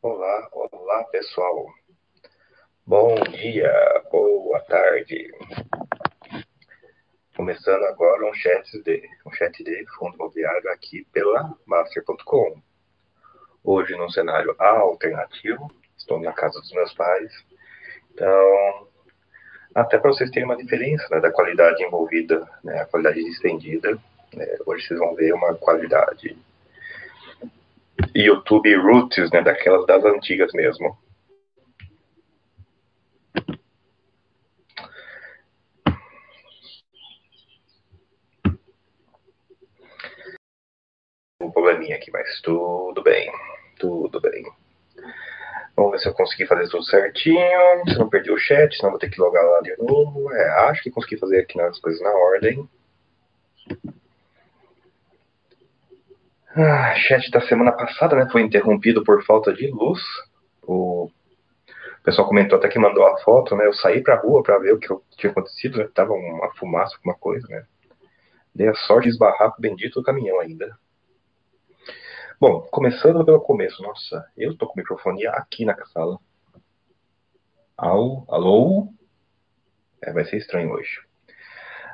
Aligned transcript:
Olá, 0.00 0.48
olá 0.50 1.04
pessoal. 1.12 1.66
Bom 2.86 3.14
dia, 3.24 3.70
boa 4.10 4.58
tarde. 4.60 5.30
Começando 7.36 7.82
agora 7.84 8.30
um 8.30 8.32
chat 8.32 8.82
de, 8.82 9.06
um 9.26 9.32
chat 9.32 9.62
de 9.62 9.84
fundo 9.90 10.14
imobiliário 10.14 10.70
aqui 10.70 11.04
pela 11.12 11.54
Master.com. 11.66 12.62
Hoje 13.62 13.94
num 13.94 14.08
cenário 14.08 14.56
alternativo, 14.58 15.70
estou 15.98 16.18
na 16.18 16.32
casa 16.32 16.58
dos 16.60 16.72
meus 16.72 16.94
pais. 16.94 17.44
Então, 18.14 18.88
até 19.74 19.98
para 19.98 20.12
vocês 20.12 20.30
terem 20.30 20.46
uma 20.46 20.56
diferença 20.56 21.06
né, 21.10 21.20
da 21.20 21.30
qualidade 21.30 21.82
envolvida, 21.82 22.48
né, 22.64 22.80
a 22.80 22.86
qualidade 22.86 23.20
estendida. 23.20 23.98
Né, 24.32 24.46
hoje 24.64 24.86
vocês 24.86 24.98
vão 24.98 25.14
ver 25.14 25.34
uma 25.34 25.54
qualidade 25.56 26.38
YouTube 28.14 28.74
Roots, 28.76 29.30
né, 29.30 29.42
daquelas 29.42 29.86
das 29.86 30.04
antigas 30.04 30.52
mesmo. 30.52 30.96
Um 41.40 41.50
probleminha 41.50 41.96
aqui, 41.96 42.10
mas 42.10 42.40
tudo 42.42 43.02
bem, 43.02 43.32
tudo 43.78 44.20
bem. 44.20 44.44
Vamos 45.74 45.92
ver 45.92 45.98
se 46.00 46.08
eu 46.08 46.14
consegui 46.14 46.46
fazer 46.46 46.68
tudo 46.68 46.84
certinho, 46.84 47.40
se 47.88 47.98
não 47.98 48.08
perdi 48.08 48.30
o 48.30 48.36
chat, 48.36 48.76
senão 48.76 48.90
vou 48.90 48.98
ter 48.98 49.08
que 49.08 49.20
logar 49.20 49.42
lá 49.42 49.60
de 49.62 49.74
novo. 49.78 50.30
É, 50.32 50.48
acho 50.68 50.82
que 50.82 50.90
consegui 50.90 51.16
fazer 51.16 51.40
aqui 51.40 51.58
as 51.60 51.80
coisas 51.80 52.02
na 52.02 52.10
ordem. 52.10 52.68
Ah, 56.54 56.94
chat 56.96 57.30
da 57.30 57.40
semana 57.42 57.70
passada 57.70 58.16
né, 58.16 58.28
foi 58.30 58.42
interrompido 58.42 59.04
por 59.04 59.24
falta 59.24 59.52
de 59.52 59.68
luz. 59.68 60.00
O 60.66 61.08
pessoal 62.02 62.26
comentou 62.26 62.58
até 62.58 62.68
que 62.68 62.78
mandou 62.78 63.06
a 63.06 63.18
foto, 63.18 63.54
né? 63.54 63.66
Eu 63.66 63.72
saí 63.74 64.02
pra 64.02 64.20
rua 64.20 64.42
para 64.42 64.58
ver 64.58 64.72
o 64.72 64.78
que 64.78 64.88
tinha 65.16 65.30
acontecido, 65.30 65.78
né? 65.78 65.88
Tava 65.94 66.12
uma 66.12 66.50
fumaça, 66.56 66.96
alguma 66.96 67.14
coisa, 67.14 67.46
né? 67.48 67.64
Dei 68.54 68.68
a 68.68 68.74
sorte 68.74 69.04
de 69.04 69.10
esbarrar 69.10 69.52
com 69.52 69.58
o 69.58 69.60
bendito 69.60 70.02
caminhão 70.02 70.40
ainda. 70.40 70.76
Bom, 72.40 72.62
começando 72.72 73.24
pelo 73.24 73.40
começo. 73.40 73.80
Nossa, 73.82 74.26
eu 74.36 74.56
tô 74.56 74.66
com 74.66 74.80
microfone 74.80 75.26
aqui 75.26 75.64
na 75.64 75.76
sala. 75.86 76.18
Alô? 77.76 78.24
Alô? 78.28 78.88
É, 80.02 80.12
vai 80.12 80.24
ser 80.24 80.38
estranho 80.38 80.72
hoje. 80.72 81.09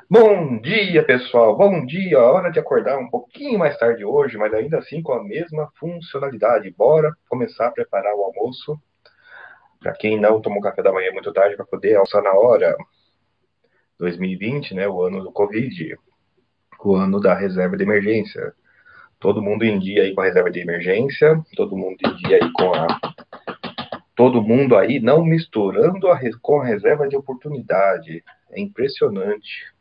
Bom 0.09 0.57
dia, 0.61 1.03
pessoal. 1.03 1.57
Bom 1.57 1.85
dia. 1.85 2.17
Hora 2.17 2.49
de 2.49 2.57
acordar 2.57 2.97
um 2.97 3.09
pouquinho 3.09 3.59
mais 3.59 3.77
tarde 3.77 4.05
hoje, 4.05 4.37
mas 4.37 4.53
ainda 4.53 4.77
assim 4.77 5.01
com 5.01 5.11
a 5.11 5.21
mesma 5.21 5.69
funcionalidade. 5.77 6.71
Bora 6.71 7.11
começar 7.27 7.67
a 7.67 7.71
preparar 7.71 8.15
o 8.15 8.23
almoço. 8.23 8.79
Para 9.81 9.91
quem 9.91 10.17
não 10.17 10.39
tomou 10.39 10.61
café 10.61 10.81
da 10.81 10.93
manhã 10.93 11.11
muito 11.11 11.33
tarde, 11.33 11.57
para 11.57 11.65
poder 11.65 11.97
alçar 11.97 12.23
na 12.23 12.31
hora. 12.31 12.73
2020, 13.99 14.75
né, 14.75 14.87
o 14.87 15.01
ano 15.01 15.21
do 15.21 15.29
Covid, 15.29 15.97
o 16.85 16.95
ano 16.95 17.19
da 17.19 17.33
reserva 17.33 17.75
de 17.75 17.83
emergência. 17.83 18.53
Todo 19.19 19.41
mundo 19.41 19.65
em 19.65 19.77
dia 19.77 20.03
aí 20.03 20.15
com 20.15 20.21
a 20.21 20.25
reserva 20.25 20.49
de 20.49 20.61
emergência, 20.61 21.43
todo 21.53 21.75
mundo 21.75 21.97
em 22.05 22.15
dia 22.15 22.37
aí 22.41 22.53
com 22.53 22.73
a 22.73 22.87
todo 24.15 24.41
mundo 24.41 24.77
aí 24.77 25.01
não 25.01 25.21
misturando 25.21 26.07
a, 26.07 26.17
com 26.41 26.61
a 26.61 26.65
reserva 26.65 27.09
de 27.09 27.17
oportunidade. 27.17 28.23
É 28.51 28.61
impressionante. 28.61 29.75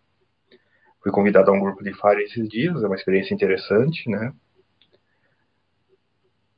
Fui 1.06 1.12
convidado 1.12 1.52
a 1.52 1.54
um 1.54 1.60
grupo 1.60 1.84
de 1.84 1.92
FARE 1.92 2.24
esses 2.24 2.48
dias, 2.48 2.82
é 2.82 2.86
uma 2.88 2.96
experiência 2.96 3.32
interessante, 3.32 4.10
né? 4.10 4.32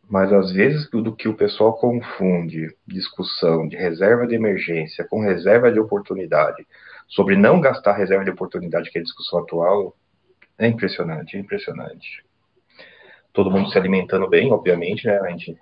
Mas 0.09 0.33
às 0.33 0.50
vezes 0.50 0.89
do 0.89 1.15
que 1.15 1.28
o 1.28 1.34
pessoal 1.34 1.75
confunde 1.75 2.75
discussão 2.87 3.69
de 3.69 3.77
reserva 3.77 4.27
de 4.27 4.34
emergência 4.34 5.05
com 5.05 5.21
reserva 5.21 5.71
de 5.71 5.78
oportunidade, 5.78 6.67
sobre 7.06 7.37
não 7.37 7.61
gastar 7.61 7.93
reserva 7.93 8.25
de 8.25 8.31
oportunidade, 8.31 8.91
que 8.91 8.97
é 8.97 9.03
a 9.03 9.05
discussão 9.05 9.41
atual, 9.41 9.95
é 10.56 10.67
impressionante, 10.67 11.37
é 11.37 11.41
impressionante. 11.41 12.25
Todo 13.34 13.50
mundo 13.50 13.71
se 13.71 13.77
alimentando 13.77 14.27
bem, 14.31 14.50
obviamente, 14.50 15.06
né? 15.06 15.19
A 15.19 15.28
gente 15.28 15.59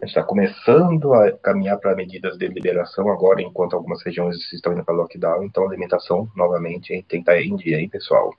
a 0.00 0.06
gente 0.06 0.16
está 0.16 0.22
começando 0.22 1.12
a 1.12 1.32
caminhar 1.38 1.76
para 1.78 1.96
medidas 1.96 2.38
de 2.38 2.46
liberação 2.46 3.10
agora, 3.10 3.42
enquanto 3.42 3.74
algumas 3.74 4.00
regiões 4.02 4.36
estão 4.52 4.72
indo 4.72 4.84
para 4.84 4.94
lockdown. 4.94 5.42
Então, 5.42 5.66
alimentação, 5.66 6.30
novamente, 6.36 6.88
tem 6.88 7.04
que 7.04 7.16
estar 7.16 7.40
em 7.40 7.56
dia, 7.56 7.80
hein, 7.80 7.88
pessoal? 7.88 8.32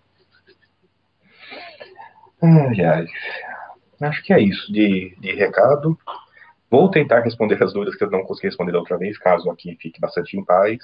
Aliás, 2.41 3.09
acho 4.01 4.23
que 4.23 4.31
é 4.31 4.39
isso 4.39 4.71
de, 4.71 5.13
de 5.19 5.33
recado. 5.33 5.97
Vou 6.71 6.89
tentar 6.89 7.19
responder 7.19 7.61
as 7.61 7.73
dúvidas 7.73 7.95
que 7.95 8.05
eu 8.05 8.09
não 8.09 8.23
consegui 8.23 8.47
responder 8.47 8.71
da 8.71 8.79
outra 8.79 8.97
vez, 8.97 9.17
caso 9.17 9.49
aqui 9.49 9.75
fique 9.81 9.99
bastante 9.99 10.37
em 10.37 10.45
paz. 10.45 10.77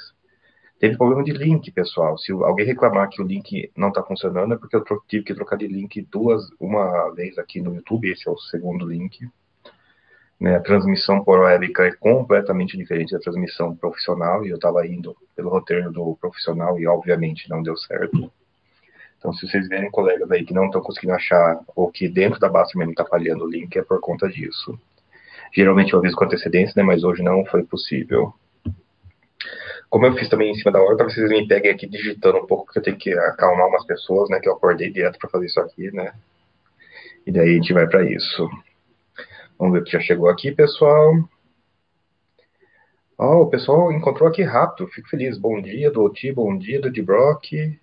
Teve 0.77 0.97
problema 0.97 1.23
de 1.23 1.31
link, 1.31 1.71
pessoal. 1.71 2.17
Se 2.17 2.33
alguém 2.33 2.65
reclamar 2.65 3.07
que 3.09 3.21
o 3.21 3.25
link 3.25 3.71
não 3.77 3.87
está 3.87 4.03
funcionando, 4.03 4.55
é 4.55 4.57
porque 4.57 4.75
eu 4.75 4.83
tive 5.07 5.23
que 5.23 5.33
trocar 5.33 5.55
de 5.55 5.67
link 5.67 6.01
duas, 6.11 6.43
uma 6.59 7.09
vez 7.11 7.37
aqui 7.37 7.61
no 7.61 7.73
YouTube. 7.73 8.11
Esse 8.11 8.27
é 8.27 8.31
o 8.31 8.37
segundo 8.37 8.85
link. 8.85 9.25
Né, 10.39 10.57
a 10.57 10.59
transmissão 10.59 11.23
por 11.23 11.39
webcam 11.39 11.85
é 11.85 11.91
completamente 11.93 12.77
diferente 12.77 13.13
da 13.13 13.19
transmissão 13.19 13.75
profissional, 13.75 14.45
e 14.45 14.49
eu 14.49 14.55
estava 14.55 14.85
indo 14.85 15.15
pelo 15.35 15.49
roteiro 15.49 15.91
do 15.91 16.17
profissional 16.19 16.77
e, 16.77 16.85
obviamente, 16.85 17.49
não 17.49 17.63
deu 17.63 17.77
certo. 17.77 18.31
Então, 19.17 19.33
se 19.33 19.47
vocês 19.47 19.67
verem 19.67 19.89
colegas 19.89 20.29
aí 20.29 20.45
que 20.45 20.53
não 20.53 20.65
estão 20.65 20.81
conseguindo 20.81 21.13
achar, 21.13 21.59
ou 21.75 21.89
que 21.89 22.07
dentro 22.07 22.39
da 22.39 22.49
base 22.49 22.77
mesmo 22.77 22.91
está 22.91 23.05
falhando 23.05 23.45
o 23.45 23.49
link, 23.49 23.75
é 23.77 23.81
por 23.81 23.99
conta 23.99 24.27
disso. 24.27 24.77
Geralmente 25.53 25.93
eu 25.93 25.99
aviso 25.99 26.15
com 26.15 26.25
antecedência, 26.25 26.73
né, 26.75 26.83
mas 26.83 27.03
hoje 27.03 27.23
não 27.23 27.45
foi 27.45 27.63
possível. 27.63 28.33
Como 29.89 30.05
eu 30.05 30.13
fiz 30.15 30.27
também 30.27 30.51
em 30.51 30.55
cima 30.55 30.71
da 30.71 30.81
hora, 30.81 30.97
talvez 30.97 31.15
vocês 31.15 31.29
me 31.29 31.47
peguem 31.47 31.71
aqui 31.71 31.87
digitando 31.87 32.39
um 32.39 32.45
pouco, 32.45 32.65
porque 32.65 32.79
eu 32.79 32.83
tenho 32.83 32.97
que 32.97 33.13
acalmar 33.13 33.67
umas 33.67 33.85
pessoas, 33.85 34.29
né, 34.29 34.39
que 34.39 34.49
eu 34.49 34.53
acordei 34.53 34.91
direto 34.91 35.17
para 35.17 35.29
fazer 35.29 35.45
isso 35.45 35.59
aqui, 35.61 35.89
né. 35.91 36.13
E 37.25 37.31
daí 37.31 37.51
a 37.51 37.53
gente 37.53 37.73
vai 37.73 37.87
para 37.87 38.03
isso. 38.03 38.49
Vamos 39.57 39.73
ver 39.73 39.81
o 39.81 39.83
que 39.85 39.91
já 39.91 40.01
chegou 40.01 40.29
aqui, 40.29 40.51
pessoal. 40.51 41.13
Oh, 43.17 43.43
o 43.43 43.49
pessoal 43.49 43.93
encontrou 43.93 44.27
aqui 44.27 44.43
rápido, 44.43 44.89
fico 44.89 45.07
feliz. 45.07 45.37
Bom 45.37 45.61
dia, 45.61 45.89
do 45.89 46.03
Oti, 46.03 46.33
bom 46.33 46.57
dia, 46.57 46.81
do 46.81 47.03
Brock. 47.03 47.53
É, 47.53 47.79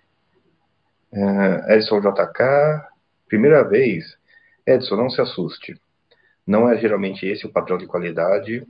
Edson 1.75 1.99
JK, 1.99 2.85
primeira 3.27 3.63
vez. 3.63 4.15
Edson, 4.67 4.95
não 4.95 5.09
se 5.09 5.19
assuste. 5.19 5.75
Não 6.45 6.69
é 6.69 6.77
geralmente 6.77 7.25
esse 7.25 7.47
o 7.47 7.51
padrão 7.51 7.79
de 7.79 7.87
qualidade, 7.87 8.67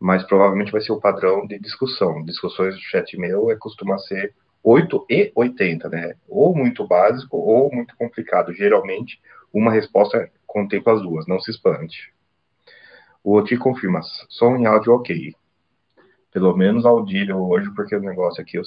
mas 0.00 0.24
provavelmente 0.24 0.72
vai 0.72 0.80
ser 0.80 0.90
o 0.90 1.00
padrão 1.00 1.46
de 1.46 1.60
discussão. 1.60 2.24
Discussões 2.24 2.74
do 2.74 2.80
chat 2.80 3.16
meu 3.16 3.52
é 3.52 3.56
costuma 3.56 3.98
ser 3.98 4.34
8 4.64 5.06
e 5.08 5.30
80, 5.36 5.88
né? 5.88 6.16
Ou 6.28 6.56
muito 6.56 6.84
básico 6.88 7.36
ou 7.36 7.72
muito 7.72 7.96
complicado. 7.96 8.52
Geralmente, 8.52 9.20
uma 9.52 9.70
resposta 9.70 10.28
contempla 10.44 10.94
as 10.94 11.02
duas, 11.02 11.24
não 11.28 11.38
se 11.38 11.52
espante. 11.52 12.12
O 13.24 13.36
Oti 13.36 13.56
confirma, 13.56 14.00
som 14.28 14.56
em 14.56 14.66
áudio 14.66 14.94
ok. 14.94 15.34
Pelo 16.32 16.56
menos 16.56 16.84
audível 16.84 17.38
hoje, 17.38 17.70
porque 17.74 17.94
o 17.94 18.00
negócio 18.00 18.42
aqui 18.42 18.60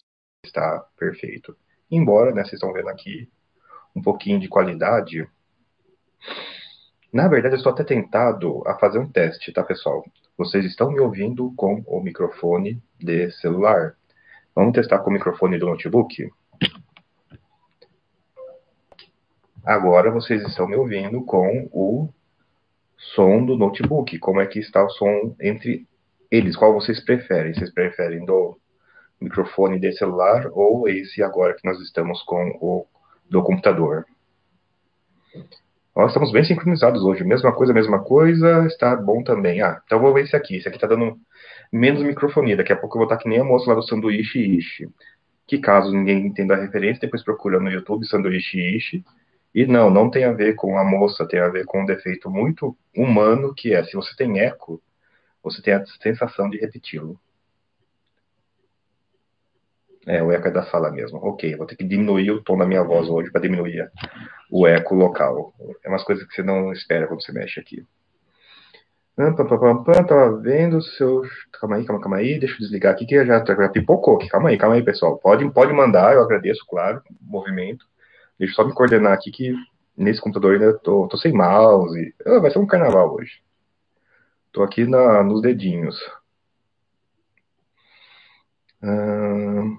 está 0.45 0.85
perfeito. 0.97 1.55
Embora, 1.91 2.31
né, 2.31 2.43
vocês 2.43 2.53
estão 2.53 2.71
vendo 2.71 2.89
aqui 2.89 3.29
um 3.95 4.01
pouquinho 4.01 4.39
de 4.39 4.47
qualidade. 4.47 5.27
Na 7.11 7.27
verdade, 7.27 7.55
eu 7.55 7.57
estou 7.57 7.71
até 7.71 7.83
tentado 7.83 8.61
a 8.67 8.77
fazer 8.77 8.99
um 8.99 9.09
teste, 9.09 9.51
tá, 9.51 9.63
pessoal? 9.63 10.05
Vocês 10.37 10.65
estão 10.65 10.91
me 10.91 10.99
ouvindo 10.99 11.53
com 11.55 11.83
o 11.87 12.01
microfone 12.01 12.81
de 12.99 13.31
celular. 13.31 13.95
Vamos 14.53 14.73
testar 14.73 14.99
com 14.99 15.09
o 15.09 15.13
microfone 15.13 15.57
do 15.57 15.65
notebook? 15.65 16.29
Agora 19.63 20.11
vocês 20.11 20.43
estão 20.43 20.67
me 20.67 20.75
ouvindo 20.75 21.23
com 21.23 21.67
o 21.71 22.09
som 23.13 23.45
do 23.45 23.57
notebook. 23.57 24.17
Como 24.19 24.41
é 24.41 24.45
que 24.45 24.59
está 24.59 24.83
o 24.83 24.89
som 24.89 25.35
entre 25.39 25.87
eles? 26.31 26.55
Qual 26.55 26.73
vocês 26.73 27.03
preferem? 27.03 27.53
Vocês 27.53 27.71
preferem 27.73 28.25
do 28.25 28.57
microfone 29.19 29.79
de 29.79 29.91
celular 29.93 30.49
ou 30.51 30.87
esse 30.87 31.21
agora 31.21 31.53
que 31.53 31.65
nós 31.65 31.79
estamos 31.81 32.21
com 32.23 32.49
o 32.61 32.85
do 33.29 33.43
computador? 33.43 34.05
Nós 35.95 36.07
estamos 36.07 36.31
bem 36.31 36.43
sincronizados 36.43 37.03
hoje. 37.03 37.23
Mesma 37.23 37.53
coisa, 37.53 37.73
mesma 37.73 38.03
coisa. 38.03 38.65
Está 38.65 38.95
bom 38.95 39.23
também. 39.23 39.61
Ah, 39.61 39.81
então 39.85 39.99
vou 39.99 40.13
ver 40.13 40.23
esse 40.23 40.35
aqui. 40.35 40.57
Esse 40.57 40.67
aqui 40.67 40.77
está 40.77 40.87
dando 40.87 41.17
menos 41.71 42.03
microfonia. 42.03 42.57
Daqui 42.57 42.73
a 42.73 42.75
pouco 42.75 42.97
eu 42.97 42.99
vou 42.99 43.05
estar 43.05 43.21
que 43.21 43.29
nem 43.29 43.39
a 43.39 43.43
moça 43.43 43.69
lá 43.69 43.75
do 43.75 43.83
sanduíche 43.83 44.39
ishi. 44.39 44.89
Que 45.47 45.59
caso 45.59 45.93
ninguém 45.93 46.25
entenda 46.25 46.55
a 46.55 46.57
referência, 46.57 47.01
depois 47.01 47.23
procura 47.23 47.59
no 47.59 47.69
YouTube 47.69 48.05
sanduíche 48.07 48.59
ishi 48.59 49.05
e 49.55 49.65
não, 49.65 49.89
não 49.89 50.11
tem 50.11 50.25
a 50.25 50.33
ver 50.33 50.53
com 50.55 50.77
a 50.77 50.83
moça, 50.83 51.25
tem 51.25 51.39
a 51.39 51.47
ver 51.47 51.63
com 51.63 51.81
um 51.81 51.85
defeito 51.85 52.29
muito 52.29 52.77
humano 52.93 53.53
que 53.55 53.73
é, 53.73 53.81
se 53.85 53.95
você 53.95 54.13
tem 54.13 54.37
eco, 54.37 54.81
você 55.41 55.61
tem 55.61 55.73
a 55.73 55.85
sensação 55.85 56.49
de 56.49 56.57
repeti-lo. 56.57 57.17
É, 60.05 60.21
o 60.21 60.29
eco 60.29 60.49
é 60.49 60.51
da 60.51 60.65
sala 60.65 60.91
mesmo. 60.91 61.19
Ok, 61.19 61.55
vou 61.55 61.65
ter 61.65 61.77
que 61.77 61.85
diminuir 61.85 62.31
o 62.31 62.43
tom 62.43 62.57
da 62.57 62.65
minha 62.65 62.83
voz 62.83 63.07
hoje 63.07 63.31
para 63.31 63.41
diminuir 63.41 63.89
o 64.51 64.67
eco 64.67 64.93
local. 64.93 65.53
É 65.83 65.87
umas 65.87 66.03
coisas 66.03 66.27
que 66.27 66.35
você 66.35 66.43
não 66.43 66.73
espera 66.73 67.07
quando 67.07 67.23
você 67.23 67.31
mexe 67.31 67.57
aqui. 67.57 67.87
Tava 70.05 70.37
vendo 70.41 70.81
seu. 70.81 71.21
Calma 71.53 71.77
aí, 71.77 71.85
calma, 71.85 72.01
calma 72.01 72.17
aí. 72.17 72.37
Deixa 72.37 72.55
eu 72.55 72.59
desligar 72.59 72.93
aqui 72.93 73.05
que 73.05 73.25
já, 73.25 73.43
já 73.43 73.69
pipocou 73.69 74.17
aqui. 74.17 74.27
Calma 74.27 74.49
aí, 74.49 74.57
calma 74.57 74.75
aí, 74.75 74.83
pessoal. 74.83 75.17
Pode, 75.17 75.49
pode 75.51 75.71
mandar, 75.71 76.13
eu 76.13 76.21
agradeço, 76.21 76.65
claro, 76.67 77.01
o 77.09 77.31
movimento. 77.31 77.85
Deixa 78.37 78.53
eu 78.53 78.55
só 78.55 78.65
me 78.65 78.73
coordenar 78.73 79.13
aqui 79.13 79.31
que 79.31 79.55
nesse 79.97 80.21
computador 80.21 80.53
ainda 80.53 80.77
tô, 80.79 81.07
tô 81.07 81.17
sem 81.17 81.33
mouse. 81.33 82.13
Ah, 82.25 82.39
vai 82.39 82.51
ser 82.51 82.59
um 82.59 82.67
carnaval 82.67 83.13
hoje. 83.15 83.41
Tô 84.51 84.63
aqui 84.63 84.85
na, 84.85 85.23
nos 85.23 85.41
dedinhos. 85.41 85.95
Hum... 88.81 89.77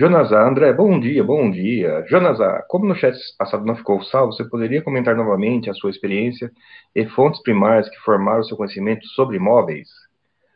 Jonazá, 0.00 0.48
André, 0.48 0.72
bom 0.72 0.98
dia, 0.98 1.22
bom 1.22 1.50
dia. 1.50 2.06
Jonazá, 2.08 2.64
como 2.68 2.86
no 2.86 2.94
chat 2.94 3.14
passado 3.36 3.66
não 3.66 3.76
ficou 3.76 4.02
salvo, 4.02 4.32
você 4.32 4.42
poderia 4.48 4.82
comentar 4.82 5.14
novamente 5.14 5.68
a 5.68 5.74
sua 5.74 5.90
experiência 5.90 6.50
e 6.94 7.06
fontes 7.06 7.42
primárias 7.42 7.86
que 7.90 7.98
formaram 7.98 8.40
o 8.40 8.44
seu 8.44 8.56
conhecimento 8.56 9.06
sobre 9.08 9.36
imóveis? 9.36 9.90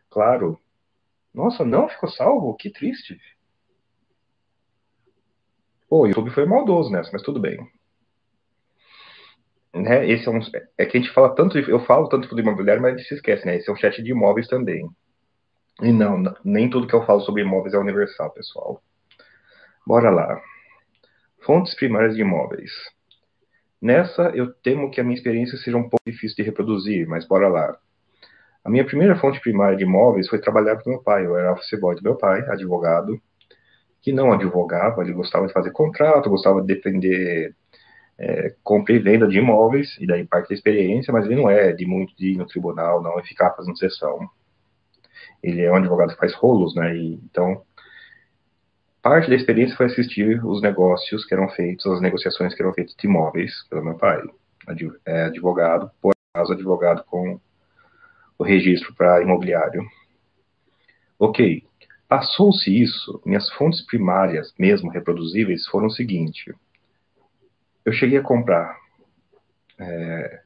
Claro. 0.08 0.58
Nossa, 1.34 1.62
não 1.62 1.88
ficou 1.88 2.08
salvo? 2.08 2.56
Que 2.56 2.70
triste. 2.70 3.20
Pô, 5.94 6.00
o 6.00 6.06
YouTube 6.08 6.32
foi 6.32 6.44
maldoso 6.44 6.90
nessa, 6.90 7.08
mas 7.12 7.22
tudo 7.22 7.38
bem. 7.38 7.56
Né? 9.72 10.10
Esse 10.10 10.26
é, 10.26 10.32
um, 10.32 10.40
é 10.76 10.86
que 10.86 10.98
a 10.98 11.00
gente 11.00 11.12
fala 11.12 11.32
tanto, 11.36 11.56
eu 11.56 11.78
falo 11.84 12.08
tanto 12.08 12.34
do 12.34 12.40
imobiliário, 12.40 12.82
mas 12.82 12.94
a 12.94 12.96
gente 12.96 13.06
se 13.06 13.14
esquece, 13.14 13.46
né? 13.46 13.54
Esse 13.54 13.70
é 13.70 13.72
um 13.72 13.76
chat 13.76 14.02
de 14.02 14.10
imóveis 14.10 14.48
também. 14.48 14.90
E 15.80 15.92
não, 15.92 16.20
nem 16.44 16.68
tudo 16.68 16.88
que 16.88 16.94
eu 16.94 17.06
falo 17.06 17.20
sobre 17.20 17.42
imóveis 17.42 17.74
é 17.74 17.78
universal, 17.78 18.32
pessoal. 18.32 18.82
Bora 19.86 20.10
lá. 20.10 20.42
Fontes 21.46 21.76
primárias 21.76 22.16
de 22.16 22.22
imóveis. 22.22 22.72
Nessa, 23.80 24.32
eu 24.34 24.52
temo 24.52 24.90
que 24.90 25.00
a 25.00 25.04
minha 25.04 25.14
experiência 25.14 25.56
seja 25.58 25.76
um 25.76 25.88
pouco 25.88 26.02
difícil 26.04 26.34
de 26.34 26.42
reproduzir, 26.42 27.06
mas 27.06 27.24
bora 27.24 27.46
lá. 27.46 27.78
A 28.64 28.68
minha 28.68 28.84
primeira 28.84 29.14
fonte 29.14 29.38
primária 29.38 29.76
de 29.76 29.84
imóveis 29.84 30.28
foi 30.28 30.40
trabalhar 30.40 30.82
com 30.82 30.90
meu 30.90 31.04
pai. 31.04 31.24
Eu 31.24 31.36
era 31.36 31.52
office 31.52 31.78
boy 31.78 31.94
do 31.94 32.02
meu 32.02 32.16
pai, 32.16 32.40
advogado, 32.48 33.16
que 34.04 34.12
não 34.12 34.32
advogava, 34.32 35.02
ele 35.02 35.12
gostava 35.14 35.46
de 35.46 35.52
fazer 35.52 35.70
contrato, 35.70 36.28
gostava 36.28 36.60
de 36.60 36.66
defender 36.66 37.54
é, 38.18 38.54
compra 38.62 38.94
e 38.94 38.98
venda 38.98 39.26
de 39.26 39.38
imóveis, 39.38 39.96
e 39.98 40.06
daí 40.06 40.26
parte 40.26 40.50
da 40.50 40.54
experiência, 40.54 41.12
mas 41.12 41.24
ele 41.24 41.36
não 41.36 41.48
é 41.48 41.72
de 41.72 41.86
muito 41.86 42.14
de 42.16 42.32
ir 42.32 42.36
no 42.36 42.46
tribunal, 42.46 43.02
não, 43.02 43.18
e 43.18 43.24
ficar 43.24 43.52
fazendo 43.52 43.78
sessão. 43.78 44.28
Ele 45.42 45.62
é 45.62 45.72
um 45.72 45.76
advogado 45.76 46.12
que 46.12 46.18
faz 46.18 46.34
rolos, 46.34 46.74
né? 46.74 46.96
E, 46.96 47.14
então, 47.14 47.62
Parte 49.04 49.28
da 49.28 49.36
experiência 49.36 49.76
foi 49.76 49.84
assistir 49.84 50.42
os 50.42 50.62
negócios 50.62 51.26
que 51.26 51.34
eram 51.34 51.46
feitos, 51.50 51.84
as 51.84 52.00
negociações 52.00 52.54
que 52.54 52.62
eram 52.62 52.72
feitas 52.72 52.94
de 52.98 53.06
imóveis 53.06 53.52
pelo 53.68 53.84
meu 53.84 53.98
pai, 53.98 54.18
é, 55.04 55.24
advogado, 55.24 55.90
por 56.00 56.14
acaso 56.32 56.54
advogado 56.54 57.04
com 57.04 57.38
o 58.38 58.42
registro 58.42 58.94
para 58.94 59.20
imobiliário. 59.20 59.86
Ok, 61.18 61.62
passou-se 62.14 62.70
isso, 62.70 63.20
minhas 63.26 63.50
fontes 63.54 63.84
primárias, 63.84 64.54
mesmo 64.56 64.88
reproduzíveis, 64.88 65.66
foram 65.66 65.88
o 65.88 65.90
seguinte. 65.90 66.54
Eu 67.84 67.92
cheguei 67.92 68.18
a 68.18 68.22
comprar 68.22 68.76
é, 69.80 70.40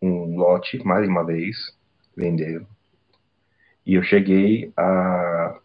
um 0.00 0.36
lote, 0.36 0.78
mais 0.86 1.08
uma 1.08 1.26
vez, 1.26 1.56
vender, 2.16 2.64
e 3.84 3.94
eu 3.94 4.02
cheguei 4.04 4.72
a 4.76 5.58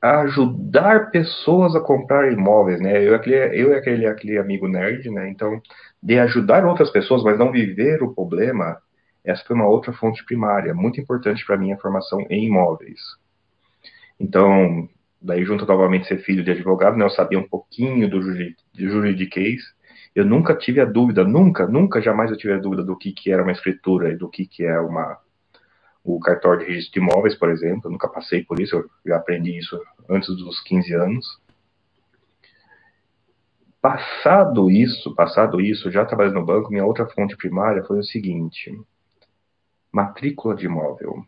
ajudar 0.00 1.12
pessoas 1.12 1.76
a 1.76 1.80
comprar 1.80 2.32
imóveis, 2.32 2.80
né? 2.80 3.06
Eu, 3.06 3.14
aquele, 3.14 3.36
eu 3.36 3.70
e 3.70 3.74
aquele, 3.76 4.06
aquele 4.06 4.38
amigo 4.38 4.66
nerd, 4.66 5.08
né? 5.08 5.28
Então, 5.28 5.62
de 6.02 6.18
ajudar 6.18 6.66
outras 6.66 6.90
pessoas, 6.90 7.22
mas 7.22 7.38
não 7.38 7.52
viver 7.52 8.02
o 8.02 8.12
problema, 8.12 8.82
essa 9.24 9.44
foi 9.44 9.54
uma 9.54 9.66
outra 9.66 9.92
fonte 9.92 10.24
primária, 10.24 10.74
muito 10.74 11.00
importante 11.00 11.44
para 11.44 11.56
minha 11.56 11.76
formação 11.78 12.20
em 12.28 12.46
imóveis. 12.46 13.00
Então, 14.18 14.88
daí 15.20 15.44
junto 15.44 15.66
novamente 15.66 16.06
ser 16.06 16.18
filho 16.18 16.44
de 16.44 16.50
advogado, 16.50 16.96
né? 16.96 17.04
Eu 17.04 17.10
sabia 17.10 17.38
um 17.38 17.48
pouquinho 17.48 18.08
do 18.08 18.20
juridiquês. 18.74 19.62
Eu 20.14 20.24
nunca 20.24 20.54
tive 20.54 20.80
a 20.80 20.84
dúvida, 20.84 21.24
nunca, 21.24 21.66
nunca, 21.66 22.02
jamais 22.02 22.30
eu 22.30 22.36
tive 22.36 22.52
a 22.52 22.58
dúvida 22.58 22.82
do 22.82 22.96
que, 22.96 23.12
que 23.12 23.32
era 23.32 23.42
uma 23.42 23.52
escritura 23.52 24.10
e 24.10 24.16
do 24.16 24.28
que, 24.28 24.46
que 24.46 24.64
é 24.64 24.78
uma 24.78 25.18
o 26.04 26.18
cartório 26.18 26.60
de 26.60 26.66
registro 26.66 26.94
de 26.94 26.98
imóveis, 26.98 27.36
por 27.36 27.48
exemplo, 27.48 27.82
eu 27.84 27.92
nunca 27.92 28.08
passei 28.08 28.42
por 28.42 28.58
isso, 28.60 28.74
eu 28.74 28.90
já 29.06 29.16
aprendi 29.16 29.56
isso 29.56 29.80
antes 30.08 30.28
dos 30.36 30.60
15 30.62 30.92
anos. 30.94 31.40
Passado 33.80 34.70
isso, 34.70 35.14
passado 35.14 35.60
isso, 35.60 35.90
já 35.90 36.04
trabalhando 36.04 36.34
no 36.34 36.44
banco, 36.44 36.70
minha 36.70 36.84
outra 36.84 37.06
fonte 37.06 37.36
primária 37.36 37.84
foi 37.84 37.98
o 37.98 38.04
seguinte: 38.04 38.76
matrícula 39.92 40.54
de 40.54 40.66
imóvel. 40.66 41.24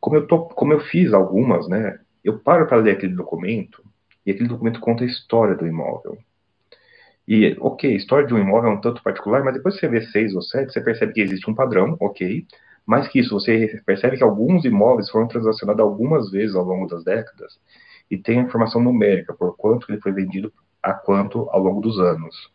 Como 0.00 0.16
eu, 0.16 0.26
tô, 0.26 0.40
como 0.46 0.72
eu 0.72 0.80
fiz 0.80 1.12
algumas, 1.12 1.68
né, 1.68 1.98
eu 2.24 2.38
paro 2.38 2.66
para 2.66 2.78
ler 2.78 2.92
aquele 2.92 3.14
documento 3.14 3.82
e 4.26 4.30
aquele 4.30 4.48
documento 4.48 4.80
conta 4.80 5.04
a 5.04 5.06
história 5.06 5.54
do 5.54 5.66
imóvel. 5.66 6.18
E, 7.26 7.56
ok, 7.60 7.94
história 7.94 8.26
de 8.26 8.34
um 8.34 8.38
imóvel 8.38 8.70
é 8.70 8.74
um 8.74 8.80
tanto 8.80 9.02
particular, 9.02 9.44
mas 9.44 9.54
depois 9.54 9.74
que 9.74 9.80
você 9.80 9.88
vê 9.88 10.00
seis 10.00 10.34
ou 10.34 10.42
sete, 10.42 10.72
você 10.72 10.80
percebe 10.80 11.12
que 11.12 11.20
existe 11.20 11.48
um 11.50 11.54
padrão, 11.54 11.96
ok, 12.00 12.46
mais 12.86 13.06
que 13.06 13.20
isso, 13.20 13.34
você 13.38 13.82
percebe 13.84 14.16
que 14.16 14.22
alguns 14.22 14.64
imóveis 14.64 15.10
foram 15.10 15.28
transacionados 15.28 15.82
algumas 15.82 16.30
vezes 16.30 16.56
ao 16.56 16.64
longo 16.64 16.86
das 16.86 17.04
décadas 17.04 17.60
e 18.10 18.16
tem 18.16 18.40
a 18.40 18.42
informação 18.42 18.82
numérica 18.82 19.34
por 19.34 19.54
quanto 19.56 19.90
ele 19.90 20.00
foi 20.00 20.10
vendido 20.10 20.50
a 20.82 20.94
quanto 20.94 21.48
ao 21.50 21.62
longo 21.62 21.82
dos 21.82 21.98
anos. 22.00 22.50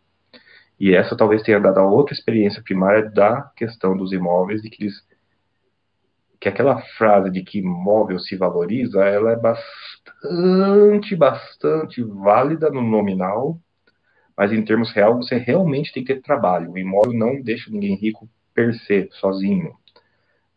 E 0.78 0.92
essa 0.92 1.16
talvez 1.16 1.42
tenha 1.42 1.60
dado 1.60 1.78
a 1.78 1.86
outra 1.86 2.12
experiência 2.12 2.60
primária 2.62 3.08
da 3.08 3.42
questão 3.56 3.96
dos 3.96 4.12
imóveis 4.12 4.60
de 4.60 4.70
que 4.70 4.82
eles 4.82 4.94
que 6.44 6.48
aquela 6.50 6.78
frase 6.98 7.30
de 7.30 7.42
que 7.42 7.60
imóvel 7.60 8.18
se 8.18 8.36
valoriza, 8.36 9.02
ela 9.02 9.32
é 9.32 9.36
bastante, 9.36 11.16
bastante 11.16 12.02
válida 12.02 12.68
no 12.68 12.82
nominal, 12.82 13.58
mas 14.36 14.52
em 14.52 14.62
termos 14.62 14.92
real 14.92 15.16
você 15.16 15.36
realmente 15.36 15.92
tem 15.92 16.04
que 16.04 16.14
ter 16.14 16.20
trabalho. 16.20 16.72
O 16.72 16.78
imóvel 16.78 17.14
não 17.14 17.40
deixa 17.40 17.70
ninguém 17.70 17.94
rico 17.96 18.28
per 18.52 18.74
se, 18.74 19.08
sozinho 19.12 19.74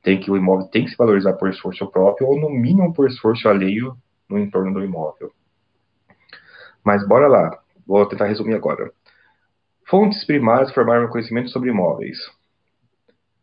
tem 0.03 0.19
que 0.19 0.31
o 0.31 0.37
imóvel 0.37 0.67
tem 0.67 0.85
que 0.85 0.91
se 0.91 0.97
valorizar 0.97 1.33
por 1.33 1.49
esforço 1.49 1.85
próprio 1.87 2.27
ou 2.27 2.39
no 2.39 2.49
mínimo 2.49 2.93
por 2.93 3.09
esforço 3.09 3.49
alheio 3.49 3.97
no 4.29 4.39
entorno 4.39 4.73
do 4.73 4.83
imóvel. 4.83 5.33
Mas 6.81 7.05
bora 7.05 7.27
lá, 7.27 7.57
vou 7.85 8.05
tentar 8.05 8.25
resumir 8.25 8.55
agora. 8.55 8.89
Fontes 9.85 10.23
primárias 10.25 10.73
formaram 10.73 11.09
conhecimento 11.09 11.49
sobre 11.49 11.71
imóveis. 11.71 12.17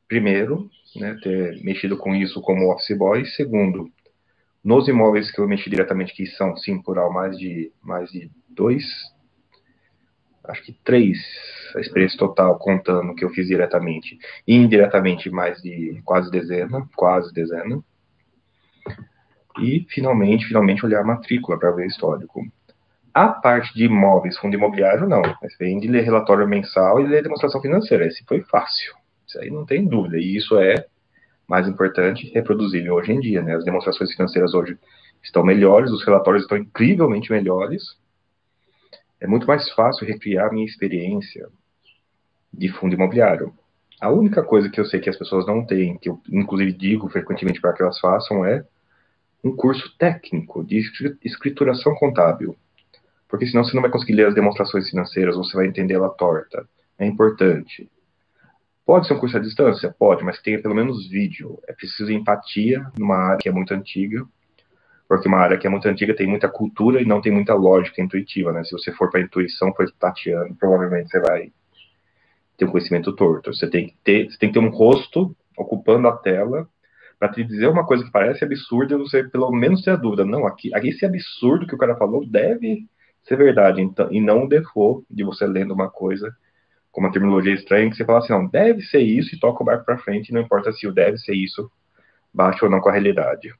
Primeiro, 0.09 0.71
né, 0.97 1.17
ter 1.23 1.63
mexido 1.63 1.97
com 1.97 2.15
isso 2.15 2.41
como 2.41 2.73
office 2.73 2.97
boy. 2.97 3.25
Segundo, 3.27 3.91
nos 4.63 4.89
imóveis 4.89 5.31
que 5.31 5.41
eu 5.41 5.49
mexi 5.49 5.69
diretamente, 5.69 6.15
que 6.15 6.27
são, 6.27 6.57
sim, 6.57 6.81
por 6.81 6.97
mais 7.13 7.39
de, 7.39 7.73
mais 7.83 8.11
de 8.11 8.31
dois, 8.49 8.85
acho 10.45 10.63
que 10.63 10.73
três 10.85 11.19
a 11.75 11.81
experiência 11.81 12.19
total 12.19 12.59
contando 12.59 13.15
que 13.15 13.25
eu 13.25 13.31
fiz 13.31 13.49
diretamente 13.49 14.19
e 14.47 14.55
indiretamente 14.55 15.29
mais 15.29 15.61
de 15.61 16.01
quase 16.05 16.31
dezena, 16.31 16.89
quase 16.95 17.33
dezena. 17.33 17.83
E 19.59 19.87
finalmente, 19.89 20.47
finalmente 20.47 20.85
olhar 20.85 21.01
a 21.01 21.05
matrícula 21.05 21.59
para 21.59 21.71
ver 21.71 21.85
o 21.85 21.89
histórico. 21.89 22.45
A 23.13 23.29
parte 23.29 23.73
de 23.75 23.85
imóveis, 23.85 24.37
fundo 24.39 24.57
imobiliário, 24.57 25.09
não. 25.09 25.23
Mas 25.41 25.57
vem 25.57 25.79
de 25.79 25.87
ler 25.87 26.03
relatório 26.03 26.49
mensal 26.49 27.01
e 27.01 27.07
ler 27.07 27.23
demonstração 27.23 27.61
financeira. 27.61 28.07
Esse 28.07 28.25
foi 28.25 28.43
fácil. 28.43 28.95
Isso 29.35 29.41
aí 29.41 29.51
não 29.51 29.65
tem 29.65 29.87
dúvida. 29.87 30.19
E 30.19 30.37
isso 30.37 30.57
é 30.59 30.87
mais 31.47 31.69
importante, 31.69 32.31
reproduzível 32.33 32.95
hoje 32.95 33.13
em 33.13 33.21
dia. 33.21 33.43
Né? 33.43 33.55
As 33.55 33.65
demonstrações 33.65 34.13
financeiras 34.13 34.55
hoje 34.55 34.79
estão 35.23 35.45
melhores, 35.45 35.91
os 35.91 36.05
relatórios 36.05 36.45
estão 36.45 36.57
incrivelmente 36.57 37.31
melhores 37.31 37.97
é 39.25 39.27
muito 39.27 39.47
mais 39.47 39.71
fácil 39.73 40.07
recriar 40.07 40.53
minha 40.53 40.67
experiência 40.67 41.49
de 42.53 42.69
fundo 42.69 42.95
imobiliário. 42.95 43.55
A 43.99 44.11
única 44.11 44.43
coisa 44.43 44.69
que 44.69 44.79
eu 44.79 44.85
sei 44.85 45.01
que 45.01 45.09
as 45.09 45.17
pessoas 45.17 45.47
não 45.47 45.65
têm, 45.65 45.97
que 45.97 46.11
eu 46.11 46.21
inclusive 46.31 46.73
digo 46.73 47.09
frequentemente 47.09 47.59
para 47.59 47.73
que 47.73 47.83
elas 47.83 47.99
façam, 47.99 48.45
é 48.45 48.63
um 49.43 49.57
curso 49.57 49.97
técnico 49.97 50.63
de 50.63 50.79
escrituração 51.25 51.95
contábil. 51.95 52.55
Porque 53.27 53.47
senão 53.47 53.65
você 53.65 53.75
não 53.75 53.81
vai 53.81 53.91
conseguir 53.91 54.13
ler 54.13 54.27
as 54.27 54.35
demonstrações 54.35 54.91
financeiras, 54.91 55.37
você 55.37 55.57
vai 55.57 55.67
entender 55.67 55.95
ela 55.95 56.11
torta. 56.11 56.69
É 56.99 57.07
importante. 57.07 57.91
Pode 58.85 59.07
ser 59.07 59.15
um 59.15 59.19
curso 59.19 59.37
à 59.37 59.41
distância? 59.41 59.95
Pode, 59.99 60.23
mas 60.23 60.41
tenha 60.41 60.61
pelo 60.61 60.75
menos 60.75 61.09
vídeo. 61.09 61.59
É 61.67 61.73
preciso 61.73 62.13
empatia 62.13 62.85
numa 62.99 63.17
área 63.17 63.39
que 63.39 63.49
é 63.49 63.53
muito 63.53 63.73
antiga 63.73 64.27
porque 65.09 65.29
uma 65.29 65.39
área 65.39 65.59
que 65.59 65.67
é 65.67 65.71
muito 65.71 65.87
antiga 65.87 66.15
tem 66.15 66.27
muita 66.27 66.49
cultura 66.49 67.01
e 67.01 67.05
não 67.05 67.21
tem 67.21 67.31
muita 67.31 67.55
lógica 67.55 68.01
intuitiva, 68.01 68.53
né? 68.53 68.65
Se 68.65 68.73
você 68.73 68.91
for 68.93 69.11
para 69.11 69.21
intuição, 69.21 69.73
for 69.75 69.91
tateando, 69.93 70.55
provavelmente 70.55 71.11
você 71.11 71.21
vai 71.21 71.53
ter 72.57 72.65
um 72.65 72.71
conhecimento 72.71 73.13
torto. 73.15 73.53
Você 73.53 73.69
tem 73.69 73.89
que 73.89 73.95
ter, 74.03 74.31
você 74.31 74.39
tem 74.39 74.49
que 74.49 74.59
ter 74.59 74.65
um 74.65 74.71
rosto 74.71 75.37
ocupando 75.57 76.09
a 76.09 76.17
tela 76.17 76.69
para 77.19 77.29
te 77.29 77.45
dizer 77.45 77.69
uma 77.69 77.87
coisa 77.87 78.05
que 78.05 78.11
parece 78.11 78.45
absurda, 78.45 78.99
você 78.99 79.23
pelo 79.25 79.51
menos 79.53 79.83
ter 79.83 79.91
a 79.91 79.97
dúvida, 79.97 80.25
não, 80.25 80.47
aqui, 80.47 80.75
aqui 80.75 80.89
esse 80.89 81.07
absurdo 81.07 81.67
que 81.67 81.75
o 81.75 81.79
cara 81.79 81.97
falou 81.97 82.27
deve 82.27 82.87
ser 83.23 83.37
verdade, 83.37 83.81
então, 83.81 84.13
e 84.13 84.21
não 84.21 84.45
o 84.45 84.49
default 84.49 85.07
de 85.09 85.23
você 85.23 85.47
lendo 85.47 85.73
uma 85.73 85.89
coisa 85.89 86.35
com 86.95 87.01
uma 87.01 87.11
terminologia 87.11 87.53
estranha, 87.53 87.91
que 87.91 87.97
você 87.97 88.05
fala 88.05 88.21
assim, 88.21 88.33
não, 88.33 88.47
deve 88.47 88.81
ser 88.83 89.01
isso 89.01 89.35
e 89.35 89.39
toca 89.39 89.63
o 89.63 89.67
barco 89.67 89.85
para 89.85 89.99
frente, 89.99 90.33
não 90.33 90.41
importa 90.41 90.73
se 90.73 90.87
o 90.87 90.93
deve 90.93 91.19
ser 91.19 91.35
isso 91.35 91.69
bate 92.33 92.65
ou 92.65 92.71
não 92.71 92.81
com 92.81 92.89
a 92.89 92.93
realidade. 92.93 93.53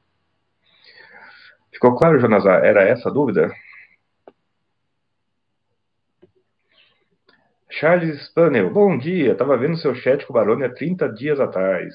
Ficou 1.69 1.93
claro, 1.97 2.17
Jonazar? 2.17 2.63
Era 2.63 2.83
essa 2.83 3.09
a 3.09 3.11
dúvida? 3.11 3.51
Charles 7.69 8.21
Spannel, 8.21 8.69
bom 8.69 8.97
dia. 8.97 9.33
Estava 9.33 9.57
vendo 9.57 9.75
seu 9.75 9.93
chat 9.93 10.25
com 10.25 10.31
o 10.31 10.33
Barone 10.33 10.63
há 10.63 10.73
30 10.73 11.09
dias 11.09 11.37
atrás. 11.37 11.93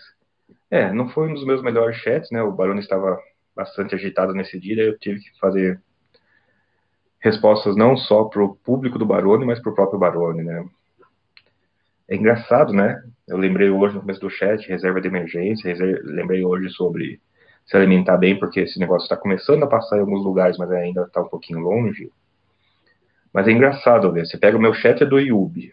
É, 0.70 0.92
não 0.92 1.09
foi 1.09 1.30
um 1.30 1.35
dos 1.35 1.47
meus 1.47 1.62
melhores 1.62 1.97
chats, 1.97 2.30
né? 2.30 2.42
O 2.42 2.52
Barone 2.52 2.80
estava 2.80 3.18
bastante 3.56 3.94
agitado 3.94 4.35
nesse 4.35 4.61
dia, 4.61 4.82
eu 4.82 4.99
tive 4.99 5.20
que 5.20 5.38
fazer 5.40 5.80
respostas 7.18 7.76
não 7.76 7.97
só 7.97 8.25
para 8.25 8.42
o 8.42 8.56
público 8.56 8.99
do 8.99 9.06
Barone, 9.06 9.47
mas 9.47 9.59
para 9.59 9.73
o 9.73 9.75
próprio 9.75 9.99
Barone, 9.99 10.42
né? 10.42 10.68
É 12.11 12.17
engraçado, 12.17 12.73
né? 12.73 13.00
Eu 13.29 13.37
lembrei 13.37 13.71
hoje 13.71 13.95
no 13.95 14.00
começo 14.00 14.21
do 14.21 14.29
chat, 14.29 14.69
reserva 14.69 15.00
de 15.00 15.07
emergência, 15.07 15.69
reserva, 15.69 16.00
lembrei 16.02 16.45
hoje 16.45 16.69
sobre 16.71 17.21
se 17.64 17.76
alimentar 17.76 18.17
bem, 18.17 18.37
porque 18.37 18.59
esse 18.59 18.81
negócio 18.81 19.05
está 19.05 19.17
começando 19.17 19.62
a 19.62 19.69
passar 19.69 19.97
em 19.97 20.00
alguns 20.00 20.25
lugares, 20.25 20.59
mas 20.59 20.73
ainda 20.73 21.02
está 21.02 21.23
um 21.23 21.29
pouquinho 21.29 21.61
longe. 21.61 22.11
Mas 23.33 23.47
é 23.47 23.52
engraçado 23.52 24.11
ver. 24.12 24.26
Você 24.26 24.37
pega 24.37 24.57
o 24.57 24.61
meu 24.61 24.75
chat 24.75 25.00
é 25.00 25.07
do 25.07 25.21
YouTube, 25.21 25.73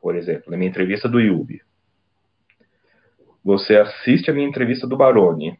por 0.00 0.14
exemplo, 0.14 0.48
na 0.48 0.56
minha 0.56 0.70
entrevista 0.70 1.08
do 1.08 1.18
YouTube. 1.18 1.60
Você 3.44 3.76
assiste 3.76 4.30
a 4.30 4.34
minha 4.34 4.48
entrevista 4.48 4.86
do 4.86 4.96
Barone. 4.96 5.58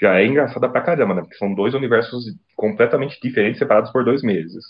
Já 0.00 0.18
é 0.18 0.24
engraçada 0.24 0.66
pra 0.66 0.80
caramba, 0.80 1.14
né? 1.14 1.20
Porque 1.20 1.36
são 1.36 1.54
dois 1.54 1.74
universos 1.74 2.24
completamente 2.56 3.20
diferentes, 3.20 3.58
separados 3.58 3.92
por 3.92 4.02
dois 4.02 4.22
meses. 4.22 4.64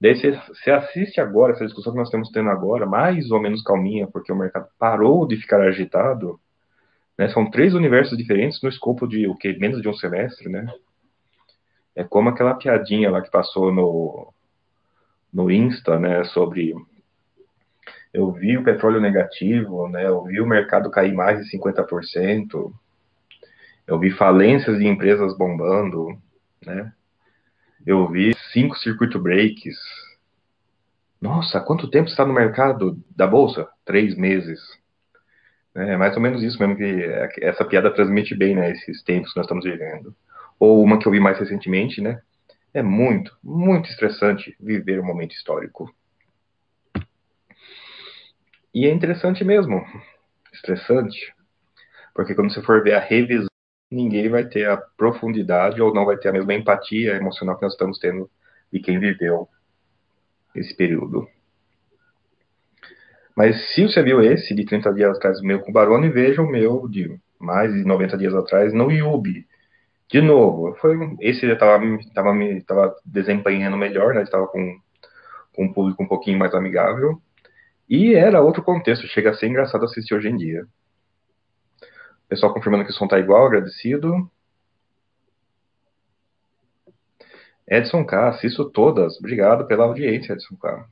Daí 0.00 0.16
você, 0.16 0.30
você 0.30 0.70
assiste 0.70 1.20
agora, 1.20 1.52
essa 1.52 1.66
discussão 1.66 1.92
que 1.92 1.98
nós 1.98 2.08
estamos 2.08 2.30
tendo 2.30 2.48
agora, 2.48 2.86
mais 2.86 3.30
ou 3.30 3.40
menos 3.40 3.62
calminha, 3.62 4.06
porque 4.06 4.32
o 4.32 4.36
mercado 4.36 4.66
parou 4.78 5.26
de 5.26 5.36
ficar 5.36 5.60
agitado. 5.60 6.40
Né? 7.18 7.28
São 7.28 7.50
três 7.50 7.74
universos 7.74 8.16
diferentes 8.16 8.62
no 8.62 8.68
escopo 8.68 9.06
de 9.06 9.26
o 9.26 9.34
que 9.34 9.58
menos 9.58 9.82
de 9.82 9.88
um 9.88 9.94
semestre, 9.94 10.48
né? 10.48 10.72
É 11.94 12.02
como 12.02 12.30
aquela 12.30 12.54
piadinha 12.54 13.10
lá 13.10 13.20
que 13.20 13.30
passou 13.30 13.70
no, 13.70 14.32
no 15.32 15.50
Insta, 15.50 15.98
né, 15.98 16.24
sobre 16.24 16.74
eu 18.12 18.32
vi 18.32 18.56
o 18.56 18.64
petróleo 18.64 19.00
negativo, 19.00 19.88
né, 19.88 20.06
eu 20.06 20.22
vi 20.24 20.40
o 20.40 20.46
mercado 20.46 20.90
cair 20.90 21.14
mais 21.14 21.44
de 21.44 21.58
50%, 21.58 22.72
eu 23.86 23.98
vi 23.98 24.10
falências 24.10 24.78
de 24.78 24.86
empresas 24.86 25.36
bombando, 25.36 26.18
né, 26.64 26.92
eu 27.86 28.08
vi 28.08 28.34
cinco 28.52 28.76
circuit 28.78 29.16
breaks. 29.18 29.76
Nossa, 31.20 31.60
quanto 31.60 31.90
tempo 31.90 32.08
está 32.08 32.24
no 32.24 32.32
mercado 32.32 32.98
da 33.14 33.26
bolsa? 33.26 33.68
Três 33.84 34.16
meses. 34.16 34.60
É 35.74 35.96
mais 35.96 36.16
ou 36.16 36.22
menos 36.22 36.42
isso 36.42 36.58
mesmo 36.58 36.76
que 36.76 37.44
essa 37.44 37.64
piada 37.64 37.92
transmite 37.92 38.34
bem, 38.34 38.56
né, 38.56 38.72
esses 38.72 39.02
tempos 39.04 39.32
que 39.32 39.36
nós 39.38 39.44
estamos 39.44 39.64
vivendo 39.64 40.14
ou 40.60 40.84
uma 40.84 40.98
que 40.98 41.08
eu 41.08 41.12
vi 41.12 41.18
mais 41.18 41.38
recentemente, 41.38 42.02
né? 42.02 42.20
É 42.72 42.82
muito, 42.82 43.36
muito 43.42 43.88
estressante 43.88 44.54
viver 44.60 45.00
um 45.00 45.06
momento 45.06 45.32
histórico. 45.32 45.92
E 48.72 48.86
é 48.86 48.92
interessante 48.92 49.42
mesmo, 49.42 49.84
estressante, 50.52 51.34
porque 52.14 52.34
quando 52.34 52.52
você 52.52 52.62
for 52.62 52.84
ver 52.84 52.92
a 52.92 53.00
revisão, 53.00 53.48
ninguém 53.90 54.28
vai 54.28 54.44
ter 54.44 54.68
a 54.68 54.76
profundidade 54.76 55.80
ou 55.82 55.92
não 55.92 56.04
vai 56.04 56.16
ter 56.18 56.28
a 56.28 56.32
mesma 56.32 56.54
empatia 56.54 57.16
emocional 57.16 57.56
que 57.56 57.62
nós 57.62 57.72
estamos 57.72 57.98
tendo 57.98 58.30
de 58.72 58.80
quem 58.80 58.98
viveu 58.98 59.48
esse 60.54 60.74
período. 60.76 61.26
Mas 63.36 63.74
se 63.74 63.82
você 63.84 64.02
viu 64.02 64.20
esse 64.20 64.54
de 64.54 64.64
30 64.64 64.92
dias 64.92 65.16
atrás, 65.16 65.40
o 65.40 65.44
meu 65.44 65.60
com 65.60 65.70
o 65.70 65.72
Barone, 65.72 66.08
veja 66.08 66.42
o 66.42 66.50
meu 66.50 66.88
de 66.88 67.18
mais 67.38 67.72
de 67.72 67.84
90 67.84 68.18
dias 68.18 68.34
atrás 68.34 68.74
no 68.74 68.90
Yubi, 68.90 69.46
de 70.10 70.20
novo, 70.20 70.74
foi 70.80 70.96
esse 71.20 71.46
já 71.46 71.52
estava 71.52 71.80
tava, 72.12 72.32
tava 72.66 72.96
desempenhando 73.04 73.76
melhor, 73.76 74.12
né? 74.12 74.22
Estava 74.22 74.46
com, 74.48 74.76
com 75.54 75.64
um 75.64 75.72
público 75.72 76.02
um 76.02 76.08
pouquinho 76.08 76.38
mais 76.38 76.52
amigável. 76.52 77.22
E 77.88 78.14
era 78.14 78.42
outro 78.42 78.62
contexto, 78.62 79.06
chega 79.06 79.30
a 79.30 79.34
ser 79.34 79.46
engraçado 79.46 79.84
assistir 79.84 80.14
hoje 80.14 80.28
em 80.28 80.36
dia. 80.36 80.66
Pessoal 82.28 82.52
confirmando 82.52 82.84
que 82.84 82.90
o 82.90 82.94
som 82.94 83.06
tá 83.06 83.20
igual, 83.20 83.46
agradecido. 83.46 84.28
Edson 87.70 88.04
K, 88.04 88.28
assisto 88.28 88.68
todas. 88.68 89.16
Obrigado 89.18 89.64
pela 89.66 89.84
audiência, 89.84 90.32
Edson 90.32 90.56
K. 90.56 90.84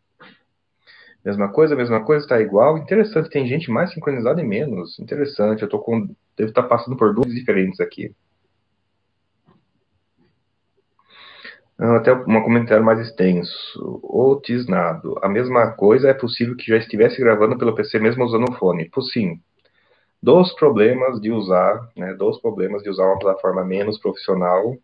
Mesma 1.25 1.49
coisa, 1.49 1.75
mesma 1.75 2.05
coisa, 2.05 2.25
está 2.25 2.41
igual. 2.41 2.79
Interessante, 2.79 3.29
tem 3.29 3.47
gente 3.47 3.71
mais 3.71 3.93
sincronizada 3.93 4.41
e 4.41 4.47
menos. 4.47 4.99
Interessante, 5.01 5.63
eu 5.63 5.69
tô 5.69 5.81
com. 5.81 6.07
Devo 6.37 6.51
estar 6.51 6.63
tá 6.63 6.69
passando 6.69 6.97
por 6.97 7.13
duas 7.13 7.35
diferentes 7.35 7.81
aqui. 7.81 8.15
Até 11.77 12.13
um 12.13 12.43
comentário 12.43 12.85
mais 12.85 13.01
extenso. 13.01 14.01
O 14.03 14.37
Tisnado. 14.37 15.17
A 15.23 15.29
mesma 15.29 15.73
coisa 15.73 16.09
é 16.09 16.15
possível 16.15 16.57
que 16.57 16.67
já 16.67 16.77
estivesse 16.77 17.21
gravando 17.21 17.59
pelo 17.59 17.75
PC 17.75 17.99
mesmo 17.99 18.25
usando 18.25 18.51
o 18.51 18.55
fone. 18.55 18.91
Sim. 19.13 19.41
Dos 20.21 20.53
problemas 20.55 21.21
de 21.21 21.31
usar, 21.31 21.89
né? 21.97 22.15
Dos 22.15 22.41
problemas 22.41 22.83
de 22.83 22.91
usar 22.91 23.07
uma 23.07 23.19
plataforma 23.19 23.65
menos 23.65 23.99
profissional. 23.99 24.77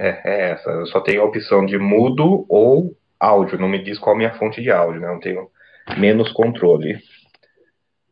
É, 0.00 0.20
é 0.24 0.50
essa. 0.52 0.70
Eu 0.70 0.86
só 0.86 1.00
tenho 1.00 1.20
a 1.20 1.26
opção 1.26 1.66
de 1.66 1.76
mudo 1.76 2.46
ou 2.48 2.96
áudio. 3.18 3.58
Não 3.58 3.68
me 3.68 3.82
diz 3.82 3.98
qual 3.98 4.14
é 4.14 4.16
a 4.16 4.18
minha 4.18 4.34
fonte 4.38 4.62
de 4.62 4.70
áudio, 4.70 5.00
né? 5.00 5.14
Eu 5.14 5.20
tenho 5.20 5.50
menos 5.98 6.32
controle. 6.32 6.98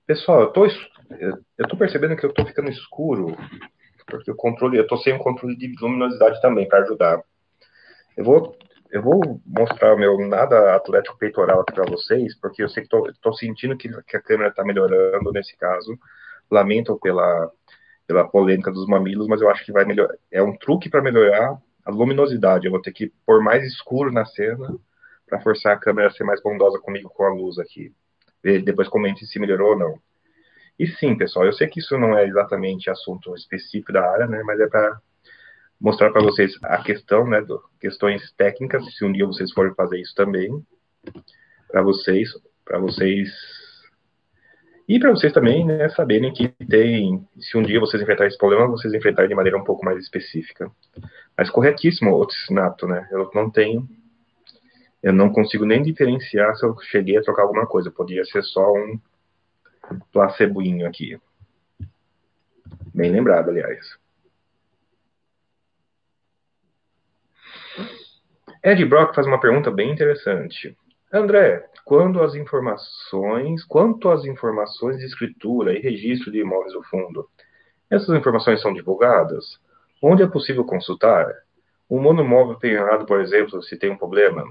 Pessoal, 0.07 0.43
eu 0.43 0.53
tô, 0.53 0.67
eu 0.67 1.69
tô 1.69 1.77
percebendo 1.77 2.15
que 2.17 2.27
eu 2.27 2.33
tô 2.33 2.45
ficando 2.45 2.69
escuro 2.69 3.37
porque 4.09 4.31
o 4.31 4.35
controle, 4.35 4.79
eu 4.79 4.83
estou 4.83 4.99
sem 4.99 5.15
o 5.15 5.19
controle 5.19 5.57
de 5.57 5.75
luminosidade 5.81 6.41
também 6.41 6.67
para 6.67 6.81
ajudar. 6.81 7.23
Eu 8.17 8.25
vou, 8.25 8.57
eu 8.91 9.03
vou 9.03 9.41
mostrar 9.47 9.95
o 9.95 9.99
meu 9.99 10.19
nada 10.27 10.75
atlético 10.75 11.19
peitoral 11.19 11.61
aqui 11.61 11.75
para 11.75 11.91
vocês, 11.91 12.35
porque 12.41 12.63
eu 12.63 12.69
sei 12.69 12.85
que 12.85 12.97
estou 13.11 13.33
sentindo 13.35 13.77
que, 13.77 13.89
que, 14.03 14.17
a 14.17 14.23
câmera 14.23 14.51
está 14.51 14.65
melhorando 14.65 15.31
nesse 15.33 15.57
caso. 15.57 15.97
Lamento 16.51 16.99
pela, 16.99 17.51
pela 18.07 18.27
polêmica 18.27 18.71
dos 18.71 18.87
mamilos, 18.87 19.29
mas 19.29 19.41
eu 19.41 19.51
acho 19.51 19.65
que 19.65 19.73
vai 19.73 19.85
melhorar. 19.85 20.15
É 20.33 20.43
um 20.43 20.57
truque 20.57 20.89
para 20.89 21.03
melhorar 21.03 21.59
a 21.89 21.91
luminosidade. 21.91 22.67
Eu 22.67 22.71
vou 22.71 22.83
ter 22.83 22.93
que 22.93 23.11
pôr 23.25 23.43
mais 23.43 23.65
escuro 23.65 24.13
na 24.13 24.27
cena 24.27 24.77
para 25.27 25.41
forçar 25.41 25.75
a 25.75 25.79
câmera 25.79 26.09
a 26.09 26.11
ser 26.11 26.23
mais 26.23 26.43
bondosa 26.43 26.79
comigo 26.79 27.09
com 27.09 27.25
a 27.25 27.31
luz 27.31 27.59
aqui. 27.59 27.93
Depois 28.43 28.89
comente 28.89 29.27
se 29.27 29.39
melhorou 29.39 29.71
ou 29.71 29.79
não. 29.79 29.99
E 30.79 30.87
sim, 30.87 31.17
pessoal, 31.17 31.47
eu 31.47 31.53
sei 31.53 31.67
que 31.67 31.81
isso 31.81 31.99
não 31.99 32.17
é 32.17 32.27
exatamente 32.27 32.91
assunto 32.91 33.35
específico 33.35 33.93
da 33.93 34.09
área, 34.09 34.27
né, 34.27 34.43
mas 34.45 34.61
é 34.61 34.67
para 34.69 35.01
mostrar 35.81 36.11
para 36.11 36.23
vocês 36.23 36.57
a 36.63 36.83
questão, 36.83 37.27
né, 37.27 37.41
do, 37.41 37.61
questões 37.81 38.31
técnicas, 38.33 38.85
se 38.95 39.05
um 39.05 39.11
dia 39.11 39.27
vocês 39.27 39.51
forem 39.53 39.75
fazer 39.75 39.99
isso 39.99 40.15
também, 40.15 40.65
para 41.69 41.83
vocês, 41.83 42.31
para 42.65 42.79
vocês 42.79 43.29
e 44.89 44.99
para 45.01 45.11
vocês 45.11 45.33
também, 45.33 45.67
né, 45.67 45.89
saberem 45.91 46.33
que 46.33 46.49
tem, 46.49 47.27
se 47.39 47.59
um 47.59 47.63
dia 47.63 47.81
vocês 47.81 48.01
enfrentarem 48.01 48.29
esse 48.29 48.39
problema, 48.39 48.69
vocês 48.69 48.95
enfrentarem 48.95 49.29
de 49.29 49.35
maneira 49.35 49.59
um 49.59 49.65
pouco 49.65 49.85
mais 49.85 49.99
específica. 49.99 50.71
Mas 51.39 51.51
corretíssimo, 51.51 52.13
Otissinato, 52.17 52.89
né, 52.89 53.07
eu 53.13 53.31
não 53.33 53.49
tenho, 53.49 53.89
eu 55.01 55.13
não 55.13 55.33
consigo 55.33 55.65
nem 55.65 55.81
diferenciar 55.81 56.57
se 56.57 56.67
eu 56.67 56.77
cheguei 56.91 57.17
a 57.17 57.23
trocar 57.23 57.43
alguma 57.43 57.65
coisa, 57.65 57.93
podia 57.93 58.25
ser 58.25 58.43
só 58.43 58.73
um 58.73 58.99
placeboinho 60.13 60.85
aqui. 60.85 61.17
Bem 62.93 63.13
lembrado, 63.13 63.51
aliás. 63.51 63.97
Ed 68.65 68.85
Brock 68.87 69.15
faz 69.15 69.25
uma 69.25 69.41
pergunta 69.41 69.71
bem 69.71 69.93
interessante. 69.93 70.77
André, 71.13 71.71
quando 71.85 72.21
as 72.21 72.35
informações, 72.35 73.65
quanto 73.65 74.11
às 74.11 74.25
informações 74.25 74.99
de 74.99 75.07
escritura 75.07 75.73
e 75.73 75.81
registro 75.81 76.33
de 76.33 76.41
imóveis 76.41 76.73
do 76.73 76.83
fundo, 76.83 77.31
essas 77.89 78.09
informações 78.19 78.61
são 78.61 78.75
divulgadas? 78.75 79.61
Onde 80.03 80.23
é 80.23 80.27
possível 80.27 80.65
consultar? 80.65 81.33
O 81.89 82.01
monomóvel 82.01 82.59
penhorado, 82.59 83.07
por 83.07 83.21
exemplo, 83.21 83.63
se 83.63 83.77
tem 83.77 83.91
um 83.91 83.99
problema? 83.99 84.45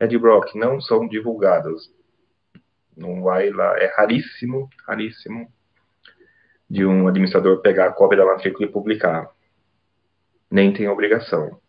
Ed 0.00 0.18
Brock, 0.18 0.54
não 0.54 0.80
são 0.80 1.06
divulgadas. 1.06 1.90
Não 2.96 3.22
vai 3.22 3.50
lá, 3.50 3.78
é 3.78 3.92
raríssimo, 3.96 4.68
raríssimo 4.86 5.50
de 6.68 6.84
um 6.84 7.06
administrador 7.06 7.60
pegar 7.60 7.86
a 7.86 7.92
cópia 7.92 8.18
da 8.18 8.26
matrícula 8.26 8.66
e 8.66 8.72
publicar. 8.72 9.30
Nem 10.50 10.72
tem 10.72 10.88
obrigação. 10.88 11.60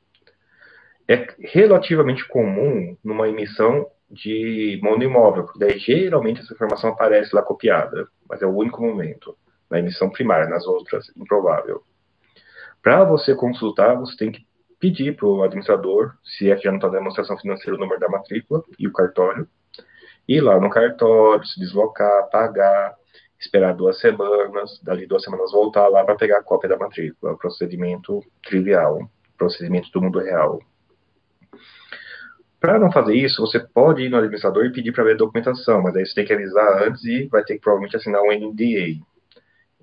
É 1.07 1.27
relativamente 1.39 2.27
comum 2.27 2.97
numa 3.03 3.29
emissão 3.29 3.89
de 4.09 4.79
monoimóvel, 4.81 5.43
porque 5.43 5.59
daí 5.59 5.77
geralmente 5.77 6.41
essa 6.41 6.53
informação 6.53 6.91
aparece 6.91 7.35
lá 7.35 7.41
copiada, 7.41 8.07
mas 8.27 8.41
é 8.41 8.45
o 8.45 8.55
único 8.55 8.81
momento. 8.81 9.37
Na 9.69 9.79
emissão 9.79 10.09
primária, 10.09 10.47
nas 10.47 10.65
outras, 10.65 11.11
improvável. 11.15 11.83
Para 12.81 13.03
você 13.03 13.35
consultar, 13.35 13.95
você 13.95 14.15
tem 14.15 14.31
que 14.31 14.45
pedir 14.79 15.15
para 15.15 15.27
o 15.27 15.43
administrador, 15.43 16.13
se 16.23 16.49
é 16.49 16.55
que 16.55 16.63
já 16.63 16.71
não 16.71 16.77
está 16.77 16.87
demonstração 16.89 17.37
financeira, 17.37 17.75
o 17.75 17.79
número 17.79 17.99
da 17.99 18.09
matrícula 18.09 18.63
e 18.77 18.87
o 18.87 18.93
cartório, 18.93 19.47
ir 20.27 20.41
lá 20.41 20.59
no 20.59 20.69
cartório, 20.69 21.45
se 21.45 21.59
deslocar, 21.59 22.29
pagar, 22.29 22.95
esperar 23.39 23.73
duas 23.73 23.99
semanas, 23.99 24.79
dali 24.83 25.05
duas 25.07 25.23
semanas 25.23 25.51
voltar 25.51 25.87
lá 25.87 26.03
para 26.03 26.15
pegar 26.15 26.39
a 26.39 26.43
cópia 26.43 26.69
da 26.69 26.77
matrícula. 26.77 27.37
Procedimento 27.37 28.23
trivial, 28.43 29.09
procedimento 29.37 29.89
do 29.91 30.01
mundo 30.01 30.19
real. 30.19 30.59
Para 32.59 32.79
não 32.79 32.91
fazer 32.91 33.13
isso, 33.13 33.41
você 33.41 33.59
pode 33.59 34.01
ir 34.01 34.09
no 34.09 34.17
administrador 34.17 34.65
e 34.65 34.71
pedir 34.71 34.91
para 34.91 35.03
ver 35.03 35.13
a 35.13 35.17
documentação, 35.17 35.81
mas 35.81 35.95
aí 35.95 36.05
você 36.05 36.15
tem 36.15 36.25
que 36.25 36.33
avisar 36.33 36.83
antes 36.83 37.03
e 37.05 37.27
vai 37.27 37.43
ter 37.43 37.53
que 37.53 37.61
provavelmente 37.61 37.95
assinar 37.95 38.21
um 38.21 38.31
NDA. 38.31 38.99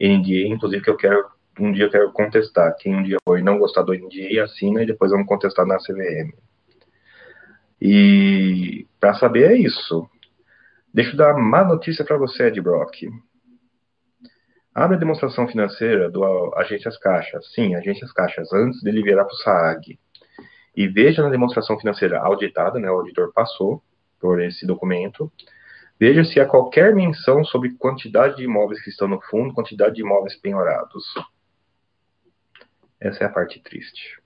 NDA, 0.01 0.49
inclusive, 0.49 0.83
que 0.83 0.91
eu 0.91 0.97
quero, 0.97 1.25
um 1.59 1.73
dia 1.73 1.85
eu 1.85 1.91
quero 1.91 2.13
contestar. 2.13 2.75
Quem 2.79 2.95
um 2.97 3.03
dia 3.03 3.19
for 3.25 3.41
não 3.43 3.59
gostar 3.59 3.83
do 3.83 3.95
NDA, 3.95 4.43
assina 4.43 4.83
e 4.83 4.87
depois 4.87 5.11
vamos 5.11 5.27
contestar 5.27 5.67
na 5.67 5.79
CVM. 5.79 6.33
E 7.81 8.87
para 8.99 9.15
saber 9.15 9.53
é 9.53 9.57
isso. 9.57 10.09
Deixa 10.93 11.13
eu 11.13 11.17
dar 11.17 11.35
má 11.35 11.65
notícia 11.65 12.05
para 12.05 12.17
você, 12.17 12.45
Ed 12.45 12.61
Brock. 12.61 13.03
Abre 14.75 14.97
a 14.97 14.99
demonstração 14.99 15.47
financeira 15.47 16.11
do 16.11 16.53
Agências 16.57 16.97
Caixas. 16.99 17.53
Sim, 17.53 17.75
Agências 17.75 18.13
Caixas, 18.13 18.53
antes 18.53 18.83
dele 18.83 19.03
virar 19.03 19.25
para 19.25 19.35
o 19.35 19.37
SAAG. 19.37 19.99
E 20.77 20.89
veja 20.89 21.23
na 21.23 21.29
demonstração 21.31 21.79
financeira 21.79 22.19
auditada, 22.21 22.81
né, 22.81 22.91
o 22.91 22.95
auditor 22.95 23.33
passou 23.33 23.83
por 24.21 24.41
esse 24.43 24.67
documento. 24.67 25.31
Veja 25.99 26.25
se 26.25 26.41
há 26.41 26.47
qualquer 26.47 26.95
menção 26.95 27.45
sobre 27.45 27.75
quantidade 27.75 28.37
de 28.37 28.45
imóveis 28.45 28.83
que 28.83 28.91
estão 28.91 29.07
no 29.07 29.21
fundo, 29.21 29.55
quantidade 29.55 29.95
de 29.95 30.01
imóveis 30.01 30.35
penhorados. 30.41 31.05
Essa 33.05 33.25
é 33.25 33.27
a 33.27 33.31
parte 33.31 33.61
triste. 33.61 34.19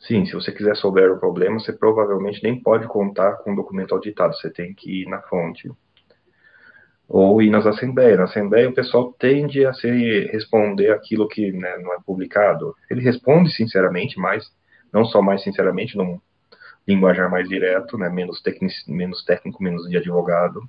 Sim, 0.00 0.26
se 0.26 0.32
você 0.32 0.50
quiser 0.50 0.76
souber 0.76 1.12
o 1.12 1.18
problema, 1.18 1.60
você 1.60 1.72
provavelmente 1.72 2.42
nem 2.42 2.60
pode 2.60 2.88
contar 2.88 3.36
com 3.36 3.52
o 3.52 3.56
documento 3.56 3.94
auditado, 3.94 4.34
você 4.34 4.50
tem 4.50 4.74
que 4.74 5.02
ir 5.02 5.06
na 5.08 5.22
fonte 5.22 5.70
ou 7.08 7.40
ir 7.40 7.50
nas 7.50 7.64
assembleias. 7.64 8.18
Na 8.18 8.24
assembleia, 8.24 8.68
o 8.68 8.74
pessoal 8.74 9.12
tende 9.12 9.64
a 9.64 9.72
se 9.72 10.26
responder 10.26 10.90
aquilo 10.90 11.28
que 11.28 11.52
né, 11.52 11.78
não 11.78 11.94
é 11.94 11.98
publicado. 12.04 12.74
Ele 12.90 13.00
responde 13.00 13.52
sinceramente, 13.52 14.18
mas 14.18 14.52
não 14.92 15.04
só 15.04 15.22
mais 15.22 15.40
sinceramente, 15.44 15.96
num 15.96 16.20
linguajar 16.86 17.30
mais 17.30 17.48
direto, 17.48 17.96
né, 17.96 18.08
menos, 18.08 18.42
menos 18.88 19.24
técnico, 19.24 19.62
menos 19.62 19.88
de 19.88 19.96
advogado. 19.96 20.68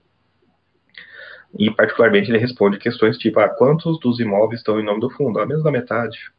E, 1.57 1.71
particularmente, 1.71 2.29
ele 2.29 2.37
responde 2.37 2.77
questões 2.77 3.17
tipo: 3.17 3.39
ah, 3.39 3.49
quantos 3.49 3.99
dos 3.99 4.19
imóveis 4.19 4.59
estão 4.59 4.79
em 4.79 4.85
nome 4.85 4.99
do 4.99 5.09
fundo? 5.09 5.39
A 5.39 5.45
menos 5.45 5.63
da 5.63 5.71
metade. 5.71 6.36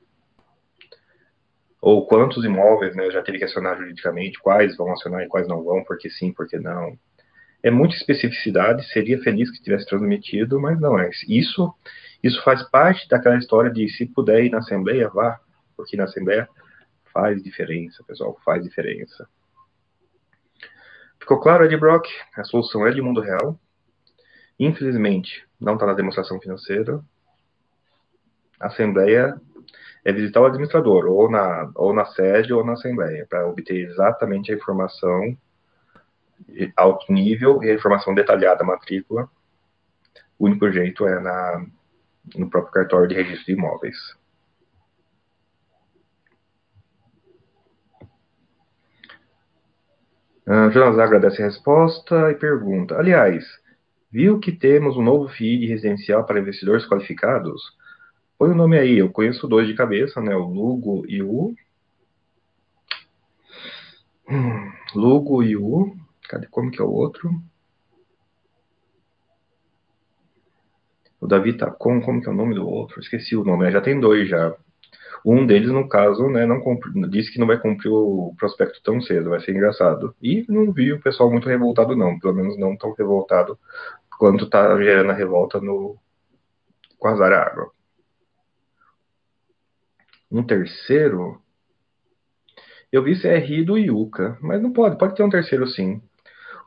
Ou 1.81 2.07
quantos 2.07 2.45
imóveis 2.45 2.97
né, 2.97 3.11
já 3.11 3.23
teve 3.23 3.39
que 3.39 3.45
acionar 3.45 3.77
juridicamente, 3.77 4.41
quais 4.41 4.77
vão 4.77 4.93
acionar 4.93 5.23
e 5.23 5.29
quais 5.29 5.47
não 5.47 5.63
vão, 5.63 5.85
porque 5.85 6.11
sim, 6.11 6.33
porque 6.33 6.59
não 6.59 6.99
é 7.63 7.71
muita 7.71 7.95
especificidade, 7.97 8.87
seria 8.93 9.21
feliz 9.21 9.51
que 9.51 9.63
tivesse 9.63 9.87
transmitido, 9.87 10.61
mas 10.61 10.81
não 10.81 10.99
é. 10.99 11.11
Isso, 11.29 11.75
isso 12.23 12.43
faz 12.43 12.63
parte 12.71 13.09
daquela 13.09 13.37
história 13.37 13.71
de 13.71 13.89
se 13.89 14.07
puder 14.07 14.45
ir 14.45 14.51
na 14.51 14.59
Assembleia, 14.59 15.09
vá, 15.09 15.41
porque 15.77 15.97
na 15.97 16.05
Assembleia 16.05 16.49
faz 17.13 17.43
diferença, 17.43 18.03
pessoal, 18.05 18.39
faz 18.45 18.63
diferença. 18.63 19.29
Ficou 21.19 21.41
claro, 21.41 21.65
Ed 21.65 21.77
Brock? 21.77 22.07
A 22.37 22.45
solução 22.45 22.87
é 22.87 22.93
de 22.93 23.03
mundo 23.03 23.21
real. 23.21 23.59
Infelizmente, 24.59 25.47
não 25.61 25.75
está 25.75 25.85
na 25.85 25.95
demonstração 25.95 26.41
financeira. 26.41 27.01
A 28.61 28.69
Assembleia 28.69 29.41
é 30.09 30.13
visitar 30.13 30.41
o 30.41 30.47
administrador, 30.47 31.05
ou 31.05 31.31
na, 31.31 31.71
ou 31.75 31.93
na 31.93 32.07
sede 32.07 32.51
ou 32.51 32.65
na 32.65 32.73
Assembleia, 32.73 33.27
para 33.29 33.47
obter 33.47 33.91
exatamente 33.91 34.51
a 34.51 34.55
informação 34.55 35.37
alto 36.75 37.13
nível 37.13 37.63
e 37.63 37.71
a 37.71 37.75
informação 37.75 38.15
detalhada, 38.15 38.65
matrícula, 38.65 39.29
o 40.39 40.47
único 40.47 40.71
jeito 40.73 41.07
é 41.07 41.21
na, 41.21 41.67
no 42.35 42.49
próprio 42.49 42.73
cartório 42.73 43.07
de 43.07 43.17
registro 43.17 43.45
de 43.45 43.53
imóveis. 43.53 43.97
Uh, 50.47 50.71
Jonas 50.71 50.99
agradece 50.99 51.43
a 51.43 51.45
resposta 51.45 52.31
e 52.31 52.35
pergunta: 52.35 52.97
Aliás, 52.97 53.45
viu 54.11 54.41
que 54.41 54.53
temos 54.53 54.97
um 54.97 55.03
novo 55.03 55.29
FII 55.29 55.67
residencial 55.67 56.25
para 56.25 56.41
investidores 56.41 56.87
qualificados? 56.89 57.77
Põe 58.39 58.51
o 58.53 58.55
nome 58.55 58.79
aí, 58.79 58.99
eu 58.99 59.11
conheço 59.11 59.49
dois 59.49 59.67
de 59.67 59.75
cabeça, 59.75 60.21
né? 60.21 60.35
O 60.37 60.47
Lugo 60.47 61.05
e 61.09 61.21
o. 61.21 61.55
Hum, 64.31 64.73
Lugo 64.95 65.43
e 65.43 65.57
o. 65.57 65.97
Cadê? 66.29 66.47
Como 66.47 66.71
que 66.71 66.81
é 66.81 66.85
o 66.85 66.91
outro? 66.91 67.31
O 71.21 71.27
Davi 71.27 71.57
com, 71.79 72.01
como 72.01 72.21
que 72.21 72.29
é 72.29 72.31
o 72.31 72.35
nome 72.35 72.55
do 72.55 72.65
outro? 72.67 73.01
Esqueci 73.01 73.35
o 73.35 73.43
nome, 73.45 73.65
né? 73.65 73.73
já 73.73 73.81
tem 73.81 73.99
dois 73.99 74.29
já. 74.29 74.55
Um 75.27 75.45
deles, 75.45 75.71
no 75.71 75.89
caso, 75.89 76.29
né, 76.29 76.47
não 76.47 76.63
disse 77.11 77.33
que 77.33 77.41
não 77.41 77.47
vai 77.47 77.59
cumprir 77.59 77.91
o 77.91 78.33
prospecto 78.39 78.81
tão 78.85 79.01
cedo, 79.01 79.31
vai 79.31 79.41
ser 79.41 79.51
engraçado. 79.51 80.15
E 80.23 80.45
não 80.49 80.73
vi 80.73 80.93
o 80.93 81.01
pessoal 81.01 81.29
muito 81.29 81.49
revoltado, 81.49 81.97
não. 81.97 82.19
Pelo 82.21 82.35
menos 82.35 82.57
não 82.57 82.77
tão 82.77 82.93
revoltado 82.93 83.59
quanto 84.17 84.49
tá 84.49 84.77
gerando 84.79 85.11
a 85.11 85.15
revolta 85.15 85.61
no 85.61 85.97
com 86.99 87.09
azar 87.09 87.33
água. 87.33 87.73
Um 90.31 90.43
terceiro. 90.43 91.41
Eu 92.91 93.03
vi 93.03 93.21
CRI 93.21 93.65
do 93.65 93.77
Yuka, 93.77 94.39
mas 94.41 94.63
não 94.63 94.73
pode, 94.73 94.97
pode 94.99 95.15
ter 95.15 95.23
um 95.23 95.31
terceiro 95.31 95.67
sim. 95.67 96.01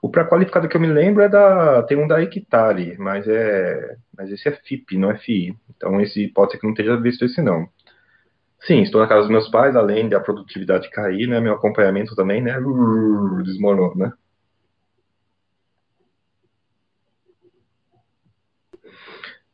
O 0.01 0.09
pré-qualificado 0.09 0.67
que 0.67 0.75
eu 0.75 0.81
me 0.81 0.87
lembro 0.87 1.21
é 1.21 1.29
da. 1.29 1.83
Tem 1.83 1.97
um 1.97 2.07
da 2.07 2.21
Equitare, 2.21 2.97
mas 2.97 3.27
é. 3.27 3.97
Mas 4.17 4.31
esse 4.31 4.49
é 4.49 4.51
FIP, 4.51 4.97
não 4.97 5.11
é 5.11 5.17
FI. 5.17 5.55
Então 5.75 6.01
esse 6.01 6.27
pode 6.29 6.51
ser 6.51 6.57
que 6.59 6.67
não 6.67 6.73
tenha 6.73 6.99
visto 6.99 7.23
esse 7.25 7.41
não. 7.41 7.67
Sim, 8.61 8.81
estou 8.81 9.01
na 9.01 9.07
casa 9.07 9.21
dos 9.21 9.29
meus 9.31 9.49
pais, 9.49 9.75
além 9.75 10.09
da 10.09 10.19
produtividade 10.19 10.89
cair, 10.89 11.27
né? 11.27 11.39
Meu 11.39 11.53
acompanhamento 11.53 12.15
também, 12.15 12.41
né? 12.41 12.59
Desmorona, 13.43 14.17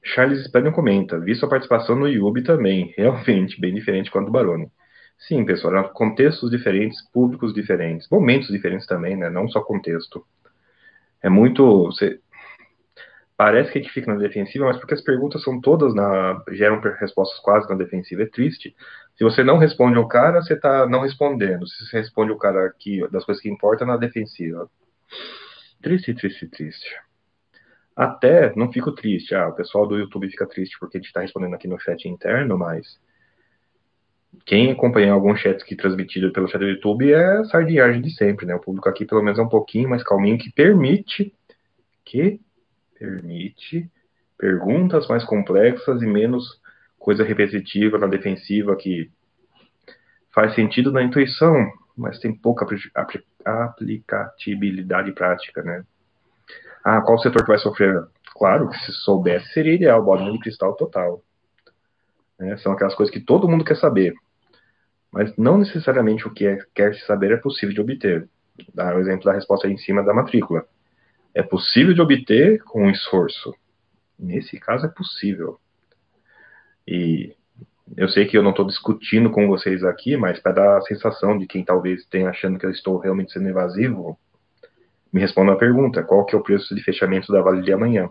Charles 0.07 0.45
Spaniel 0.45 0.73
comenta, 0.73 1.19
vi 1.19 1.35
sua 1.35 1.49
participação 1.49 1.95
no 1.95 2.07
YouTube 2.07 2.43
também, 2.43 2.93
realmente, 2.97 3.59
bem 3.59 3.73
diferente 3.73 4.09
quanto 4.11 4.27
do 4.27 4.31
Baroni. 4.31 4.71
Sim, 5.19 5.43
pessoal, 5.45 5.89
contextos 5.93 6.51
diferentes, 6.51 7.01
públicos 7.11 7.53
diferentes, 7.53 8.07
momentos 8.09 8.49
diferentes 8.49 8.85
também, 8.85 9.15
né? 9.15 9.29
Não 9.29 9.47
só 9.49 9.61
contexto 9.61 10.23
é 11.21 11.29
muito. 11.29 11.85
Você, 11.85 12.19
parece 13.35 13.71
que 13.71 13.79
a 13.79 13.81
gente 13.81 13.93
fica 13.93 14.13
na 14.13 14.19
defensiva, 14.19 14.65
mas 14.65 14.77
porque 14.77 14.93
as 14.93 15.01
perguntas 15.01 15.43
são 15.43 15.59
todas 15.59 15.93
na. 15.93 16.43
geram 16.51 16.79
respostas 16.79 17.39
quase 17.39 17.69
na 17.69 17.75
defensiva. 17.75 18.23
É 18.23 18.27
triste. 18.27 18.75
Se 19.17 19.23
você 19.23 19.43
não 19.43 19.57
responde 19.57 19.97
o 19.97 20.07
cara, 20.07 20.41
você 20.41 20.53
está 20.53 20.87
não 20.87 21.01
respondendo. 21.01 21.67
Se 21.67 21.85
você 21.85 21.97
responde 21.97 22.31
o 22.31 22.37
cara 22.37 22.67
aqui 22.67 23.07
das 23.11 23.25
coisas 23.25 23.41
que 23.41 23.49
importam, 23.49 23.87
na 23.87 23.97
defensiva. 23.97 24.69
Triste, 25.81 26.13
triste, 26.13 26.47
triste. 26.47 27.06
Até 27.97 28.55
não 28.55 28.71
fico 28.71 28.91
triste. 28.91 29.33
Ah, 29.33 29.47
o 29.47 29.55
pessoal 29.55 29.87
do 29.87 29.97
YouTube 29.97 30.29
fica 30.29 30.45
triste 30.45 30.77
porque 30.79 30.97
a 30.97 30.99
gente 30.99 31.07
está 31.07 31.21
respondendo 31.21 31.55
aqui 31.55 31.67
no 31.67 31.79
chat 31.79 32.07
interno, 32.07 32.55
mas 32.55 32.99
quem 34.45 34.71
acompanha 34.71 35.13
alguns 35.13 35.39
chats 35.39 35.63
que 35.63 35.75
transmitido 35.75 36.31
pelo 36.31 36.47
chat 36.47 36.59
do 36.59 36.67
YouTube 36.67 37.11
é 37.11 37.43
sardinhagem 37.45 37.99
de 37.99 38.11
sempre, 38.11 38.45
né? 38.45 38.53
O 38.53 38.59
público 38.59 38.87
aqui 38.87 39.03
pelo 39.03 39.23
menos 39.23 39.39
é 39.39 39.41
um 39.41 39.49
pouquinho 39.49 39.89
mais 39.89 40.03
calminho, 40.03 40.37
que 40.37 40.51
permite 40.51 41.33
que 42.05 42.39
permite 42.99 43.89
perguntas 44.37 45.07
mais 45.07 45.23
complexas 45.23 45.99
e 46.03 46.05
menos 46.05 46.61
coisa 46.99 47.23
repetitiva 47.23 47.97
na 47.97 48.05
defensiva 48.05 48.75
que 48.75 49.09
faz 50.31 50.53
sentido 50.53 50.91
na 50.91 51.01
intuição, 51.01 51.55
mas 51.97 52.19
tem 52.19 52.31
pouca 52.31 52.63
aplicabilidade 53.43 55.11
prática, 55.13 55.63
né? 55.63 55.83
Ah, 56.87 57.01
qual 57.01 57.19
setor 57.19 57.41
que 57.41 57.49
vai 57.49 57.59
sofrer? 57.59 58.01
Claro 58.37 58.69
que 58.69 58.77
se 58.79 58.91
soubesse 58.91 59.51
seria 59.51 59.73
ideal, 59.73 60.03
bola 60.03 60.31
de 60.31 60.39
cristal 60.39 60.75
total. 60.75 61.21
Né? 62.39 62.55
São 62.57 62.71
aquelas 62.71 62.95
coisas 62.95 63.13
que 63.13 63.19
todo 63.19 63.49
mundo 63.49 63.65
quer 63.65 63.75
saber 63.75 64.13
mas 65.11 65.35
não 65.37 65.57
necessariamente 65.57 66.27
o 66.27 66.31
que 66.31 66.45
é, 66.45 66.57
quer 66.75 66.93
se 66.93 67.05
saber 67.05 67.31
é 67.31 67.37
possível 67.37 67.73
de 67.73 67.81
obter. 67.81 68.29
Dá 68.73 68.95
o 68.95 68.99
exemplo 68.99 69.25
da 69.25 69.33
resposta 69.33 69.67
aí 69.67 69.73
em 69.73 69.77
cima 69.77 70.03
da 70.03 70.13
matrícula. 70.13 70.65
É 71.33 71.43
possível 71.43 71.93
de 71.93 72.01
obter 72.01 72.61
com 72.63 72.89
esforço. 72.89 73.53
Nesse 74.17 74.59
caso 74.59 74.85
é 74.85 74.89
possível. 74.89 75.59
E 76.87 77.35
eu 77.95 78.09
sei 78.09 78.25
que 78.25 78.37
eu 78.37 78.43
não 78.43 78.51
estou 78.51 78.65
discutindo 78.65 79.29
com 79.29 79.47
vocês 79.47 79.83
aqui, 79.83 80.17
mas 80.17 80.39
para 80.39 80.51
dar 80.53 80.77
a 80.77 80.81
sensação 80.81 81.37
de 81.37 81.45
quem 81.45 81.63
talvez 81.63 82.05
tenha 82.05 82.29
achando 82.29 82.57
que 82.59 82.65
eu 82.65 82.71
estou 82.71 82.97
realmente 82.97 83.31
sendo 83.31 83.47
evasivo, 83.47 84.19
me 85.11 85.21
responda 85.21 85.53
a 85.53 85.57
pergunta: 85.57 86.03
qual 86.03 86.25
que 86.25 86.35
é 86.35 86.37
o 86.37 86.43
preço 86.43 86.75
de 86.75 86.83
fechamento 86.83 87.31
da 87.31 87.41
Vale 87.41 87.61
de 87.61 87.73
amanhã? 87.73 88.09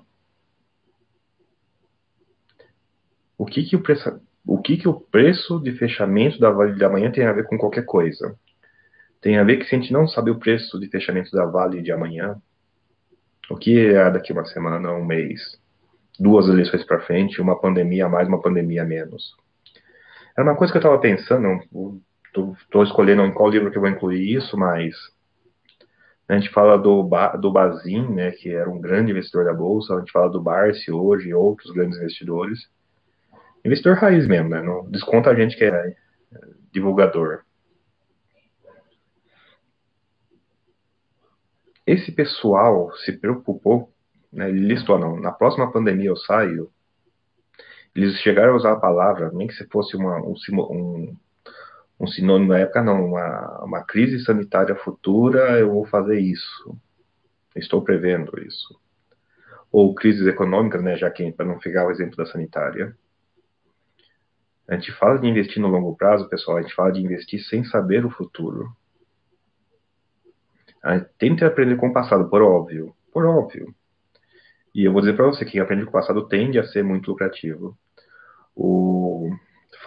O 3.38 3.44
que 3.44 3.64
que 3.64 3.76
o 3.76 3.82
preço 3.82 4.20
o 4.46 4.62
que, 4.62 4.76
que 4.76 4.86
o 4.86 4.94
preço 4.94 5.58
de 5.58 5.72
fechamento 5.72 6.38
da 6.38 6.50
Vale 6.50 6.74
de 6.74 6.84
amanhã 6.84 7.10
tem 7.10 7.26
a 7.26 7.32
ver 7.32 7.44
com 7.46 7.58
qualquer 7.58 7.84
coisa? 7.84 8.38
Tem 9.20 9.38
a 9.38 9.44
ver 9.44 9.56
que 9.56 9.64
se 9.64 9.74
a 9.74 9.78
gente 9.78 9.92
não 9.92 10.06
sabe 10.06 10.30
o 10.30 10.38
preço 10.38 10.78
de 10.78 10.88
fechamento 10.88 11.32
da 11.32 11.44
Vale 11.44 11.82
de 11.82 11.90
amanhã, 11.90 12.40
o 13.50 13.56
que 13.56 13.86
é 13.86 14.10
daqui 14.10 14.32
uma 14.32 14.44
semana, 14.44 14.92
um 14.92 15.04
mês, 15.04 15.40
duas 16.18 16.48
eleições 16.48 16.84
para 16.84 17.00
frente, 17.00 17.40
uma 17.40 17.60
pandemia 17.60 18.06
a 18.06 18.08
mais, 18.08 18.28
uma 18.28 18.40
pandemia 18.40 18.82
a 18.82 18.84
menos. 18.84 19.34
Era 20.38 20.48
uma 20.48 20.56
coisa 20.56 20.72
que 20.72 20.76
eu 20.76 20.80
estava 20.80 20.98
pensando, 21.00 21.60
estou 22.62 22.84
escolhendo 22.84 23.22
em 23.22 23.32
qual 23.32 23.50
livro 23.50 23.70
que 23.70 23.78
eu 23.78 23.82
vou 23.82 23.90
incluir 23.90 24.36
isso, 24.36 24.56
mas 24.56 24.94
a 26.28 26.36
gente 26.36 26.50
fala 26.50 26.76
do, 26.76 27.08
do 27.40 27.52
Bazin, 27.52 28.08
né, 28.12 28.32
que 28.32 28.52
era 28.52 28.68
um 28.68 28.80
grande 28.80 29.12
investidor 29.12 29.44
da 29.44 29.54
Bolsa, 29.54 29.94
a 29.94 29.98
gente 30.00 30.10
fala 30.10 30.28
do 30.28 30.42
Barsi 30.42 30.90
hoje 30.90 31.28
e 31.28 31.34
outros 31.34 31.72
grandes 31.72 31.96
investidores. 31.98 32.68
Investidor 33.64 33.96
raiz 33.96 34.26
mesmo, 34.26 34.48
né? 34.48 34.62
Não 34.62 34.88
desconta 34.90 35.30
a 35.30 35.34
gente 35.34 35.56
que 35.56 35.64
é 35.64 35.94
divulgador. 36.72 37.42
Esse 41.86 42.10
pessoal 42.10 42.92
se 42.96 43.12
preocupou, 43.12 43.92
né, 44.32 44.48
ele 44.48 44.66
listou, 44.66 44.98
não, 44.98 45.20
na 45.20 45.30
próxima 45.30 45.70
pandemia 45.70 46.08
eu 46.08 46.16
saio, 46.16 46.68
eles 47.94 48.16
chegaram 48.20 48.52
a 48.52 48.56
usar 48.56 48.72
a 48.72 48.80
palavra, 48.80 49.30
nem 49.32 49.46
que 49.46 49.54
se 49.54 49.66
fosse 49.68 49.96
uma, 49.96 50.18
um, 50.18 50.34
um, 50.52 51.16
um 51.98 52.06
sinônimo 52.06 52.52
na 52.52 52.58
época, 52.58 52.82
não, 52.82 53.06
uma, 53.06 53.64
uma 53.64 53.84
crise 53.84 54.22
sanitária 54.24 54.74
futura, 54.76 55.58
eu 55.58 55.70
vou 55.70 55.86
fazer 55.86 56.20
isso. 56.20 56.76
Estou 57.54 57.82
prevendo 57.82 58.38
isso. 58.42 58.78
Ou 59.72 59.94
crises 59.94 60.26
econômicas, 60.26 60.82
né, 60.82 60.96
já 60.96 61.10
que, 61.10 61.32
para 61.32 61.46
não 61.46 61.58
pegar 61.58 61.86
o 61.86 61.90
exemplo 61.90 62.16
da 62.16 62.26
sanitária. 62.26 62.96
A 64.68 64.74
gente 64.74 64.92
fala 64.92 65.18
de 65.18 65.26
investir 65.26 65.60
no 65.60 65.68
longo 65.68 65.96
prazo, 65.96 66.28
pessoal, 66.28 66.58
a 66.58 66.62
gente 66.62 66.74
fala 66.74 66.92
de 66.92 67.00
investir 67.00 67.40
sem 67.40 67.64
saber 67.64 68.04
o 68.04 68.10
futuro. 68.10 68.70
A 70.82 70.98
gente 70.98 71.08
tenta 71.18 71.46
aprender 71.46 71.76
com 71.76 71.88
o 71.88 71.92
passado, 71.92 72.28
por 72.28 72.42
óbvio. 72.42 72.94
Por 73.12 73.24
óbvio. 73.24 73.74
E 74.74 74.84
eu 74.84 74.92
vou 74.92 75.00
dizer 75.00 75.16
para 75.16 75.26
você 75.26 75.44
que 75.44 75.52
quem 75.52 75.60
aprende 75.60 75.84
com 75.84 75.90
o 75.90 75.92
passado 75.92 76.28
tende 76.28 76.58
a 76.58 76.64
ser 76.64 76.84
muito 76.84 77.10
lucrativo. 77.10 77.76
O 78.54 79.30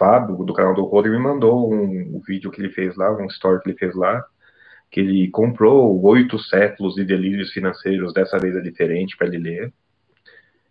Fábio, 0.00 0.34
do 0.46 0.54
canal 0.54 0.72
do 0.72 0.84
Roder, 0.84 1.12
me 1.12 1.18
mandou 1.18 1.70
um, 1.70 2.16
um, 2.16 2.22
vídeo 2.26 2.50
que 2.50 2.58
ele 2.58 2.70
fez 2.70 2.96
lá, 2.96 3.14
um 3.14 3.26
story 3.26 3.60
que 3.60 3.68
ele 3.68 3.78
fez 3.78 3.94
lá, 3.94 4.24
que 4.90 4.98
ele 4.98 5.30
comprou 5.30 6.02
oito 6.06 6.38
séculos 6.38 6.94
de 6.94 7.04
delírios 7.04 7.52
financeiros, 7.52 8.14
dessa 8.14 8.38
vez 8.38 8.56
é 8.56 8.62
diferente 8.62 9.14
para 9.14 9.26
ele 9.26 9.36
ler. 9.36 9.72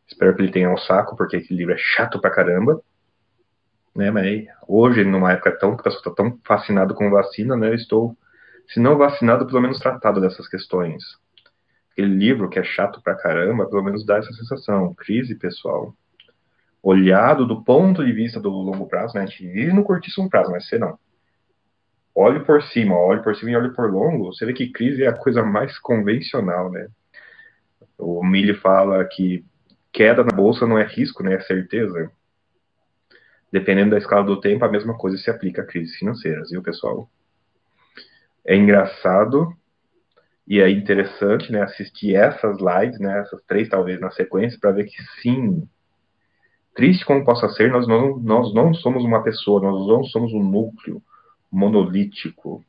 Espero 0.08 0.36
que 0.36 0.42
ele 0.42 0.52
tenha 0.52 0.74
um 0.74 0.78
saco, 0.78 1.16
porque 1.16 1.38
aquele 1.38 1.60
livro 1.60 1.76
é 1.76 1.78
chato 1.78 2.20
pra 2.20 2.32
caramba. 2.32 2.82
Né, 3.96 4.10
mas 4.10 4.48
hoje, 4.68 5.04
numa 5.04 5.32
época 5.32 5.52
tão 5.60 5.76
que 5.76 5.82
o 5.82 5.84
pessoal 5.84 6.02
está 6.02 6.12
tão 6.16 6.40
fascinado 6.44 6.96
com 6.96 7.12
vacina, 7.12 7.56
né, 7.56 7.70
eu 7.70 7.76
estou, 7.76 8.18
se 8.68 8.80
não 8.80 8.98
vacinado, 8.98 9.46
pelo 9.46 9.62
menos 9.62 9.80
tratado 9.80 10.20
dessas 10.20 10.48
questões. 10.48 11.04
Aquele 11.92 12.16
livro 12.16 12.50
que 12.50 12.58
é 12.58 12.64
chato 12.64 13.00
pra 13.04 13.14
caramba, 13.14 13.70
pelo 13.70 13.84
menos 13.84 14.04
dá 14.04 14.18
essa 14.18 14.34
sensação. 14.34 14.92
Crise 14.96 15.36
pessoal 15.36 15.94
olhado 16.82 17.46
do 17.46 17.64
ponto 17.64 18.06
de 18.06 18.12
vista 18.12 18.40
do 18.40 18.50
longo 18.50 18.88
prazo, 18.88 19.16
né? 19.16 19.24
A 19.24 19.26
gente 19.26 19.48
vive 19.48 19.74
no 19.74 19.84
curtíssimo 19.84 20.30
prazo, 20.30 20.52
mas 20.52 20.68
você 20.68 20.78
não. 20.78 20.98
Olhe 22.16 22.40
por 22.42 22.62
cima, 22.64 22.98
olhe 22.98 23.22
por 23.22 23.36
cima 23.36 23.52
e 23.52 23.56
olhe 23.56 23.74
por 23.74 23.92
longo, 23.92 24.34
você 24.34 24.46
vê 24.46 24.54
que 24.54 24.72
crise 24.72 25.04
é 25.04 25.08
a 25.08 25.14
coisa 25.14 25.44
mais 25.44 25.78
convencional, 25.80 26.72
né? 26.72 26.88
O 27.98 28.24
Mille 28.26 28.54
fala 28.56 29.04
que 29.06 29.46
queda 29.92 30.24
na 30.24 30.32
bolsa 30.32 30.66
não 30.66 30.78
é 30.78 30.86
risco, 30.86 31.24
né? 31.24 31.36
É 31.36 31.40
certeza. 31.42 32.12
Dependendo 33.52 33.92
da 33.92 33.98
escala 33.98 34.24
do 34.24 34.40
tempo, 34.40 34.64
a 34.64 34.70
mesma 34.70 34.98
coisa 34.98 35.18
se 35.18 35.30
aplica 35.30 35.62
a 35.62 35.66
crises 35.66 35.96
financeiras, 35.98 36.50
viu, 36.52 36.62
pessoal? 36.62 37.10
É 38.46 38.56
engraçado 38.56 39.56
e 40.48 40.60
é 40.60 40.70
interessante, 40.70 41.52
né, 41.52 41.62
assistir 41.62 42.16
essas 42.16 42.58
lives, 42.58 43.00
né, 43.00 43.20
essas 43.20 43.40
três 43.44 43.70
talvez 43.70 44.00
na 44.00 44.10
sequência, 44.10 44.58
para 44.60 44.72
ver 44.72 44.86
que 44.86 44.98
sim, 45.22 45.68
triste 46.80 47.04
como 47.04 47.26
possa 47.26 47.50
ser, 47.50 47.70
nós 47.70 47.86
não, 47.86 48.18
nós 48.20 48.54
não 48.54 48.74
somos 48.74 49.04
uma 49.04 49.22
pessoa, 49.22 49.60
nós 49.60 49.86
não 49.86 50.02
somos 50.06 50.32
um 50.32 50.42
núcleo 50.42 51.04
monolítico. 51.52 52.64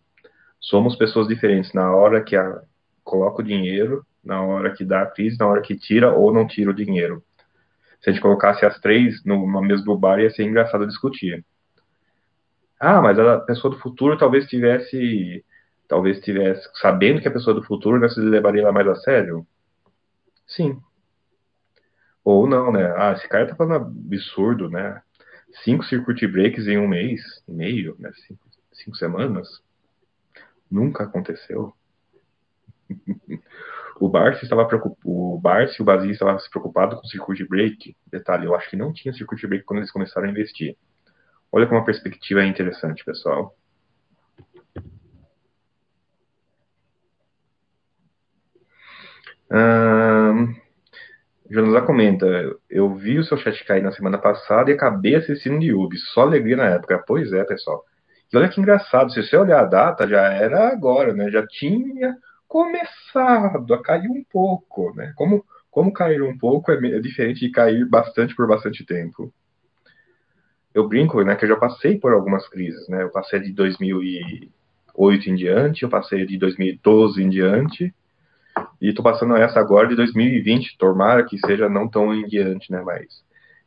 Somos 0.59 0.97
pessoas 0.97 1.29
diferentes 1.29 1.73
na 1.73 1.95
hora 1.95 2.21
que 2.21 2.35
a, 2.35 2.61
coloca 3.05 3.41
o 3.41 3.45
dinheiro, 3.45 4.05
na 4.25 4.43
hora 4.43 4.73
que 4.73 4.85
dá 4.85 5.03
a 5.03 5.07
crise, 5.07 5.39
na 5.39 5.47
hora 5.47 5.63
que 5.63 5.77
tira 5.77 6.13
ou 6.13 6.35
não 6.35 6.45
tira 6.45 6.73
o 6.73 6.75
dinheiro. 6.75 7.23
Se 8.03 8.11
a 8.11 8.13
gente 8.13 8.21
colocasse 8.21 8.67
as 8.67 8.81
três 8.81 9.25
no 9.25 9.47
mesmo 9.63 9.97
bar, 9.97 10.19
ia 10.19 10.29
ser 10.31 10.43
engraçado 10.43 10.89
discutir. 10.89 11.45
Ah, 12.81 13.01
mas 13.01 13.17
a 13.17 13.39
pessoa 13.39 13.73
do 13.73 13.79
futuro 13.79 14.19
talvez 14.19 14.49
tivesse, 14.49 15.45
talvez 15.87 16.19
tivesse, 16.19 16.69
sabendo 16.81 17.21
que 17.21 17.29
a 17.29 17.33
pessoa 17.33 17.55
do 17.55 17.63
futuro, 17.63 18.01
né, 18.01 18.09
se 18.09 18.19
levaria 18.19 18.63
ela 18.63 18.73
mais 18.73 18.89
a 18.89 18.97
sério? 18.97 19.47
Sim, 20.49 20.81
ou 22.25 22.47
não, 22.47 22.73
né? 22.73 22.93
Ah, 22.97 23.13
esse 23.13 23.29
cara 23.29 23.47
tá 23.49 23.55
falando 23.55 23.87
absurdo, 23.87 24.69
né? 24.69 25.03
Cinco 25.65 25.85
circuit 25.85 26.27
breaks 26.27 26.67
em 26.67 26.79
um 26.79 26.89
mês 26.89 27.21
e 27.49 27.53
meio, 27.53 27.97
né? 27.99 28.11
Cinco, 28.27 28.41
cinco 28.73 28.97
semanas. 28.97 29.63
Nunca 30.71 31.05
aconteceu. 31.05 31.75
o 34.01 34.09
Barsi 34.09 34.45
estava 34.45 34.67
preocupado, 34.67 34.99
o 35.05 35.39
Barsi 35.39 35.77
e 35.79 35.83
o 35.83 35.85
Basile 35.85 36.13
estavam 36.13 36.39
se 36.39 36.49
preocupados 36.49 36.99
com 36.99 37.07
o 37.07 37.11
circuit 37.11 37.45
break. 37.47 37.97
Detalhe, 38.07 38.47
eu 38.47 38.55
acho 38.55 38.71
que 38.71 38.77
não 38.77 38.93
tinha 38.93 39.13
circuit 39.13 39.47
break 39.47 39.65
quando 39.65 39.79
eles 39.81 39.91
começaram 39.91 40.29
a 40.29 40.31
investir. 40.31 40.77
Olha 41.53 41.67
como 41.67 41.81
a 41.81 41.85
perspectiva 41.85 42.43
é 42.43 42.47
interessante, 42.47 43.05
pessoal. 43.05 43.57
Hum, 49.51 50.55
Jonathan 51.51 51.85
comenta, 51.85 52.27
eu 52.71 52.95
vi 52.95 53.19
o 53.19 53.25
seu 53.25 53.37
chat 53.37 53.65
cair 53.65 53.83
na 53.83 53.91
semana 53.91 54.17
passada 54.17 54.71
e 54.71 54.75
acabei 54.75 55.17
assistindo 55.17 55.59
de 55.59 55.67
Yubi, 55.67 55.99
só 55.99 56.23
alegria 56.23 56.57
na 56.57 56.67
época. 56.67 57.03
Pois 57.05 57.33
é, 57.33 57.43
pessoal. 57.43 57.85
E 58.33 58.37
olha 58.37 58.49
que 58.49 58.61
engraçado, 58.61 59.13
se 59.13 59.21
você 59.21 59.37
olhar 59.37 59.61
a 59.61 59.65
data, 59.65 60.07
já 60.07 60.23
era 60.33 60.69
agora, 60.69 61.13
né? 61.13 61.29
Já 61.29 61.45
tinha 61.45 62.17
começado 62.47 63.75
a 63.75 63.83
cair 63.83 64.09
um 64.09 64.23
pouco, 64.31 64.95
né? 64.95 65.13
Como, 65.17 65.45
como 65.69 65.93
cair 65.93 66.23
um 66.23 66.39
pouco 66.39 66.71
é, 66.71 66.77
é 66.77 67.01
diferente 67.01 67.41
de 67.41 67.51
cair 67.51 67.85
bastante 67.85 68.33
por 68.37 68.47
bastante 68.47 68.87
tempo. 68.87 69.33
Eu 70.73 70.87
brinco, 70.87 71.21
né, 71.25 71.35
que 71.35 71.45
eu 71.45 71.49
já 71.49 71.57
passei 71.57 71.99
por 71.99 72.13
algumas 72.13 72.49
crises, 72.49 72.89
né? 72.89 73.03
Eu 73.03 73.11
passei 73.11 73.41
de 73.41 73.53
2008 73.53 75.31
em 75.31 75.35
diante, 75.35 75.83
eu 75.83 75.89
passei 75.89 76.25
de 76.25 76.39
2012 76.39 77.21
em 77.21 77.29
diante, 77.29 77.93
e 78.81 78.95
tô 78.95 79.03
passando 79.03 79.37
essa 79.37 79.61
agora 79.61 79.89
de 79.89 79.95
2020, 79.95 80.79
tomara 80.79 81.25
que 81.25 81.39
seja 81.39 81.69
não 81.69 81.89
tão 81.89 82.15
em 82.15 82.27
diante, 82.27 82.73
né? 82.73 82.81
Mas 82.81 83.23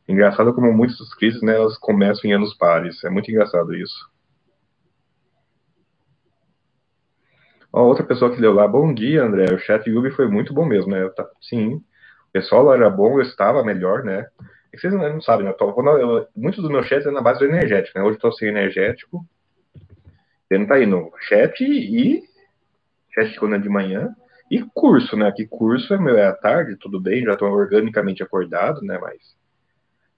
engraçado 0.08 0.54
como 0.54 0.74
muitas 0.74 0.98
das 0.98 1.14
crises, 1.14 1.42
né, 1.42 1.56
elas 1.56 1.78
começam 1.78 2.30
em 2.30 2.34
anos 2.34 2.54
pares. 2.56 3.04
É 3.04 3.10
muito 3.10 3.30
engraçado 3.30 3.76
isso. 3.76 4.12
Ó, 7.72 7.84
outra 7.84 8.04
pessoa 8.04 8.34
que 8.34 8.42
deu 8.42 8.54
lá, 8.54 8.68
bom 8.68 8.94
dia, 8.94 9.24
André. 9.24 9.54
O 9.54 9.60
chat 9.60 9.88
Yubi 9.88 10.12
foi 10.12 10.28
muito 10.28 10.54
bom 10.54 10.66
mesmo, 10.66 10.92
né? 10.92 11.08
Tá, 11.10 11.28
sim, 11.42 11.76
o 11.76 12.32
pessoal 12.32 12.64
lá 12.64 12.76
era 12.76 12.90
bom, 12.90 13.20
eu 13.20 13.22
estava 13.22 13.64
melhor, 13.64 14.04
né? 14.04 14.28
É 14.74 14.78
vocês 14.78 14.92
não, 14.92 15.22
sabem, 15.22 15.46
né? 15.46 15.52
Eu 15.52 15.58
tô, 15.58 15.98
eu, 15.98 16.28
muitos 16.36 16.62
dos 16.62 16.72
meus 16.72 16.88
chats 16.88 17.06
é 17.06 17.12
na 17.12 17.22
base 17.22 17.40
do 17.40 17.46
energético, 17.46 17.98
né? 17.98 18.04
Hoje 18.04 18.18
eu 18.18 18.22
tô 18.22 18.32
sem 18.32 18.48
energético. 18.48 19.24
Tendo 20.50 20.68
tá 20.68 20.76
aí 20.76 20.88
no 20.88 21.12
chat 21.20 21.64
e 21.64 22.24
chat 23.14 23.40
quando 23.40 23.56
é 23.56 23.60
de 23.60 23.70
manhã 23.70 24.16
e 24.50 24.62
curso, 24.74 25.16
né? 25.16 25.32
Que 25.32 25.46
curso 25.46 25.94
é 25.94 25.98
meu, 25.98 26.18
é 26.18 26.28
à 26.28 26.34
tarde, 26.34 26.76
tudo 26.78 27.00
bem, 27.00 27.24
já 27.24 27.34
estou 27.34 27.50
organicamente 27.50 28.22
acordado, 28.22 28.82
né? 28.82 28.98
Mas 29.00 29.36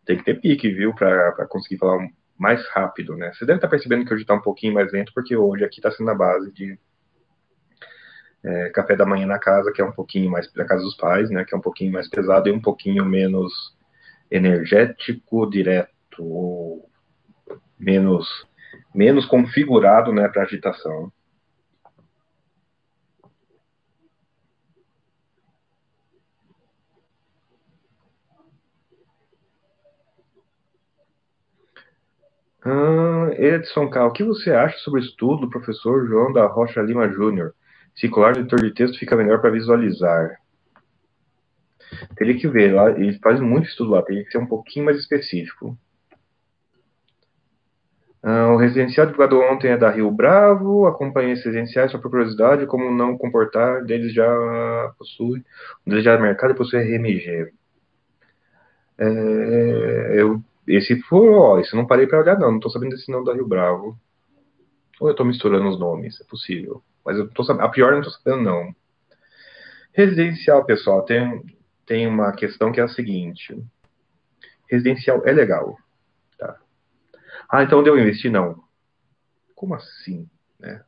tem 0.05 0.17
que 0.17 0.23
ter 0.23 0.39
pique, 0.39 0.69
viu? 0.69 0.93
Para 0.93 1.45
conseguir 1.47 1.77
falar 1.77 2.07
mais 2.37 2.67
rápido, 2.69 3.15
né? 3.15 3.31
Você 3.33 3.45
deve 3.45 3.57
estar 3.57 3.67
tá 3.67 3.71
percebendo 3.71 4.05
que 4.05 4.13
hoje 4.13 4.23
está 4.23 4.33
um 4.33 4.41
pouquinho 4.41 4.73
mais 4.73 4.91
lento, 4.91 5.11
porque 5.13 5.35
hoje 5.35 5.63
aqui 5.63 5.79
está 5.79 5.91
sendo 5.91 6.09
a 6.11 6.15
base 6.15 6.51
de 6.51 6.77
é, 8.43 8.69
café 8.69 8.95
da 8.95 9.05
manhã 9.05 9.25
na 9.25 9.39
casa, 9.39 9.71
que 9.71 9.81
é 9.81 9.85
um 9.85 9.91
pouquinho 9.91 10.29
mais 10.29 10.51
da 10.53 10.65
casa 10.65 10.83
dos 10.83 10.95
pais, 10.95 11.29
né? 11.29 11.45
Que 11.45 11.55
é 11.55 11.57
um 11.57 11.61
pouquinho 11.61 11.93
mais 11.93 12.09
pesado 12.09 12.49
e 12.49 12.51
um 12.51 12.61
pouquinho 12.61 13.05
menos 13.05 13.75
energético, 14.29 15.49
direto, 15.49 16.23
ou 16.23 16.89
menos 17.79 18.27
menos 18.93 19.25
configurado, 19.25 20.13
né, 20.13 20.27
para 20.29 20.43
agitação. 20.43 21.11
Edson 33.37 33.89
K, 33.89 34.05
o 34.05 34.11
que 34.11 34.23
você 34.23 34.51
acha 34.51 34.77
sobre 34.79 34.99
o 35.01 35.03
estudo 35.03 35.41
do 35.41 35.49
professor 35.49 36.07
João 36.07 36.33
da 36.33 36.47
Rocha 36.47 36.81
Lima 36.81 37.07
Júnior? 37.09 37.53
Se 37.95 38.09
colar 38.09 38.33
no 38.33 38.39
editor 38.39 38.59
de 38.59 38.73
texto 38.73 38.97
fica 38.97 39.15
melhor 39.15 39.39
para 39.39 39.51
visualizar. 39.51 40.37
Teria 42.15 42.37
que 42.37 42.47
ver, 42.47 42.73
lá, 42.73 42.89
ele 42.89 43.17
faz 43.19 43.39
muito 43.39 43.69
estudo 43.69 43.91
lá, 43.91 44.01
teria 44.01 44.23
que 44.23 44.31
ser 44.31 44.39
um 44.39 44.47
pouquinho 44.47 44.85
mais 44.85 44.97
específico. 44.97 45.77
O 48.23 48.57
residencial 48.57 49.05
divulgado 49.05 49.39
ontem 49.39 49.67
é 49.67 49.77
da 49.77 49.91
Rio 49.91 50.09
Bravo, 50.09 50.87
acompanha 50.87 51.33
esses 51.33 51.45
residenciais 51.45 51.91
só 51.91 51.99
por 51.99 52.09
curiosidade, 52.09 52.65
como 52.65 52.89
não 52.89 53.15
comportar, 53.15 53.83
deles 53.83 54.11
já 54.11 54.25
possui, 54.97 55.43
um 55.85 55.91
deles 55.91 56.03
já 56.03 56.13
é 56.13 56.17
mercado 56.17 56.55
possui 56.55 56.79
RMG. 56.79 57.53
É, 58.97 60.15
eu, 60.15 60.41
esse 60.67 60.99
foi, 61.03 61.29
ó, 61.29 61.59
isso 61.59 61.75
não 61.75 61.85
parei 61.85 62.07
para 62.07 62.19
olhar 62.19 62.39
não, 62.39 62.53
não 62.53 62.59
tô 62.59 62.69
sabendo 62.69 62.91
desse 62.91 63.11
não 63.11 63.23
da 63.23 63.33
Rio 63.33 63.47
Bravo. 63.47 63.97
Ou 64.99 65.09
eu 65.09 65.15
tô 65.15 65.25
misturando 65.25 65.67
os 65.67 65.79
nomes, 65.79 66.19
é 66.21 66.23
possível. 66.23 66.83
Mas 67.05 67.17
eu 67.17 67.29
tô 67.29 67.43
sabendo, 67.43 67.65
a 67.65 67.69
pior 67.69 67.91
eu 67.91 67.97
não 67.97 68.03
tô 68.03 68.09
sabendo 68.09 68.41
não. 68.41 68.75
Residencial, 69.93 70.65
pessoal, 70.65 71.03
tem, 71.03 71.43
tem 71.85 72.07
uma 72.07 72.31
questão 72.31 72.71
que 72.71 72.79
é 72.79 72.83
a 72.83 72.87
seguinte. 72.87 73.55
Residencial 74.69 75.21
é 75.25 75.31
legal, 75.31 75.77
tá? 76.37 76.59
Ah, 77.49 77.63
então 77.63 77.83
devo 77.83 77.99
investir? 77.99 78.31
Não. 78.31 78.63
Como 79.53 79.75
assim, 79.75 80.27
né? 80.59 80.83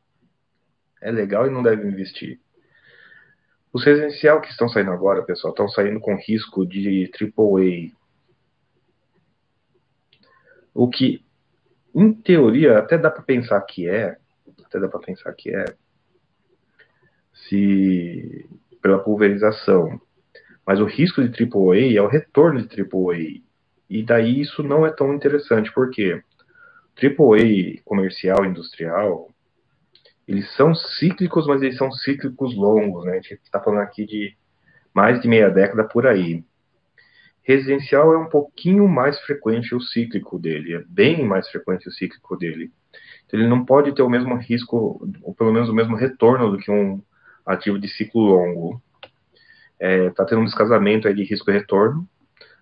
É 1.02 1.12
legal 1.12 1.46
e 1.46 1.52
não 1.52 1.62
deve 1.62 1.88
investir. 1.88 2.40
Os 3.72 3.84
residencial 3.84 4.42
que 4.42 4.50
estão 4.50 4.68
saindo 4.68 4.92
agora, 4.92 5.22
pessoal, 5.24 5.52
estão 5.52 5.70
saindo 5.70 6.00
com 6.00 6.16
risco 6.16 6.66
de 6.66 7.12
AAA. 7.14 7.96
O 10.78 10.88
que, 10.88 11.26
em 11.96 12.14
teoria, 12.14 12.78
até 12.78 13.00
dá 13.00 13.10
para 13.10 13.24
pensar 13.24 13.60
que 13.62 13.90
é, 13.90 14.16
até 14.64 14.80
dá 14.80 14.88
para 14.88 15.00
pensar 15.00 15.34
que 15.34 15.50
é, 15.50 15.66
se 17.34 18.48
pela 18.80 19.00
pulverização. 19.00 20.00
Mas 20.64 20.80
o 20.80 20.86
risco 20.86 21.28
de 21.28 21.44
AAA 21.44 21.98
é 21.98 22.02
o 22.02 22.08
retorno 22.08 22.62
de 22.62 22.80
AAA. 22.80 23.42
E 23.90 24.04
daí 24.04 24.40
isso 24.40 24.62
não 24.62 24.86
é 24.86 24.92
tão 24.92 25.16
interessante, 25.16 25.74
porque 25.74 26.22
AAA 26.96 27.82
comercial, 27.84 28.46
industrial, 28.46 29.32
eles 30.28 30.48
são 30.56 30.76
cíclicos, 30.76 31.48
mas 31.48 31.64
eles 31.64 31.78
são 31.78 31.92
cíclicos 31.92 32.56
longos, 32.56 33.04
né? 33.06 33.14
A 33.14 33.16
gente 33.16 33.42
está 33.44 33.60
falando 33.60 33.82
aqui 33.82 34.06
de 34.06 34.38
mais 34.94 35.20
de 35.20 35.28
meia 35.28 35.50
década 35.50 35.86
por 35.86 36.06
aí. 36.06 36.46
Residencial 37.48 38.14
é 38.14 38.18
um 38.18 38.28
pouquinho 38.28 38.86
mais 38.90 39.18
frequente 39.22 39.74
o 39.74 39.80
cíclico 39.80 40.38
dele, 40.38 40.74
é 40.74 40.84
bem 40.86 41.26
mais 41.26 41.48
frequente 41.48 41.88
o 41.88 41.92
cíclico 41.94 42.36
dele. 42.36 42.74
Então, 43.26 43.40
ele 43.40 43.48
não 43.48 43.64
pode 43.64 43.96
ter 43.96 44.02
o 44.02 44.10
mesmo 44.10 44.36
risco, 44.36 45.10
ou 45.24 45.34
pelo 45.34 45.54
menos 45.54 45.70
o 45.70 45.74
mesmo 45.74 45.96
retorno 45.96 46.52
do 46.52 46.58
que 46.58 46.70
um 46.70 47.02
ativo 47.46 47.80
de 47.80 47.88
ciclo 47.88 48.22
longo. 48.22 48.82
Está 49.80 49.88
é, 49.88 50.10
tá 50.10 50.26
tendo 50.26 50.42
um 50.42 50.46
descasamento 50.46 51.08
aí 51.08 51.14
de 51.14 51.24
risco 51.24 51.50
e 51.50 51.54
retorno. 51.54 52.06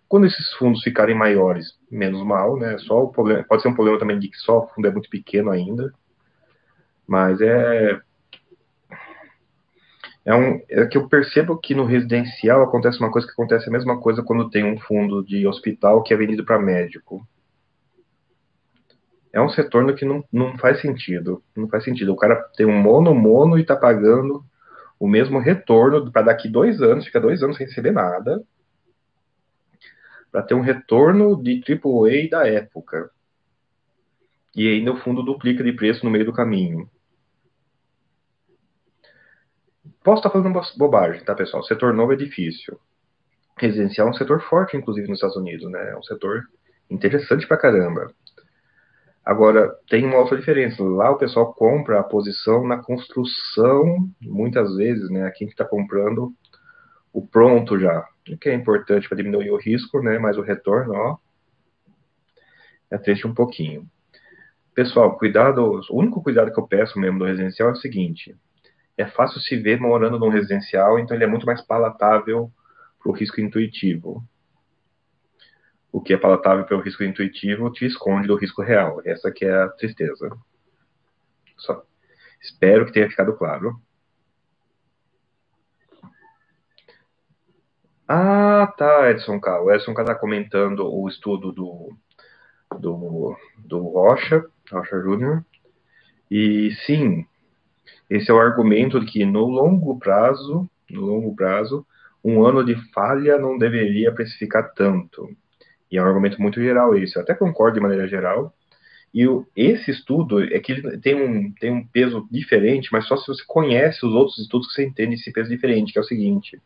Quando 0.08 0.28
esses 0.28 0.54
fundos 0.54 0.84
ficarem 0.84 1.16
maiores, 1.16 1.80
menos 1.90 2.24
mal, 2.24 2.56
né? 2.56 2.78
Só 2.78 3.06
o 3.06 3.12
problema, 3.12 3.44
pode 3.44 3.64
ser 3.64 3.70
um 3.70 3.74
problema 3.74 3.98
também 3.98 4.20
de 4.20 4.28
que 4.28 4.38
só 4.38 4.60
o 4.60 4.68
fundo 4.68 4.88
é 4.88 4.92
muito 4.92 5.10
pequeno 5.10 5.50
ainda. 5.50 5.92
Mas 7.08 7.42
é 7.42 8.00
é, 10.26 10.34
um, 10.34 10.60
é 10.68 10.88
que 10.88 10.98
eu 10.98 11.08
percebo 11.08 11.58
que 11.58 11.76
no 11.76 11.86
residencial 11.86 12.64
acontece 12.64 13.00
uma 13.00 13.12
coisa 13.12 13.28
que 13.28 13.34
acontece 13.34 13.70
a 13.70 13.72
mesma 13.72 14.02
coisa 14.02 14.24
quando 14.24 14.50
tem 14.50 14.66
um 14.66 14.80
fundo 14.80 15.24
de 15.24 15.46
hospital 15.46 16.02
que 16.02 16.14
é 16.14 16.18
vendido 16.18 16.44
para 16.44 16.58
médico. 16.58 17.26
É 19.32 19.40
um 19.40 19.48
retorno 19.48 19.94
que 19.94 20.04
não, 20.04 20.24
não 20.34 20.58
faz 20.58 20.82
sentido. 20.82 21.44
Não 21.56 21.68
faz 21.68 21.84
sentido. 21.84 22.12
O 22.12 22.16
cara 22.16 22.42
tem 22.58 22.66
um 22.66 22.82
mono-mono 22.82 23.58
e 23.58 23.62
está 23.62 23.76
pagando 23.76 24.44
o 25.00 25.08
mesmo 25.08 25.40
retorno 25.40 26.12
para 26.12 26.24
daqui 26.24 26.50
dois 26.50 26.82
anos, 26.82 27.06
fica 27.06 27.20
dois 27.20 27.44
anos 27.44 27.58
sem 27.58 27.68
receber 27.68 27.92
nada, 27.92 28.42
para 30.32 30.42
ter 30.42 30.56
um 30.56 30.62
retorno 30.62 31.42
de 31.42 31.62
AAA 31.62 32.30
da 32.32 32.48
época. 32.48 33.12
E 34.56 34.68
ainda 34.70 34.94
o 34.94 34.98
fundo 34.98 35.22
duplica 35.22 35.64
de 35.64 35.74
preço 35.74 36.04
no 36.04 36.12
meio 36.12 36.26
do 36.26 36.34
caminho. 36.34 36.90
Posso 40.06 40.20
estar 40.20 40.30
fazendo 40.30 40.62
bobagem, 40.78 41.24
tá, 41.24 41.34
pessoal? 41.34 41.64
O 41.64 41.66
setor 41.66 41.92
novo 41.92 42.14
é 42.14 42.16
difícil. 42.16 42.80
Residencial 43.58 44.08
é 44.08 44.12
um 44.12 44.14
setor 44.14 44.40
forte, 44.40 44.78
inclusive, 44.78 45.08
nos 45.08 45.18
Estados 45.18 45.36
Unidos, 45.36 45.68
né? 45.72 45.94
É 45.94 45.98
um 45.98 46.04
setor 46.04 46.44
interessante 46.92 47.48
pra 47.48 47.58
caramba. 47.58 48.14
Agora, 49.26 49.76
tem 49.90 50.06
uma 50.06 50.20
outra 50.20 50.38
diferença. 50.38 50.84
Lá 50.84 51.10
o 51.10 51.18
pessoal 51.18 51.52
compra 51.56 52.00
a 52.00 52.04
posição 52.04 52.68
na 52.68 52.78
construção, 52.78 54.08
muitas 54.22 54.76
vezes, 54.76 55.10
né? 55.10 55.26
Aqui 55.26 55.44
a 55.44 55.48
gente 55.48 55.54
está 55.54 55.66
comprando 55.66 56.32
o 57.12 57.26
pronto 57.26 57.80
já, 57.80 58.08
o 58.30 58.38
que 58.38 58.50
é 58.50 58.54
importante 58.54 59.10
para 59.10 59.18
diminuir 59.18 59.50
o 59.50 59.58
risco, 59.58 60.04
né? 60.04 60.20
Mas 60.20 60.38
o 60.38 60.42
retorno, 60.42 60.94
ó, 60.94 61.18
é 62.92 62.98
triste 63.00 63.26
um 63.26 63.34
pouquinho. 63.34 63.90
Pessoal, 64.76 65.18
cuidado, 65.18 65.82
o 65.90 65.98
único 65.98 66.22
cuidado 66.22 66.54
que 66.54 66.60
eu 66.60 66.68
peço 66.68 67.00
mesmo 67.00 67.18
do 67.18 67.26
residencial 67.26 67.70
é 67.70 67.72
o 67.72 67.78
seguinte: 67.78 68.36
é 68.98 69.06
fácil 69.06 69.42
se 69.42 69.58
ver 69.58 69.80
morando 69.80 70.20
num 70.20 70.30
residencial, 70.30 71.00
então 71.00 71.16
ele 71.16 71.24
é 71.24 71.28
muito 71.28 71.46
mais 71.46 71.62
palatável 71.62 72.52
para 73.00 73.12
o 73.12 73.14
risco 73.14 73.42
intuitivo. 73.42 74.24
O 75.92 76.02
que 76.02 76.14
é 76.14 76.18
palatável 76.18 76.66
pelo 76.66 76.82
risco 76.82 77.04
intuitivo 77.04 77.72
te 77.72 77.86
esconde 77.86 78.28
do 78.28 78.36
risco 78.36 78.62
real. 78.62 79.02
Essa 79.06 79.32
que 79.32 79.46
é 79.46 79.54
a 79.54 79.70
tristeza. 79.70 80.30
Só. 81.58 81.84
Espero 82.42 82.86
que 82.86 82.92
tenha 82.92 83.10
ficado 83.10 83.36
claro. 83.38 83.80
Ah, 88.08 88.72
tá, 88.78 89.10
Edson 89.10 89.40
K. 89.40 89.62
O 89.62 89.72
Edson 89.72 89.94
K 89.94 90.02
está 90.02 90.16
comentando 90.16 90.86
o 90.86 91.08
estudo 91.08 91.52
do, 91.52 91.96
do, 92.78 93.36
do 93.58 93.80
Rocha, 93.88 94.46
Rocha 94.72 95.00
Júnior. 95.02 95.46
E 96.30 96.72
sim, 96.86 97.26
esse 98.10 98.30
é 98.30 98.34
o 98.34 98.40
argumento 98.40 99.00
de 99.00 99.06
que 99.06 99.26
no 99.26 99.46
longo 99.46 99.98
prazo, 99.98 100.70
no 100.90 101.02
longo 101.02 101.36
prazo, 101.36 101.86
um 102.24 102.44
ano 102.44 102.64
de 102.64 102.76
falha 102.92 103.38
não 103.38 103.58
deveria 103.58 104.12
precificar 104.12 104.74
tanto. 104.74 105.30
E 105.92 105.98
é 105.98 106.02
um 106.02 106.06
argumento 106.06 106.42
muito 106.42 106.62
geral 106.62 106.96
isso. 106.98 107.18
Eu 107.18 107.24
até 107.24 107.34
concordo 107.34 107.76
de 107.76 107.82
maneira 107.82 108.08
geral. 108.08 108.54
E 109.14 109.28
o, 109.28 109.48
esse 109.56 109.92
estudo 109.92 110.44
é 110.44 110.60
que 110.60 110.74
ele 110.74 110.98
tem 110.98 111.16
um, 111.16 111.52
tem 111.54 111.72
um 111.72 111.86
peso 111.88 112.28
diferente, 112.30 112.90
mas 112.92 113.08
só 113.08 113.16
se 113.16 113.28
você 113.28 113.44
conhece 113.48 114.06
os 114.06 114.14
outros 114.14 114.38
estudos 114.40 114.68
que 114.68 114.74
você 114.74 114.86
entende 114.86 115.16
esse 115.16 115.32
peso 115.32 115.50
diferente, 115.50 115.94
que 115.94 116.00
é 116.00 116.02
o 116.02 116.06
seguinte. 116.06 116.62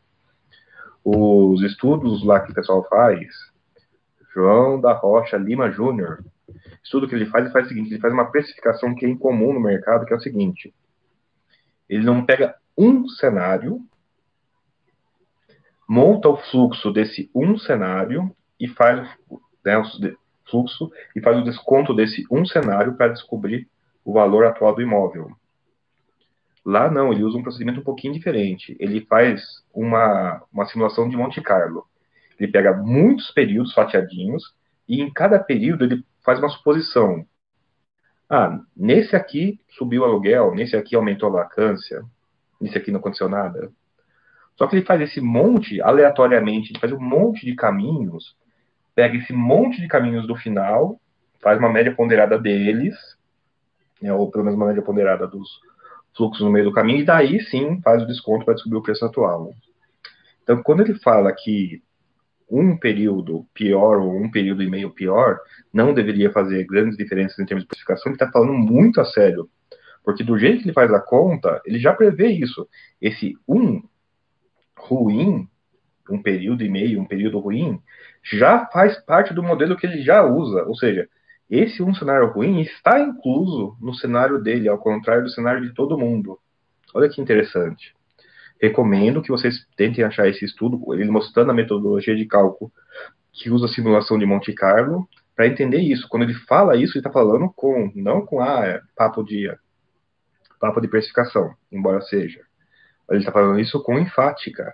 Os 1.03 1.62
estudos 1.62 2.25
lá 2.25 2.39
que 2.39 2.51
o 2.51 2.55
pessoal 2.55 2.86
faz, 2.89 3.27
João 4.34 4.79
da 4.79 4.93
Rocha 4.93 5.38
Lima 5.38 5.69
Júnior, 5.71 6.23
estudo 6.84 7.08
que 7.08 7.15
ele 7.15 7.25
faz, 7.27 7.45
ele 7.45 7.53
faz 7.53 7.65
o 7.65 7.69
seguinte, 7.69 7.91
ele 7.91 8.01
faz 8.01 8.13
uma 8.13 8.32
precificação 8.32 8.95
que 8.95 9.05
é 9.05 9.10
incomum 9.10 9.53
no 9.53 9.60
mercado, 9.60 10.05
que 10.05 10.13
é 10.13 10.17
o 10.17 10.21
seguinte. 10.21 10.73
Ele 11.89 12.06
não 12.06 12.25
pega 12.25 12.56
um 12.78 13.08
cenário, 13.08 13.82
monta 15.88 16.30
o 16.30 16.38
fluxo 16.38 16.91
desse 16.91 17.30
um 17.34 17.58
cenário 17.58 18.34
e 18.60 18.67
faz 18.67 19.10
né, 19.65 19.78
o 19.78 19.84
fluxo 20.49 20.91
e 21.15 21.21
faz 21.21 21.38
o 21.38 21.43
desconto 21.43 21.93
desse 21.93 22.25
um 22.32 22.45
cenário 22.45 22.95
para 22.95 23.13
descobrir 23.13 23.67
o 24.06 24.13
valor 24.13 24.45
atual 24.45 24.75
do 24.75 24.82
imóvel. 24.82 25.32
Lá 26.65 26.91
não, 26.91 27.12
ele 27.12 27.23
usa 27.23 27.38
um 27.38 27.41
procedimento 27.41 27.80
um 27.80 27.84
pouquinho 27.84 28.13
diferente. 28.13 28.75
Ele 28.80 29.02
faz 29.02 29.41
uma, 29.73 30.43
uma 30.54 30.65
simulação 30.65 31.10
de 31.10 31.17
Monte 31.17 31.41
Carlo. 31.41 31.86
Ele 32.39 32.52
pega 32.52 32.73
muitos 32.73 33.32
períodos 33.32 33.73
fatiadinhos 33.73 34.54
e 34.88 35.02
em 35.02 35.12
cada 35.12 35.39
período 35.39 35.86
ele 35.86 36.06
faz 36.23 36.39
uma 36.39 36.49
suposição. 36.49 37.25
Ah, 38.30 38.60
nesse 38.78 39.15
aqui 39.15 39.60
subiu 39.70 40.04
o 40.04 40.06
aluguel, 40.06 40.54
nesse 40.54 40.76
aqui 40.76 40.96
aumentou 40.96 41.30
a 41.30 41.44
vacância, 41.44 42.04
nesse 42.62 42.78
aqui 42.78 42.92
não 42.92 43.00
aconteceu 43.00 43.28
nada. 43.28 43.72
Só 44.56 44.68
que 44.68 44.76
ele 44.76 44.86
faz 44.86 45.02
esse 45.02 45.20
monte, 45.20 45.82
aleatoriamente, 45.82 46.72
ele 46.72 46.80
faz 46.80 46.92
um 46.94 47.00
monte 47.00 47.46
de 47.46 47.56
caminhos, 47.56 48.36
pega 48.94 49.18
esse 49.18 49.34
monte 49.34 49.82
de 49.82 49.88
caminhos 49.88 50.28
do 50.28 50.36
final, 50.36 51.00
faz 51.42 51.58
uma 51.58 51.70
média 51.70 51.96
ponderada 51.96 52.38
deles, 52.38 52.96
né, 54.02 54.13
ou 54.13 54.30
pelo 54.30 54.44
menos 54.44 54.60
uma 54.60 54.68
média 54.68 54.82
ponderada 54.82 55.26
dos 55.26 55.50
fluxos 56.15 56.46
no 56.46 56.52
meio 56.52 56.65
do 56.65 56.74
caminho, 56.74 57.00
e 57.00 57.06
daí 57.06 57.42
sim 57.46 57.82
faz 57.82 58.04
o 58.04 58.06
desconto 58.06 58.46
para 58.46 58.54
descobrir 58.54 58.78
o 58.78 58.84
preço 58.84 59.06
atual. 59.06 59.54
Então, 60.44 60.62
quando 60.62 60.82
ele 60.82 60.96
fala 61.00 61.32
que 61.32 61.82
um 62.49 62.77
período 62.77 63.45
pior 63.53 63.99
ou 63.99 64.17
um 64.17 64.29
período 64.29 64.63
e 64.63 64.69
meio 64.69 64.89
pior 64.89 65.39
não 65.71 65.93
deveria 65.93 66.31
fazer 66.31 66.65
grandes 66.65 66.97
diferenças 66.97 67.38
em 67.39 67.45
termos 67.45 67.63
de 67.63 67.67
precificação, 67.67 68.12
ele 68.12 68.15
está 68.15 68.31
falando 68.31 68.53
muito 68.53 68.99
a 68.99 69.05
sério. 69.05 69.49
Porque 70.03 70.23
do 70.23 70.38
jeito 70.38 70.59
que 70.59 70.65
ele 70.65 70.73
faz 70.73 70.91
a 70.91 70.99
conta, 70.99 71.62
ele 71.65 71.77
já 71.77 71.93
prevê 71.93 72.29
isso. 72.29 72.67
Esse 73.01 73.38
um 73.47 73.83
ruim, 74.75 75.47
um 76.09 76.21
período 76.21 76.63
e 76.63 76.69
meio, 76.69 76.99
um 76.99 77.05
período 77.05 77.39
ruim, 77.39 77.79
já 78.23 78.65
faz 78.67 78.97
parte 79.05 79.33
do 79.33 79.43
modelo 79.43 79.77
que 79.77 79.85
ele 79.85 80.01
já 80.01 80.23
usa. 80.23 80.63
Ou 80.63 80.75
seja, 80.75 81.07
esse 81.49 81.83
um 81.83 81.93
cenário 81.93 82.29
ruim 82.29 82.62
está 82.62 82.99
incluso 82.99 83.77
no 83.79 83.93
cenário 83.93 84.39
dele, 84.41 84.67
ao 84.67 84.79
contrário 84.79 85.23
do 85.23 85.29
cenário 85.29 85.62
de 85.62 85.73
todo 85.73 85.97
mundo. 85.97 86.39
Olha 86.93 87.09
que 87.09 87.21
interessante 87.21 87.93
recomendo 88.62 89.22
que 89.22 89.30
vocês 89.30 89.65
tentem 89.76 90.04
achar 90.04 90.28
esse 90.28 90.43
estudo, 90.43 90.93
ele 90.93 91.10
mostrando 91.10 91.52
a 91.52 91.54
metodologia 91.54 92.15
de 92.15 92.26
cálculo 92.26 92.72
que 93.32 93.50
usa 93.50 93.65
a 93.65 93.69
simulação 93.69 94.17
de 94.17 94.26
Monte 94.26 94.54
Carlo 94.54 95.08
para 95.36 95.48
entender 95.48 95.80
isso. 95.80 96.08
Quando 96.10 96.24
ele 96.24 96.34
fala 96.34 96.76
isso, 96.76 96.93
ele 96.93 97.00
está 97.00 97.12
falando 97.12 97.50
com, 97.56 97.91
não 97.95 98.26
com 98.26 98.41
ah, 98.41 98.65
é 98.65 98.82
papo 98.95 99.24
de 99.24 99.50
papo 100.60 100.82
de 100.82 100.89
precificação, 100.89 101.54
embora 101.72 102.02
seja. 102.02 102.41
Ele 103.10 103.19
está 103.19 103.32
falando 103.32 103.60
isso 103.60 103.82
com 103.82 103.98
enfática. 103.98 104.74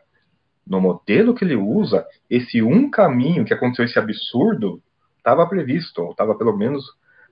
No 0.66 0.82
modelo 0.82 1.36
que 1.36 1.46
ele 1.46 1.56
usa, 1.56 2.04
esse 2.28 2.64
um 2.64 2.90
caminho 2.90 3.46
que 3.46 3.54
aconteceu 3.54 3.86
esse 3.86 4.00
absurdo 4.00 4.82
estava 5.18 5.48
previsto, 5.48 6.02
ou 6.02 6.12
estava 6.12 6.36
pelo 6.36 6.58
menos 6.58 6.84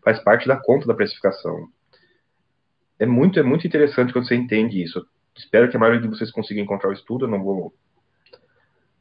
faz 0.04 0.20
parte 0.20 0.48
da 0.48 0.56
conta 0.56 0.86
da 0.86 0.94
precificação. 0.94 1.68
É 3.00 3.08
muito, 3.08 3.40
é 3.40 3.44
muito 3.44 3.66
interessante 3.66 4.14
quando 4.14 4.28
você 4.28 4.36
entende 4.36 4.84
isso. 4.84 5.04
Espero 5.36 5.70
que 5.70 5.78
a 5.78 5.80
maioria 5.80 6.02
de 6.02 6.08
vocês 6.08 6.32
consiga 6.32 6.62
encontrar 6.62 6.90
o 6.90 6.94
estudo. 6.94 7.26
Eu 7.26 7.30
não 7.30 7.44
vou, 7.44 7.74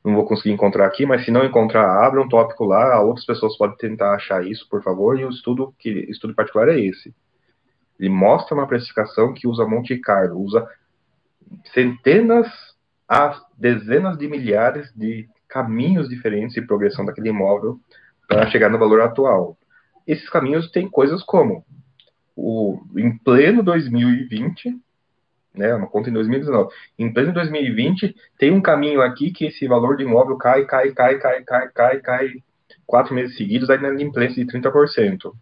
não 0.04 0.14
vou 0.14 0.26
conseguir 0.26 0.52
encontrar 0.52 0.86
aqui, 0.86 1.04
mas 1.04 1.24
se 1.24 1.30
não 1.30 1.44
encontrar, 1.44 2.04
abra 2.04 2.20
um 2.20 2.28
tópico 2.28 2.64
lá. 2.64 3.00
Outras 3.00 3.26
pessoas 3.26 3.56
podem 3.56 3.76
tentar 3.76 4.14
achar 4.14 4.46
isso, 4.46 4.66
por 4.68 4.82
favor. 4.82 5.18
E 5.18 5.24
o 5.24 5.30
estudo 5.30 5.74
que 5.78 5.90
estudo 6.10 6.34
particular 6.34 6.68
é 6.68 6.80
esse. 6.80 7.14
Ele 7.98 8.08
mostra 8.08 8.54
uma 8.54 8.66
precificação 8.66 9.32
que 9.32 9.46
usa 9.46 9.66
Monte 9.66 9.96
Carlo, 9.98 10.40
usa 10.40 10.66
centenas 11.72 12.46
a 13.08 13.44
dezenas 13.58 14.16
de 14.16 14.26
milhares 14.26 14.90
de 14.96 15.28
caminhos 15.48 16.08
diferentes 16.08 16.54
de 16.54 16.62
progressão 16.62 17.04
daquele 17.04 17.28
imóvel 17.28 17.78
para 18.26 18.50
chegar 18.50 18.70
no 18.70 18.78
valor 18.78 19.02
atual. 19.02 19.56
Esses 20.06 20.28
caminhos 20.30 20.70
têm 20.70 20.88
coisas 20.88 21.22
como 21.22 21.64
o, 22.34 22.80
em 22.96 23.16
pleno 23.18 23.62
2020, 23.62 24.80
né, 25.54 25.78
conta 25.90 26.08
em 26.08 26.12
2019, 26.12 26.72
em 26.98 27.12
pleno 27.12 27.32
2020 27.32 28.14
tem 28.38 28.52
um 28.52 28.60
caminho 28.60 29.02
aqui 29.02 29.30
que 29.30 29.46
esse 29.46 29.66
valor 29.66 29.96
de 29.96 30.04
imóvel 30.04 30.36
cai, 30.36 30.64
cai, 30.64 30.92
cai, 30.92 31.18
cai, 31.18 31.42
cai, 31.42 31.68
cai, 31.68 32.00
cai, 32.00 32.28
quatro 32.86 33.14
meses 33.14 33.36
seguidos, 33.36 33.68
aí 33.68 33.78
na 33.78 33.88
inadimplência 33.88 34.44
de 34.44 34.50
30%. 34.50 35.32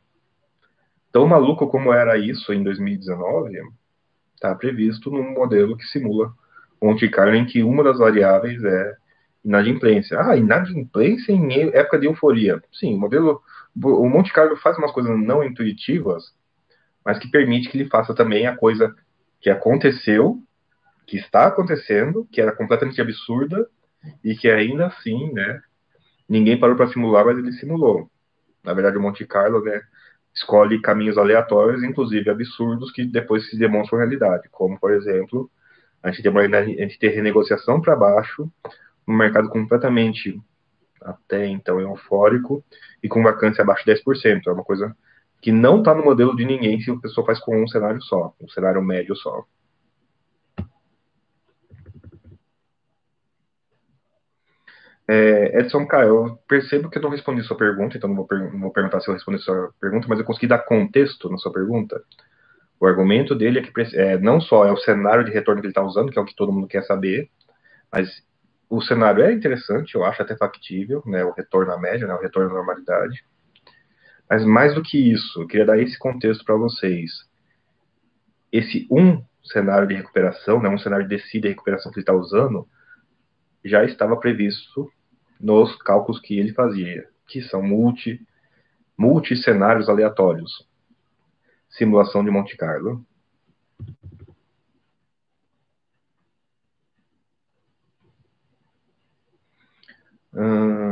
Tão 1.12 1.26
maluco 1.26 1.68
como 1.68 1.92
era 1.92 2.18
isso 2.18 2.52
em 2.52 2.62
2019, 2.62 3.60
está 4.34 4.54
previsto 4.54 5.10
num 5.10 5.32
modelo 5.32 5.76
que 5.76 5.84
simula 5.84 6.32
Monte 6.82 7.08
Carlo 7.08 7.34
em 7.34 7.44
que 7.44 7.62
uma 7.62 7.84
das 7.84 7.98
variáveis 7.98 8.62
é 8.64 8.94
inadimplência. 9.44 10.18
Ah, 10.20 10.36
inadimplência 10.36 11.32
em 11.32 11.68
época 11.74 11.98
de 11.98 12.06
euforia. 12.06 12.62
Sim, 12.72 12.94
o 12.94 12.98
modelo, 12.98 13.42
o 13.76 14.08
Monte 14.08 14.32
Carlo 14.32 14.56
faz 14.56 14.78
umas 14.78 14.92
coisas 14.92 15.18
não 15.18 15.44
intuitivas, 15.44 16.32
mas 17.04 17.18
que 17.18 17.30
permite 17.30 17.68
que 17.68 17.76
ele 17.76 17.90
faça 17.90 18.14
também 18.14 18.46
a 18.46 18.56
coisa 18.56 18.94
que 19.40 19.50
aconteceu, 19.50 20.38
que 21.06 21.16
está 21.16 21.46
acontecendo, 21.46 22.26
que 22.30 22.40
era 22.40 22.52
completamente 22.52 23.00
absurda 23.00 23.66
e 24.24 24.34
que 24.34 24.48
ainda 24.48 24.86
assim, 24.86 25.32
né, 25.32 25.60
ninguém 26.28 26.58
parou 26.58 26.76
para 26.76 26.88
simular, 26.88 27.24
mas 27.24 27.38
ele 27.38 27.52
simulou. 27.52 28.10
Na 28.62 28.74
verdade, 28.74 28.98
o 28.98 29.00
Monte 29.00 29.26
Carlo, 29.26 29.62
né, 29.62 29.80
escolhe 30.34 30.80
caminhos 30.80 31.18
aleatórios, 31.18 31.82
inclusive 31.82 32.30
absurdos, 32.30 32.92
que 32.92 33.04
depois 33.04 33.48
se 33.48 33.58
demonstram 33.58 33.98
realidade, 33.98 34.48
como, 34.50 34.78
por 34.78 34.92
exemplo, 34.92 35.50
a 36.02 36.10
gente 36.10 36.22
tem, 36.22 36.30
uma, 36.30 36.40
a 36.40 36.64
gente 36.64 37.08
renegociação 37.08 37.80
para 37.80 37.96
baixo, 37.96 38.50
um 39.06 39.16
mercado 39.16 39.48
completamente, 39.48 40.40
até 41.00 41.46
então, 41.46 41.80
eufórico, 41.80 42.64
e 43.02 43.08
com 43.08 43.22
vacância 43.22 43.62
abaixo 43.62 43.84
de 43.84 43.92
10%. 43.92 44.46
É 44.46 44.52
uma 44.52 44.64
coisa 44.64 44.96
que 45.40 45.50
não 45.52 45.78
está 45.78 45.94
no 45.94 46.04
modelo 46.04 46.36
de 46.36 46.44
ninguém 46.44 46.80
se 46.80 46.90
a 46.90 46.96
pessoa 46.96 47.26
faz 47.26 47.40
com 47.40 47.62
um 47.62 47.68
cenário 47.68 48.02
só, 48.02 48.34
um 48.40 48.48
cenário 48.48 48.82
médio 48.82 49.16
só. 49.16 49.44
É, 55.08 55.58
Edson 55.58 55.86
K, 55.86 56.04
eu 56.06 56.38
percebo 56.46 56.88
que 56.88 56.98
eu 56.98 57.02
não 57.02 57.10
respondi 57.10 57.42
sua 57.42 57.56
pergunta, 57.56 57.96
então 57.96 58.08
não 58.08 58.14
vou, 58.14 58.28
não 58.30 58.60
vou 58.60 58.72
perguntar 58.72 59.00
se 59.00 59.08
eu 59.08 59.14
respondi 59.14 59.40
sua 59.42 59.72
pergunta, 59.80 60.06
mas 60.08 60.20
eu 60.20 60.24
consegui 60.24 60.46
dar 60.46 60.60
contexto 60.60 61.28
na 61.28 61.36
sua 61.36 61.52
pergunta. 61.52 62.00
O 62.78 62.86
argumento 62.86 63.34
dele 63.34 63.58
é 63.58 63.62
que 63.62 63.96
é, 63.96 64.18
não 64.18 64.40
só 64.40 64.64
é 64.64 64.70
o 64.70 64.76
cenário 64.76 65.24
de 65.24 65.32
retorno 65.32 65.60
que 65.60 65.66
ele 65.66 65.72
está 65.72 65.82
usando, 65.82 66.12
que 66.12 66.18
é 66.18 66.22
o 66.22 66.24
que 66.24 66.36
todo 66.36 66.52
mundo 66.52 66.68
quer 66.68 66.84
saber, 66.84 67.28
mas 67.92 68.08
o 68.68 68.80
cenário 68.80 69.24
é 69.24 69.32
interessante, 69.32 69.96
eu 69.96 70.04
acho 70.04 70.22
até 70.22 70.36
factível, 70.36 71.02
né, 71.04 71.24
o 71.24 71.32
retorno 71.32 71.72
à 71.72 71.78
média, 71.78 72.06
né, 72.06 72.14
o 72.14 72.20
retorno 72.20 72.50
à 72.50 72.54
normalidade. 72.54 73.24
Mas 74.30 74.44
mais 74.44 74.74
do 74.74 74.82
que 74.82 74.96
isso, 74.96 75.42
eu 75.42 75.46
queria 75.46 75.66
dar 75.66 75.78
esse 75.78 75.98
contexto 75.98 76.44
para 76.44 76.54
vocês. 76.54 77.28
Esse 78.52 78.86
um 78.90 79.22
cenário 79.44 79.88
de 79.88 79.94
recuperação, 79.94 80.62
né, 80.62 80.68
um 80.68 80.78
cenário 80.78 81.08
de 81.08 81.16
descida 81.16 81.48
e 81.48 81.50
recuperação 81.50 81.90
que 81.90 81.98
ele 81.98 82.02
está 82.02 82.12
usando, 82.12 82.66
já 83.64 83.84
estava 83.84 84.16
previsto 84.16 84.90
nos 85.40 85.74
cálculos 85.82 86.20
que 86.20 86.38
ele 86.38 86.52
fazia, 86.52 87.08
que 87.26 87.42
são 87.42 87.62
multi, 87.62 88.24
multi 88.96 89.36
cenários 89.36 89.88
aleatórios 89.88 90.70
simulação 91.70 92.24
de 92.24 92.30
Monte 92.30 92.56
Carlo. 92.56 93.04
Hum, 100.32 100.89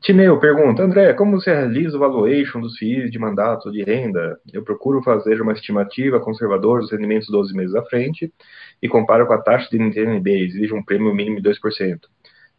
Tineu 0.00 0.40
pergunta, 0.40 0.82
André, 0.82 1.12
como 1.12 1.38
você 1.38 1.52
realiza 1.52 1.96
o 1.96 2.00
valuation 2.00 2.60
dos 2.60 2.78
FIIs 2.78 3.10
de 3.10 3.18
mandato 3.18 3.70
de 3.70 3.82
renda? 3.82 4.40
Eu 4.52 4.64
procuro 4.64 5.02
fazer 5.02 5.42
uma 5.42 5.52
estimativa 5.52 6.18
conservadora 6.18 6.80
dos 6.80 6.90
rendimentos 6.90 7.28
12 7.28 7.54
meses 7.54 7.74
à 7.74 7.82
frente 7.84 8.32
e 8.80 8.88
comparo 8.88 9.26
com 9.26 9.34
a 9.34 9.42
taxa 9.42 9.68
de 9.70 9.78
NTNB, 9.78 10.46
exige 10.46 10.72
um 10.72 10.82
prêmio 10.82 11.14
mínimo 11.14 11.40
de 11.40 11.48
2%. 11.50 12.00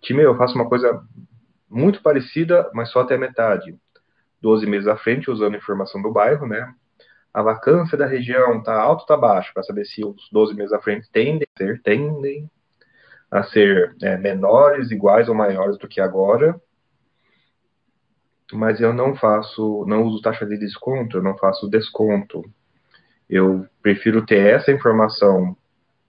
Timeu, 0.01 0.31
eu 0.31 0.37
faço 0.37 0.53
uma 0.55 0.69
coisa 0.69 1.01
muito 1.69 2.01
parecida, 2.01 2.69
mas 2.73 2.91
só 2.91 3.01
até 3.01 3.15
a 3.15 3.19
metade. 3.19 3.75
12 4.39 4.65
meses 4.67 4.87
à 4.87 4.95
frente, 4.95 5.31
usando 5.31 5.55
a 5.55 5.57
informação 5.57 6.01
do 6.01 6.11
bairro, 6.11 6.47
né? 6.47 6.71
a 7.33 7.41
vacância 7.41 7.97
da 7.97 8.05
região 8.05 8.59
está 8.59 8.73
alta 8.73 9.01
ou 9.01 9.03
está 9.03 9.17
baixa, 9.17 9.51
para 9.53 9.63
saber 9.63 9.85
se 9.85 10.03
os 10.03 10.29
12 10.31 10.53
meses 10.53 10.73
à 10.73 10.79
frente 10.79 11.09
tendem 11.11 11.47
a 11.55 11.57
ser, 11.57 11.81
tendem 11.81 12.49
a 13.29 13.43
ser 13.43 13.95
é, 14.01 14.17
menores, 14.17 14.91
iguais 14.91 15.29
ou 15.29 15.35
maiores 15.35 15.77
do 15.77 15.87
que 15.87 16.01
agora. 16.01 16.59
Mas 18.57 18.79
eu 18.79 18.93
não 18.93 19.15
faço, 19.15 19.85
não 19.87 20.03
uso 20.03 20.21
taxa 20.21 20.45
de 20.45 20.57
desconto, 20.57 21.17
eu 21.17 21.23
não 21.23 21.37
faço 21.37 21.69
desconto. 21.69 22.43
Eu 23.29 23.65
prefiro 23.81 24.25
ter 24.25 24.55
essa 24.55 24.71
informação 24.71 25.55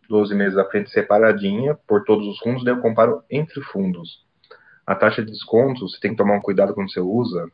12 0.08 0.34
meses 0.34 0.58
à 0.58 0.64
frente 0.64 0.90
separadinha 0.90 1.74
por 1.86 2.04
todos 2.04 2.26
os 2.26 2.38
fundos, 2.38 2.64
daí 2.64 2.74
eu 2.74 2.80
comparo 2.80 3.22
entre 3.30 3.60
fundos. 3.62 4.24
A 4.86 4.94
taxa 4.94 5.24
de 5.24 5.30
desconto, 5.30 5.88
você 5.88 5.98
tem 6.00 6.10
que 6.10 6.16
tomar 6.16 6.34
um 6.34 6.40
cuidado 6.40 6.74
quando 6.74 6.92
você 6.92 7.00
usa, 7.00 7.50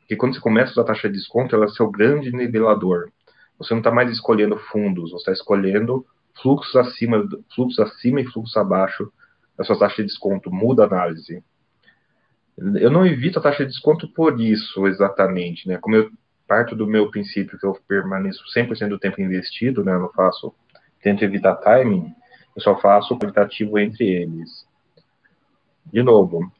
porque 0.00 0.16
quando 0.16 0.34
você 0.34 0.40
começa 0.40 0.70
a 0.70 0.72
usar 0.72 0.82
a 0.82 0.86
taxa 0.86 1.08
de 1.08 1.14
desconto, 1.14 1.54
ela 1.54 1.66
é 1.66 1.68
seu 1.68 1.88
grande 1.90 2.32
nivelador. 2.32 3.10
Você 3.58 3.72
não 3.72 3.78
está 3.78 3.90
mais 3.90 4.10
escolhendo 4.10 4.56
fundos, 4.56 5.12
você 5.12 5.18
está 5.18 5.32
escolhendo 5.32 6.04
fluxos 6.42 6.74
acima, 6.74 7.26
fluxos 7.54 7.78
acima 7.78 8.20
e 8.20 8.26
fluxos 8.26 8.56
abaixo 8.56 9.12
da 9.56 9.64
sua 9.64 9.78
taxa 9.78 10.02
de 10.02 10.08
desconto. 10.08 10.50
Muda 10.50 10.82
a 10.82 10.86
análise. 10.86 11.44
Eu 12.80 12.90
não 12.90 13.06
evito 13.06 13.38
a 13.38 13.42
taxa 13.42 13.64
de 13.64 13.70
desconto 13.70 14.06
por 14.12 14.38
isso, 14.38 14.86
exatamente, 14.86 15.66
né? 15.66 15.78
Como 15.78 15.96
eu 15.96 16.10
parto 16.46 16.76
do 16.76 16.86
meu 16.86 17.10
princípio 17.10 17.58
que 17.58 17.64
eu 17.64 17.78
permaneço 17.88 18.44
100% 18.54 18.88
do 18.88 18.98
tempo 18.98 19.20
investido, 19.20 19.82
né? 19.82 19.94
Eu 19.94 20.00
não 20.00 20.12
faço, 20.12 20.52
tento 21.00 21.24
evitar 21.24 21.56
timing, 21.56 22.12
eu 22.54 22.62
só 22.62 22.78
faço 22.78 23.14
o 23.14 23.18
qualitativo 23.18 23.78
entre 23.78 24.06
eles. 24.06 24.66
De 25.90 26.02
novo, 26.02 26.52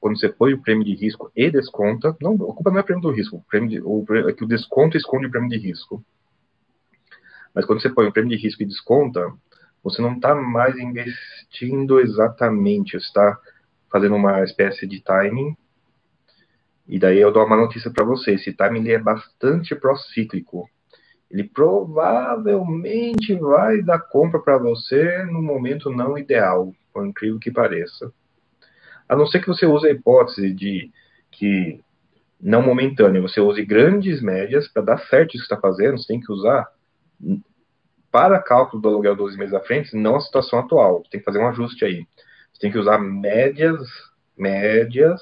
quando 0.00 0.18
você 0.18 0.28
põe 0.28 0.54
o 0.54 0.62
prêmio 0.62 0.84
de 0.84 0.94
risco 0.94 1.30
e 1.36 1.50
desconta, 1.50 2.16
não, 2.20 2.34
a 2.34 2.54
culpa 2.54 2.70
não 2.70 2.78
é 2.78 2.82
prêmio 2.82 3.02
do 3.02 3.10
risco, 3.10 3.36
o 3.36 3.42
prêmio 3.42 3.68
de, 3.68 3.80
o, 3.80 4.04
é 4.28 4.32
que 4.32 4.44
o 4.44 4.48
desconto 4.48 4.96
esconde 4.96 5.26
o 5.26 5.30
prêmio 5.30 5.50
de 5.50 5.58
risco. 5.58 6.02
Mas 7.54 7.64
quando 7.64 7.82
você 7.82 7.90
põe 7.90 8.06
o 8.06 8.12
prêmio 8.12 8.30
de 8.30 8.42
risco 8.42 8.62
e 8.62 8.66
desconta, 8.66 9.32
você 9.82 10.00
não 10.00 10.14
está 10.14 10.34
mais 10.34 10.76
investindo 10.76 12.00
exatamente, 12.00 12.92
você 12.92 13.06
está 13.06 13.38
fazendo 13.90 14.14
uma 14.14 14.42
espécie 14.42 14.86
de 14.86 15.00
timing. 15.00 15.56
E 16.88 16.98
daí 16.98 17.18
eu 17.18 17.32
dou 17.32 17.44
uma 17.44 17.56
notícia 17.56 17.90
para 17.90 18.04
você, 18.04 18.34
esse 18.34 18.52
timing 18.52 18.88
é 18.90 18.98
bastante 18.98 19.74
procíclico. 19.74 20.68
Ele 21.30 21.44
provavelmente 21.44 23.34
vai 23.34 23.82
dar 23.82 23.98
compra 23.98 24.40
para 24.40 24.58
você 24.58 25.24
no 25.24 25.42
momento 25.42 25.90
não 25.90 26.16
ideal, 26.16 26.72
por 26.92 27.04
incrível 27.04 27.40
que 27.40 27.50
pareça. 27.50 28.12
A 29.08 29.16
não 29.16 29.26
ser 29.26 29.40
que 29.40 29.48
você 29.48 29.66
use 29.66 29.86
a 29.86 29.90
hipótese 29.90 30.52
de 30.52 30.92
que 31.30 31.80
não 32.40 32.62
momentânea, 32.62 33.20
você 33.20 33.40
use 33.40 33.64
grandes 33.64 34.20
médias 34.20 34.68
para 34.68 34.82
dar 34.82 34.98
certo 34.98 35.34
isso 35.34 35.46
que 35.46 35.54
está 35.54 35.60
fazendo, 35.60 35.98
você 35.98 36.06
tem 36.06 36.20
que 36.20 36.30
usar 36.30 36.68
para 38.10 38.40
cálculo 38.40 38.80
do 38.80 38.88
aluguel 38.88 39.16
12 39.16 39.36
meses 39.36 39.54
à 39.54 39.60
frente, 39.60 39.96
não 39.96 40.16
a 40.16 40.20
situação 40.20 40.58
atual. 40.58 41.02
Tem 41.10 41.20
que 41.20 41.24
fazer 41.24 41.38
um 41.38 41.48
ajuste 41.48 41.84
aí. 41.84 42.06
Tem 42.58 42.70
que 42.70 42.78
usar 42.78 42.98
médias, 42.98 43.80
médias 44.36 45.20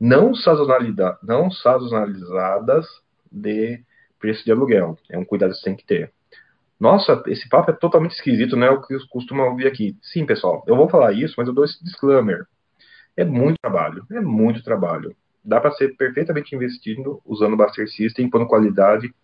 não, 0.00 0.34
sazonalidade, 0.34 1.18
não 1.22 1.50
sazonalizadas 1.50 2.86
de 3.30 3.82
preço 4.18 4.44
de 4.44 4.52
aluguel. 4.52 4.98
É 5.10 5.18
um 5.18 5.24
cuidado 5.24 5.52
que 5.52 5.58
você 5.58 5.64
tem 5.64 5.76
que 5.76 5.86
ter. 5.86 6.12
Nossa, 6.78 7.22
esse 7.26 7.48
papo 7.48 7.70
é 7.70 7.74
totalmente 7.74 8.12
esquisito, 8.12 8.56
não 8.56 8.66
é 8.66 8.70
o 8.70 8.82
que 8.82 8.94
eu 8.94 9.00
costumo 9.08 9.42
ouvir 9.42 9.66
aqui. 9.66 9.96
Sim, 10.02 10.26
pessoal, 10.26 10.62
eu 10.66 10.76
vou 10.76 10.88
falar 10.88 11.12
isso, 11.12 11.34
mas 11.38 11.48
eu 11.48 11.54
dou 11.54 11.64
esse 11.64 11.82
disclaimer. 11.82 12.46
É 13.16 13.24
muito 13.24 13.56
trabalho, 13.60 14.04
é 14.12 14.20
muito 14.20 14.62
trabalho. 14.62 15.16
dá 15.42 15.60
para 15.60 15.70
ser 15.72 15.96
perfeitamente 15.96 16.54
investido 16.54 17.22
usando 17.24 17.54
o 17.54 17.56
Buster 17.56 17.88
System, 17.88 18.28
pondo 18.28 18.46
qualidade, 18.46 19.14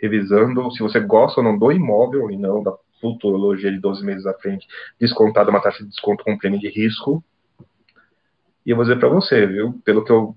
revisando 0.00 0.70
se 0.72 0.82
você 0.82 0.98
gosta 0.98 1.40
ou 1.40 1.44
não 1.44 1.56
do 1.56 1.70
imóvel 1.70 2.30
e 2.30 2.36
não 2.36 2.62
da 2.62 2.72
futurologia 3.00 3.70
de 3.70 3.78
12 3.78 4.04
meses 4.04 4.26
à 4.26 4.34
frente, 4.34 4.66
descontada 4.98 5.50
uma 5.50 5.60
taxa 5.60 5.82
de 5.82 5.90
desconto 5.90 6.24
com 6.24 6.36
prêmio 6.36 6.58
de 6.58 6.68
risco. 6.68 7.22
E 8.64 8.70
eu 8.70 8.76
vou 8.76 8.84
dizer 8.84 8.98
para 8.98 9.08
você, 9.08 9.46
viu, 9.46 9.80
pelo 9.84 10.04
que 10.04 10.10
eu 10.10 10.34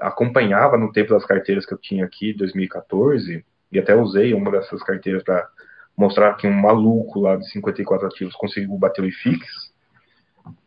acompanhava 0.00 0.76
no 0.76 0.92
tempo 0.92 1.10
das 1.10 1.24
carteiras 1.24 1.64
que 1.64 1.72
eu 1.72 1.78
tinha 1.78 2.04
aqui, 2.04 2.34
2014, 2.34 3.44
e 3.72 3.78
até 3.78 3.94
usei 3.94 4.34
uma 4.34 4.50
dessas 4.50 4.82
carteiras 4.82 5.22
para 5.22 5.48
mostrar 5.96 6.34
que 6.34 6.46
um 6.46 6.52
maluco 6.52 7.20
lá 7.20 7.36
de 7.36 7.48
54 7.50 8.06
ativos 8.06 8.34
conseguiu 8.34 8.76
bater 8.76 9.02
o 9.02 9.06
IFIX, 9.06 9.46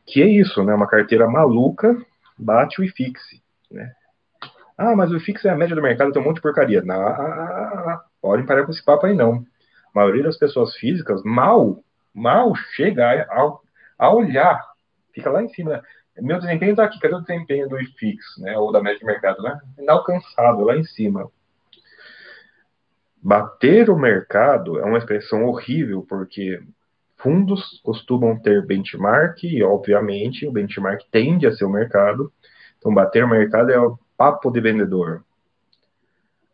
que 0.06 0.22
é 0.22 0.28
isso, 0.28 0.64
né? 0.64 0.74
Uma 0.74 0.88
carteira 0.88 1.28
maluca 1.28 1.96
bate 2.38 2.82
o 2.82 2.84
IFIX, 2.84 3.22
né? 3.72 3.92
Ah, 4.78 4.96
mas 4.96 5.12
o 5.12 5.18
IFIX 5.18 5.46
é 5.46 5.50
a 5.52 5.56
média 5.56 5.76
do 5.76 5.82
mercado, 5.82 6.12
tem 6.12 6.22
um 6.22 6.26
monte 6.26 6.38
de 6.38 6.42
porcaria. 6.42 6.82
Não, 6.82 8.00
podem 8.22 8.46
parar 8.46 8.64
com 8.66 8.72
esse 8.72 8.84
papo 8.84 9.06
aí, 9.06 9.14
não. 9.16 9.46
A 9.94 10.00
maioria 10.00 10.24
das 10.24 10.38
pessoas 10.38 10.76
físicas 10.76 11.22
mal, 11.24 11.84
mal 12.14 12.56
chega 12.56 13.06
a, 13.30 13.58
a 13.98 14.14
olhar, 14.14 14.60
fica 15.14 15.30
lá 15.30 15.44
em 15.44 15.50
cima. 15.50 15.84
Meu 16.20 16.40
desempenho 16.40 16.72
está 16.72 16.84
aqui, 16.84 17.00
cadê 17.00 17.16
o 17.16 17.22
desempenho 17.22 17.68
do 17.68 17.80
IFIX, 17.80 18.18
né? 18.40 18.58
Ou 18.58 18.72
da 18.72 18.82
média 18.82 19.00
de 19.00 19.06
mercado, 19.06 19.42
né? 19.42 19.60
Inalcançável, 19.80 20.66
lá 20.66 20.76
em 20.76 20.84
cima. 20.84 21.30
Bater 23.22 23.90
o 23.90 23.98
mercado 23.98 24.80
é 24.80 24.84
uma 24.84 24.98
expressão 24.98 25.46
horrível, 25.46 26.06
porque 26.08 26.62
fundos 27.18 27.80
costumam 27.84 28.38
ter 28.38 28.66
benchmark, 28.66 29.44
e 29.44 29.64
obviamente 29.64 30.46
o 30.46 30.52
benchmark 30.52 31.02
tende 31.10 31.48
a 31.48 31.52
ser 31.52 31.66
o 31.66 31.70
mercado. 31.70 32.32
Então, 32.78 32.94
bater 32.94 33.24
o 33.24 33.30
mercado 33.30 33.72
é 33.72 33.80
o 33.80 33.98
papo 34.18 34.52
de 34.52 34.60
vendedor. 34.60 35.24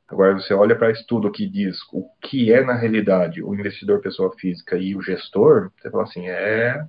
Agora, 0.10 0.34
você 0.34 0.53
olha 0.53 0.76
para 0.76 0.91
estudo 0.91 1.32
que 1.32 1.47
diz 1.47 1.78
o 1.93 2.10
que 2.20 2.51
é 2.51 2.64
na 2.64 2.74
realidade 2.74 3.43
o 3.43 3.53
investidor 3.53 4.01
pessoa 4.01 4.36
física 4.38 4.76
e 4.76 4.95
o 4.95 5.01
gestor, 5.01 5.72
você 5.78 5.89
fala 5.89 6.03
assim: 6.03 6.28
é. 6.28 6.84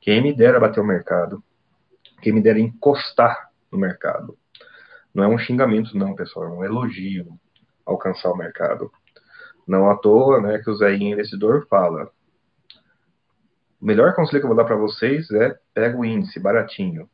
Quem 0.00 0.22
me 0.22 0.36
dera 0.36 0.60
bater 0.60 0.80
o 0.80 0.84
mercado, 0.84 1.42
quem 2.20 2.32
me 2.32 2.42
dera 2.42 2.60
encostar 2.60 3.50
no 3.72 3.78
mercado. 3.78 4.36
Não 5.14 5.24
é 5.24 5.28
um 5.28 5.38
xingamento, 5.38 5.96
não, 5.96 6.14
pessoal, 6.14 6.44
é 6.44 6.50
um 6.50 6.64
elogio 6.64 7.38
alcançar 7.86 8.30
o 8.30 8.36
mercado. 8.36 8.92
Não 9.66 9.88
à 9.88 9.96
toa, 9.96 10.42
né, 10.42 10.58
que 10.58 10.68
o 10.68 10.74
Zé 10.74 10.94
Investidor 10.94 11.66
fala. 11.68 12.10
O 13.80 13.86
melhor 13.86 14.14
conselho 14.14 14.40
que 14.40 14.44
eu 14.44 14.48
vou 14.48 14.56
dar 14.56 14.66
para 14.66 14.76
vocês 14.76 15.30
é 15.30 15.58
pega 15.72 15.96
o 15.96 16.04
índice 16.04 16.38
baratinho. 16.38 17.08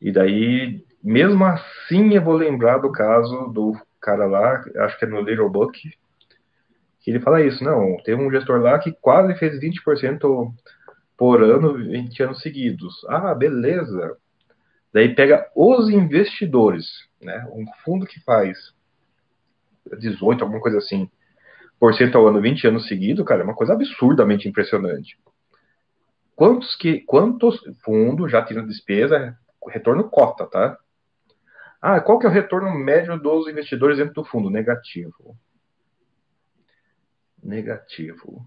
E 0.00 0.10
daí, 0.10 0.84
mesmo 1.02 1.44
assim, 1.44 2.14
eu 2.14 2.22
vou 2.22 2.34
lembrar 2.34 2.78
do 2.78 2.92
caso 2.92 3.48
do 3.48 3.74
cara 4.00 4.26
lá, 4.26 4.64
acho 4.84 4.98
que 4.98 5.04
é 5.04 5.08
no 5.08 5.20
Little 5.20 5.50
Book, 5.50 5.92
que 7.00 7.10
ele 7.10 7.20
fala 7.20 7.42
isso, 7.42 7.64
não, 7.64 7.96
teve 8.04 8.22
um 8.22 8.30
gestor 8.30 8.60
lá 8.60 8.78
que 8.78 8.92
quase 8.92 9.34
fez 9.34 9.58
20% 9.58 10.52
por 11.16 11.42
ano 11.42 11.74
20 11.74 12.22
anos 12.22 12.40
seguidos. 12.40 13.04
Ah, 13.08 13.34
beleza. 13.34 14.16
Daí 14.92 15.14
pega 15.14 15.50
os 15.54 15.88
investidores, 15.88 16.86
né? 17.20 17.46
Um 17.52 17.64
fundo 17.84 18.06
que 18.06 18.20
faz 18.20 18.72
18, 19.98 20.42
alguma 20.42 20.60
coisa 20.60 20.78
assim, 20.78 21.10
por 21.78 21.94
cento 21.94 22.16
ao 22.16 22.28
ano 22.28 22.40
20 22.40 22.68
anos 22.68 22.86
seguidos, 22.86 23.24
cara, 23.24 23.40
é 23.40 23.44
uma 23.44 23.54
coisa 23.54 23.72
absurdamente 23.72 24.48
impressionante. 24.48 25.18
Quantos 26.36 26.76
que 26.76 27.00
quantos 27.00 27.60
fundos 27.84 28.30
já 28.30 28.42
tiram 28.44 28.66
despesa, 28.66 29.36
retorno 29.68 30.08
cota, 30.08 30.46
tá? 30.46 30.78
Ah, 31.82 32.00
qual 32.00 32.16
que 32.16 32.26
é 32.26 32.28
o 32.28 32.32
retorno 32.32 32.72
médio 32.72 33.18
dos 33.18 33.48
investidores 33.48 33.98
dentro 33.98 34.14
do 34.14 34.24
fundo? 34.24 34.48
Negativo. 34.48 35.36
Negativo. 37.42 38.46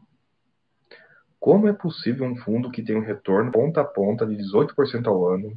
Como 1.38 1.68
é 1.68 1.74
possível 1.74 2.26
um 2.26 2.38
fundo 2.38 2.72
que 2.72 2.82
tem 2.82 2.96
um 2.96 3.04
retorno 3.04 3.52
ponta 3.52 3.82
a 3.82 3.84
ponta 3.84 4.26
de 4.26 4.38
18% 4.38 5.06
ao 5.08 5.28
ano 5.28 5.54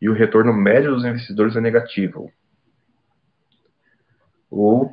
e 0.00 0.08
o 0.08 0.14
retorno 0.14 0.54
médio 0.54 0.94
dos 0.94 1.04
investidores 1.04 1.54
é 1.54 1.60
negativo. 1.60 2.32
Ou 4.50 4.90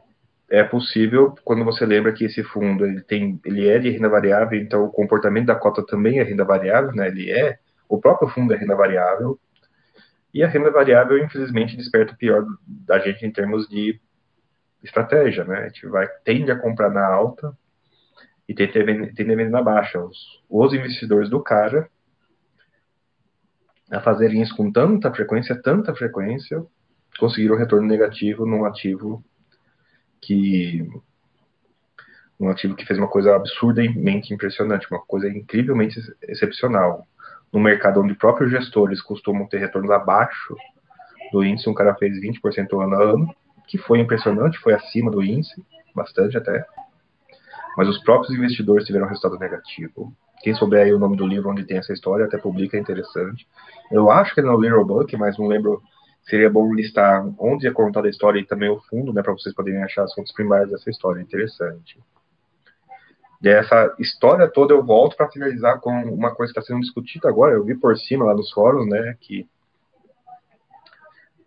é 0.50 0.62
possível 0.62 1.34
quando 1.46 1.64
você 1.64 1.86
lembra 1.86 2.12
que 2.12 2.26
esse 2.26 2.44
fundo 2.44 2.86
ele 2.86 3.02
tem, 3.02 3.40
ele 3.46 3.66
é 3.70 3.80
de 3.80 3.90
renda 3.90 4.10
variável, 4.10 4.60
então 4.60 4.84
o 4.84 4.92
comportamento 4.92 5.46
da 5.46 5.56
cota 5.56 5.86
também 5.86 6.20
é 6.20 6.24
renda 6.24 6.44
variável, 6.44 6.92
né? 6.92 7.08
Ele 7.08 7.32
é 7.32 7.58
o 7.88 7.98
próprio 7.98 8.28
fundo 8.28 8.54
é 8.54 8.58
renda 8.58 8.76
variável 8.76 9.40
e 10.34 10.44
a 10.44 10.48
renda 10.48 10.72
variável 10.72 11.18
infelizmente 11.18 11.76
desperta 11.76 12.14
o 12.14 12.18
pior 12.18 12.46
da 12.66 13.00
gente 13.00 13.26
em 13.26 13.32
termos 13.32 13.68
de 13.68 14.00
estratégia, 14.84 15.44
né? 15.44 15.60
A 15.60 15.68
gente 15.68 15.86
vai 15.88 16.08
tende 16.24 16.52
a 16.52 16.60
comprar 16.60 16.90
na 16.90 17.06
alta 17.06 17.56
e 18.48 18.54
tende 18.54 18.80
a 18.80 18.84
vender 18.86 19.50
na 19.50 19.62
baixa. 19.62 20.00
Os, 20.00 20.42
os 20.50 20.74
investidores 20.74 21.30
do 21.30 21.42
cara 21.42 21.90
a 23.92 24.00
fazerem 24.00 24.42
isso 24.42 24.56
com 24.56 24.72
tanta 24.72 25.14
frequência, 25.14 25.62
tanta 25.62 25.94
frequência, 25.94 26.66
conseguiram 27.20 27.58
retorno 27.58 27.86
negativo 27.88 28.46
num 28.46 28.64
ativo 28.64 29.24
que 30.22 30.88
um 32.40 32.50
ativo 32.50 32.76
que 32.76 32.86
fez 32.86 32.98
uma 32.98 33.08
coisa 33.08 33.36
absurdamente 33.36 34.34
impressionante, 34.34 34.88
uma 34.90 35.02
coisa 35.02 35.28
incrivelmente 35.30 36.00
excepcional. 36.24 37.06
No 37.52 37.60
mercado 37.60 38.02
onde 38.02 38.14
próprios 38.16 38.52
gestores 38.52 39.02
costumam 39.02 39.46
ter 39.46 39.58
retornos 39.58 39.92
abaixo 39.92 40.56
do 41.32 41.44
índice, 41.44 41.70
um 41.70 41.74
cara 41.74 41.96
fez 41.96 42.20
20% 42.20 42.82
ano 42.82 42.96
a 42.96 43.04
ano, 43.04 43.36
que 43.68 43.78
foi 43.78 44.00
impressionante, 44.00 44.60
foi 44.60 44.74
acima 44.74 45.10
do 45.12 45.24
índice, 45.24 45.64
bastante 45.96 46.38
até. 46.38 46.66
Mas 47.78 47.88
os 47.88 48.02
próprios 48.04 48.34
investidores 48.34 48.86
tiveram 48.86 49.08
resultado 49.08 49.38
negativo. 49.38 50.14
Quem 50.42 50.56
souber 50.56 50.84
aí 50.84 50.94
o 50.94 51.00
nome 51.00 51.16
do 51.16 51.28
livro 51.28 51.50
onde 51.50 51.64
tem 51.64 51.78
essa 51.78 51.94
história, 51.94 52.26
até 52.26 52.38
publica, 52.38 52.76
é 52.76 52.80
interessante. 52.80 53.48
Eu 53.92 54.10
acho 54.10 54.34
que 54.34 54.40
é 54.40 54.44
no 54.44 54.60
Little 54.60 54.86
Book, 54.86 55.16
mas 55.18 55.38
não 55.38 55.48
lembro. 55.48 55.82
Seria 56.24 56.50
bom 56.50 56.72
listar 56.74 57.26
onde 57.40 57.68
é 57.68 57.72
contada 57.72 58.08
a 58.08 58.10
história 58.10 58.40
e 58.40 58.46
também 58.46 58.70
o 58.70 58.80
fundo, 58.82 59.12
né, 59.12 59.24
para 59.24 59.34
vocês 59.34 59.56
poderem 59.56 59.84
achar 59.84 60.04
as 60.04 60.14
fontes 60.14 60.32
primárias 60.34 60.70
dessa 60.70 60.90
história. 60.90 61.20
Interessante. 61.22 62.00
Dessa 63.42 63.96
história 63.98 64.48
toda, 64.48 64.74
eu 64.74 64.86
volto 64.86 65.18
para 65.18 65.32
finalizar 65.32 65.80
com 65.80 65.92
uma 65.92 66.34
coisa 66.34 66.54
que 66.54 66.60
está 66.60 66.72
sendo 66.72 66.82
discutida 66.82 67.28
agora. 67.28 67.56
Eu 67.56 67.64
vi 67.64 67.76
por 67.76 67.98
cima 67.98 68.26
lá 68.26 68.36
nos 68.36 68.52
fóruns, 68.52 68.88
né, 68.88 69.18
que 69.20 69.50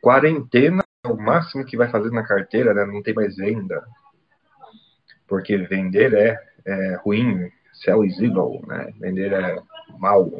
quarentena 0.01 0.83
é 1.05 1.09
o 1.09 1.17
máximo 1.17 1.65
que 1.65 1.77
vai 1.77 1.89
fazer 1.89 2.11
na 2.11 2.27
carteira, 2.27 2.75
né, 2.75 2.85
não 2.85 3.01
tem 3.01 3.15
mais 3.15 3.37
venda. 3.37 3.87
Porque 5.29 5.57
vender 5.57 6.13
é, 6.15 6.39
é 6.67 6.97
ruim, 6.97 7.51
sell 7.73 8.05
is 8.05 8.19
evil, 8.19 8.63
né? 8.67 8.93
Vender 8.99 9.33
é 9.33 9.63
mal. 9.99 10.31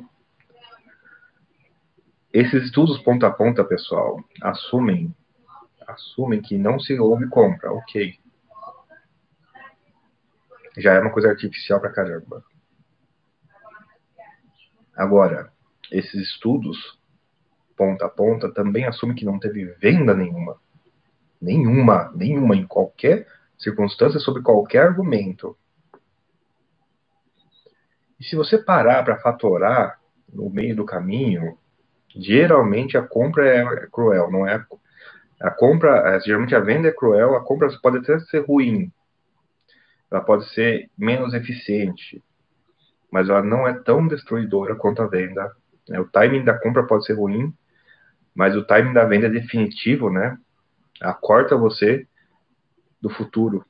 Esses 2.33 2.65
estudos 2.65 2.99
ponta 2.99 3.29
a 3.29 3.31
ponta, 3.31 3.65
pessoal, 3.65 4.23
assumem 4.43 5.15
assumem 5.87 6.41
que 6.41 6.57
não 6.57 6.79
se 6.79 6.99
houve 6.99 7.29
compra, 7.29 7.73
ok. 7.73 8.19
Já 10.77 10.95
é 10.95 11.01
uma 11.01 11.13
coisa 11.13 11.29
artificial 11.29 11.81
pra 11.81 11.93
caramba. 11.93 12.45
Agora, 14.97 15.53
esses 15.91 16.15
estudos 16.15 16.99
ponta 17.77 18.07
a 18.07 18.09
ponta 18.09 18.53
também 18.53 18.85
assumem 18.87 19.17
que 19.17 19.25
não 19.25 19.39
teve 19.39 19.65
venda 19.81 20.15
nenhuma. 20.15 20.57
Nenhuma, 21.41 22.13
nenhuma, 22.15 22.57
em 22.57 22.67
qualquer 22.67 23.27
circunstância, 23.59 24.21
sobre 24.21 24.43
qualquer 24.43 24.87
argumento. 24.87 25.57
E 28.19 28.25
se 28.25 28.37
você 28.37 28.57
parar 28.57 29.03
para 29.05 29.19
fatorar 29.19 30.01
no 30.33 30.49
meio 30.49 30.75
do 30.77 30.85
caminho, 30.85 31.59
geralmente 32.15 32.97
a 32.97 33.03
compra 33.03 33.49
é 33.49 33.87
cruel, 33.89 34.31
não 34.31 34.47
é? 34.47 34.65
A 35.41 35.51
compra, 35.51 36.15
é, 36.15 36.21
geralmente 36.21 36.55
a 36.55 36.61
venda 36.61 36.89
é 36.89 36.93
cruel, 36.93 37.35
a 37.35 37.45
compra 37.45 37.69
pode 37.83 37.99
até 37.99 38.19
ser 38.21 38.47
ruim, 38.47 38.91
ela 40.15 40.23
pode 40.23 40.49
ser 40.51 40.89
menos 40.97 41.35
eficiente, 41.35 42.23
mas 43.11 43.29
ela 43.29 43.43
não 43.43 43.67
é 43.67 43.75
tão 43.75 44.07
destruidora 44.07 44.77
quanto 44.77 45.03
a 45.03 45.09
venda. 45.09 45.53
Né? 45.89 45.99
O 45.99 46.05
timing 46.05 46.45
da 46.45 46.57
compra 46.57 46.87
pode 46.87 47.05
ser 47.05 47.15
ruim, 47.15 47.53
mas 48.33 48.55
o 48.55 48.65
timing 48.65 48.93
da 48.93 49.05
venda 49.05 49.27
é 49.27 49.31
definitivo, 49.31 50.11
né? 50.11 50.39
Acorta 51.01 51.57
você 51.57 52.07
do 53.01 53.11
futuro. 53.11 53.65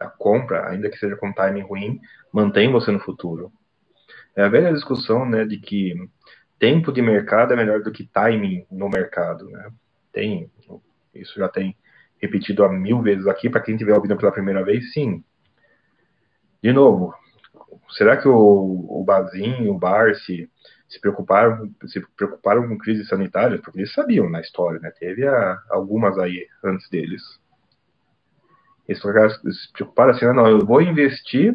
A 0.00 0.06
compra, 0.06 0.70
ainda 0.70 0.88
que 0.88 0.96
seja 0.96 1.14
com 1.16 1.32
timing 1.32 1.62
ruim, 1.62 2.00
mantém 2.32 2.72
você 2.72 2.90
no 2.90 3.00
futuro. 3.00 3.52
É 4.34 4.42
a 4.42 4.48
velha 4.48 4.72
discussão, 4.72 5.28
né, 5.28 5.44
de 5.44 5.58
que 5.58 5.94
tempo 6.58 6.90
de 6.90 7.02
mercado 7.02 7.52
é 7.52 7.56
melhor 7.56 7.82
do 7.82 7.92
que 7.92 8.06
timing 8.06 8.66
no 8.70 8.88
mercado, 8.88 9.48
né? 9.50 9.70
Tem, 10.10 10.50
isso 11.14 11.38
já 11.38 11.48
tem 11.48 11.76
repetido 12.18 12.64
há 12.64 12.72
mil 12.72 13.02
vezes 13.02 13.26
aqui, 13.26 13.50
para 13.50 13.60
quem 13.60 13.74
estiver 13.74 13.94
ouvindo 13.94 14.16
pela 14.16 14.32
primeira 14.32 14.64
vez, 14.64 14.92
sim. 14.92 15.22
De 16.64 16.72
novo, 16.72 17.14
será 17.90 18.16
que 18.16 18.26
o, 18.26 18.86
o 18.88 19.04
Bazin, 19.04 19.68
o 19.68 19.78
Barsi, 19.78 20.50
se 20.88 20.98
preocuparam, 20.98 21.70
se 21.84 22.00
preocuparam 22.16 22.66
com 22.66 22.78
crises 22.78 23.06
sanitárias, 23.06 23.60
porque 23.60 23.80
eles 23.80 23.92
sabiam 23.92 24.30
na 24.30 24.40
história, 24.40 24.80
né? 24.80 24.90
Teve 24.98 25.28
a, 25.28 25.58
algumas 25.68 26.16
aí 26.16 26.46
antes 26.64 26.88
deles. 26.88 27.20
Eles 28.88 29.02
se 29.02 29.72
preocuparam 29.74 30.12
assim, 30.12 30.24
ah, 30.24 30.32
não, 30.32 30.48
eu 30.48 30.64
vou 30.64 30.80
investir 30.80 31.54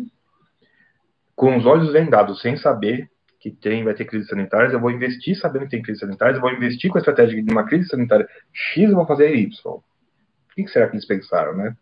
com 1.35 1.57
os 1.57 1.65
olhos 1.65 1.91
vendados, 1.91 2.39
sem 2.39 2.55
saber 2.57 3.09
que 3.39 3.49
tem, 3.49 3.83
vai 3.83 3.95
ter 3.95 4.05
crise 4.05 4.27
sanitária, 4.27 4.71
eu 4.71 4.79
vou 4.79 4.91
investir 4.91 5.35
sabendo 5.39 5.63
que 5.63 5.71
tem 5.71 5.81
crise 5.81 6.01
sanitária, 6.01 6.35
eu 6.35 6.41
vou 6.41 6.51
investir 6.51 6.91
com 6.91 6.99
a 6.99 7.01
estratégia 7.01 7.41
de 7.41 7.51
uma 7.51 7.65
crise 7.65 7.89
sanitária 7.89 8.29
X, 8.53 8.87
eu 8.87 8.95
vou 8.95 9.07
fazer 9.07 9.33
Y. 9.33 9.49
O 9.65 9.81
que 10.55 10.67
será 10.67 10.87
que 10.87 10.97
eles 10.97 11.07
pensaram, 11.07 11.57
né? 11.57 11.75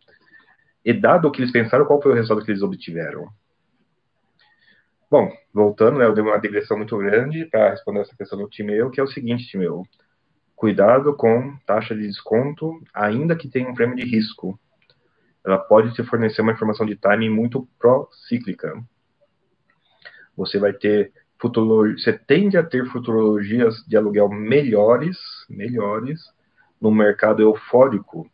E 0.87 0.93
dado 0.93 1.27
o 1.27 1.31
que 1.31 1.41
eles 1.41 1.51
pensaram, 1.51 1.83
qual 1.83 2.01
foi 2.01 2.13
o 2.13 2.15
resultado 2.15 2.45
que 2.45 2.49
eles 2.49 2.61
obtiveram? 2.61 3.27
Bom, 5.11 5.29
voltando, 5.53 5.99
né, 5.99 6.05
eu 6.05 6.13
dei 6.13 6.23
uma 6.23 6.37
digressão 6.37 6.77
muito 6.77 6.97
grande 6.97 7.43
para 7.43 7.71
responder 7.71 7.99
essa 7.99 8.15
questão 8.15 8.39
do 8.39 8.47
Timeu, 8.47 8.89
que 8.89 9.01
é 9.01 9.03
o 9.03 9.07
seguinte, 9.07 9.47
Timeu. 9.47 9.83
Cuidado 10.55 11.13
com 11.13 11.57
taxa 11.65 11.93
de 11.93 12.07
desconto, 12.07 12.81
ainda 12.93 13.35
que 13.35 13.49
tenha 13.49 13.69
um 13.69 13.73
prêmio 13.73 13.97
de 13.97 14.05
risco. 14.05 14.57
Ela 15.45 15.57
pode 15.57 15.93
te 15.93 16.01
fornecer 16.05 16.41
uma 16.41 16.53
informação 16.53 16.85
de 16.85 16.95
timing 16.95 17.31
muito 17.31 17.67
pró-cíclica. 17.77 18.81
Você 20.37 20.57
vai 20.57 20.71
ter 20.71 21.11
você 21.37 22.13
tende 22.13 22.57
a 22.57 22.63
ter 22.63 22.85
futurologias 22.87 23.83
de 23.85 23.97
aluguel 23.97 24.29
melhores, 24.29 25.17
melhores 25.49 26.21
no 26.79 26.91
mercado 26.91 27.41
eufórico 27.41 28.25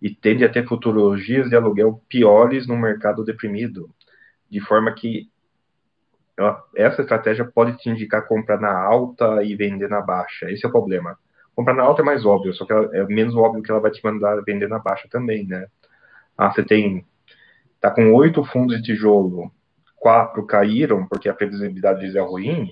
e 0.00 0.10
tende 0.14 0.44
a 0.44 0.48
ter 0.48 0.66
futurologias 0.66 1.48
de 1.48 1.56
aluguel 1.56 2.02
piores 2.08 2.66
no 2.66 2.76
mercado 2.76 3.24
deprimido, 3.24 3.90
de 4.50 4.60
forma 4.60 4.92
que 4.92 5.30
ela, 6.36 6.62
essa 6.74 7.00
estratégia 7.00 7.44
pode 7.44 7.76
te 7.78 7.88
indicar 7.88 8.26
comprar 8.26 8.60
na 8.60 8.78
alta 8.78 9.42
e 9.42 9.56
vender 9.56 9.88
na 9.88 10.02
baixa. 10.02 10.50
Esse 10.50 10.66
é 10.66 10.68
o 10.68 10.72
problema. 10.72 11.18
Comprar 11.54 11.74
na 11.74 11.82
alta 11.82 12.02
é 12.02 12.04
mais 12.04 12.26
óbvio, 12.26 12.52
só 12.52 12.66
que 12.66 12.72
ela, 12.72 12.94
é 12.94 13.04
menos 13.06 13.34
óbvio 13.34 13.62
que 13.62 13.70
ela 13.70 13.80
vai 13.80 13.90
te 13.90 14.04
mandar 14.04 14.42
vender 14.44 14.68
na 14.68 14.78
baixa 14.78 15.08
também, 15.10 15.46
né? 15.46 15.66
Ah, 16.36 16.52
você 16.52 16.62
tem 16.62 17.04
tá 17.80 17.90
com 17.90 18.12
oito 18.14 18.44
fundos 18.44 18.76
de 18.76 18.82
tijolo 18.82 19.50
quatro 19.96 20.46
caíram 20.46 21.06
porque 21.06 21.28
a 21.28 21.34
previsibilidade 21.34 22.00
deles 22.00 22.14
é 22.14 22.20
ruim, 22.20 22.70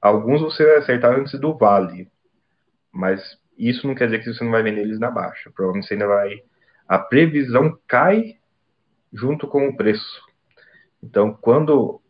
alguns 0.00 0.40
você 0.40 0.64
vai 0.64 0.76
acertar 0.76 1.18
antes 1.18 1.38
do 1.40 1.56
vale. 1.56 2.10
Mas 2.92 3.38
isso 3.58 3.86
não 3.86 3.94
quer 3.94 4.06
dizer 4.06 4.20
que 4.20 4.32
você 4.32 4.44
não 4.44 4.50
vai 4.50 4.62
vender 4.62 4.82
eles 4.82 4.98
na 4.98 5.10
baixa. 5.10 5.50
Provavelmente 5.54 5.86
você 5.86 5.94
ainda 5.94 6.06
vai. 6.06 6.42
A 6.86 6.98
previsão 6.98 7.78
cai 7.86 8.36
junto 9.12 9.46
com 9.48 9.68
o 9.68 9.76
preço. 9.76 10.22
Então, 11.02 11.36
quando 11.40 12.00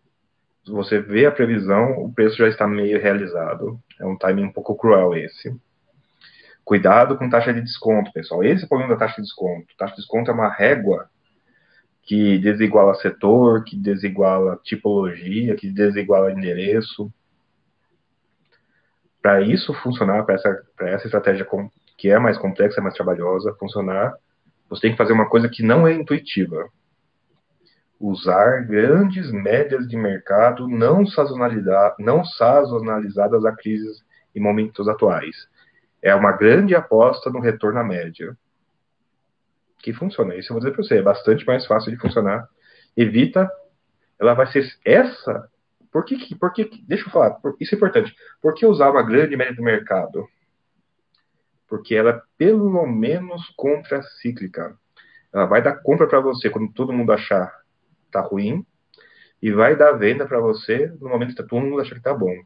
você 0.67 1.01
vê 1.01 1.27
a 1.27 1.33
previsão, 1.33 1.93
o 2.03 2.13
preço 2.13 2.37
já 2.37 2.49
está 2.49 2.67
meio 2.67 3.01
realizado. 3.01 3.81
É 3.99 4.07
um 4.07 4.17
timing 4.17 4.45
um 4.45 4.53
pouco 4.53 4.77
cruel 4.77 5.15
esse. 5.15 5.55
Cuidado 6.65 7.17
com 7.17 7.31
taxa 7.31 7.53
de 7.53 7.63
desconto, 7.63 8.13
pessoal. 8.13 8.45
Esse 8.45 8.65
é 8.65 8.67
o 8.67 8.69
problema 8.69 8.93
da 8.93 8.99
taxa 8.99 9.17
de 9.17 9.23
desconto. 9.23 9.67
Taxa 9.77 9.95
de 9.95 10.01
desconto 10.01 10.31
é 10.31 10.35
uma 10.35 10.51
régua 10.51 11.09
que 12.03 12.39
desiguala 12.39 12.95
setor, 12.95 13.65
que 13.65 13.77
desiguala 13.77 14.59
tipologia, 14.63 15.55
que 15.57 15.71
desiguala 15.71 16.33
endereço. 16.33 17.13
Para 19.21 19.41
isso 19.41 19.75
funcionar, 19.75 20.25
para 20.25 20.35
essa, 20.37 20.63
essa 20.81 21.07
estratégia 21.07 21.45
com, 21.45 21.71
que 21.97 22.09
é 22.09 22.19
mais 22.19 22.39
complexa, 22.39 22.81
mais 22.81 22.95
trabalhosa, 22.95 23.55
funcionar, 23.59 24.15
você 24.69 24.83
tem 24.83 24.93
que 24.93 24.99
fazer 24.99 25.13
uma 25.13 25.29
coisa 25.29 25.49
que 25.49 25.63
não 25.63 25.87
é 25.87 25.93
intuitiva. 25.93 26.69
Usar 27.99 28.65
grandes 28.67 29.31
médias 29.33 29.89
de 29.89 29.97
mercado 29.97 30.69
não, 30.69 31.03
não 31.99 32.25
sazonalizadas 32.25 33.45
a 33.45 33.53
crises 33.53 34.05
e 34.35 34.41
momentos 34.41 34.89
atuais. 34.89 35.49
É 36.01 36.15
uma 36.15 36.33
grande 36.33 36.75
aposta 36.77 37.29
no 37.31 37.41
retorno 37.41 37.81
à 37.81 37.85
média 37.85 38.37
que 39.83 39.93
funciona. 39.93 40.35
Isso 40.35 40.53
eu 40.53 40.55
vou 40.55 40.61
dizer 40.61 40.73
para 40.73 40.83
você, 40.83 40.99
é 40.99 41.03
bastante 41.03 41.47
mais 41.47 41.67
fácil 41.67 41.91
de 41.91 41.99
funcionar. 41.99 42.49
Evita, 42.97 43.51
ela 44.21 44.35
vai 44.35 44.47
ser 44.47 44.65
essa. 44.85 45.49
Por 45.99 46.05
que, 46.05 46.35
por 46.37 46.53
que 46.53 46.71
deixa 46.87 47.09
eu 47.09 47.11
falar, 47.11 47.41
isso 47.59 47.75
é 47.75 47.77
importante. 47.77 48.15
Por 48.41 48.55
que 48.55 48.65
usar 48.65 48.89
uma 48.89 49.03
grande 49.03 49.37
média 49.37 49.53
do 49.53 49.65
mercado? 49.65 50.29
Porque 51.67 51.93
ela 51.93 52.11
é 52.11 52.23
pelo 52.37 52.87
menos 52.87 53.49
contracíclica. 53.57 54.79
Ela 55.35 55.47
vai 55.47 55.61
dar 55.61 55.83
compra 55.83 56.07
para 56.07 56.21
você 56.21 56.49
quando 56.51 56.73
todo 56.73 56.93
mundo 56.93 57.11
achar 57.11 57.53
tá 58.13 58.21
ruim 58.21 58.65
e 59.43 59.51
vai 59.51 59.75
dar 59.75 59.91
venda 59.91 60.25
para 60.25 60.39
você 60.39 60.87
no 61.01 61.09
momento 61.09 61.35
que 61.35 61.43
todo 61.43 61.61
mundo 61.61 61.81
achar 61.81 61.97
que 61.97 62.01
tá 62.01 62.15
bom. 62.15 62.45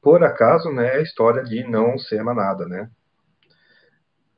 Por 0.00 0.24
acaso, 0.24 0.72
né, 0.72 0.86
é 0.86 0.96
a 1.00 1.02
história 1.02 1.44
de 1.44 1.64
não 1.64 1.98
ser 1.98 2.24
manada, 2.24 2.66
né? 2.66 2.90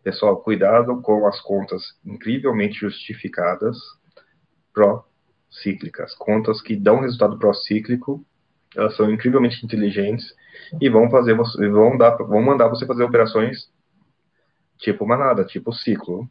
Pessoal, 0.03 0.43
cuidado 0.43 1.01
com 1.01 1.29
as 1.29 1.41
contas 1.41 1.81
incrivelmente 2.05 2.81
justificadas 2.81 3.79
pró-cíclicas. 5.55 6.15
Contas 6.15 6.61
que 6.61 6.75
dão 6.75 7.01
resultado 7.01 7.39
pró-cíclico, 7.39 8.25
elas 8.77 8.97
são 8.97 9.11
incrivelmente 9.11 9.65
inteligentes 9.65 10.35
e 10.81 10.89
vão 10.89 11.09
fazer 11.09 11.35
você, 11.35 11.69
vão 11.69 11.97
dar, 11.97 12.17
vão 12.17 12.43
mandar 12.43 12.69
você 12.69 12.85
fazer 12.85 13.05
operações 13.05 13.73
tipo 14.79 15.07
manada, 15.07 15.45
tipo 15.45 15.73
ciclo. 15.73 16.29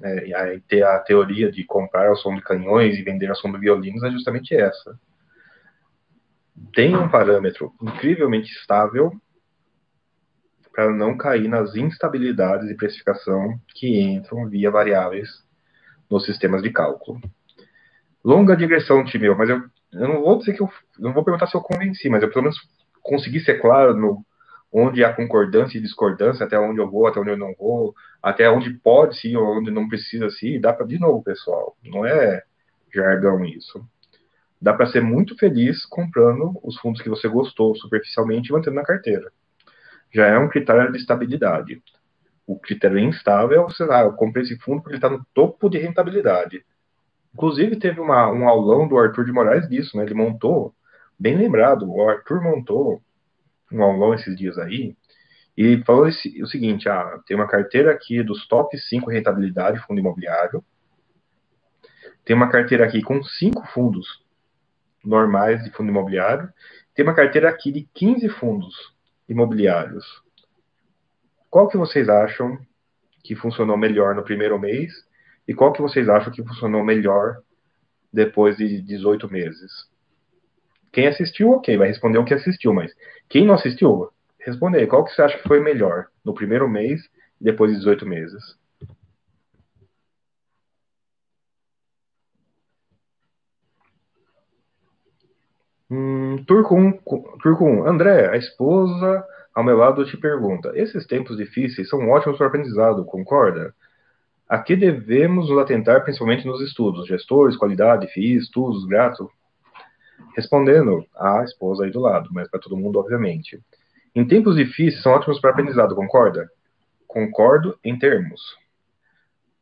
É, 0.00 0.28
e 0.28 0.34
aí 0.34 0.60
ter 0.60 0.84
a 0.84 0.98
teoria 1.00 1.50
de 1.50 1.64
comprar 1.64 2.08
ao 2.08 2.16
som 2.16 2.34
de 2.34 2.42
canhões 2.42 2.96
e 2.96 3.02
vender 3.02 3.28
ao 3.28 3.34
som 3.34 3.50
de 3.50 3.58
violinos 3.58 4.02
é 4.04 4.10
justamente 4.10 4.54
essa. 4.54 4.98
Tem 6.74 6.94
um 6.96 7.08
parâmetro 7.08 7.72
incrivelmente 7.82 8.52
estável 8.52 9.12
para 10.72 10.90
não 10.90 11.16
cair 11.16 11.48
nas 11.48 11.74
instabilidades 11.74 12.68
de 12.68 12.74
precificação 12.74 13.58
que 13.74 14.00
entram 14.00 14.48
via 14.48 14.70
variáveis 14.70 15.44
nos 16.08 16.24
sistemas 16.24 16.62
de 16.62 16.70
cálculo. 16.70 17.20
Longa 18.28 18.54
digressão, 18.54 19.02
Timeu, 19.06 19.34
mas 19.34 19.48
eu, 19.48 19.62
eu 19.94 20.06
não 20.06 20.20
vou 20.20 20.36
dizer 20.36 20.52
que 20.52 20.62
eu 20.62 20.68
não 20.98 21.14
vou 21.14 21.24
perguntar 21.24 21.46
se 21.46 21.56
eu 21.56 21.62
convenci, 21.62 22.10
mas 22.10 22.22
eu 22.22 22.28
pelo 22.28 22.42
menos 22.42 22.58
consegui 23.02 23.40
ser 23.40 23.58
claro 23.58 23.96
no 23.96 24.22
onde 24.70 25.02
há 25.02 25.14
concordância 25.14 25.78
e 25.78 25.80
discordância, 25.80 26.44
até 26.44 26.58
onde 26.58 26.78
eu 26.78 26.90
vou, 26.90 27.06
até 27.06 27.18
onde 27.18 27.30
eu 27.30 27.38
não 27.38 27.54
vou, 27.54 27.94
até 28.22 28.50
onde 28.50 28.68
pode 28.68 29.18
sim 29.18 29.34
ou 29.34 29.58
onde 29.58 29.70
não 29.70 29.88
precisa 29.88 30.28
sim, 30.28 30.60
dá 30.60 30.74
para 30.74 30.84
de 30.84 30.98
novo, 30.98 31.24
pessoal. 31.24 31.74
Não 31.82 32.04
é 32.04 32.42
jargão 32.94 33.42
isso. 33.46 33.82
Dá 34.60 34.74
para 34.74 34.88
ser 34.88 35.00
muito 35.00 35.34
feliz 35.38 35.86
comprando 35.86 36.60
os 36.62 36.76
fundos 36.78 37.00
que 37.00 37.08
você 37.08 37.28
gostou 37.28 37.74
superficialmente 37.76 38.50
e 38.50 38.52
mantendo 38.52 38.76
na 38.76 38.84
carteira 38.84 39.32
já 40.12 40.26
é 40.26 40.38
um 40.38 40.48
critério 40.48 40.90
de 40.92 40.98
estabilidade. 40.98 41.82
O 42.46 42.58
critério 42.58 42.98
instável, 42.98 43.68
sei 43.70 43.86
lá, 43.86 44.02
eu 44.02 44.12
comprei 44.12 44.42
esse 44.42 44.58
fundo 44.58 44.80
porque 44.82 44.96
ele 44.96 44.98
está 44.98 45.10
no 45.10 45.24
topo 45.34 45.68
de 45.68 45.78
rentabilidade. 45.78 46.64
Inclusive, 47.34 47.76
teve 47.76 48.00
uma, 48.00 48.30
um 48.30 48.48
aulão 48.48 48.88
do 48.88 48.98
Arthur 48.98 49.24
de 49.24 49.32
Moraes 49.32 49.68
disso, 49.68 49.96
né? 49.96 50.04
Ele 50.04 50.14
montou, 50.14 50.74
bem 51.18 51.36
lembrado, 51.36 51.90
o 51.90 52.08
Arthur 52.08 52.42
montou 52.42 53.02
um 53.70 53.82
aulão 53.82 54.14
esses 54.14 54.36
dias 54.36 54.58
aí, 54.58 54.96
e 55.56 55.82
falou 55.84 56.06
esse, 56.06 56.40
o 56.40 56.46
seguinte: 56.46 56.88
ah, 56.88 57.20
tem 57.26 57.36
uma 57.36 57.48
carteira 57.48 57.90
aqui 57.90 58.22
dos 58.22 58.46
top 58.46 58.78
5 58.78 59.10
rentabilidade, 59.10 59.80
fundo 59.80 59.98
imobiliário. 59.98 60.64
Tem 62.24 62.36
uma 62.36 62.48
carteira 62.48 62.84
aqui 62.84 63.02
com 63.02 63.22
cinco 63.24 63.66
fundos 63.68 64.22
normais 65.04 65.64
de 65.64 65.70
fundo 65.70 65.90
imobiliário. 65.90 66.48
Tem 66.94 67.04
uma 67.04 67.14
carteira 67.14 67.48
aqui 67.48 67.72
de 67.72 67.88
15 67.92 68.28
fundos 68.28 68.94
imobiliários. 69.28 70.04
Qual 71.50 71.66
que 71.66 71.76
vocês 71.76 72.08
acham 72.08 72.58
que 73.24 73.34
funcionou 73.34 73.76
melhor 73.76 74.14
no 74.14 74.22
primeiro 74.22 74.58
mês 74.60 74.92
e 75.48 75.54
qual 75.54 75.72
que 75.72 75.80
vocês 75.80 76.08
acham 76.10 76.30
que 76.30 76.44
funcionou 76.44 76.84
melhor 76.84 77.38
depois 78.12 78.58
de 78.58 78.82
18 78.82 79.32
meses? 79.32 79.88
Quem 80.92 81.06
assistiu, 81.06 81.52
ok, 81.52 81.74
vai 81.78 81.88
responder 81.88 82.18
o 82.18 82.24
que 82.24 82.34
assistiu, 82.34 82.74
mas 82.74 82.94
quem 83.30 83.46
não 83.46 83.54
assistiu, 83.54 84.10
responde 84.38 84.76
aí, 84.76 84.86
qual 84.86 85.04
que 85.04 85.10
você 85.10 85.22
acha 85.22 85.38
que 85.38 85.48
foi 85.48 85.60
melhor 85.60 86.06
no 86.22 86.34
primeiro 86.34 86.68
mês 86.68 87.00
e 87.40 87.44
depois 87.44 87.70
de 87.70 87.78
18 87.78 88.04
meses? 88.04 88.58
Hum, 95.90 96.44
Turco 96.46 96.74
1, 96.74 96.92
Turco 97.42 97.64
1. 97.64 97.86
André, 97.88 98.28
a 98.28 98.36
esposa 98.36 99.24
ao 99.54 99.64
meu 99.64 99.76
lado 99.78 100.04
te 100.04 100.18
pergunta: 100.18 100.72
esses 100.74 101.06
tempos 101.06 101.38
difíceis 101.38 101.88
são 101.88 102.10
ótimos 102.10 102.36
para 102.36 102.48
aprendizado, 102.48 103.04
concorda? 103.06 103.74
A 104.48 104.58
que 104.58 104.74
devemos 104.74 105.50
nos 105.50 105.58
atentar 105.58 106.02
principalmente 106.02 106.46
nos 106.46 106.62
estudos? 106.62 107.06
Gestores, 107.06 107.56
qualidade, 107.56 108.08
FIIs, 108.08 108.44
estudos, 108.44 108.86
grato? 108.86 109.30
Respondendo 110.34 111.04
a 111.14 111.44
esposa 111.44 111.84
aí 111.84 111.90
do 111.90 112.00
lado, 112.00 112.30
mas 112.32 112.48
para 112.48 112.58
todo 112.58 112.76
mundo, 112.76 112.98
obviamente. 112.98 113.60
Em 114.14 114.26
tempos 114.26 114.56
difíceis 114.56 115.02
são 115.02 115.12
ótimos 115.12 115.38
para 115.38 115.50
aprendizado, 115.50 115.94
concorda? 115.94 116.50
Concordo 117.06 117.78
em 117.84 117.98
termos. 117.98 118.40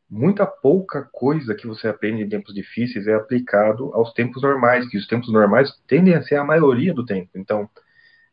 muita 0.09 0.45
pouca 0.45 1.03
coisa 1.11 1.53
que 1.53 1.67
você 1.67 1.89
aprende 1.89 2.23
em 2.23 2.29
tempos 2.29 2.53
difíceis 2.53 3.07
é 3.07 3.13
aplicado 3.13 3.93
aos 3.93 4.13
tempos 4.13 4.41
normais, 4.41 4.87
que 4.87 4.97
os 4.97 5.05
tempos 5.05 5.29
normais 5.33 5.69
tendem 5.85 6.15
a 6.15 6.21
ser 6.21 6.35
a 6.35 6.45
maioria 6.45 6.93
do 6.93 7.05
tempo. 7.05 7.31
Então, 7.35 7.69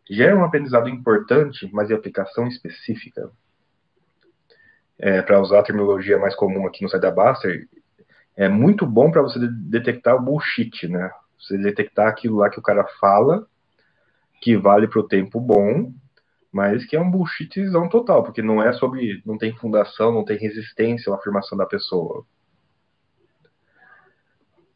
gera 0.09 0.37
um 0.37 0.45
aprendizado 0.45 0.89
importante, 0.89 1.69
mas 1.73 1.89
de 1.89 1.95
aplicação 1.95 2.47
específica. 2.47 3.29
É, 4.99 5.21
para 5.23 5.41
usar 5.41 5.61
a 5.61 5.63
terminologia 5.63 6.19
mais 6.19 6.35
comum 6.35 6.67
aqui 6.67 6.83
no 6.83 6.89
site 6.89 7.03
da 7.03 7.11
Baster, 7.11 7.69
é 8.37 8.49
muito 8.49 8.87
bom 8.87 9.11
para 9.11 9.23
você 9.23 9.39
detectar 9.41 10.17
o 10.17 10.23
bullshit, 10.23 10.89
né? 10.89 11.11
Você 11.39 11.59
detectar 11.59 12.09
aquilo 12.09 12.37
lá 12.37 12.49
que 12.49 12.59
o 12.59 12.63
cara 12.63 12.85
fala, 13.01 13.47
que 14.41 14.57
vale 14.57 14.87
para 14.89 15.01
o 15.01 15.09
tempo 15.09 15.41
bom, 15.41 15.93
mas 16.53 16.85
que 16.87 16.95
é 16.95 17.01
um 17.01 17.11
bullshitzão 17.11 17.89
total, 17.89 18.23
porque 18.23 18.41
não 18.41 18.63
é 18.63 18.73
sobre, 18.73 19.21
não 19.27 19.37
tem 19.37 19.53
fundação, 19.57 20.13
não 20.13 20.25
tem 20.25 20.39
resistência 20.39 21.13
à 21.13 21.17
afirmação 21.17 21.59
da 21.59 21.67
pessoa. 21.67 22.25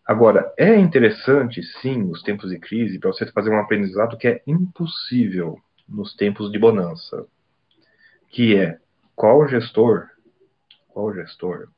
Agora, 0.05 0.53
é 0.57 0.75
interessante, 0.77 1.63
sim, 1.63 2.03
nos 2.03 2.23
tempos 2.23 2.51
de 2.51 2.59
crise, 2.59 2.99
para 2.99 3.13
você 3.13 3.31
fazer 3.31 3.51
um 3.51 3.61
aprendizado 3.61 4.17
que 4.17 4.27
é 4.27 4.43
impossível 4.47 5.61
nos 5.89 6.17
tempos 6.17 6.51
de 6.51 6.59
bonança, 6.59 7.27
que 8.31 8.57
é 8.57 8.79
qual 9.19 9.49
gestor, 9.49 10.09
qual 10.89 11.13
gestor 11.13 11.69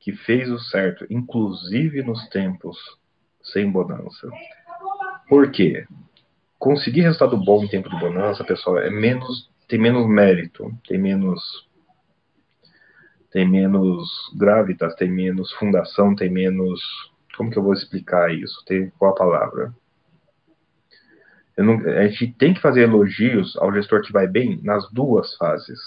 que 0.00 0.12
fez 0.12 0.50
o 0.50 0.58
certo, 0.58 1.06
inclusive 1.08 2.02
nos 2.02 2.28
tempos 2.28 2.76
sem 3.42 3.70
bonança. 3.70 4.28
Por 5.28 5.50
quê? 5.50 5.86
conseguir 6.64 7.02
resultado 7.02 7.36
bom 7.36 7.62
em 7.62 7.68
tempo 7.68 7.90
de 7.90 8.00
bonança, 8.00 8.42
pessoal, 8.42 8.78
é 8.78 8.88
menos, 8.88 9.50
tem 9.68 9.78
menos 9.78 10.08
mérito, 10.08 10.72
tem 10.88 10.98
menos 10.98 11.68
tem 13.30 13.46
menos 13.46 14.08
gravitas, 14.34 14.94
tem 14.94 15.10
menos 15.10 15.52
fundação, 15.54 16.16
tem 16.16 16.30
menos 16.30 16.80
como 17.36 17.50
que 17.50 17.58
eu 17.58 17.62
vou 17.62 17.74
explicar 17.74 18.32
isso? 18.32 18.64
Tem 18.64 18.90
qual 18.98 19.10
a 19.10 19.14
palavra? 19.14 19.74
Não, 21.58 21.74
a 21.80 22.06
gente 22.06 22.32
tem 22.38 22.54
que 22.54 22.62
fazer 22.62 22.82
elogios 22.82 23.58
ao 23.58 23.70
gestor 23.70 24.00
que 24.00 24.12
vai 24.12 24.26
bem 24.26 24.58
nas 24.62 24.90
duas 24.90 25.36
fases. 25.36 25.78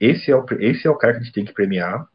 Esse 0.00 0.30
é, 0.30 0.36
o, 0.36 0.44
esse 0.60 0.86
é 0.86 0.90
o 0.90 0.96
cara 0.96 1.14
que 1.14 1.20
a 1.20 1.22
gente 1.22 1.32
tem 1.32 1.44
que 1.44 1.52
premiar. 1.52 2.08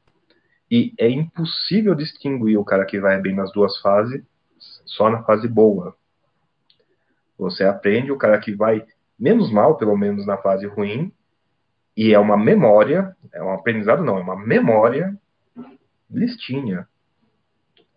E 0.69 0.93
é 0.97 1.09
impossível 1.09 1.93
distinguir 1.93 2.57
o 2.57 2.63
cara 2.63 2.85
que 2.85 2.99
vai 2.99 3.19
bem 3.19 3.35
nas 3.35 3.51
duas 3.51 3.77
fases 3.79 4.23
só 4.85 5.09
na 5.09 5.23
fase 5.23 5.47
boa. 5.47 5.95
Você 7.37 7.63
aprende 7.63 8.11
o 8.11 8.17
cara 8.17 8.39
que 8.39 8.53
vai 8.53 8.85
menos 9.19 9.51
mal, 9.51 9.77
pelo 9.77 9.97
menos 9.97 10.25
na 10.25 10.37
fase 10.37 10.65
ruim, 10.67 11.11
e 11.95 12.13
é 12.13 12.19
uma 12.19 12.37
memória, 12.37 13.15
é 13.33 13.43
um 13.43 13.51
aprendizado 13.51 14.03
não, 14.03 14.17
é 14.17 14.21
uma 14.21 14.35
memória 14.35 15.17
listinha 16.09 16.87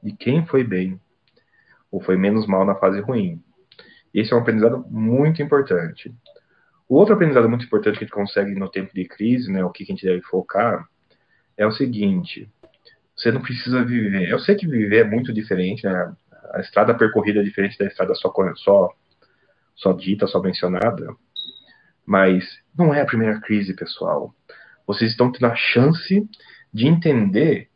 de 0.02 0.12
quem 0.12 0.44
foi 0.46 0.64
bem 0.64 1.00
ou 1.90 2.00
foi 2.00 2.16
menos 2.16 2.46
mal 2.46 2.64
na 2.64 2.74
fase 2.74 3.00
ruim. 3.00 3.42
Esse 4.12 4.32
é 4.32 4.36
um 4.36 4.40
aprendizado 4.40 4.84
muito 4.90 5.42
importante. 5.42 6.14
O 6.88 6.96
outro 6.96 7.14
aprendizado 7.14 7.48
muito 7.48 7.64
importante 7.64 7.98
que 7.98 8.04
a 8.04 8.06
gente 8.06 8.14
consegue 8.14 8.54
no 8.54 8.68
tempo 8.68 8.92
de 8.94 9.04
crise, 9.06 9.50
né, 9.50 9.64
o 9.64 9.70
que 9.70 9.82
a 9.82 9.86
gente 9.86 10.04
deve 10.04 10.22
focar, 10.22 10.86
é 11.56 11.66
o 11.66 11.72
seguinte: 11.72 12.48
você 13.16 13.32
não 13.32 13.40
precisa 13.40 13.84
viver. 13.84 14.28
Eu 14.28 14.38
sei 14.38 14.54
que 14.54 14.66
viver 14.66 14.98
é 14.98 15.04
muito 15.04 15.32
diferente, 15.32 15.84
né? 15.84 16.14
A 16.52 16.60
estrada 16.60 16.94
percorrida 16.94 17.40
é 17.40 17.42
diferente 17.42 17.78
da 17.78 17.86
estrada 17.86 18.14
só, 18.14 18.32
só 18.56 18.94
só 19.74 19.92
dita, 19.92 20.26
só 20.26 20.40
mencionada, 20.40 21.14
mas 22.06 22.44
não 22.76 22.94
é 22.94 23.00
a 23.00 23.06
primeira 23.06 23.40
crise, 23.40 23.74
pessoal. 23.74 24.34
Vocês 24.86 25.10
estão 25.10 25.32
tendo 25.32 25.46
a 25.46 25.56
chance 25.56 26.28
de 26.72 26.86
entender 26.86 27.68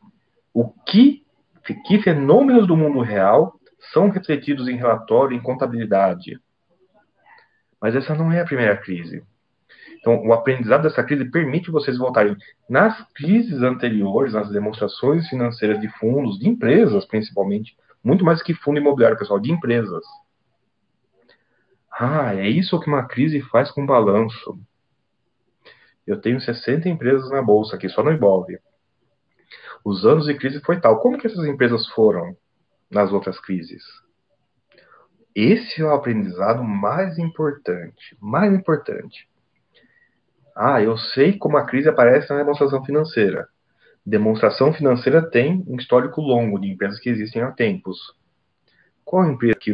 o 0.53 0.69
que, 0.69 1.25
que 1.87 2.03
fenômenos 2.03 2.67
do 2.67 2.77
mundo 2.77 3.01
real 3.01 3.59
são 3.93 4.11
refletidos 4.11 4.69
em 4.69 4.77
relatório, 4.77 5.37
em 5.37 5.43
contabilidade. 5.43 6.39
Mas 7.81 7.95
essa 7.95 8.14
não 8.14 8.33
é 8.33 8.41
a 8.41 8.45
primeira 8.45 8.76
crise. 8.76 9.22
Então, 10.01 10.24
o 10.24 10.33
aprendizado 10.33 10.83
dessa 10.83 11.03
crise 11.03 11.24
permite 11.31 11.70
vocês 11.70 11.99
voltarem 11.99 12.37
nas 12.68 13.01
crises 13.12 13.62
anteriores, 13.62 14.33
nas 14.33 14.49
demonstrações 14.51 15.29
financeiras 15.29 15.81
de 15.81 15.89
fundos, 15.99 16.39
de 16.39 16.49
empresas 16.49 17.05
principalmente, 17.05 17.76
muito 18.03 18.24
mais 18.24 18.43
que 18.43 18.55
fundo 18.55 18.79
imobiliário, 18.79 19.18
pessoal, 19.18 19.41
de 19.41 19.51
empresas. 19.51 20.05
Ah, 21.91 22.35
é 22.35 22.49
isso 22.49 22.79
que 22.79 22.89
uma 22.89 23.09
crise 23.09 23.41
faz 23.43 23.70
com 23.72 23.85
balanço. 23.85 24.59
Eu 26.07 26.20
tenho 26.20 26.41
60 26.41 26.89
empresas 26.89 27.29
na 27.31 27.43
bolsa 27.43 27.76
aqui, 27.76 27.89
só 27.89 28.03
no 28.03 28.12
Ibov. 28.12 28.47
Os 29.85 30.07
anos 30.07 30.26
de 30.26 30.35
crise 30.35 30.61
foi 30.61 30.81
tal. 30.81 31.01
Como 31.01 31.18
que 31.18 31.26
essas 31.26 31.45
empresas 31.45 31.87
foram 31.89 32.37
nas 32.91 33.12
outras 33.12 33.41
crises? 33.41 33.83
Esse 35.41 35.80
é 35.80 35.84
o 35.84 35.95
aprendizado 35.95 36.64
mais 36.64 37.16
importante, 37.16 38.16
mais 38.20 38.53
importante. 38.53 39.28
Ah, 40.53 40.82
eu 40.82 40.99
sei 40.99 41.39
como 41.39 41.57
a 41.57 41.64
crise 41.64 41.89
aparece 41.89 42.28
na 42.28 42.39
demonstração 42.39 42.84
financeira. 42.84 43.47
Demonstração 44.05 44.72
financeira 44.72 45.22
tem 45.22 45.64
um 45.68 45.76
histórico 45.76 46.20
longo 46.20 46.59
de 46.59 46.66
empresas 46.66 46.99
que 46.99 47.09
existem 47.09 47.41
há 47.41 47.53
tempos. 47.53 48.16
Qual 49.05 49.30
empresa 49.30 49.55
que, 49.55 49.72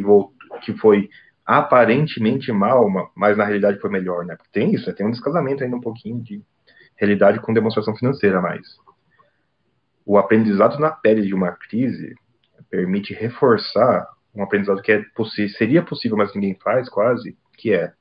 que 0.60 0.74
foi 0.74 1.08
aparentemente 1.46 2.52
mal, 2.52 2.86
mas 3.16 3.38
na 3.38 3.44
realidade 3.44 3.80
foi 3.80 3.88
melhor, 3.88 4.26
né? 4.26 4.36
Porque 4.36 4.52
tem 4.52 4.74
isso, 4.74 4.86
né? 4.86 4.94
tem 4.94 5.06
um 5.06 5.12
descasamento 5.12 5.64
ainda 5.64 5.76
um 5.76 5.80
pouquinho 5.80 6.20
de 6.20 6.42
realidade 6.94 7.40
com 7.40 7.54
demonstração 7.54 7.96
financeira, 7.96 8.38
mas 8.38 8.60
o 10.04 10.18
aprendizado 10.18 10.78
na 10.78 10.90
pele 10.90 11.22
de 11.22 11.32
uma 11.32 11.52
crise 11.52 12.14
permite 12.68 13.14
reforçar 13.14 14.13
um 14.35 14.43
aprendizado 14.43 14.82
que 14.82 14.93
é 14.93 15.03
possível, 15.14 15.57
seria 15.57 15.82
possível, 15.82 16.16
mas 16.16 16.35
ninguém 16.35 16.55
faz 16.57 16.89
quase, 16.89 17.37
que 17.57 17.72
é 17.72 17.93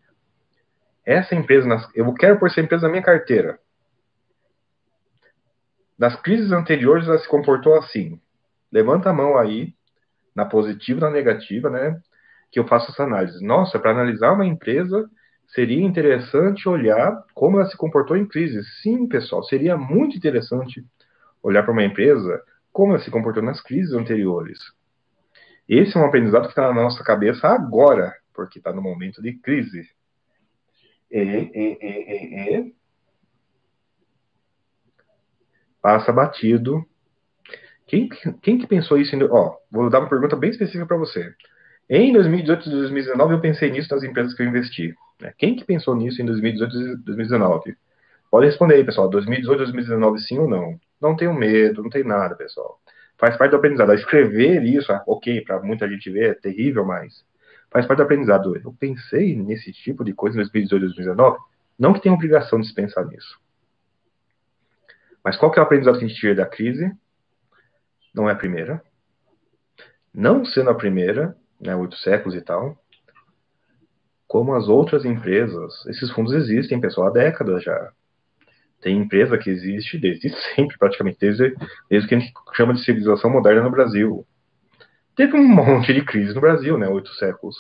essa 1.06 1.36
empresa, 1.36 1.68
eu 1.94 2.12
quero 2.14 2.40
pôr 2.40 2.48
essa 2.48 2.62
empresa 2.62 2.84
na 2.84 2.92
minha 2.92 3.04
carteira. 3.04 3.60
Nas 5.98 6.16
crises 6.22 6.52
anteriores 6.52 7.08
ela 7.08 7.20
se 7.20 7.28
comportou 7.28 7.76
assim. 7.76 8.20
Levanta 8.72 9.10
a 9.10 9.14
mão 9.14 9.38
aí, 9.38 9.74
na 10.36 10.46
positiva 10.46 11.00
e 11.00 11.04
na 11.04 11.10
negativa, 11.12 11.70
né? 11.70 12.02
que 12.54 12.60
eu 12.60 12.68
faço 12.68 12.92
essa 12.92 13.04
análise. 13.04 13.44
Nossa, 13.44 13.80
para 13.80 13.92
analisar 13.92 14.32
uma 14.32 14.46
empresa, 14.46 15.10
seria 15.48 15.84
interessante 15.84 16.70
olhar 16.70 17.26
como 17.34 17.60
ela 17.60 17.68
se 17.68 17.76
comportou 17.76 18.16
em 18.16 18.28
crise. 18.28 18.64
Sim, 18.82 19.08
pessoal, 19.08 19.44
seria 19.44 19.76
muito 19.76 20.16
interessante 20.16 20.86
olhar 21.42 21.64
para 21.64 21.72
uma 21.72 21.84
empresa 21.84 22.42
como 22.72 22.94
ela 22.94 23.04
se 23.04 23.10
comportou 23.10 23.42
nas 23.42 23.60
crises 23.60 23.94
anteriores. 23.94 24.60
Esse 25.68 25.98
é 25.98 26.00
um 26.00 26.06
aprendizado 26.06 26.44
que 26.44 26.50
está 26.50 26.74
na 26.74 26.84
nossa 26.84 27.04
cabeça 27.04 27.48
agora, 27.48 28.14
porque 28.34 28.60
está 28.60 28.74
no 28.74 28.82
momento 28.82 29.22
de 29.22 29.34
crise. 29.34 29.90
E, 31.10 31.20
e, 31.20 31.78
e, 31.82 32.58
e, 32.58 32.76
Passa 35.82 36.12
batido. 36.14 36.86
Quem, 37.86 38.10
quem 38.42 38.58
que 38.58 38.66
pensou 38.66 38.98
isso? 38.98 39.16
Ó, 39.30 39.58
vou 39.70 39.90
dar 39.90 40.00
uma 40.00 40.10
pergunta 40.10 40.36
bem 40.36 40.50
específica 40.50 40.86
para 40.86 40.98
você. 40.98 41.34
Em 41.90 42.14
2018 42.14 42.70
e 42.70 42.72
2019 42.72 43.34
eu 43.34 43.42
pensei 43.42 43.70
nisso 43.70 43.94
nas 43.94 44.04
empresas 44.04 44.34
que 44.34 44.42
eu 44.42 44.48
investi. 44.48 44.96
Né? 45.20 45.34
Quem 45.38 45.56
que 45.56 45.66
pensou 45.66 45.96
nisso 45.96 46.22
em 46.22 46.26
2018 46.26 46.76
e 46.76 46.96
2019? 47.04 47.76
Pode 48.32 48.46
responder 48.48 48.76
aí, 48.76 48.84
pessoal. 48.84 49.10
2018 49.10 49.56
e 49.56 49.64
2019 49.66 50.20
sim 50.20 50.40
ou 50.40 50.48
não? 50.48 50.80
Não 51.02 51.16
tenho 51.16 51.34
medo, 51.34 51.84
não 51.84 51.90
tem 51.90 52.04
nada, 52.04 52.36
pessoal. 52.36 52.80
Faz 53.24 53.38
parte 53.38 53.52
do 53.52 53.56
aprendizado. 53.56 53.94
Escrever 53.94 54.62
isso, 54.66 54.92
ok, 55.08 55.40
para 55.46 55.62
muita 55.62 55.88
gente 55.88 56.10
ver, 56.10 56.32
é 56.32 56.34
terrível, 56.34 56.84
mas 56.84 57.26
faz 57.72 57.86
parte 57.86 58.00
do 58.00 58.04
aprendizado. 58.04 58.54
Eu 58.58 58.74
pensei 58.74 59.34
nesse 59.34 59.72
tipo 59.72 60.04
de 60.04 60.14
coisa 60.14 60.36
em 60.36 60.42
2018 60.42 60.84
e 60.84 60.86
2019. 60.88 61.38
Não 61.80 61.94
que 61.94 62.02
tenha 62.02 62.14
obrigação 62.14 62.60
de 62.60 62.74
pensar 62.74 63.06
nisso. 63.06 63.40
Mas 65.24 65.38
qual 65.38 65.50
que 65.50 65.58
é 65.58 65.62
o 65.62 65.66
aprendizado 65.66 65.98
que 65.98 66.04
a 66.04 66.08
gente 66.10 66.20
tira 66.20 66.36
da 66.36 66.46
crise? 66.46 66.92
Não 68.14 68.28
é 68.28 68.34
a 68.34 68.36
primeira. 68.36 68.84
Não 70.14 70.44
sendo 70.44 70.72
a 70.72 70.76
primeira, 70.76 71.34
né, 71.62 71.74
oito 71.78 71.96
séculos 71.96 72.36
e 72.36 72.42
tal, 72.42 72.78
como 74.28 74.54
as 74.54 74.68
outras 74.68 75.06
empresas, 75.06 75.86
esses 75.86 76.12
fundos 76.12 76.34
existem, 76.34 76.82
pessoal, 76.82 77.08
há 77.08 77.12
décadas 77.12 77.64
já. 77.64 77.94
Tem 78.84 78.98
empresa 78.98 79.38
que 79.38 79.50
existe 79.50 79.98
desde 79.98 80.30
sempre, 80.56 80.78
praticamente, 80.78 81.18
desde, 81.20 81.56
desde 81.90 82.08
que 82.08 82.16
a 82.16 82.20
gente 82.20 82.34
chama 82.54 82.74
de 82.74 82.84
civilização 82.84 83.30
moderna 83.30 83.64
no 83.64 83.72
Brasil. 83.72 84.28
Teve 85.16 85.38
um 85.38 85.48
monte 85.48 85.94
de 85.94 86.04
crise 86.04 86.34
no 86.34 86.42
Brasil, 86.42 86.78
né, 86.78 86.88
oito 86.90 87.14
séculos. 87.14 87.56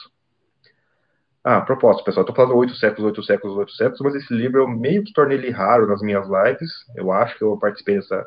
Ah, 1.43 1.61
propósito, 1.61 2.05
pessoal, 2.05 2.23
estou 2.23 2.35
falando 2.35 2.57
oito 2.57 2.75
séculos, 2.75 3.05
oito 3.05 3.23
séculos, 3.23 3.57
oito 3.57 3.71
séculos, 3.71 3.99
mas 4.01 4.15
esse 4.15 4.33
livro 4.33 4.61
eu 4.61 4.67
meio 4.67 5.03
que 5.03 5.13
tornei 5.13 5.37
ele 5.37 5.49
raro 5.49 5.87
nas 5.87 6.01
minhas 6.01 6.25
lives. 6.27 6.71
Eu 6.95 7.11
acho 7.11 7.37
que 7.37 7.43
eu 7.43 7.57
participei 7.57 7.95
dessa, 7.95 8.25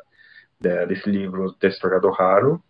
desse 0.59 1.09
livro, 1.09 1.55
desse 1.59 1.79
tornado 1.79 2.09
raro. 2.11 2.61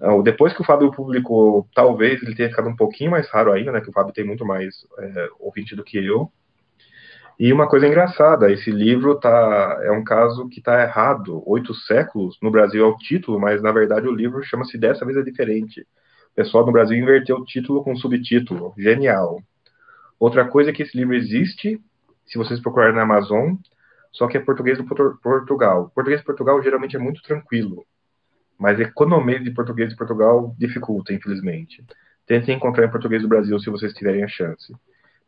Ah, 0.00 0.20
depois 0.22 0.52
que 0.52 0.62
o 0.62 0.64
Fábio 0.64 0.90
publicou, 0.90 1.68
talvez 1.74 2.22
ele 2.22 2.34
tenha 2.34 2.48
ficado 2.48 2.68
um 2.68 2.76
pouquinho 2.76 3.10
mais 3.10 3.28
raro 3.28 3.52
ainda, 3.52 3.72
né? 3.72 3.80
Que 3.80 3.90
o 3.90 3.92
Fábio 3.92 4.12
tem 4.12 4.24
muito 4.24 4.44
mais 4.44 4.74
é, 4.98 5.28
ouvinte 5.38 5.74
do 5.74 5.84
que 5.84 5.98
eu. 5.98 6.30
E 7.38 7.52
uma 7.52 7.68
coisa 7.68 7.86
engraçada, 7.86 8.50
esse 8.50 8.68
livro 8.68 9.14
tá, 9.14 9.80
é 9.84 9.92
um 9.92 10.02
caso 10.02 10.48
que 10.48 10.58
está 10.58 10.82
errado. 10.82 11.40
Oito 11.46 11.72
séculos, 11.72 12.36
no 12.42 12.50
Brasil 12.50 12.84
é 12.84 12.88
o 12.88 12.96
título, 12.96 13.38
mas 13.38 13.62
na 13.62 13.70
verdade 13.70 14.08
o 14.08 14.12
livro 14.12 14.42
chama-se 14.42 14.76
Dessa 14.76 15.04
Vez 15.04 15.16
é 15.16 15.22
Diferente. 15.22 15.82
O 16.32 16.34
pessoal 16.34 16.66
no 16.66 16.72
Brasil 16.72 16.98
inverteu 16.98 17.36
o 17.36 17.44
título 17.44 17.84
com 17.84 17.94
subtítulo. 17.94 18.74
Genial. 18.76 19.40
Outra 20.18 20.48
coisa 20.48 20.70
é 20.70 20.72
que 20.72 20.82
esse 20.82 20.96
livro 20.96 21.14
existe, 21.14 21.80
se 22.26 22.36
vocês 22.36 22.58
procurarem 22.58 22.96
na 22.96 23.02
Amazon, 23.02 23.54
só 24.10 24.26
que 24.26 24.36
é 24.36 24.40
português 24.40 24.76
do 24.76 24.84
Portugal. 25.22 25.92
Português 25.94 26.20
de 26.20 26.26
Portugal 26.26 26.60
geralmente 26.60 26.96
é 26.96 26.98
muito 26.98 27.22
tranquilo, 27.22 27.86
mas 28.58 28.80
economia 28.80 29.38
de 29.38 29.52
português 29.52 29.90
de 29.90 29.96
Portugal 29.96 30.56
dificulta, 30.58 31.12
infelizmente. 31.12 31.84
Tentem 32.26 32.56
encontrar 32.56 32.86
em 32.86 32.90
português 32.90 33.22
do 33.22 33.28
Brasil 33.28 33.56
se 33.60 33.70
vocês 33.70 33.94
tiverem 33.94 34.24
a 34.24 34.28
chance. 34.28 34.74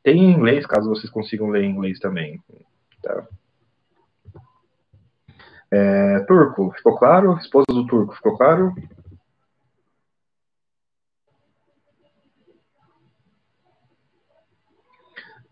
Tem 0.03 0.19
em 0.19 0.33
inglês, 0.33 0.67
caso 0.67 0.89
vocês 0.89 1.11
consigam 1.11 1.49
ler 1.49 1.65
em 1.65 1.71
inglês 1.71 1.99
também. 1.99 2.43
Tá? 3.03 3.27
É, 5.71 6.21
turco, 6.21 6.73
ficou 6.73 6.99
claro? 6.99 7.37
Esposa 7.39 7.67
do 7.69 7.87
turco, 7.87 8.15
ficou 8.15 8.37
claro? 8.37 8.75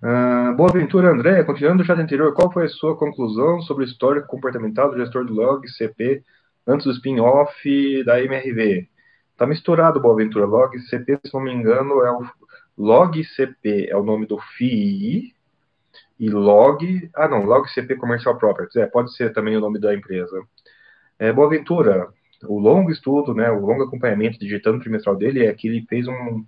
Uh, 0.01 0.55
Boa 0.57 0.73
Ventura 0.73 1.11
André, 1.11 1.43
continuando 1.43 1.83
o 1.83 1.87
chat 1.87 1.99
anterior, 1.99 2.33
qual 2.33 2.53
foi 2.53 2.67
a 2.67 2.69
sua 2.69 2.97
conclusão 2.97 3.61
sobre 3.63 3.85
o 3.85 3.87
histórico 3.87 4.29
comportamental 4.29 4.91
do 4.91 4.97
gestor 4.97 5.25
do 5.25 5.35
log 5.35 5.69
CP 5.69 6.23
antes 6.67 6.87
do 6.87 6.93
spin-off 6.93 8.05
da 8.05 8.23
MRV? 8.23 8.89
Tá 9.37 9.47
misturado, 9.47 10.01
Boa 10.01 10.17
Ventura. 10.17 10.47
Log 10.47 10.79
CP, 10.81 11.19
se 11.25 11.35
não 11.35 11.41
me 11.41 11.53
engano, 11.53 12.01
é 12.03 12.13
o 12.13 12.25
Log 12.79 13.23
CP 13.25 13.89
é 13.91 13.97
o 13.97 14.05
nome 14.05 14.25
do 14.25 14.39
FII 14.39 15.35
e 16.19 16.31
Log, 16.31 17.11
ah 17.15 17.27
não, 17.27 17.45
Log 17.45 17.69
CP 17.69 17.97
Commercial 17.97 18.39
Properties, 18.39 18.77
é, 18.77 18.87
pode 18.87 19.13
ser 19.15 19.33
também 19.33 19.57
o 19.57 19.61
nome 19.61 19.81
da 19.81 19.93
empresa. 19.93 20.41
É, 21.19 21.33
Boa 21.33 21.51
Ventura, 21.51 22.09
o 22.45 22.61
longo 22.61 22.91
estudo, 22.91 23.35
né, 23.35 23.51
o 23.51 23.61
longo 23.61 23.83
acompanhamento 23.83 24.39
digitando 24.39 24.79
trimestral 24.79 25.17
dele 25.17 25.45
é 25.45 25.53
que 25.53 25.67
ele 25.67 25.85
fez 25.89 26.07
um 26.07 26.45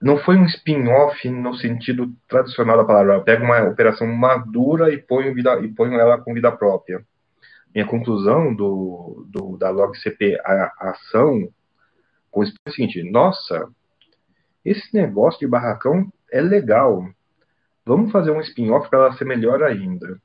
não 0.00 0.16
foi 0.16 0.36
um 0.36 0.46
spin-off 0.46 1.28
no 1.28 1.54
sentido 1.54 2.10
tradicional 2.26 2.78
da 2.78 2.84
palavra. 2.84 3.20
Pega 3.20 3.44
uma 3.44 3.68
operação 3.68 4.06
madura 4.06 4.90
e 4.90 4.96
põe, 4.96 5.32
vida, 5.34 5.60
e 5.60 5.68
põe 5.68 5.94
ela 5.94 6.16
com 6.16 6.32
vida 6.32 6.50
própria. 6.50 7.04
Minha 7.74 7.86
conclusão 7.86 8.54
do, 8.54 9.26
do 9.28 9.58
da 9.58 9.68
LogCP 9.68 10.40
a, 10.42 10.72
a 10.78 10.90
ação 10.90 11.52
com 12.30 12.42
é 12.42 12.46
o 12.66 12.70
seguinte: 12.70 13.02
nossa, 13.02 13.68
esse 14.64 14.94
negócio 14.94 15.40
de 15.40 15.46
barracão 15.46 16.12
é 16.30 16.40
legal. 16.40 17.08
Vamos 17.84 18.12
fazer 18.12 18.30
um 18.30 18.40
spin-off 18.40 18.88
para 18.88 19.00
ela 19.00 19.12
ser 19.16 19.24
melhor 19.24 19.62
ainda. 19.62 20.20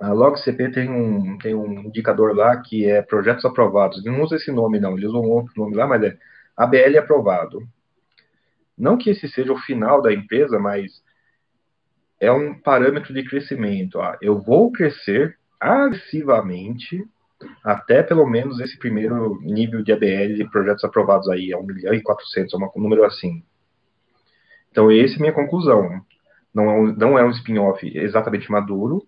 A 0.00 0.12
LogCP 0.12 0.70
tem 0.70 0.90
um, 0.90 1.36
tem 1.36 1.54
um 1.54 1.80
indicador 1.80 2.34
lá 2.34 2.56
que 2.62 2.88
é 2.88 3.02
projetos 3.02 3.44
aprovados. 3.44 3.98
Ele 3.98 4.16
não 4.16 4.22
usa 4.22 4.36
esse 4.36 4.50
nome, 4.50 4.80
não. 4.80 4.96
Ele 4.96 5.06
usa 5.06 5.18
um 5.18 5.28
outro 5.30 5.52
nome 5.56 5.76
lá, 5.76 5.86
mas 5.86 6.02
é 6.02 6.16
ABL 6.56 6.98
aprovado. 6.98 7.62
Não 8.78 8.96
que 8.96 9.10
esse 9.10 9.28
seja 9.28 9.52
o 9.52 9.58
final 9.58 10.00
da 10.00 10.12
empresa, 10.12 10.58
mas 10.58 11.02
é 12.18 12.32
um 12.32 12.54
parâmetro 12.54 13.12
de 13.12 13.24
crescimento. 13.24 14.00
Ah, 14.00 14.16
eu 14.22 14.40
vou 14.40 14.72
crescer 14.72 15.38
agressivamente 15.60 17.06
até 17.64 18.02
pelo 18.02 18.26
menos 18.26 18.60
esse 18.60 18.78
primeiro 18.78 19.40
nível 19.42 19.82
de 19.82 19.92
ABL 19.92 20.34
de 20.34 20.50
projetos 20.50 20.84
aprovados 20.84 21.28
aí, 21.28 21.52
é 21.52 21.56
1 21.56 21.62
milhão 21.62 21.94
e 21.94 22.02
400, 22.02 22.52
é 22.52 22.56
um 22.56 22.82
número 22.82 23.04
assim. 23.04 23.42
Então, 24.70 24.90
essa 24.90 25.14
é 25.14 25.16
a 25.16 25.20
minha 25.20 25.32
conclusão. 25.32 26.00
Não 26.54 26.64
é 26.64 26.74
um, 26.74 26.86
não 26.96 27.18
é 27.18 27.24
um 27.24 27.30
spin-off 27.30 27.86
exatamente 27.96 28.50
maduro, 28.50 29.06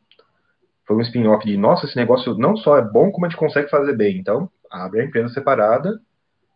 foi 0.84 0.96
um 0.96 1.00
spin-off 1.00 1.46
de, 1.46 1.56
nossa, 1.56 1.86
esse 1.86 1.96
negócio 1.96 2.34
não 2.36 2.56
só 2.56 2.76
é 2.76 2.82
bom, 2.82 3.10
como 3.10 3.26
a 3.26 3.28
gente 3.28 3.38
consegue 3.38 3.70
fazer 3.70 3.96
bem. 3.96 4.18
Então, 4.18 4.50
abre 4.70 5.00
a 5.00 5.04
empresa 5.04 5.32
separada 5.32 6.00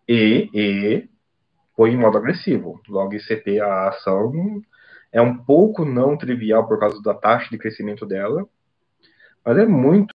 e, 0.09 0.51
e 0.53 1.09
foi 1.77 1.91
em 1.91 1.97
modo 1.97 2.19
agressivo. 2.19 2.81
Logo, 2.89 3.15
ICP, 3.15 3.61
a 3.61 3.89
ação 3.89 4.63
é 5.13 5.21
um 5.21 5.37
pouco 5.37 5.85
não 5.85 6.17
trivial 6.17 6.67
por 6.67 6.79
causa 6.79 7.01
da 7.03 7.15
taxa 7.15 7.49
de 7.51 7.59
crescimento 7.59 8.05
dela, 8.05 8.47
mas 9.45 9.59
é 9.59 9.67
muito, 9.67 10.15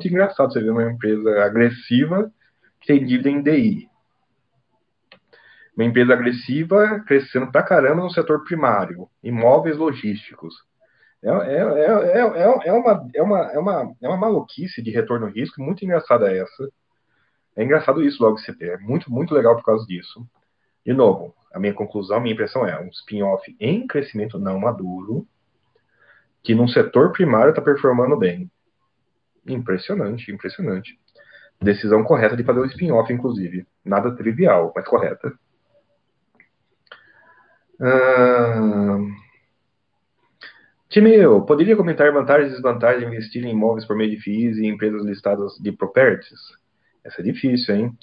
muito 0.00 0.08
engraçado 0.08 0.52
você 0.52 0.60
ver 0.62 0.70
uma 0.70 0.90
empresa 0.90 1.44
agressiva 1.44 2.32
que 2.80 2.86
tem 2.86 3.04
dívida 3.04 3.28
em 3.28 3.42
DI. 3.42 3.88
Uma 5.76 5.84
empresa 5.84 6.14
agressiva 6.14 7.00
crescendo 7.06 7.52
pra 7.52 7.62
caramba 7.62 8.02
no 8.02 8.10
setor 8.10 8.42
primário, 8.44 9.08
imóveis 9.22 9.76
logísticos. 9.76 10.54
É, 11.22 11.28
é, 11.28 11.56
é, 11.56 12.18
é, 12.18 12.68
é, 12.68 12.72
uma, 12.72 13.10
é, 13.14 13.22
uma, 13.22 13.38
é, 13.52 13.58
uma, 13.58 13.94
é 14.00 14.08
uma 14.08 14.16
maluquice 14.16 14.80
de 14.80 14.90
retorno 14.90 15.26
risco 15.26 15.62
muito 15.62 15.84
engraçada 15.84 16.34
essa. 16.34 16.70
É 17.54 17.62
engraçado 17.62 18.02
isso 18.02 18.22
logo 18.22 18.38
CP. 18.38 18.70
É 18.70 18.78
muito, 18.78 19.12
muito 19.12 19.34
legal 19.34 19.54
por 19.54 19.64
causa 19.64 19.86
disso. 19.86 20.26
De 20.84 20.94
novo, 20.94 21.34
a 21.52 21.58
minha 21.58 21.74
conclusão, 21.74 22.20
minha 22.20 22.32
impressão 22.32 22.66
é 22.66 22.80
um 22.80 22.88
spin-off 22.88 23.54
em 23.60 23.86
crescimento 23.86 24.38
não 24.38 24.58
maduro, 24.58 25.26
que 26.42 26.54
num 26.54 26.68
setor 26.68 27.12
primário 27.12 27.50
está 27.50 27.60
performando 27.60 28.16
bem. 28.16 28.50
Impressionante, 29.46 30.30
impressionante. 30.30 30.98
Decisão 31.60 32.02
correta 32.04 32.36
de 32.36 32.44
fazer 32.44 32.60
o 32.60 32.66
spin-off, 32.66 33.12
inclusive. 33.12 33.66
Nada 33.84 34.14
trivial, 34.16 34.72
mas 34.74 34.86
correta. 34.86 35.32
Ah... 37.80 38.98
Timeu, 40.88 41.42
poderia 41.42 41.76
comentar 41.76 42.12
vantagens 42.12 42.48
e 42.48 42.54
desvantagens 42.54 43.02
de 43.02 43.06
investir 43.06 43.44
em 43.44 43.52
imóveis 43.52 43.86
por 43.86 43.96
meio 43.96 44.10
de 44.10 44.20
FIIs 44.20 44.58
e 44.58 44.66
empresas 44.66 45.04
listadas 45.04 45.56
de 45.60 45.70
properties? 45.70 46.40
Essa 47.04 47.20
é 47.20 47.24
difícil, 47.24 47.76
hein? 47.76 47.98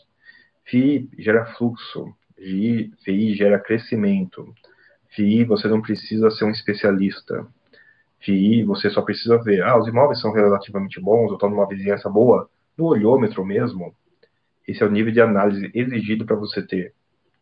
FII 0.63 1.09
gera 1.19 1.45
fluxo. 1.47 2.15
FI 2.37 3.35
gera 3.35 3.59
crescimento. 3.59 4.53
FI, 5.09 5.43
você 5.43 5.67
não 5.67 5.81
precisa 5.81 6.29
ser 6.31 6.45
um 6.45 6.51
especialista. 6.51 7.45
FI, 8.27 8.63
você 8.63 8.89
só 8.89 9.01
precisa 9.01 9.41
ver, 9.41 9.63
ah, 9.63 9.77
os 9.77 9.87
imóveis 9.87 10.19
são 10.19 10.33
relativamente 10.33 10.99
bons, 10.99 11.29
eu 11.29 11.35
estou 11.35 11.49
numa 11.49 11.67
vizinhança 11.67 12.09
boa, 12.09 12.49
no 12.77 12.85
olhômetro 12.85 13.45
mesmo. 13.45 13.95
Esse 14.67 14.83
é 14.83 14.85
o 14.85 14.91
nível 14.91 15.13
de 15.13 15.21
análise 15.21 15.71
exigido 15.73 16.25
para 16.25 16.35
você 16.35 16.61
ter 16.61 16.93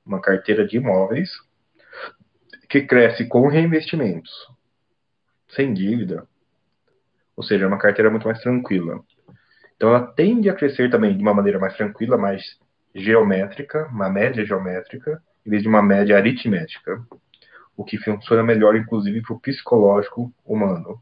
uma 0.05 0.21
carteira 0.21 0.65
de 0.67 0.77
imóveis 0.77 1.31
que 2.69 2.81
cresce 2.81 3.27
com 3.27 3.47
reinvestimentos, 3.47 4.31
sem 5.49 5.73
dívida. 5.73 6.27
Ou 7.35 7.43
seja, 7.43 7.65
é 7.65 7.67
uma 7.67 7.79
carteira 7.79 8.11
muito 8.11 8.27
mais 8.27 8.39
tranquila. 8.39 9.03
Então 9.75 9.89
ela 9.89 10.05
tende 10.05 10.49
a 10.49 10.53
crescer 10.53 10.89
também 10.89 11.17
de 11.17 11.21
uma 11.21 11.33
maneira 11.33 11.59
mais 11.59 11.75
tranquila, 11.75 12.17
mais 12.17 12.41
geométrica, 12.93 13.87
uma 13.87 14.09
média 14.09 14.45
geométrica, 14.45 15.21
em 15.45 15.49
vez 15.49 15.61
de 15.61 15.67
uma 15.67 15.81
média 15.81 16.15
aritmética, 16.15 17.03
o 17.75 17.83
que 17.83 17.97
funciona 17.97 18.43
melhor, 18.43 18.75
inclusive, 18.75 19.21
para 19.21 19.35
o 19.35 19.39
psicológico 19.39 20.33
humano. 20.45 21.01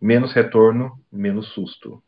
Menos 0.00 0.32
retorno, 0.32 0.98
menos 1.10 1.48
susto. 1.48 2.02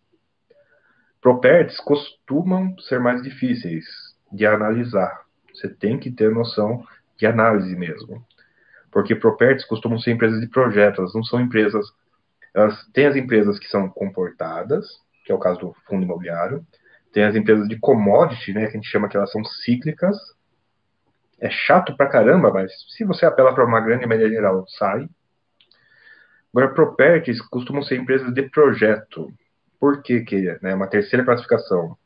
Properties 1.20 1.80
costumam 1.80 2.78
ser 2.78 3.00
mais 3.00 3.22
difíceis 3.22 3.84
de 4.32 4.46
analisar. 4.46 5.22
Você 5.52 5.68
tem 5.68 5.98
que 5.98 6.10
ter 6.10 6.30
noção 6.30 6.84
de 7.16 7.26
análise 7.26 7.74
mesmo. 7.74 8.24
Porque 8.90 9.14
properties 9.14 9.66
costumam 9.66 9.98
ser 9.98 10.12
empresas 10.12 10.40
de 10.40 10.46
projeto, 10.46 11.00
elas 11.00 11.14
não 11.14 11.24
são 11.24 11.40
empresas. 11.40 11.86
Elas 12.54 12.86
têm 12.92 13.06
as 13.06 13.16
empresas 13.16 13.58
que 13.58 13.66
são 13.66 13.88
comportadas, 13.88 14.86
que 15.24 15.32
é 15.32 15.34
o 15.34 15.38
caso 15.38 15.60
do 15.60 15.76
fundo 15.86 16.04
imobiliário, 16.04 16.64
tem 17.12 17.24
as 17.24 17.34
empresas 17.34 17.68
de 17.68 17.78
commodity, 17.78 18.52
né, 18.52 18.66
que 18.66 18.72
a 18.72 18.80
gente 18.80 18.88
chama 18.88 19.08
que 19.08 19.16
elas 19.16 19.30
são 19.32 19.44
cíclicas. 19.44 20.16
É 21.40 21.50
chato 21.50 21.96
pra 21.96 22.08
caramba, 22.08 22.52
mas 22.52 22.72
se 22.88 23.04
você 23.04 23.24
apela 23.24 23.54
para 23.54 23.64
uma 23.64 23.80
grande 23.80 24.06
média 24.06 24.28
geral, 24.28 24.64
sai. 24.68 25.08
Agora, 26.52 26.74
properties 26.74 27.40
costumam 27.42 27.82
ser 27.82 27.96
empresas 27.96 28.32
de 28.32 28.42
projeto. 28.50 29.32
Por 29.78 30.02
que 30.02 30.22
que 30.22 30.48
é 30.48 30.58
né, 30.60 30.74
uma 30.74 30.88
terceira 30.88 31.24
classificação? 31.24 31.96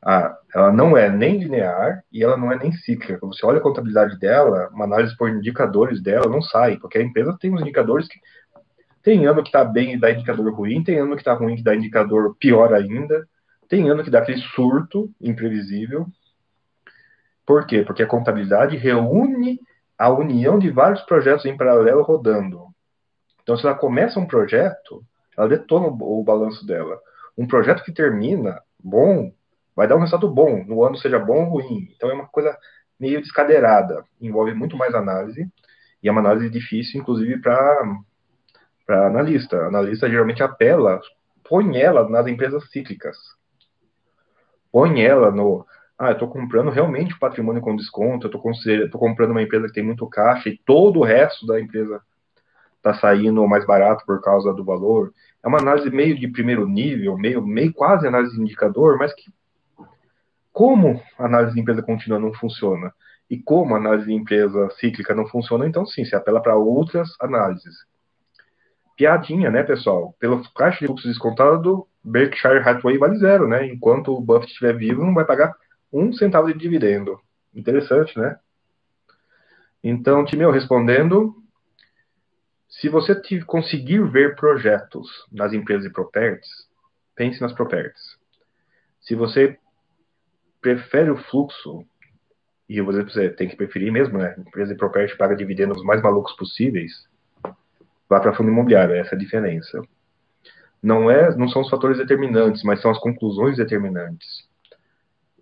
Ah, 0.00 0.38
ela 0.54 0.72
não 0.72 0.96
é 0.96 1.10
nem 1.10 1.38
linear 1.38 2.04
e 2.12 2.22
ela 2.22 2.36
não 2.36 2.52
é 2.52 2.56
nem 2.56 2.70
cíclica. 2.72 3.18
Quando 3.18 3.36
você 3.36 3.44
olha 3.44 3.58
a 3.58 3.62
contabilidade 3.62 4.16
dela, 4.18 4.68
uma 4.72 4.84
análise 4.84 5.16
por 5.16 5.28
indicadores 5.28 6.00
dela 6.00 6.28
não 6.28 6.40
sai, 6.40 6.76
porque 6.76 6.98
a 6.98 7.02
empresa 7.02 7.36
tem 7.40 7.52
uns 7.52 7.60
indicadores 7.60 8.06
que 8.06 8.20
tem 9.02 9.26
ano 9.26 9.42
que 9.42 9.48
está 9.48 9.64
bem 9.64 9.94
e 9.94 9.98
dá 9.98 10.10
indicador 10.10 10.52
ruim, 10.54 10.84
tem 10.84 10.98
ano 10.98 11.16
que 11.16 11.22
está 11.22 11.32
ruim 11.32 11.56
que 11.56 11.62
dá 11.62 11.74
indicador 11.74 12.36
pior 12.38 12.72
ainda. 12.72 13.26
Tem 13.68 13.88
ano 13.90 14.04
que 14.04 14.10
dá 14.10 14.20
aquele 14.20 14.38
surto 14.38 15.10
imprevisível. 15.20 16.06
Por 17.48 17.66
quê? 17.66 17.82
Porque 17.82 18.02
a 18.02 18.06
contabilidade 18.06 18.76
reúne 18.76 19.58
a 19.96 20.10
união 20.10 20.58
de 20.58 20.68
vários 20.70 21.00
projetos 21.04 21.46
em 21.46 21.56
paralelo 21.56 22.02
rodando. 22.02 22.66
Então, 23.42 23.56
se 23.56 23.64
ela 23.64 23.74
começa 23.74 24.20
um 24.20 24.26
projeto, 24.26 25.02
ela 25.34 25.48
detona 25.48 25.86
o, 25.86 26.20
o 26.20 26.22
balanço 26.22 26.66
dela. 26.66 27.00
Um 27.38 27.46
projeto 27.46 27.82
que 27.82 27.90
termina 27.90 28.60
bom 28.78 29.32
vai 29.74 29.88
dar 29.88 29.96
um 29.96 30.00
resultado 30.00 30.28
bom, 30.28 30.62
no 30.62 30.84
ano 30.84 30.98
seja 30.98 31.18
bom 31.18 31.46
ou 31.46 31.52
ruim. 31.52 31.88
Então, 31.96 32.10
é 32.10 32.12
uma 32.12 32.28
coisa 32.28 32.54
meio 33.00 33.18
descadeirada, 33.22 34.04
envolve 34.20 34.52
muito 34.52 34.76
mais 34.76 34.94
análise 34.94 35.50
E 36.02 36.08
é 36.08 36.12
uma 36.12 36.20
análise 36.20 36.50
difícil, 36.50 37.00
inclusive, 37.00 37.40
para 37.40 39.06
analista. 39.06 39.56
analista 39.68 40.06
geralmente 40.10 40.42
apela, 40.42 41.00
põe 41.48 41.78
ela 41.78 42.06
nas 42.10 42.26
empresas 42.26 42.70
cíclicas. 42.70 43.16
Põe 44.70 45.00
ela 45.00 45.30
no. 45.30 45.64
Ah, 45.98 46.10
eu 46.10 46.12
estou 46.12 46.28
comprando 46.28 46.70
realmente 46.70 47.14
o 47.14 47.18
patrimônio 47.18 47.60
com 47.60 47.74
desconto, 47.74 48.28
eu 48.28 48.84
estou 48.84 49.00
comprando 49.00 49.32
uma 49.32 49.42
empresa 49.42 49.66
que 49.66 49.72
tem 49.72 49.82
muito 49.82 50.06
caixa 50.06 50.48
e 50.48 50.56
todo 50.56 51.00
o 51.00 51.04
resto 51.04 51.44
da 51.44 51.60
empresa 51.60 52.00
está 52.76 52.94
saindo 52.94 53.44
mais 53.48 53.66
barato 53.66 54.04
por 54.06 54.22
causa 54.22 54.52
do 54.54 54.64
valor. 54.64 55.12
É 55.42 55.48
uma 55.48 55.58
análise 55.58 55.90
meio 55.90 56.16
de 56.16 56.28
primeiro 56.28 56.68
nível, 56.68 57.18
meio, 57.18 57.44
meio 57.44 57.72
quase 57.72 58.06
análise 58.06 58.36
de 58.36 58.40
indicador, 58.40 58.96
mas 58.96 59.12
que 59.12 59.32
como 60.52 61.02
a 61.18 61.24
análise 61.24 61.54
de 61.54 61.60
empresa 61.60 61.82
contínua 61.82 62.18
não 62.18 62.32
funciona 62.32 62.92
e 63.28 63.36
como 63.36 63.74
a 63.74 63.78
análise 63.78 64.06
de 64.06 64.14
empresa 64.14 64.70
cíclica 64.78 65.14
não 65.14 65.26
funciona, 65.26 65.66
então 65.66 65.84
sim, 65.84 66.04
se 66.04 66.14
apela 66.14 66.40
para 66.40 66.56
outras 66.56 67.08
análises. 67.20 67.74
Piadinha, 68.96 69.50
né, 69.50 69.62
pessoal? 69.62 70.14
Pelo 70.18 70.42
caixa 70.52 70.80
de 70.80 70.86
fluxo 70.86 71.06
descontado, 71.06 71.86
Berkshire 72.02 72.58
Hathaway 72.58 72.98
vale 72.98 73.18
zero, 73.18 73.46
né? 73.46 73.66
Enquanto 73.66 74.12
o 74.12 74.20
Buffett 74.20 74.52
estiver 74.52 74.76
vivo, 74.76 75.04
não 75.04 75.14
vai 75.14 75.24
pagar 75.24 75.54
um 75.92 76.12
centavo 76.12 76.52
de 76.52 76.58
dividendo. 76.58 77.20
Interessante, 77.54 78.18
né? 78.18 78.38
Então, 79.82 80.24
Timeu, 80.24 80.50
respondendo, 80.50 81.34
se 82.68 82.88
você 82.88 83.20
conseguir 83.44 84.02
ver 84.10 84.36
projetos 84.36 85.08
nas 85.32 85.52
empresas 85.52 85.84
de 85.84 85.90
properties, 85.90 86.68
pense 87.14 87.40
nas 87.40 87.52
properties. 87.52 88.18
Se 89.00 89.14
você 89.14 89.58
prefere 90.60 91.10
o 91.10 91.16
fluxo, 91.16 91.86
e 92.68 92.80
você 92.82 93.30
tem 93.30 93.48
que 93.48 93.56
preferir 93.56 93.90
mesmo, 93.90 94.18
né? 94.18 94.34
Empresa 94.38 94.72
de 94.72 94.78
property 94.78 95.16
paga 95.16 95.34
dividendos 95.34 95.82
mais 95.82 96.02
malucos 96.02 96.36
possíveis, 96.36 97.08
vá 98.08 98.20
para 98.20 98.34
fundo 98.34 98.50
imobiliário, 98.50 98.94
essa 98.94 99.14
é 99.14 99.16
a 99.16 99.18
diferença. 99.18 99.80
Não, 100.82 101.10
é, 101.10 101.34
não 101.34 101.48
são 101.48 101.62
os 101.62 101.70
fatores 101.70 101.96
determinantes, 101.96 102.62
mas 102.62 102.80
são 102.80 102.90
as 102.90 102.98
conclusões 102.98 103.56
determinantes. 103.56 104.47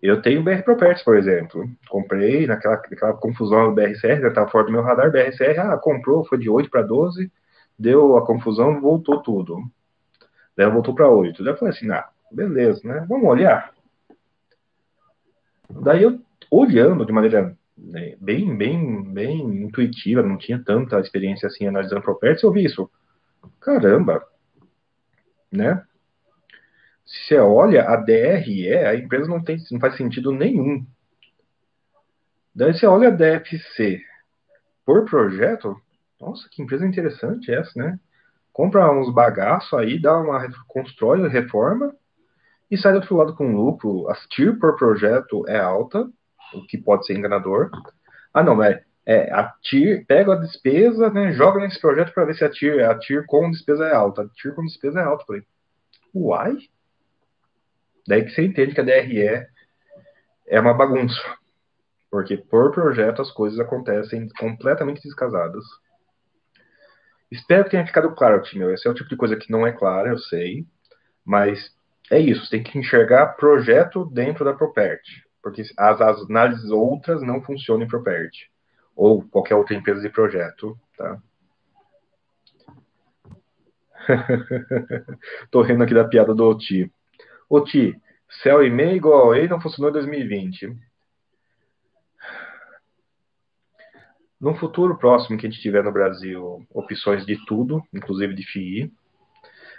Eu 0.02 0.20
tenho 0.20 0.42
BR 0.42 0.62
Properties, 0.62 1.02
por 1.02 1.16
exemplo. 1.16 1.68
Comprei 1.88 2.46
naquela, 2.46 2.76
naquela 2.76 3.14
confusão 3.14 3.68
do 3.68 3.74
BRCR, 3.74 4.20
já 4.20 4.28
estava 4.28 4.50
fora 4.50 4.66
do 4.66 4.72
meu 4.72 4.82
radar. 4.82 5.10
BRCR, 5.10 5.58
ah, 5.58 5.76
comprou, 5.78 6.24
foi 6.24 6.38
de 6.38 6.50
8 6.50 6.70
para 6.70 6.82
12, 6.82 7.30
deu 7.78 8.16
a 8.16 8.24
confusão, 8.24 8.80
voltou 8.80 9.22
tudo. 9.22 9.58
Daí 10.56 10.70
voltou 10.70 10.94
para 10.94 11.08
8. 11.08 11.42
Daí 11.42 11.52
eu 11.52 11.56
falei 11.56 11.74
assim, 11.74 11.90
ah, 11.90 12.08
beleza, 12.30 12.80
né? 12.84 13.04
Vamos 13.08 13.28
olhar. 13.28 13.72
Daí 15.68 16.02
eu, 16.02 16.20
olhando 16.50 17.04
de 17.04 17.12
maneira 17.12 17.56
né, 17.76 18.16
bem, 18.20 18.56
bem, 18.56 19.02
bem 19.02 19.40
intuitiva, 19.64 20.22
não 20.22 20.38
tinha 20.38 20.62
tanta 20.62 21.00
experiência 21.00 21.46
assim 21.46 21.66
analisando 21.66 22.02
properties, 22.02 22.42
eu 22.42 22.52
vi 22.52 22.64
isso. 22.64 22.90
Caramba, 23.60 24.22
né? 25.52 25.82
Se 27.06 27.28
você 27.28 27.38
olha 27.38 27.88
a 27.88 27.96
DRE, 27.96 28.74
a 28.74 28.96
empresa 28.96 29.28
não, 29.28 29.42
tem, 29.42 29.56
não 29.70 29.78
faz 29.78 29.96
sentido 29.96 30.32
nenhum. 30.32 30.84
Daí 32.52 32.74
você 32.74 32.86
olha 32.86 33.08
a 33.08 33.10
DFC 33.10 34.00
por 34.84 35.04
projeto, 35.04 35.80
nossa, 36.20 36.48
que 36.50 36.62
empresa 36.62 36.86
interessante 36.86 37.52
essa, 37.52 37.72
né? 37.78 38.00
Compra 38.52 38.90
uns 38.90 39.12
bagaços 39.12 39.78
aí, 39.78 40.00
dá 40.00 40.18
uma 40.18 40.48
constrói, 40.66 41.28
reforma 41.28 41.94
e 42.70 42.76
sai 42.76 42.92
do 42.92 43.00
outro 43.00 43.16
lado 43.16 43.36
com 43.36 43.54
lucro. 43.54 44.08
A 44.08 44.14
TIR 44.28 44.58
por 44.58 44.76
projeto 44.76 45.46
é 45.46 45.58
alta, 45.58 46.08
o 46.54 46.66
que 46.66 46.78
pode 46.78 47.06
ser 47.06 47.14
enganador. 47.14 47.70
Ah, 48.32 48.42
não, 48.42 48.62
é, 48.62 48.82
é 49.04 49.32
a 49.32 49.52
TIR 49.62 50.06
pega 50.06 50.32
a 50.32 50.40
despesa, 50.40 51.10
né, 51.10 51.32
joga 51.32 51.60
nesse 51.60 51.80
projeto 51.80 52.12
para 52.14 52.24
ver 52.24 52.34
se 52.34 52.44
a 52.44 52.50
TIR, 52.50 52.88
a 52.88 52.98
TIR 52.98 53.26
com 53.26 53.50
despesa 53.50 53.84
é 53.84 53.94
alta. 53.94 54.22
A 54.22 54.28
TIR 54.28 54.54
com 54.54 54.64
despesa 54.64 55.00
é 55.00 55.04
alta. 55.04 55.24
Falei, 55.26 55.42
uai? 56.14 56.56
Daí 58.06 58.24
que 58.24 58.30
você 58.30 58.44
entende 58.44 58.74
que 58.74 58.80
a 58.80 58.84
DRE 58.84 59.46
é 60.46 60.60
uma 60.60 60.74
bagunça. 60.74 61.20
Porque 62.10 62.36
por 62.36 62.72
projeto 62.72 63.20
as 63.20 63.30
coisas 63.30 63.58
acontecem 63.58 64.28
completamente 64.38 65.02
descasadas. 65.02 65.64
Espero 67.30 67.64
que 67.64 67.70
tenha 67.70 67.86
ficado 67.86 68.14
claro, 68.14 68.42
time. 68.42 68.72
Esse 68.72 68.86
é 68.86 68.90
o 68.90 68.94
tipo 68.94 69.08
de 69.08 69.16
coisa 69.16 69.36
que 69.36 69.50
não 69.50 69.66
é 69.66 69.72
clara, 69.72 70.08
eu 70.08 70.18
sei. 70.18 70.64
Mas 71.24 71.74
é 72.10 72.20
isso, 72.20 72.48
tem 72.48 72.62
que 72.62 72.78
enxergar 72.78 73.36
projeto 73.36 74.04
dentro 74.04 74.44
da 74.44 74.54
Property. 74.54 75.24
Porque 75.42 75.62
as, 75.76 76.00
as 76.00 76.22
análises 76.22 76.70
outras 76.70 77.20
não 77.22 77.42
funcionam 77.42 77.84
em 77.84 77.88
Property. 77.88 78.50
Ou 78.94 79.22
qualquer 79.28 79.56
outra 79.56 79.74
empresa 79.74 80.00
de 80.00 80.08
projeto, 80.08 80.78
tá? 80.96 81.20
Tô 85.50 85.62
rindo 85.62 85.82
aqui 85.82 85.94
da 85.94 86.04
piada 86.06 86.32
do 86.32 86.44
Oti. 86.44 86.90
Oti, 87.48 87.94
céu 88.42 88.64
e 88.64 88.70
meio 88.70 88.96
igual 88.96 89.32
a 89.32 89.38
E 89.38 89.48
não 89.48 89.60
funcionou 89.60 89.90
em 89.90 89.92
2020. 89.92 90.76
No 94.40 94.54
futuro 94.54 94.98
próximo 94.98 95.38
que 95.38 95.46
a 95.46 95.50
gente 95.50 95.62
tiver 95.62 95.82
no 95.82 95.92
Brasil 95.92 96.66
opções 96.70 97.24
de 97.24 97.42
tudo, 97.46 97.82
inclusive 97.92 98.34
de 98.34 98.44
FII, 98.44 98.92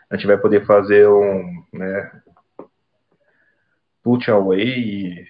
a 0.09 0.15
gente 0.15 0.26
vai 0.26 0.38
poder 0.38 0.65
fazer 0.65 1.07
um 1.07 1.63
né, 1.72 2.22
put 4.01 4.32
away, 4.32 5.28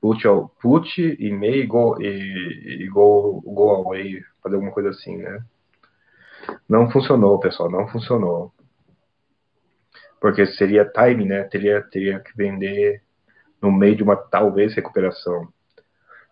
put, 0.00 0.22
put 0.60 0.98
e 0.98 1.30
may 1.30 1.66
go, 1.66 2.00
e, 2.00 2.82
e 2.82 2.88
go, 2.88 3.42
go 3.42 3.70
away, 3.70 4.22
fazer 4.42 4.54
alguma 4.56 4.72
coisa 4.72 4.88
assim, 4.88 5.18
né? 5.18 5.44
Não 6.68 6.90
funcionou, 6.90 7.38
pessoal, 7.38 7.70
não 7.70 7.86
funcionou. 7.88 8.52
Porque 10.20 10.46
seria 10.46 10.84
time, 10.84 11.24
né? 11.24 11.44
Teria, 11.44 11.82
teria 11.82 12.20
que 12.20 12.36
vender 12.36 13.02
no 13.60 13.72
meio 13.72 13.96
de 13.96 14.02
uma 14.02 14.16
talvez 14.16 14.74
recuperação. 14.74 15.48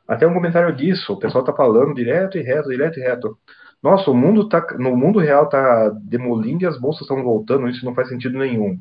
Até 0.07 0.26
um 0.26 0.32
comentário 0.32 0.74
disso, 0.74 1.12
o 1.12 1.18
pessoal 1.18 1.45
tá 1.45 1.53
falando 1.53 1.95
direto 1.95 2.39
e 2.39 2.43
reto, 2.43 2.70
direto 2.70 2.99
e 2.99 3.03
reto. 3.03 3.39
Nossa, 3.82 4.11
o 4.11 4.14
mundo 4.14 4.49
tá, 4.49 4.66
no 4.78 4.97
mundo 4.97 5.18
real 5.18 5.49
tá 5.49 5.91
demolindo 5.91 6.64
e 6.64 6.66
as 6.66 6.78
bolsas 6.80 7.03
estão 7.03 7.22
voltando, 7.22 7.68
isso 7.68 7.84
não 7.84 7.95
faz 7.95 8.09
sentido 8.09 8.39
nenhum. 8.39 8.80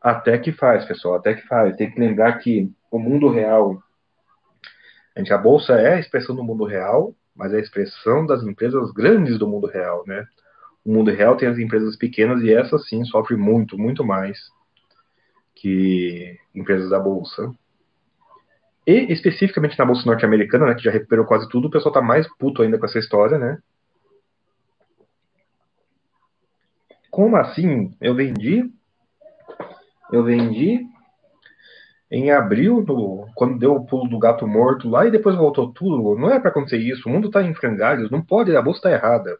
Até 0.00 0.38
que 0.38 0.52
faz, 0.52 0.84
pessoal, 0.84 1.16
até 1.16 1.34
que 1.34 1.46
faz. 1.46 1.76
Tem 1.76 1.90
que 1.90 2.00
lembrar 2.00 2.38
que 2.38 2.72
o 2.90 2.98
mundo 2.98 3.28
real, 3.28 3.82
a, 5.14 5.18
gente, 5.18 5.32
a 5.32 5.38
bolsa 5.38 5.74
é 5.74 5.94
a 5.94 6.00
expressão 6.00 6.34
do 6.34 6.44
mundo 6.44 6.64
real, 6.64 7.14
mas 7.34 7.52
é 7.52 7.56
a 7.56 7.60
expressão 7.60 8.24
das 8.24 8.42
empresas 8.42 8.90
grandes 8.92 9.38
do 9.38 9.46
mundo 9.46 9.66
real, 9.66 10.04
né? 10.06 10.26
O 10.84 10.92
mundo 10.92 11.10
real 11.10 11.36
tem 11.36 11.48
as 11.48 11.58
empresas 11.58 11.96
pequenas 11.96 12.42
e 12.42 12.52
essas 12.52 12.88
sim 12.88 13.04
sofrem 13.04 13.38
muito, 13.38 13.78
muito 13.78 14.04
mais 14.04 14.38
que 15.54 16.38
empresas 16.54 16.90
da 16.90 16.98
bolsa. 16.98 17.52
E 18.86 19.12
especificamente 19.12 19.78
na 19.78 19.84
bolsa 19.84 20.06
norte-americana, 20.06 20.66
né, 20.66 20.74
que 20.74 20.82
já 20.82 20.90
recuperou 20.90 21.26
quase 21.26 21.48
tudo, 21.48 21.68
o 21.68 21.70
pessoal 21.70 21.92
tá 21.92 22.00
mais 22.00 22.26
puto 22.38 22.62
ainda 22.62 22.78
com 22.78 22.86
essa 22.86 22.98
história, 22.98 23.38
né? 23.38 23.58
Como 27.10 27.36
assim? 27.36 27.94
Eu 28.00 28.14
vendi? 28.14 28.72
Eu 30.10 30.24
vendi 30.24 30.86
em 32.10 32.30
abril, 32.30 32.84
quando 33.34 33.58
deu 33.58 33.74
o 33.74 33.84
pulo 33.84 34.08
do 34.08 34.18
gato 34.18 34.46
morto 34.46 34.88
lá 34.88 35.06
e 35.06 35.10
depois 35.10 35.36
voltou 35.36 35.72
tudo. 35.72 36.18
Não 36.18 36.30
é 36.30 36.40
para 36.40 36.50
acontecer 36.50 36.78
isso. 36.78 37.08
O 37.08 37.12
mundo 37.12 37.28
está 37.28 37.42
em 37.42 37.54
frangalhos. 37.54 38.10
Não 38.10 38.20
pode, 38.20 38.54
a 38.56 38.62
bolsa 38.62 38.78
está 38.78 38.90
errada. 38.90 39.38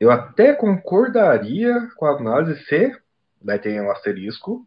Eu 0.00 0.10
até 0.10 0.54
concordaria 0.54 1.88
com 1.96 2.06
a 2.06 2.16
análise 2.16 2.64
se, 2.66 2.96
daí 3.42 3.58
tem 3.58 3.80
um 3.80 3.90
asterisco, 3.90 4.66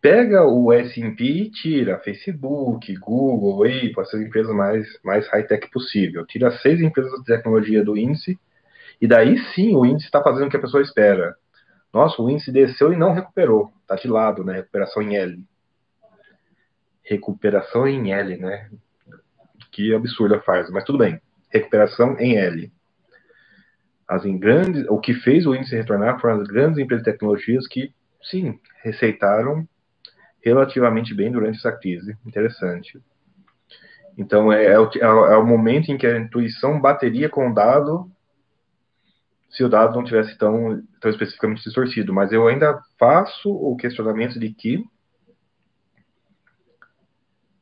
pega 0.00 0.46
o 0.46 0.72
S&P 0.72 1.24
e 1.24 1.50
tira 1.50 1.98
Facebook, 1.98 2.94
Google, 2.96 3.64
Apple, 3.64 4.00
essas 4.00 4.22
empresas 4.22 4.54
mais, 4.54 4.86
mais 5.04 5.28
high-tech 5.28 5.70
possível. 5.70 6.24
Tira 6.24 6.50
seis 6.58 6.80
empresas 6.80 7.12
de 7.18 7.24
tecnologia 7.24 7.84
do 7.84 7.96
índice 7.96 8.38
e 9.00 9.06
daí 9.06 9.38
sim 9.54 9.74
o 9.74 9.84
índice 9.84 10.06
está 10.06 10.22
fazendo 10.22 10.46
o 10.46 10.50
que 10.50 10.56
a 10.56 10.62
pessoa 10.62 10.82
espera. 10.82 11.36
Nossa, 11.92 12.22
o 12.22 12.30
índice 12.30 12.50
desceu 12.50 12.92
e 12.92 12.96
não 12.96 13.12
recuperou. 13.12 13.70
Está 13.82 13.96
de 13.96 14.08
lado, 14.08 14.44
né? 14.44 14.54
Recuperação 14.54 15.02
em 15.02 15.16
L. 15.16 15.44
Recuperação 17.02 17.86
em 17.86 18.12
L, 18.12 18.36
né? 18.38 18.70
Que 19.70 19.94
absurda 19.94 20.40
faz, 20.40 20.70
mas 20.70 20.84
tudo 20.84 20.98
bem. 20.98 21.20
Recuperação 21.50 22.16
em 22.18 22.36
L. 22.36 22.72
As 24.06 24.24
em 24.24 24.38
grandes, 24.38 24.86
o 24.88 24.98
que 24.98 25.14
fez 25.14 25.46
o 25.46 25.54
índice 25.54 25.76
retornar 25.76 26.20
foram 26.20 26.40
as 26.40 26.48
grandes 26.48 26.78
empresas 26.78 27.04
de 27.04 27.12
tecnologias 27.12 27.66
que, 27.66 27.92
sim, 28.22 28.58
receitaram 28.82 29.68
relativamente 30.42 31.14
bem 31.14 31.30
durante 31.30 31.58
essa 31.58 31.72
crise. 31.72 32.16
Interessante. 32.26 33.00
Então, 34.16 34.52
é, 34.52 34.64
é, 34.64 34.78
o, 34.78 34.88
é, 34.94 35.00
é 35.00 35.36
o 35.36 35.46
momento 35.46 35.90
em 35.90 35.98
que 35.98 36.06
a 36.06 36.18
intuição 36.18 36.80
bateria 36.80 37.28
com 37.28 37.50
o 37.50 37.54
dado 37.54 38.10
se 39.50 39.64
o 39.64 39.68
dado 39.68 39.96
não 39.96 40.04
tivesse 40.04 40.36
tão, 40.36 40.82
tão 41.00 41.10
especificamente 41.10 41.64
distorcido. 41.64 42.12
Mas 42.12 42.32
eu 42.32 42.46
ainda 42.46 42.80
faço 42.98 43.50
o 43.50 43.76
questionamento 43.76 44.38
de 44.38 44.50
que 44.52 44.84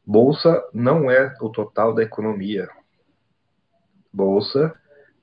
Bolsa 0.05 0.63
não 0.73 1.11
é 1.11 1.35
o 1.41 1.49
total 1.49 1.95
da 1.95 2.03
economia. 2.03 2.69
Bolsa 4.17 4.75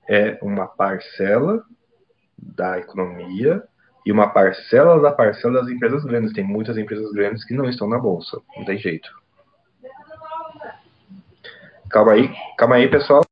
é 0.07 0.37
uma 0.39 0.67
parcela 0.67 1.63
da 2.37 2.77
economia 2.77 3.63
e 4.05 4.11
uma 4.11 4.29
parcela 4.29 5.01
da 5.01 5.11
parcela 5.11 5.61
das 5.61 5.69
empresas 5.69 6.03
grandes. 6.05 6.31
Tem 6.31 6.43
muitas 6.43 6.77
empresas 6.77 7.11
grandes 7.11 7.43
que 7.43 7.55
não 7.55 7.67
estão 7.67 7.89
na 7.89 7.97
bolsa. 7.97 8.39
Não 8.55 8.65
tem 8.65 8.77
jeito. 8.77 9.09
Calma 11.89 12.11
aí, 12.11 12.29
calma 12.55 12.75
aí, 12.75 12.87
pessoal. 12.87 13.22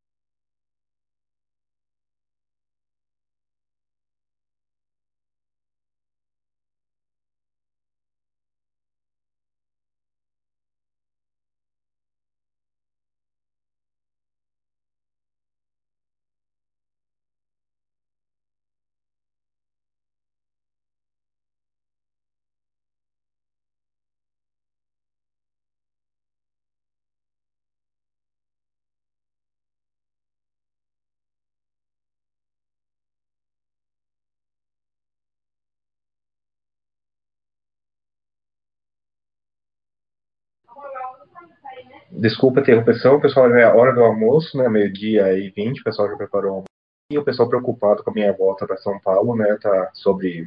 Desculpa 42.22 42.60
a 42.60 42.62
interrupção, 42.62 43.20
pessoal, 43.20 43.50
já 43.50 43.62
é 43.62 43.64
a 43.64 43.74
hora 43.74 43.96
do 43.96 44.04
almoço, 44.04 44.56
né? 44.56 44.70
Meio-dia 44.70 45.34
e 45.34 45.50
vinte, 45.50 45.82
o 45.82 45.84
pessoal 45.84 46.08
já 46.08 46.16
preparou. 46.16 46.66
E 47.12 47.18
o 47.18 47.24
pessoal 47.24 47.50
preocupado 47.50 48.04
com 48.04 48.12
a 48.12 48.14
minha 48.14 48.32
volta 48.32 48.68
para 48.68 48.78
São 48.78 49.00
Paulo, 49.00 49.36
né? 49.36 49.58
Tá 49.60 49.90
sobre. 49.92 50.46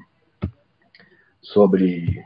Sobre. 1.43 2.23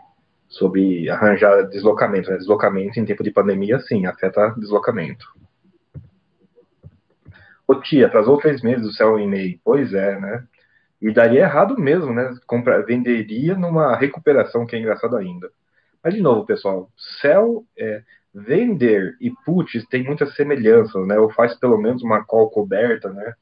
Sobre 0.49 1.09
arranjar 1.09 1.62
deslocamento, 1.62 2.30
né? 2.30 2.36
Deslocamento 2.36 3.01
em 3.01 3.07
tempo 3.07 3.24
de 3.24 3.30
pandemia, 3.30 3.80
sim, 3.80 4.05
afeta 4.05 4.55
deslocamento. 4.59 5.24
Ô 7.66 7.74
tia, 7.76 8.07
atrasou 8.07 8.36
três 8.36 8.61
meses 8.61 8.86
o 8.86 8.92
céu 8.92 9.18
e 9.18 9.26
meio. 9.26 9.59
Pois 9.64 9.94
é, 9.94 10.20
né? 10.20 10.44
E 11.01 11.11
daria 11.11 11.40
errado 11.40 11.74
mesmo, 11.80 12.12
né? 12.12 12.34
Compra, 12.46 12.84
venderia 12.84 13.57
numa 13.57 13.96
recuperação, 13.96 14.66
que 14.66 14.76
é 14.76 14.78
engraçado 14.78 15.16
ainda. 15.16 15.51
Mas, 16.05 16.12
de 16.12 16.20
novo, 16.20 16.44
pessoal, 16.44 16.90
céu 17.22 17.64
é, 17.78 18.03
vender 18.34 19.16
e 19.20 19.30
puts 19.44 19.86
tem 19.88 20.04
muitas 20.04 20.34
semelhanças, 20.34 21.06
né? 21.06 21.18
Ou 21.18 21.30
faz 21.30 21.54
pelo 21.58 21.78
menos 21.78 22.02
uma 22.02 22.24
call 22.24 22.50
coberta, 22.50 23.10
né? 23.12 23.34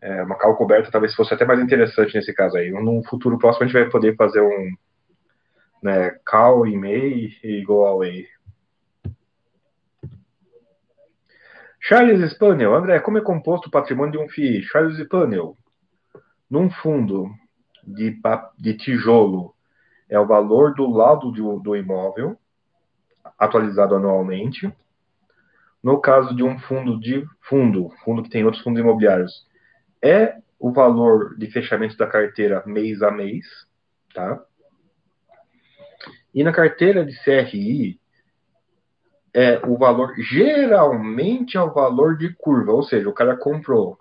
É, 0.00 0.22
uma 0.22 0.36
call 0.36 0.56
coberta 0.56 0.90
talvez 0.90 1.14
fosse 1.14 1.32
até 1.32 1.44
mais 1.44 1.60
interessante 1.60 2.14
nesse 2.14 2.32
caso 2.34 2.56
aí. 2.56 2.70
No 2.70 3.02
futuro 3.04 3.38
próximo 3.38 3.64
a 3.64 3.66
gente 3.66 3.80
vai 3.80 3.88
poder 3.88 4.14
fazer 4.16 4.40
um 4.40 4.70
né, 5.82 6.10
call 6.26 6.66
e 6.66 6.76
May 6.76 7.30
e 7.42 7.62
go 7.62 7.84
away. 7.86 8.26
Charles 11.80 12.32
Spaniel, 12.32 12.74
André, 12.74 12.98
como 13.00 13.18
é 13.18 13.20
composto 13.20 13.68
o 13.68 13.70
patrimônio 13.70 14.12
de 14.12 14.18
um 14.18 14.28
FII? 14.28 14.62
Charles 14.62 14.96
Spaniel, 14.98 15.54
num 16.50 16.70
fundo 16.70 17.30
de, 17.86 18.18
de 18.58 18.74
tijolo 18.74 19.54
é 20.08 20.18
o 20.18 20.26
valor 20.26 20.74
do 20.74 20.88
lado 20.88 21.30
do, 21.30 21.60
do 21.60 21.76
imóvel, 21.76 22.38
atualizado 23.38 23.94
anualmente. 23.94 24.72
No 25.82 26.00
caso 26.00 26.34
de 26.34 26.42
um 26.42 26.58
fundo 26.58 26.98
de 26.98 27.24
fundo, 27.42 27.90
fundo 28.04 28.22
que 28.22 28.30
tem 28.30 28.44
outros 28.44 28.62
fundos 28.62 28.80
imobiliários, 28.80 29.46
é 30.02 30.38
o 30.58 30.72
valor 30.72 31.36
de 31.36 31.46
fechamento 31.48 31.96
da 31.96 32.06
carteira 32.06 32.62
mês 32.66 33.02
a 33.02 33.10
mês, 33.10 33.46
tá? 34.14 34.42
E 36.34 36.42
na 36.42 36.52
carteira 36.52 37.04
de 37.04 37.14
CRI, 37.22 38.00
é 39.32 39.60
o 39.66 39.76
valor, 39.76 40.14
geralmente 40.16 41.56
é 41.56 41.60
o 41.60 41.72
valor 41.72 42.16
de 42.16 42.32
curva, 42.34 42.72
ou 42.72 42.82
seja, 42.82 43.08
o 43.08 43.12
cara 43.12 43.36
comprou 43.36 43.98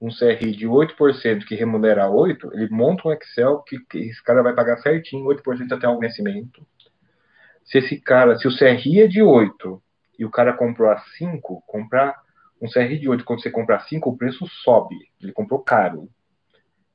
um 0.00 0.08
CRI 0.08 0.52
de 0.52 0.66
8% 0.66 1.44
que 1.44 1.54
remunera 1.54 2.06
8%, 2.06 2.50
ele 2.54 2.68
monta 2.70 3.06
um 3.06 3.12
Excel 3.12 3.58
que, 3.58 3.78
que 3.80 3.98
esse 3.98 4.22
cara 4.22 4.42
vai 4.42 4.54
pagar 4.54 4.78
certinho 4.78 5.26
8% 5.26 5.72
até 5.72 5.88
o 5.88 5.98
vencimento 5.98 6.66
se 7.64 7.78
esse 7.78 8.00
cara, 8.00 8.36
se 8.36 8.46
o 8.46 8.56
CRI 8.56 9.02
é 9.02 9.06
de 9.06 9.22
8 9.22 9.82
e 10.18 10.24
o 10.24 10.30
cara 10.30 10.52
comprou 10.52 10.90
a 10.90 10.98
5, 10.98 11.62
comprar 11.66 12.20
um 12.60 12.68
CRI 12.68 12.98
de 12.98 13.08
8, 13.08 13.24
quando 13.24 13.42
você 13.42 13.50
comprar 13.50 13.80
5, 13.80 14.08
o 14.08 14.16
preço 14.16 14.46
sobe. 14.46 14.96
Ele 15.20 15.32
comprou 15.32 15.60
caro. 15.60 16.08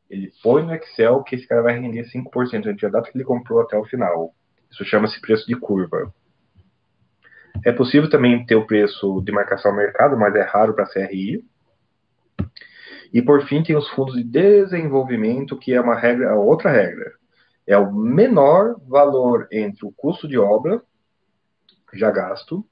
Ele 0.09 0.31
põe 0.41 0.63
no 0.63 0.73
Excel 0.73 1.23
que 1.23 1.35
esse 1.35 1.47
cara 1.47 1.61
vai 1.61 1.77
render 1.77 2.03
5% 2.03 2.67
entre 2.67 2.85
a 2.85 2.89
data 2.89 3.11
que 3.11 3.17
ele 3.17 3.25
comprou 3.25 3.59
até 3.59 3.77
o 3.77 3.83
final. 3.83 4.33
Isso 4.71 4.85
chama-se 4.85 5.19
preço 5.19 5.45
de 5.45 5.55
curva. 5.55 6.13
É 7.65 7.71
possível 7.71 8.09
também 8.09 8.45
ter 8.45 8.55
o 8.55 8.65
preço 8.65 9.21
de 9.21 9.31
marcação 9.31 9.71
ao 9.71 9.77
mercado, 9.77 10.15
mas 10.17 10.33
é 10.35 10.43
raro 10.43 10.73
para 10.73 10.85
CRI. 10.85 11.43
E 13.13 13.21
por 13.21 13.45
fim 13.45 13.63
tem 13.63 13.75
os 13.75 13.89
fundos 13.89 14.15
de 14.15 14.23
desenvolvimento, 14.23 15.57
que 15.57 15.73
é 15.73 15.81
uma 15.81 15.95
regra, 15.95 16.35
outra 16.35 16.69
regra 16.71 17.13
é 17.67 17.77
o 17.77 17.93
menor 17.93 18.79
valor 18.87 19.47
entre 19.51 19.85
o 19.85 19.91
custo 19.91 20.27
de 20.27 20.39
obra 20.39 20.81
já 21.93 22.09
gasto, 22.09 22.65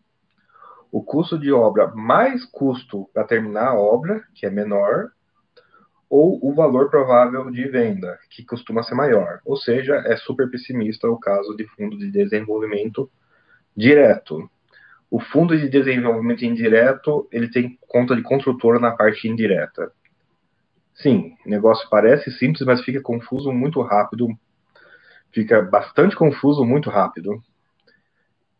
o 0.91 1.03
custo 1.03 1.37
de 1.37 1.51
obra 1.51 1.87
mais 1.87 2.45
custo 2.45 3.09
para 3.13 3.25
terminar 3.25 3.67
a 3.67 3.79
obra, 3.79 4.23
que 4.33 4.45
é 4.45 4.49
menor, 4.49 5.11
ou 6.09 6.39
o 6.41 6.53
valor 6.53 6.89
provável 6.89 7.51
de 7.51 7.67
venda, 7.67 8.17
que 8.29 8.45
costuma 8.45 8.83
ser 8.83 8.95
maior. 8.95 9.41
Ou 9.43 9.57
seja, 9.57 9.95
é 10.05 10.15
super 10.15 10.49
pessimista 10.49 11.09
o 11.09 11.19
caso 11.19 11.55
de 11.57 11.67
fundo 11.67 11.97
de 11.97 12.09
desenvolvimento 12.09 13.09
direto. 13.75 14.49
O 15.11 15.19
fundo 15.19 15.57
de 15.57 15.67
desenvolvimento 15.67 16.45
indireto, 16.45 17.27
ele 17.31 17.49
tem 17.49 17.77
conta 17.87 18.15
de 18.15 18.21
construtora 18.21 18.79
na 18.79 18.91
parte 18.91 19.27
indireta. 19.27 19.91
Sim, 20.93 21.35
negócio 21.45 21.89
parece 21.89 22.31
simples, 22.31 22.65
mas 22.65 22.81
fica 22.81 23.01
confuso 23.01 23.51
muito 23.51 23.81
rápido, 23.81 24.29
fica 25.35 25.61
bastante 25.61 26.15
confuso 26.15 26.63
muito 26.63 26.89
rápido. 26.89 27.43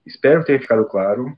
Espero 0.06 0.42
que 0.42 0.48
tenha 0.48 0.60
ficado 0.60 0.84
claro. 0.86 1.36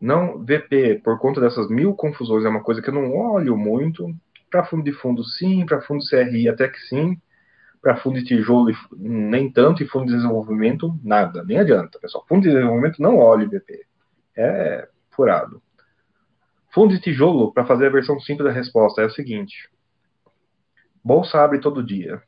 Não, 0.00 0.42
VP, 0.42 1.02
por 1.04 1.18
conta 1.18 1.38
dessas 1.38 1.68
mil 1.68 1.94
confusões, 1.94 2.46
é 2.46 2.48
uma 2.48 2.62
coisa 2.62 2.80
que 2.80 2.88
eu 2.88 2.94
não 2.94 3.14
olho 3.14 3.56
muito. 3.58 4.10
Para 4.50 4.64
fundo 4.64 4.82
de 4.82 4.92
fundo, 4.92 5.22
sim. 5.22 5.66
Para 5.66 5.82
fundo 5.82 6.02
CRI, 6.08 6.48
até 6.48 6.66
que 6.66 6.78
sim. 6.80 7.20
Para 7.82 7.96
fundo 7.96 8.18
de 8.18 8.24
tijolo, 8.24 8.72
nem 8.96 9.52
tanto. 9.52 9.82
E 9.82 9.86
fundo 9.86 10.06
de 10.06 10.14
desenvolvimento, 10.14 10.98
nada. 11.04 11.44
Nem 11.44 11.58
adianta, 11.58 11.98
pessoal. 11.98 12.24
Fundo 12.26 12.44
de 12.44 12.48
desenvolvimento, 12.48 13.02
não 13.02 13.18
olhe 13.18 13.46
VP. 13.46 13.84
É 14.34 14.88
furado. 15.10 15.60
Fundo 16.70 16.94
de 16.94 17.00
tijolo, 17.00 17.52
para 17.52 17.66
fazer 17.66 17.88
a 17.88 17.90
versão 17.90 18.18
simples 18.18 18.48
da 18.48 18.54
resposta, 18.54 19.02
é 19.02 19.06
o 19.06 19.10
seguinte: 19.10 19.68
bolsa 21.04 21.42
abre 21.42 21.60
todo 21.60 21.84
dia 21.84 22.22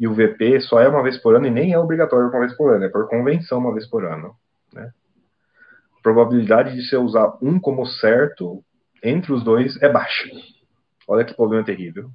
e 0.00 0.08
o 0.08 0.14
VP 0.14 0.62
só 0.62 0.80
é 0.80 0.88
uma 0.88 1.02
vez 1.02 1.18
por 1.18 1.36
ano 1.36 1.46
e 1.46 1.50
nem 1.50 1.74
é 1.74 1.78
obrigatório 1.78 2.28
uma 2.28 2.40
vez 2.40 2.56
por 2.56 2.74
ano, 2.74 2.86
é 2.86 2.88
por 2.88 3.06
convenção 3.06 3.58
uma 3.58 3.74
vez 3.74 3.86
por 3.86 4.02
ano. 4.06 4.34
Né? 4.72 4.90
A 5.98 6.02
probabilidade 6.02 6.74
de 6.74 6.82
você 6.82 6.96
usar 6.96 7.36
um 7.42 7.60
como 7.60 7.84
certo 7.84 8.64
entre 9.04 9.30
os 9.30 9.44
dois 9.44 9.80
é 9.82 9.90
baixa. 9.90 10.30
Olha 11.06 11.22
que 11.22 11.34
problema 11.34 11.64
terrível. 11.64 12.10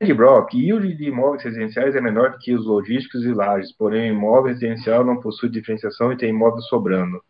Ed 0.00 0.14
Brock, 0.14 0.54
yield 0.54 0.96
de 0.96 1.04
imóveis 1.04 1.44
residenciais 1.44 1.94
é 1.94 2.00
menor 2.00 2.38
que 2.40 2.54
os 2.54 2.64
logísticos 2.64 3.24
e 3.24 3.32
lajes, 3.32 3.72
porém 3.76 4.10
o 4.10 4.14
imóvel 4.14 4.54
residencial 4.54 5.04
não 5.04 5.20
possui 5.20 5.50
diferenciação 5.50 6.10
e 6.10 6.16
tem 6.16 6.30
imóvel 6.30 6.62
sobrando 6.62 7.22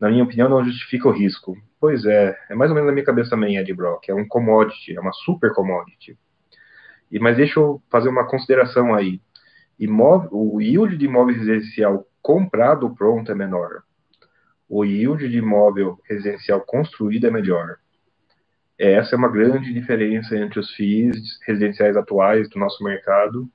na 0.00 0.08
minha 0.08 0.24
opinião, 0.24 0.48
não 0.48 0.64
justifica 0.64 1.08
o 1.08 1.12
risco. 1.12 1.56
Pois 1.78 2.04
é, 2.06 2.36
é 2.48 2.54
mais 2.54 2.70
ou 2.70 2.74
menos 2.74 2.88
na 2.88 2.92
minha 2.92 3.04
cabeça 3.04 3.30
também, 3.30 3.58
Ed 3.58 3.72
Brock. 3.74 4.08
É 4.08 4.14
um 4.14 4.26
commodity, 4.26 4.96
é 4.96 5.00
uma 5.00 5.12
super 5.12 5.52
commodity. 5.52 6.18
E, 7.10 7.18
mas 7.18 7.36
deixa 7.36 7.60
eu 7.60 7.82
fazer 7.90 8.08
uma 8.08 8.26
consideração 8.26 8.94
aí. 8.94 9.20
Imóvel, 9.78 10.30
o 10.32 10.60
yield 10.60 10.96
de 10.96 11.04
imóvel 11.04 11.34
residencial 11.34 12.06
comprado 12.22 12.94
pronto 12.94 13.30
é 13.30 13.34
menor. 13.34 13.82
O 14.68 14.84
yield 14.84 15.28
de 15.28 15.38
imóvel 15.38 15.98
residencial 16.08 16.60
construído 16.60 17.26
é 17.26 17.30
melhor. 17.30 17.76
Essa 18.78 19.14
é 19.14 19.18
uma 19.18 19.28
grande 19.28 19.74
diferença 19.74 20.34
entre 20.36 20.58
os 20.58 20.70
FIIs 20.74 21.38
residenciais 21.46 21.96
atuais 21.96 22.48
do 22.48 22.58
nosso 22.58 22.82
mercado 22.82 23.46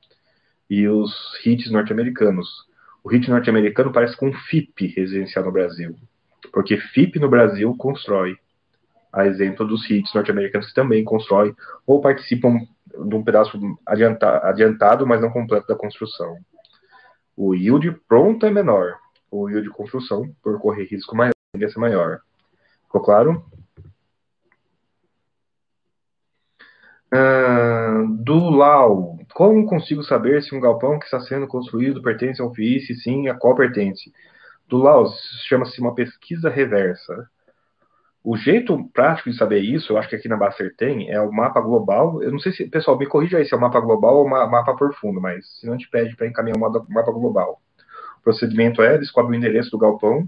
e 0.69 0.87
os 0.87 1.11
HITs 1.43 1.71
norte-americanos. 1.71 2.47
O 3.03 3.09
HIT 3.09 3.29
norte-americano 3.29 3.91
parece 3.91 4.15
com 4.15 4.27
um 4.27 4.33
FIP 4.33 4.87
residencial 4.87 5.45
no 5.45 5.51
Brasil. 5.51 5.95
Porque 6.51 6.77
FIP 6.77 7.19
no 7.19 7.29
Brasil 7.29 7.75
constrói, 7.77 8.37
a 9.11 9.25
exemplo 9.25 9.65
dos 9.65 9.89
hits 9.89 10.13
norte-americanos 10.13 10.67
que 10.67 10.75
também 10.75 11.03
constroem 11.03 11.55
ou 11.87 12.01
participam 12.01 12.59
de 13.07 13.15
um 13.15 13.23
pedaço 13.23 13.57
adiantado, 13.85 15.07
mas 15.07 15.21
não 15.21 15.31
completo 15.31 15.67
da 15.67 15.75
construção. 15.75 16.37
O 17.35 17.53
yield 17.53 17.91
pronto 18.07 18.45
é 18.45 18.51
menor. 18.51 18.95
O 19.29 19.49
yield 19.49 19.67
de 19.67 19.73
construção, 19.73 20.33
por 20.41 20.59
correr 20.59 20.85
risco 20.85 21.15
maior, 21.15 21.33
devia 21.53 21.69
ser 21.69 21.79
maior. 21.79 22.19
Ficou 22.83 23.01
claro? 23.01 23.45
Uh, 27.13 28.07
do 28.23 28.49
LAU. 28.49 29.17
Como 29.33 29.65
consigo 29.65 30.03
saber 30.03 30.41
se 30.43 30.55
um 30.55 30.61
galpão 30.61 30.97
que 30.97 31.05
está 31.05 31.19
sendo 31.19 31.47
construído 31.47 32.01
pertence 32.01 32.41
ao 32.41 32.53
FII, 32.53 32.81
se 32.81 32.95
sim, 32.95 33.27
a 33.27 33.35
qual 33.35 33.55
pertence? 33.55 34.11
Do 34.67 34.77
LAU, 34.77 35.05
chama-se 35.47 35.79
uma 35.79 35.93
pesquisa 35.93 36.49
reversa. 36.49 37.29
O 38.23 38.35
jeito 38.35 38.83
prático 38.91 39.29
de 39.29 39.37
saber 39.37 39.59
isso, 39.59 39.93
eu 39.93 39.97
acho 39.97 40.09
que 40.09 40.15
aqui 40.15 40.27
na 40.27 40.35
Baster 40.35 40.75
tem, 40.75 41.11
é 41.11 41.21
o 41.21 41.31
mapa 41.31 41.61
global. 41.61 42.23
Eu 42.23 42.31
não 42.31 42.39
sei 42.39 42.51
se, 42.53 42.65
pessoal, 42.67 42.97
me 42.97 43.05
corrija 43.05 43.37
aí 43.37 43.45
se 43.45 43.53
é 43.53 43.57
o 43.57 43.61
mapa 43.61 43.79
global 43.79 44.17
ou 44.17 44.25
o 44.25 44.29
mapa 44.29 44.75
por 44.75 44.95
fundo, 44.95 45.21
mas 45.21 45.45
se 45.59 45.67
não 45.67 45.77
te 45.77 45.87
pede 45.87 46.15
para 46.15 46.25
encaminhar 46.25 46.57
o 46.57 46.59
mapa 46.59 47.11
global. 47.11 47.61
O 48.19 48.23
procedimento 48.23 48.81
é, 48.81 48.97
descobre 48.97 49.31
o 49.31 49.37
endereço 49.37 49.69
do 49.69 49.77
galpão, 49.77 50.27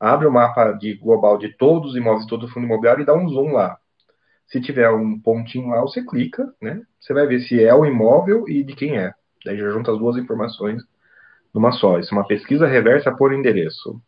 abre 0.00 0.26
o 0.26 0.32
mapa 0.32 0.72
de 0.72 0.94
global 0.94 1.38
de 1.38 1.56
todos 1.56 1.92
os 1.92 1.96
imóveis, 1.96 2.26
todo 2.26 2.46
o 2.46 2.48
fundo 2.48 2.66
imobiliário 2.66 3.02
e 3.02 3.06
dá 3.06 3.14
um 3.14 3.28
zoom 3.28 3.52
lá. 3.52 3.78
Se 4.48 4.60
tiver 4.60 4.90
um 4.90 5.16
pontinho 5.20 5.68
lá, 5.68 5.80
você 5.82 6.04
clica, 6.04 6.52
né? 6.60 6.82
Você 6.98 7.14
vai 7.14 7.28
ver 7.28 7.40
se 7.42 7.62
é 7.62 7.72
o 7.72 7.86
imóvel 7.86 8.48
e 8.48 8.64
de 8.64 8.74
quem 8.74 8.98
é. 8.98 9.14
Daí 9.44 9.56
já 9.56 9.70
junta 9.70 9.92
as 9.92 9.98
duas 9.98 10.16
informações 10.16 10.82
numa 11.54 11.70
só. 11.72 11.98
Isso 11.98 12.12
é 12.12 12.18
uma 12.18 12.26
pesquisa 12.26 12.66
reversa 12.66 13.12
por 13.12 13.32
endereço. 13.32 14.00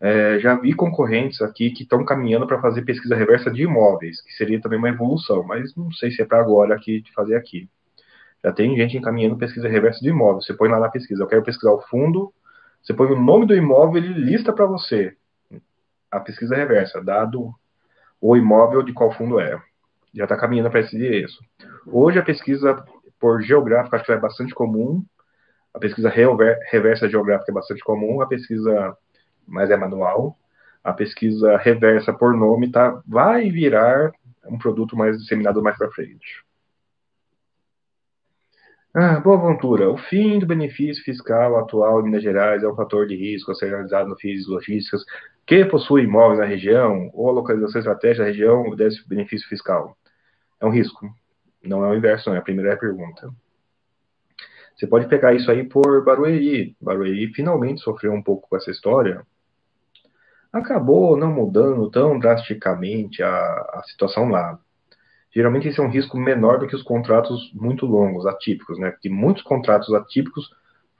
É, 0.00 0.38
já 0.38 0.54
vi 0.54 0.74
concorrentes 0.74 1.40
aqui 1.40 1.70
que 1.70 1.84
estão 1.84 2.04
caminhando 2.04 2.46
para 2.46 2.60
fazer 2.60 2.82
pesquisa 2.82 3.16
reversa 3.16 3.50
de 3.50 3.62
imóveis, 3.62 4.20
que 4.20 4.32
seria 4.32 4.60
também 4.60 4.78
uma 4.78 4.90
evolução, 4.90 5.42
mas 5.44 5.74
não 5.74 5.90
sei 5.92 6.10
se 6.10 6.20
é 6.20 6.26
para 6.26 6.40
agora 6.40 6.74
aqui 6.74 7.00
de 7.00 7.10
fazer 7.12 7.36
aqui. 7.36 7.68
Já 8.44 8.52
tem 8.52 8.76
gente 8.76 8.98
encaminhando 8.98 9.38
pesquisa 9.38 9.66
reversa 9.66 10.00
de 10.00 10.10
imóveis. 10.10 10.44
Você 10.44 10.52
põe 10.52 10.68
lá 10.68 10.78
na 10.78 10.90
pesquisa, 10.90 11.22
eu 11.22 11.26
quero 11.26 11.42
pesquisar 11.42 11.72
o 11.72 11.80
fundo, 11.80 12.30
você 12.82 12.92
põe 12.92 13.10
o 13.10 13.18
nome 13.18 13.46
do 13.46 13.54
imóvel, 13.54 13.96
ele 13.96 14.12
lista 14.12 14.52
para 14.52 14.66
você 14.66 15.16
a 16.10 16.20
pesquisa 16.20 16.54
reversa, 16.54 17.02
dado 17.02 17.52
o 18.20 18.36
imóvel 18.36 18.82
de 18.82 18.92
qual 18.92 19.10
fundo 19.12 19.40
é. 19.40 19.58
Já 20.12 20.24
está 20.24 20.36
caminhando 20.36 20.70
para 20.70 20.80
esse 20.80 20.94
endereço. 20.94 21.42
Hoje 21.86 22.18
a 22.18 22.22
pesquisa 22.22 22.84
por 23.18 23.42
geográfica 23.42 23.96
acho 23.96 24.04
que 24.04 24.12
é 24.12 24.16
bastante 24.16 24.54
comum, 24.54 25.02
a 25.74 25.78
pesquisa 25.78 26.08
reversa 26.08 27.08
geográfica 27.08 27.50
é 27.50 27.54
bastante 27.54 27.82
comum, 27.82 28.20
a 28.20 28.26
pesquisa 28.26 28.96
mas 29.46 29.70
é 29.70 29.76
manual. 29.76 30.38
A 30.82 30.92
pesquisa 30.92 31.56
reversa 31.56 32.12
por 32.12 32.36
nome 32.36 32.70
tá, 32.70 33.02
vai 33.06 33.50
virar 33.50 34.12
um 34.46 34.58
produto 34.58 34.96
mais 34.96 35.18
disseminado 35.18 35.62
mais 35.62 35.76
para 35.76 35.90
frente. 35.90 36.44
Ah, 38.94 39.18
boa 39.18 39.36
aventura. 39.36 39.90
O 39.90 39.96
fim 39.96 40.38
do 40.38 40.46
benefício 40.46 41.02
fiscal 41.02 41.58
atual 41.58 42.00
em 42.00 42.04
Minas 42.04 42.22
Gerais 42.22 42.62
é 42.62 42.68
um 42.68 42.76
fator 42.76 43.06
de 43.06 43.16
risco 43.16 43.50
a 43.50 43.54
ser 43.54 43.74
analisado 43.74 44.08
no 44.08 44.16
FIIs 44.16 44.46
logísticas 44.46 45.04
que 45.46 45.64
possui 45.64 46.02
imóveis 46.02 46.38
na 46.38 46.44
região 46.44 47.10
ou 47.12 47.28
a 47.28 47.32
localização 47.32 47.80
estratégica 47.80 48.22
da 48.22 48.30
região 48.30 48.76
desse 48.76 49.06
benefício 49.08 49.48
fiscal. 49.48 49.96
É 50.60 50.66
um 50.66 50.70
risco. 50.70 51.12
Não 51.62 51.84
é 51.84 51.90
o 51.90 51.94
inverso, 51.94 52.28
não 52.28 52.36
é 52.36 52.38
a 52.38 52.42
primeira 52.42 52.76
pergunta. 52.76 53.28
Você 54.76 54.86
pode 54.86 55.08
pegar 55.08 55.34
isso 55.34 55.50
aí 55.50 55.64
por 55.64 56.04
Barueri. 56.04 56.76
Barueri 56.80 57.32
finalmente 57.32 57.80
sofreu 57.80 58.12
um 58.12 58.22
pouco 58.22 58.48
com 58.48 58.56
essa 58.56 58.70
história, 58.70 59.24
acabou 60.52 61.16
não 61.16 61.32
mudando 61.32 61.90
tão 61.90 62.18
drasticamente 62.18 63.22
a, 63.22 63.28
a 63.28 63.82
situação 63.86 64.28
lá. 64.28 64.58
Geralmente 65.34 65.66
esse 65.66 65.80
é 65.80 65.82
um 65.82 65.90
risco 65.90 66.16
menor 66.16 66.58
do 66.58 66.66
que 66.68 66.76
os 66.76 66.82
contratos 66.82 67.52
muito 67.52 67.86
longos, 67.86 68.24
atípicos, 68.24 68.78
né? 68.78 68.92
Porque 68.92 69.08
muitos 69.08 69.42
contratos 69.42 69.92
atípicos 69.92 70.48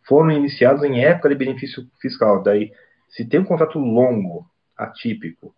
foram 0.07 0.33
iniciados 0.33 0.83
em 0.83 1.05
época 1.05 1.29
de 1.29 1.37
benefício 1.37 1.87
fiscal. 2.01 2.43
Daí, 2.43 2.72
se 3.09 3.25
tem 3.25 3.41
um 3.41 3.45
contrato 3.45 3.79
longo, 3.79 4.45
atípico, 4.77 5.55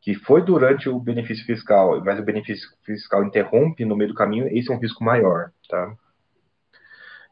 que 0.00 0.14
foi 0.14 0.42
durante 0.42 0.88
o 0.88 0.98
benefício 1.00 1.44
fiscal, 1.44 2.00
mas 2.04 2.18
o 2.18 2.24
benefício 2.24 2.68
fiscal 2.84 3.24
interrompe 3.24 3.84
no 3.84 3.96
meio 3.96 4.10
do 4.10 4.16
caminho, 4.16 4.46
esse 4.48 4.70
é 4.70 4.74
um 4.74 4.78
risco 4.78 5.02
maior, 5.02 5.50
tá? 5.68 5.92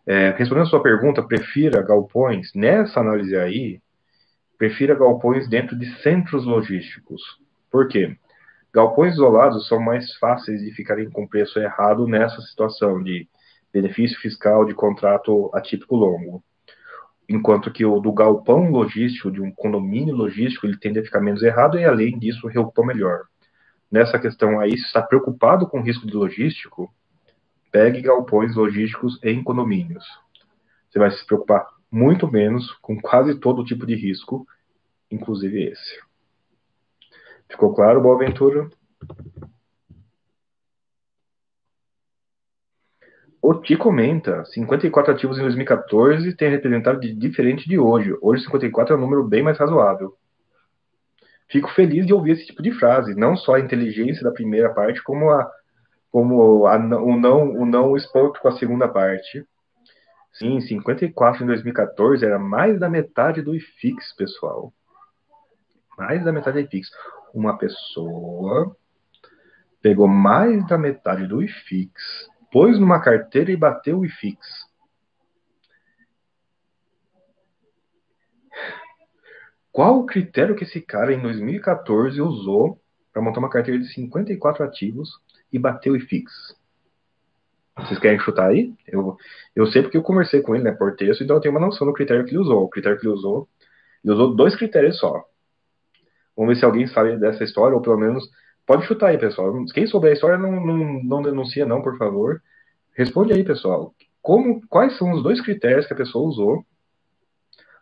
É, 0.06 0.30
respondendo 0.30 0.66
a 0.66 0.70
sua 0.70 0.82
pergunta, 0.82 1.22
prefira 1.22 1.82
galpões, 1.82 2.52
nessa 2.54 3.00
análise 3.00 3.36
aí, 3.36 3.80
prefira 4.58 4.94
galpões 4.94 5.48
dentro 5.48 5.78
de 5.78 5.86
centros 6.02 6.44
logísticos. 6.44 7.22
Por 7.70 7.88
quê? 7.88 8.16
Galpões 8.72 9.14
isolados 9.14 9.66
são 9.68 9.80
mais 9.80 10.14
fáceis 10.16 10.60
de 10.60 10.72
ficarem 10.72 11.10
com 11.10 11.26
preço 11.26 11.58
errado 11.58 12.06
nessa 12.06 12.40
situação 12.42 13.02
de 13.02 13.28
benefício 13.72 14.18
fiscal 14.20 14.64
de 14.64 14.74
contrato 14.74 15.50
atípico 15.54 15.96
longo. 15.96 16.42
Enquanto 17.28 17.72
que 17.72 17.84
o 17.84 18.00
do 18.00 18.12
galpão 18.12 18.70
logístico, 18.70 19.30
de 19.30 19.40
um 19.40 19.52
condomínio 19.52 20.14
logístico, 20.14 20.66
ele 20.66 20.76
tende 20.76 20.98
a 20.98 21.04
ficar 21.04 21.20
menos 21.20 21.42
errado 21.42 21.78
e, 21.78 21.84
além 21.84 22.18
disso, 22.18 22.48
reocupar 22.48 22.84
melhor. 22.84 23.22
Nessa 23.90 24.18
questão 24.18 24.58
aí, 24.58 24.76
se 24.76 24.84
está 24.84 25.00
preocupado 25.00 25.66
com 25.68 25.80
o 25.80 25.82
risco 25.82 26.06
de 26.06 26.14
logístico, 26.14 26.92
pegue 27.70 28.00
galpões 28.00 28.54
logísticos 28.54 29.18
em 29.22 29.42
condomínios. 29.42 30.04
Você 30.88 30.98
vai 30.98 31.10
se 31.10 31.24
preocupar 31.24 31.66
muito 31.90 32.30
menos 32.30 32.72
com 32.82 33.00
quase 33.00 33.34
todo 33.38 33.64
tipo 33.64 33.86
de 33.86 33.94
risco, 33.94 34.46
inclusive 35.10 35.70
esse. 35.70 36.00
Ficou 37.48 37.74
claro, 37.74 38.00
Boaventura? 38.00 38.70
O 43.42 43.54
Ti 43.54 43.76
comenta, 43.76 44.44
54 44.44 45.14
ativos 45.14 45.38
em 45.38 45.42
2014 45.42 46.36
tem 46.36 46.50
representado 46.50 47.00
de 47.00 47.12
diferente 47.12 47.68
de 47.68 47.78
hoje. 47.78 48.14
Hoje 48.20 48.44
54 48.44 48.94
é 48.94 48.98
um 48.98 49.00
número 49.00 49.24
bem 49.24 49.42
mais 49.42 49.58
razoável. 49.58 50.14
Fico 51.48 51.68
feliz 51.70 52.06
de 52.06 52.12
ouvir 52.12 52.32
esse 52.32 52.46
tipo 52.46 52.62
de 52.62 52.70
frase, 52.70 53.14
não 53.14 53.34
só 53.34 53.54
a 53.54 53.60
inteligência 53.60 54.22
da 54.22 54.30
primeira 54.30 54.72
parte, 54.72 55.02
como 55.02 55.30
a 55.30 55.50
como 56.10 56.66
a, 56.66 56.76
o 56.76 57.16
não 57.18 57.52
o 57.52 57.66
não 57.66 57.96
espanto 57.96 58.40
com 58.40 58.48
a 58.48 58.58
segunda 58.58 58.88
parte. 58.88 59.46
Sim, 60.32 60.60
54 60.60 61.42
em 61.42 61.46
2014 61.46 62.24
era 62.24 62.38
mais 62.38 62.78
da 62.78 62.88
metade 62.88 63.42
do 63.42 63.54
IFIX, 63.54 64.14
pessoal. 64.16 64.72
Mais 65.98 66.24
da 66.24 66.32
metade 66.32 66.62
do 66.62 66.66
IFIX. 66.66 66.88
Uma 67.34 67.58
pessoa 67.58 68.76
pegou 69.82 70.06
mais 70.06 70.66
da 70.66 70.76
metade 70.76 71.26
do 71.26 71.42
IFIX, 71.42 71.92
pôs 72.50 72.78
numa 72.78 73.00
carteira 73.00 73.50
e 73.50 73.56
bateu 73.56 74.00
o 74.00 74.04
IFIX. 74.04 74.38
Qual 79.72 80.00
o 80.00 80.06
critério 80.06 80.56
que 80.56 80.64
esse 80.64 80.80
cara 80.80 81.12
em 81.12 81.22
2014 81.22 82.20
usou 82.20 82.80
para 83.12 83.22
montar 83.22 83.38
uma 83.38 83.50
carteira 83.50 83.80
de 83.80 83.92
54 83.92 84.64
ativos 84.64 85.10
e 85.52 85.58
bater 85.58 85.90
o 85.90 85.96
IFIX? 85.96 86.30
Vocês 87.76 87.98
querem 87.98 88.18
chutar 88.18 88.48
aí? 88.50 88.74
Eu, 88.86 89.16
eu 89.54 89.66
sei 89.66 89.82
porque 89.82 89.96
eu 89.96 90.02
conversei 90.02 90.42
com 90.42 90.54
ele, 90.54 90.64
né, 90.64 90.72
por 90.72 90.96
texto, 90.96 91.22
então 91.22 91.36
eu 91.36 91.40
tenho 91.40 91.54
uma 91.54 91.64
noção 91.64 91.86
do 91.86 91.92
critério 91.92 92.24
que 92.24 92.30
ele 92.30 92.38
usou. 92.38 92.64
O 92.64 92.68
critério 92.68 92.98
que 92.98 93.06
ele 93.06 93.14
usou, 93.14 93.48
ele 94.04 94.12
usou 94.12 94.34
dois 94.34 94.54
critérios 94.56 94.98
só. 94.98 95.24
Vamos 96.36 96.54
ver 96.54 96.60
se 96.60 96.64
alguém 96.64 96.86
sabe 96.86 97.16
dessa 97.18 97.44
história, 97.44 97.74
ou 97.74 97.82
pelo 97.82 97.98
menos, 97.98 98.28
pode 98.66 98.86
chutar 98.86 99.08
aí, 99.08 99.18
pessoal. 99.18 99.52
Quem 99.74 99.86
souber 99.86 100.10
a 100.10 100.14
história, 100.14 100.38
não, 100.38 100.52
não, 100.64 101.02
não 101.02 101.22
denuncia 101.22 101.66
não, 101.66 101.82
por 101.82 101.96
favor. 101.98 102.42
Responde 102.94 103.32
aí, 103.32 103.44
pessoal. 103.44 103.94
Como, 104.22 104.66
quais 104.68 104.96
são 104.98 105.12
os 105.12 105.22
dois 105.22 105.40
critérios 105.40 105.86
que 105.86 105.92
a 105.92 105.96
pessoa 105.96 106.28
usou 106.28 106.64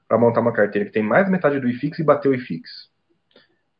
para 0.07 0.19
montar 0.19 0.41
uma 0.41 0.53
carteira 0.53 0.87
que 0.87 0.93
tem 0.93 1.03
mais 1.03 1.29
metade 1.29 1.61
do 1.61 1.69
IFIX 1.69 1.99
e 1.99 2.05
bater 2.05 2.29
o 2.29 2.35
IFIX? 2.35 2.91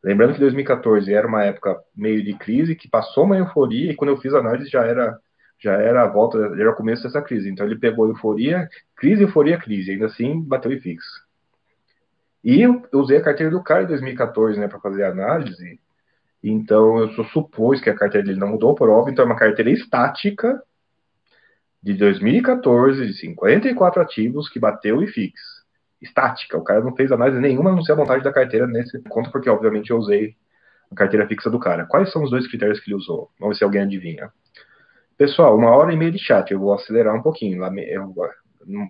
Lembrando 0.03 0.33
que 0.33 0.39
2014 0.39 1.13
era 1.13 1.27
uma 1.27 1.43
época 1.43 1.77
meio 1.95 2.23
de 2.23 2.33
crise, 2.33 2.75
que 2.75 2.87
passou 2.89 3.25
uma 3.25 3.37
euforia, 3.37 3.91
e 3.91 3.95
quando 3.95 4.11
eu 4.11 4.17
fiz 4.17 4.33
a 4.33 4.39
análise 4.39 4.69
já 4.69 4.83
era 4.85 5.19
já 5.61 5.73
era 5.73 6.03
a 6.03 6.07
volta, 6.07 6.39
já 6.55 6.61
era 6.61 6.71
o 6.71 6.75
começo 6.75 7.03
dessa 7.03 7.21
crise. 7.21 7.49
Então 7.49 7.65
ele 7.65 7.77
pegou 7.77 8.07
euforia, 8.07 8.69
crise, 8.95 9.23
euforia, 9.23 9.57
crise, 9.57 9.91
ainda 9.91 10.05
assim 10.05 10.41
bateu 10.41 10.71
e 10.71 10.79
fix. 10.79 11.03
E 12.43 12.61
eu 12.61 12.81
usei 12.93 13.17
a 13.17 13.21
carteira 13.21 13.51
do 13.51 13.61
cara 13.61 13.83
em 13.83 13.87
2014, 13.87 14.57
né, 14.57 14.67
para 14.69 14.79
fazer 14.79 15.03
a 15.03 15.11
análise. 15.11 15.79
Então 16.41 16.99
eu 16.99 17.23
supus 17.25 17.81
que 17.81 17.89
a 17.89 17.95
carteira 17.95 18.25
dele 18.25 18.39
não 18.39 18.47
mudou 18.47 18.73
por 18.73 18.89
óbvio, 18.89 19.11
então 19.11 19.23
é 19.23 19.25
uma 19.25 19.35
carteira 19.35 19.69
estática 19.69 20.61
de 21.83 21.93
2014, 21.93 23.05
de 23.07 23.13
54 23.13 24.01
ativos 24.01 24.49
que 24.49 24.59
bateu 24.59 25.03
e 25.03 25.07
fix. 25.07 25.58
Estática, 26.01 26.57
o 26.57 26.63
cara 26.63 26.81
não 26.81 26.95
fez 26.95 27.11
análise 27.11 27.39
nenhuma, 27.39 27.71
não 27.71 27.83
sei 27.83 27.93
a 27.93 27.97
vontade 27.97 28.23
da 28.23 28.31
carteira 28.31 28.65
nesse 28.65 28.97
ponto, 28.99 29.31
porque 29.31 29.49
obviamente 29.49 29.89
eu 29.89 29.97
usei 29.97 30.35
a 30.91 30.95
carteira 30.95 31.27
fixa 31.27 31.49
do 31.49 31.59
cara. 31.59 31.85
Quais 31.85 32.11
são 32.11 32.23
os 32.23 32.31
dois 32.31 32.47
critérios 32.47 32.79
que 32.79 32.89
ele 32.89 32.97
usou? 32.97 33.29
Vamos 33.39 33.55
ver 33.55 33.59
se 33.59 33.63
alguém 33.63 33.81
adivinha. 33.81 34.31
Pessoal, 35.17 35.57
uma 35.57 35.71
hora 35.71 35.93
e 35.93 35.97
meia 35.97 36.11
de 36.11 36.17
chat. 36.17 36.51
Eu 36.51 36.59
vou 36.59 36.73
acelerar 36.73 37.13
um 37.13 37.21
pouquinho. 37.21 37.59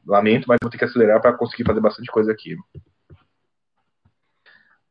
Lamento, 0.06 0.46
mas 0.48 0.60
vou 0.62 0.70
ter 0.70 0.78
que 0.78 0.86
acelerar 0.86 1.20
para 1.22 1.34
conseguir 1.34 1.64
fazer 1.64 1.82
bastante 1.82 2.12
coisa 2.12 2.32
aqui. 2.32 2.56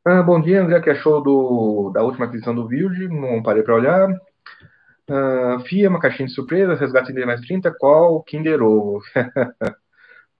Ah, 0.04 0.22
bom 0.22 0.40
dia, 0.40 0.62
André, 0.62 0.80
que 0.80 0.90
achou 0.90 1.22
do, 1.22 1.90
da 1.94 2.02
última 2.02 2.26
aquisição 2.26 2.54
do 2.54 2.66
Virgin? 2.66 3.08
Não 3.08 3.42
parei 3.42 3.62
para 3.62 3.74
olhar. 3.74 4.08
Ah, 5.08 5.58
FIA, 5.66 5.88
uma 5.88 6.00
caixinha 6.00 6.26
de 6.26 6.34
surpresa, 6.34 6.74
resgate 6.74 7.12
de 7.12 7.24
mais 7.24 7.40
30, 7.42 7.72
qual 7.78 8.22
Kinder 8.24 8.62
Ovo? 8.62 9.00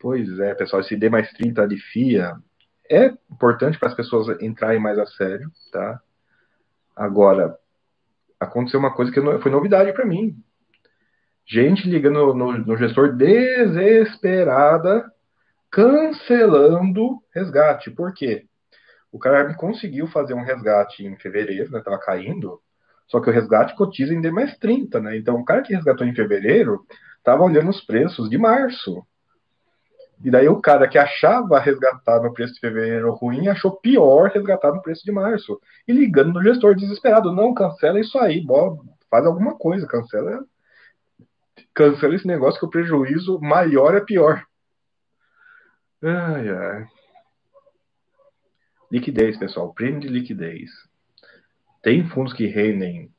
Pois 0.01 0.39
é, 0.39 0.55
pessoal, 0.55 0.81
esse 0.81 0.97
D 0.97 1.09
mais 1.09 1.31
30 1.33 1.67
de 1.67 1.77
FIA 1.77 2.37
é 2.91 3.07
importante 3.31 3.79
para 3.79 3.89
as 3.89 3.95
pessoas 3.95 4.41
entrarem 4.41 4.81
mais 4.81 4.99
a 4.99 5.07
sério, 5.07 5.51
tá? 5.73 6.01
Agora, 6.95 7.59
aconteceu 8.39 8.79
uma 8.79 8.95
coisa 8.95 9.11
que 9.13 9.21
foi 9.21 9.51
novidade 9.51 9.93
para 9.93 10.07
mim. 10.07 10.37
Gente 11.47 11.89
ligando 11.89 12.35
no, 12.35 12.59
no, 12.59 12.77
gestor 12.77 13.17
desesperada, 13.17 15.11
cancelando 15.71 17.23
resgate. 17.35 17.91
Por 17.91 18.13
quê? 18.13 18.47
O 19.11 19.19
cara 19.19 19.55
conseguiu 19.55 20.07
fazer 20.09 20.35
um 20.35 20.45
resgate 20.45 21.05
em 21.05 21.17
fevereiro, 21.17 21.71
né? 21.73 21.81
Tava 21.81 21.99
caindo. 21.99 22.61
Só 23.09 23.21
que 23.21 23.31
o 23.31 23.33
resgate 23.33 23.75
cotiza 23.75 24.13
em 24.13 24.21
D 24.21 24.31
mais 24.31 24.57
30, 24.59 25.01
né? 25.01 25.17
Então 25.17 25.37
o 25.37 25.45
cara 25.45 25.63
que 25.63 25.75
resgatou 25.75 26.07
em 26.07 26.15
fevereiro 26.15 26.85
tava 27.25 27.43
olhando 27.43 27.71
os 27.71 27.85
preços 27.85 28.29
de 28.29 28.37
março. 28.37 29.03
E 30.25 30.31
daí 30.31 30.49
o 30.49 30.61
cara 30.61 30.89
que 30.89 30.99
achava 30.99 31.61
resgatar 31.61 32.21
no 32.21 32.33
preço 32.33 32.55
de 32.55 32.61
fevereiro 32.61 33.13
ruim 33.13 33.49
achou 33.49 33.77
pior 33.77 34.31
resgatar 34.31 34.73
no 34.73 34.83
preço 34.83 35.05
de 35.05 35.13
março. 35.13 35.61
E 35.87 35.93
ligando 35.93 36.33
no 36.33 36.43
gestor 36.43 36.75
desesperado, 36.75 37.33
não, 37.33 37.55
cancela 37.55 38.01
isso 38.01 38.19
aí, 38.19 38.45
bola, 38.45 38.79
faz 39.09 39.25
alguma 39.25 39.57
coisa, 39.57 39.87
cancela. 39.87 40.45
Cancela 41.73 42.17
esse 42.17 42.27
negócio 42.27 42.59
que 42.59 42.67
o 42.67 42.71
prejuízo 42.71 43.39
maior 43.41 43.95
é 43.95 44.01
pior. 44.01 44.45
Ai, 46.03 46.49
ai. 46.49 46.87
Liquidez, 48.91 49.37
pessoal. 49.37 49.73
Prêmio 49.73 50.01
de 50.01 50.09
liquidez. 50.09 50.71
Tem 51.83 52.09
fundos 52.09 52.33
que 52.33 52.47
rendem 52.47 53.11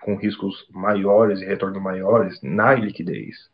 com 0.00 0.16
riscos 0.16 0.66
maiores 0.70 1.40
e 1.40 1.44
retorno 1.44 1.80
maiores 1.80 2.40
na 2.42 2.74
liquidez. 2.74 3.50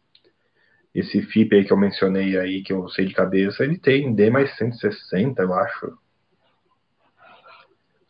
Esse 0.95 1.21
FIP 1.23 1.57
aí 1.57 1.65
que 1.65 1.73
eu 1.73 1.77
mencionei 1.77 2.39
aí, 2.39 2.63
que 2.63 2.73
eu 2.73 2.89
sei 2.89 3.05
de 3.05 3.15
cabeça, 3.15 3.65
ele 3.65 3.77
tem 3.77 4.15
D 4.15 4.31
mais 4.31 4.57
160, 4.57 5.43
eu 5.43 5.53
acho. 5.53 5.99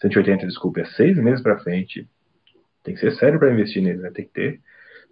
180, 0.02 0.46
desculpa, 0.46 0.80
é 0.80 0.84
seis 0.84 1.16
meses 1.16 1.42
para 1.42 1.58
frente. 1.60 2.06
Tem 2.82 2.94
que 2.94 3.00
ser 3.00 3.12
sério 3.12 3.38
para 3.38 3.50
investir 3.50 3.82
nele, 3.82 4.02
né? 4.02 4.10
Tem 4.10 4.26
que 4.26 4.32
ter, 4.32 4.60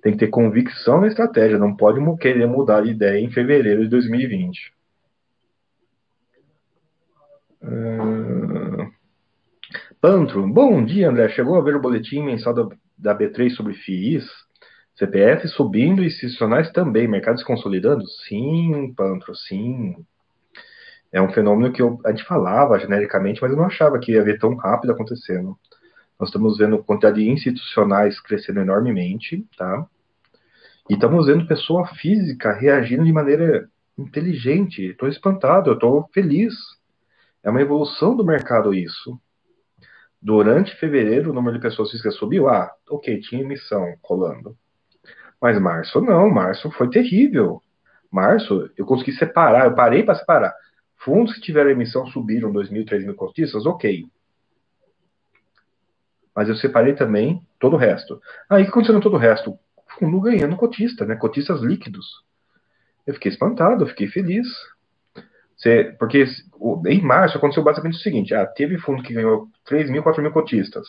tem 0.02 0.12
que 0.12 0.18
ter 0.18 0.26
convicção 0.28 1.00
na 1.00 1.06
estratégia. 1.06 1.58
Não 1.58 1.74
pode 1.74 1.98
querer 2.18 2.46
mudar 2.46 2.82
de 2.82 2.90
ideia 2.90 3.18
em 3.18 3.30
fevereiro 3.30 3.82
de 3.82 3.88
2020. 3.88 4.74
Uh... 7.62 8.92
Pantro, 9.98 10.46
bom 10.46 10.84
dia, 10.84 11.08
André. 11.08 11.30
Chegou 11.30 11.56
a 11.56 11.62
ver 11.62 11.76
o 11.76 11.80
boletim 11.80 12.22
mensal 12.22 12.52
da, 12.52 12.68
da 12.98 13.16
B3 13.16 13.50
sobre 13.50 13.72
FIIs? 13.72 14.26
CPF 14.94 15.48
subindo 15.48 16.02
institucionais 16.02 16.70
também. 16.70 17.08
Mercados 17.08 17.42
consolidando? 17.42 18.06
Sim, 18.26 18.92
Pantro, 18.94 19.34
sim. 19.34 19.96
É 21.10 21.20
um 21.20 21.32
fenômeno 21.32 21.72
que 21.72 21.82
eu, 21.82 22.00
a 22.04 22.10
gente 22.10 22.24
falava 22.24 22.78
genericamente, 22.78 23.40
mas 23.42 23.50
eu 23.50 23.56
não 23.56 23.66
achava 23.66 23.98
que 23.98 24.12
ia 24.12 24.24
ver 24.24 24.38
tão 24.38 24.56
rápido 24.56 24.92
acontecendo. 24.92 25.58
Nós 26.18 26.28
estamos 26.28 26.56
vendo 26.56 26.82
quantidade 26.82 27.22
de 27.22 27.28
institucionais 27.28 28.20
crescendo 28.20 28.60
enormemente, 28.60 29.46
tá? 29.56 29.86
E 30.88 30.94
estamos 30.94 31.26
vendo 31.26 31.46
pessoa 31.46 31.86
física 31.86 32.52
reagindo 32.52 33.04
de 33.04 33.12
maneira 33.12 33.68
inteligente. 33.98 34.82
Estou 34.82 35.08
espantado, 35.08 35.70
eu 35.70 35.74
estou 35.74 36.08
feliz. 36.12 36.54
É 37.42 37.50
uma 37.50 37.60
evolução 37.60 38.16
do 38.16 38.24
mercado 38.24 38.74
isso. 38.74 39.20
Durante 40.20 40.76
fevereiro, 40.76 41.30
o 41.30 41.34
número 41.34 41.56
de 41.56 41.62
pessoas 41.62 41.90
físicas 41.90 42.14
subiu. 42.14 42.48
Ah, 42.48 42.72
ok, 42.88 43.20
tinha 43.20 43.42
emissão 43.42 43.94
rolando. 44.02 44.56
Mas 45.42 45.60
março 45.60 46.00
não, 46.00 46.30
março 46.30 46.70
foi 46.70 46.88
terrível. 46.88 47.60
Março, 48.08 48.70
eu 48.76 48.86
consegui 48.86 49.10
separar, 49.10 49.64
eu 49.64 49.74
parei 49.74 50.04
para 50.04 50.14
separar. 50.14 50.54
Fundos 50.98 51.34
que 51.34 51.40
tiveram 51.40 51.70
emissão 51.70 52.06
subiram 52.06 52.52
2 52.52 52.70
mil, 52.70 52.86
3 52.86 53.04
mil 53.04 53.16
cotistas, 53.16 53.66
ok. 53.66 54.06
Mas 56.32 56.48
eu 56.48 56.54
separei 56.54 56.94
também 56.94 57.44
todo 57.58 57.74
o 57.74 57.76
resto. 57.76 58.22
Aí 58.48 58.62
o 58.62 58.64
que 58.66 58.70
aconteceu 58.70 59.00
todo 59.00 59.14
o 59.14 59.18
resto? 59.18 59.58
Fundo 59.98 60.20
ganhando 60.20 60.56
cotista, 60.56 61.04
né? 61.04 61.16
Cotistas 61.16 61.60
líquidos. 61.60 62.06
Eu 63.04 63.14
fiquei 63.14 63.32
espantado, 63.32 63.82
eu 63.82 63.88
fiquei 63.88 64.06
feliz. 64.06 64.46
Você, 65.56 65.94
porque 65.98 66.24
em 66.86 67.02
março 67.02 67.36
aconteceu 67.36 67.64
basicamente 67.64 67.98
o 67.98 68.02
seguinte: 68.02 68.32
ah, 68.32 68.46
teve 68.46 68.78
fundo 68.78 69.02
que 69.02 69.12
ganhou 69.12 69.48
3 69.64 69.90
mil, 69.90 70.04
4 70.04 70.22
mil 70.22 70.30
cotistas. 70.30 70.86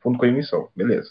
Fundo 0.00 0.18
com 0.18 0.26
emissão, 0.26 0.68
beleza. 0.76 1.10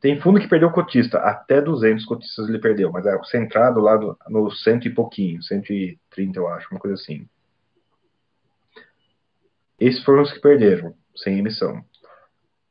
Tem 0.00 0.20
fundo 0.20 0.38
que 0.38 0.48
perdeu 0.48 0.70
cotista, 0.70 1.18
até 1.18 1.60
200 1.60 2.04
cotistas 2.04 2.48
ele 2.48 2.60
perdeu, 2.60 2.92
mas 2.92 3.04
é 3.04 3.20
centrado 3.24 3.80
lá 3.80 3.98
no, 4.28 4.50
cento 4.52 4.86
e 4.86 4.94
pouquinho, 4.94 5.42
130 5.42 6.38
eu 6.38 6.46
acho, 6.48 6.68
uma 6.70 6.78
coisa 6.78 6.94
assim. 6.94 7.28
Esses 9.78 10.02
foram 10.04 10.22
os 10.22 10.32
que 10.32 10.40
perderam, 10.40 10.94
sem 11.16 11.38
emissão. 11.38 11.84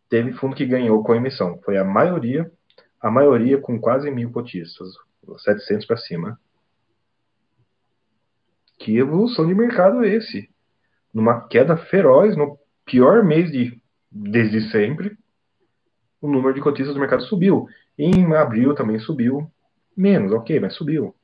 Teve 0.10 0.32
fundo 0.34 0.56
que 0.56 0.66
ganhou 0.66 1.04
com 1.04 1.16
emissão, 1.16 1.60
foi 1.66 1.78
a 1.78 1.84
maioria, 1.84 2.49
a 3.02 3.12
maioria 3.12 3.60
com 3.60 3.80
quase 3.80 4.10
mil 4.10 4.32
cotistas, 4.32 4.88
700 5.40 5.86
para 5.86 5.98
cima. 5.98 6.40
Que 8.80 8.98
evolução 8.98 9.45
de 9.45 9.54
mercado 9.54 10.06
é 10.06 10.16
esse? 10.16 10.49
Numa 11.14 11.45
queda 11.48 11.76
feroz, 11.76 12.38
no 12.38 12.58
pior 12.86 13.22
mês 13.24 13.52
de, 13.52 13.82
desde 14.10 14.70
sempre, 14.72 15.18
o 16.22 16.27
número 16.27 16.53
de 16.53 16.61
cotistas 16.61 16.94
do 16.94 16.99
mercado 16.99 17.23
subiu. 17.23 17.68
Em 17.98 18.34
abril 18.34 18.76
também 18.76 18.99
subiu 18.99 19.52
menos, 19.95 20.31
ok, 20.31 20.60
mas 20.60 20.76
subiu. 20.76 21.15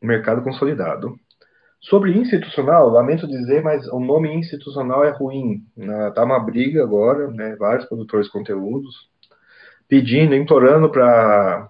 Mercado 0.00 0.42
consolidado. 0.42 1.18
Sobre 1.80 2.12
institucional, 2.16 2.88
lamento 2.90 3.26
dizer, 3.26 3.62
mas 3.62 3.86
o 3.88 3.98
nome 3.98 4.32
institucional 4.34 5.04
é 5.04 5.10
ruim. 5.10 5.64
Tá 6.14 6.24
uma 6.24 6.38
briga 6.38 6.82
agora, 6.82 7.28
né? 7.30 7.56
Vários 7.56 7.86
produtores 7.86 8.26
de 8.26 8.32
conteúdos 8.32 9.10
pedindo, 9.88 10.34
implorando 10.34 10.88
para 10.88 11.68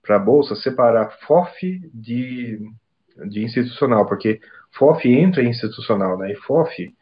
para 0.00 0.16
a 0.16 0.18
bolsa 0.18 0.54
separar 0.54 1.10
FOF 1.26 1.80
de, 1.94 2.60
de 3.26 3.42
institucional, 3.42 4.04
porque 4.04 4.38
FOF 4.72 5.08
entra 5.08 5.42
em 5.42 5.48
institucional, 5.48 6.18
né? 6.18 6.32
E 6.32 6.36
FOF 6.36 6.94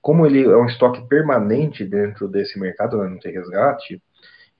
como 0.00 0.26
ele 0.26 0.44
é 0.44 0.56
um 0.56 0.66
estoque 0.66 1.06
permanente 1.08 1.84
dentro 1.84 2.28
desse 2.28 2.58
mercado, 2.58 2.98
né, 2.98 3.08
não 3.08 3.18
tem 3.18 3.32
resgate, 3.32 4.02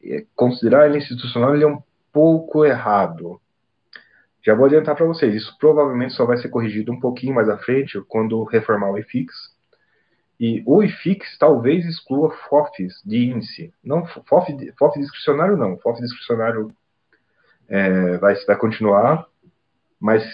é, 0.05 0.25
considerar 0.35 0.87
ele 0.87 0.99
institucional 0.99 1.55
ele 1.55 1.65
é 1.65 1.69
um 1.69 1.83
pouco 2.13 2.65
errado. 2.65 3.41
Já 4.45 4.55
vou 4.55 4.67
adiantar 4.67 4.97
para 4.97 5.07
vocês, 5.07 5.35
isso 5.35 5.57
provavelmente 5.59 6.15
só 6.15 6.25
vai 6.25 6.37
ser 6.39 6.49
corrigido 6.49 6.93
um 6.93 7.01
pouquinho 7.01 7.35
mais 7.35 7.49
à 7.49 7.59
frente 7.59 8.01
quando 8.09 8.43
reformar 8.45 8.91
o 8.91 8.99
IFIX. 8.99 9.33
E 10.41 10.63
o 10.65 10.83
IFIX 10.83 11.37
talvez 11.37 11.85
exclua 11.85 12.31
FOFs 12.49 13.03
de 13.05 13.31
índice. 13.31 13.75
Não, 13.83 14.07
FOF, 14.07 14.57
FOF 14.79 14.99
discricionário 15.01 15.57
não. 15.57 15.77
FOF 15.79 16.01
discricionário 16.01 16.73
é, 17.69 18.17
vai, 18.19 18.35
vai 18.47 18.57
continuar, 18.57 19.27
mas 20.01 20.25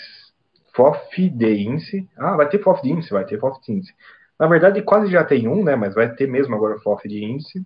FOF 0.74 1.30
de 1.30 1.54
índice. 1.54 2.08
Ah, 2.16 2.36
vai 2.36 2.48
ter 2.48 2.62
FOF 2.62 2.82
de 2.82 2.90
índice, 2.90 3.10
vai 3.10 3.24
ter 3.24 3.40
FOF 3.40 3.60
de 3.62 3.72
índice. 3.72 3.94
Na 4.38 4.46
verdade, 4.46 4.82
quase 4.82 5.10
já 5.10 5.24
tem 5.24 5.48
um, 5.48 5.62
né? 5.62 5.76
Mas 5.76 5.94
vai 5.94 6.12
ter 6.14 6.26
mesmo 6.26 6.54
agora 6.54 6.76
o 6.84 7.08
de 7.08 7.24
índice. 7.24 7.64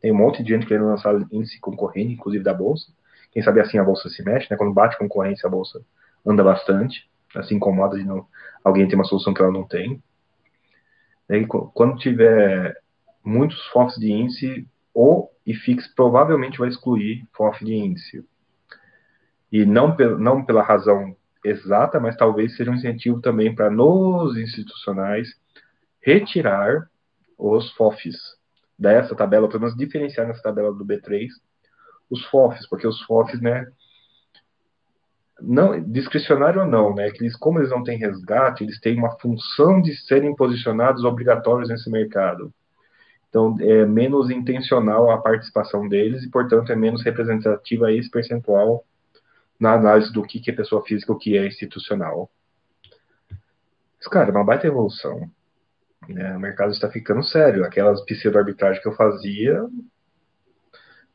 Tem 0.00 0.12
um 0.12 0.16
monte 0.16 0.42
de 0.42 0.50
gente 0.54 0.66
querendo 0.66 0.86
lançar 0.86 1.14
índice 1.30 1.60
concorrente, 1.60 2.14
inclusive 2.14 2.42
da 2.42 2.54
Bolsa. 2.54 2.92
Quem 3.32 3.42
sabe 3.42 3.60
assim 3.60 3.78
a 3.78 3.84
Bolsa 3.84 4.08
se 4.08 4.22
mexe, 4.22 4.48
né? 4.50 4.56
Quando 4.56 4.72
bate 4.72 4.98
concorrência, 4.98 5.46
a 5.46 5.50
Bolsa 5.50 5.80
anda 6.26 6.42
bastante. 6.42 7.08
Assim, 7.34 7.56
incomoda 7.56 7.96
de 7.96 8.04
não, 8.04 8.26
alguém 8.64 8.88
tem 8.88 8.96
uma 8.96 9.04
solução 9.04 9.32
que 9.32 9.40
ela 9.40 9.52
não 9.52 9.62
tem. 9.62 10.02
E 11.28 11.46
quando 11.46 11.96
tiver 11.96 12.76
muitos 13.22 13.64
FOFs 13.68 13.96
de 14.00 14.10
índice, 14.10 14.66
o 14.92 15.28
IFIX 15.46 15.86
provavelmente 15.94 16.58
vai 16.58 16.68
excluir 16.68 17.24
FOF 17.32 17.64
de 17.64 17.74
índice. 17.74 18.24
E 19.52 19.64
não, 19.64 19.96
não 20.18 20.44
pela 20.44 20.62
razão 20.62 21.14
exata, 21.44 22.00
mas 22.00 22.16
talvez 22.16 22.56
seja 22.56 22.70
um 22.70 22.74
incentivo 22.74 23.20
também 23.20 23.54
para 23.54 23.70
nos 23.70 24.36
institucionais 24.36 25.28
retirar 26.00 26.88
os 27.38 27.70
FOFs 27.72 28.16
dessa 28.78 29.14
tabela, 29.14 29.48
pelo 29.48 29.60
menos 29.60 29.76
diferenciar 29.76 30.26
nessa 30.26 30.42
tabela 30.42 30.72
do 30.72 30.84
B3 30.84 31.28
os 32.10 32.24
FOFs, 32.26 32.66
porque 32.68 32.86
os 32.86 33.00
FOFs, 33.02 33.40
né, 33.40 33.70
não, 35.40 35.80
discricionário 35.80 36.62
ou 36.62 36.66
não, 36.66 36.94
né, 36.94 37.10
que 37.10 37.22
eles, 37.22 37.36
como 37.36 37.60
eles 37.60 37.70
não 37.70 37.84
têm 37.84 37.98
resgate, 37.98 38.64
eles 38.64 38.80
têm 38.80 38.98
uma 38.98 39.16
função 39.18 39.80
de 39.80 39.94
serem 40.06 40.34
posicionados 40.34 41.04
obrigatórios 41.04 41.68
nesse 41.68 41.88
mercado. 41.88 42.52
Então, 43.28 43.56
é 43.60 43.86
menos 43.86 44.28
intencional 44.28 45.08
a 45.08 45.18
participação 45.18 45.88
deles 45.88 46.24
e, 46.24 46.30
portanto, 46.30 46.72
é 46.72 46.76
menos 46.76 47.04
representativa 47.04 47.92
esse 47.92 48.10
percentual 48.10 48.84
na 49.58 49.74
análise 49.74 50.12
do 50.12 50.22
que 50.22 50.50
é 50.50 50.54
pessoa 50.54 50.82
física 50.84 51.12
o 51.12 51.18
que 51.18 51.38
é 51.38 51.46
institucional. 51.46 52.28
Mas, 53.98 54.08
cara, 54.08 54.30
é 54.30 54.32
uma 54.32 54.44
baita 54.44 54.66
evolução. 54.66 55.30
Né? 56.08 56.36
O 56.36 56.40
mercado 56.40 56.72
está 56.72 56.90
ficando 56.90 57.22
sério. 57.22 57.64
Aquelas 57.64 58.02
pseudo-arbitragem 58.04 58.82
que 58.82 58.88
eu 58.88 58.94
fazia 58.94 59.66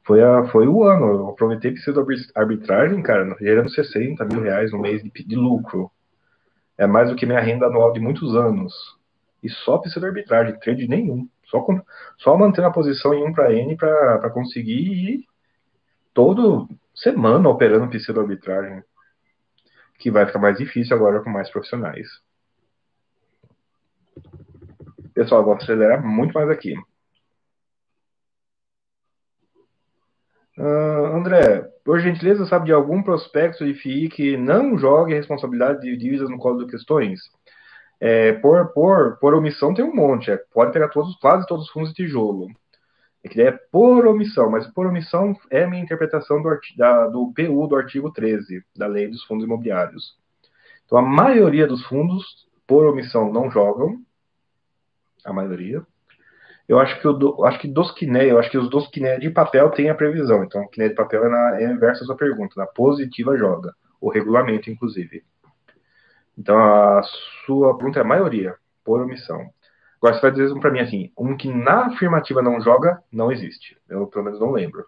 Foi, 0.03 0.23
a, 0.23 0.45
foi 0.47 0.67
o 0.67 0.83
ano. 0.83 1.05
Eu 1.05 1.29
aproveitei 1.29 1.71
pseudo 1.71 2.05
arbitragem, 2.35 3.01
cara, 3.01 3.35
gerando 3.39 3.69
60 3.69 4.23
mil 4.25 4.41
reais 4.41 4.71
no 4.71 4.79
mês 4.79 5.01
de, 5.03 5.09
de, 5.09 5.35
lucro. 5.35 5.91
É 6.77 6.85
mais 6.85 7.09
do 7.09 7.15
que 7.15 7.25
minha 7.25 7.39
renda 7.39 7.67
anual 7.67 7.91
de 7.93 7.99
muitos 7.99 8.35
anos. 8.35 8.73
E 9.41 9.49
só 9.49 9.77
pseudo 9.79 10.07
arbitragem, 10.07 10.59
trade 10.59 10.87
nenhum. 10.87 11.27
Só, 11.45 11.61
com, 11.61 11.81
só 12.17 12.37
mantendo 12.37 12.67
a 12.67 12.71
posição 12.71 13.13
em 13.13 13.23
1 13.27 13.33
para 13.33 13.53
N 13.53 13.77
para 13.77 14.29
conseguir 14.29 14.73
ir 14.73 15.25
todo 16.13 16.67
semana 16.93 17.49
operando 17.49 17.89
pseudo 17.89 18.21
arbitragem. 18.21 18.83
Que 19.99 20.11
vai 20.11 20.25
ficar 20.25 20.39
mais 20.39 20.57
difícil 20.57 20.95
agora 20.95 21.21
com 21.21 21.29
mais 21.29 21.49
profissionais. 21.49 22.07
Pessoal, 25.15 25.45
vou 25.45 25.53
acelerar 25.53 26.05
muito 26.05 26.33
mais 26.33 26.49
aqui. 26.49 26.75
Uh, 30.57 31.15
André, 31.15 31.61
por 31.85 31.99
gentileza, 32.01 32.45
sabe 32.45 32.65
de 32.65 32.73
algum 32.73 33.01
prospecto 33.01 33.65
de 33.65 33.73
FII 33.73 34.09
que 34.09 34.35
não 34.35 34.77
jogue 34.77 35.13
responsabilidade 35.13 35.81
de 35.81 35.95
dívidas 35.95 36.29
no 36.29 36.37
colo 36.37 36.65
de 36.65 36.71
questões? 36.71 37.21
É, 37.99 38.33
por, 38.33 38.73
por, 38.73 39.17
por 39.19 39.33
omissão 39.33 39.73
tem 39.73 39.85
um 39.85 39.95
monte, 39.95 40.31
é, 40.31 40.37
pode 40.53 40.73
pegar 40.73 40.89
todos, 40.89 41.15
quase 41.15 41.47
todos 41.47 41.65
os 41.65 41.71
fundos 41.71 41.93
de 41.93 41.95
tijolo. 41.95 42.49
É 43.23 43.29
que 43.29 43.41
é 43.41 43.51
por 43.51 44.05
omissão, 44.05 44.51
mas 44.51 44.67
por 44.67 44.85
omissão 44.85 45.33
é 45.49 45.63
a 45.63 45.69
minha 45.69 45.81
interpretação 45.81 46.41
do, 46.41 46.59
da, 46.75 47.07
do 47.07 47.33
PU 47.33 47.67
do 47.67 47.75
artigo 47.77 48.11
13 48.11 48.63
da 48.75 48.85
Lei 48.85 49.07
dos 49.07 49.23
Fundos 49.23 49.45
Imobiliários. 49.45 50.17
Então, 50.85 50.97
a 50.97 51.01
maioria 51.01 51.65
dos 51.65 51.85
fundos, 51.85 52.47
por 52.67 52.85
omissão, 52.85 53.31
não 53.31 53.49
jogam, 53.49 53.97
a 55.25 55.33
maioria. 55.33 55.81
Eu 56.67 56.79
acho 56.79 56.99
que, 56.99 57.07
o 57.07 57.45
acho 57.45 57.59
que 57.59 57.67
dos 57.67 57.93
eu 58.01 58.39
acho 58.39 58.49
que 58.49 58.57
os 58.57 58.69
dos 58.69 58.87
Kiné 58.87 59.19
de 59.19 59.29
papel 59.29 59.69
tem 59.69 59.89
a 59.89 59.95
previsão. 59.95 60.43
Então, 60.43 60.61
o 60.61 60.69
Kiné 60.69 60.89
de 60.89 60.95
papel 60.95 61.25
é, 61.25 61.29
na, 61.29 61.61
é 61.61 61.63
inverso 61.65 62.03
à 62.03 62.05
sua 62.05 62.17
pergunta. 62.17 62.55
Na 62.57 62.65
positiva 62.65 63.37
joga. 63.37 63.73
O 64.01 64.09
regulamento, 64.09 64.69
inclusive. 64.69 65.23
Então, 66.37 66.57
a 66.57 67.01
sua 67.45 67.75
pergunta 67.77 67.99
é 67.99 68.01
a 68.01 68.05
maioria, 68.05 68.55
por 68.83 69.01
omissão. 69.01 69.47
Agora, 69.97 70.15
você 70.15 70.21
vai 70.21 70.31
dizer 70.31 70.59
para 70.59 70.71
mim 70.71 70.79
assim: 70.79 71.11
um 71.17 71.37
que 71.37 71.51
na 71.51 71.87
afirmativa 71.87 72.41
não 72.41 72.59
joga, 72.59 73.01
não 73.11 73.31
existe. 73.31 73.77
Eu, 73.87 74.07
pelo 74.07 74.25
menos, 74.25 74.39
não 74.39 74.51
lembro. 74.51 74.85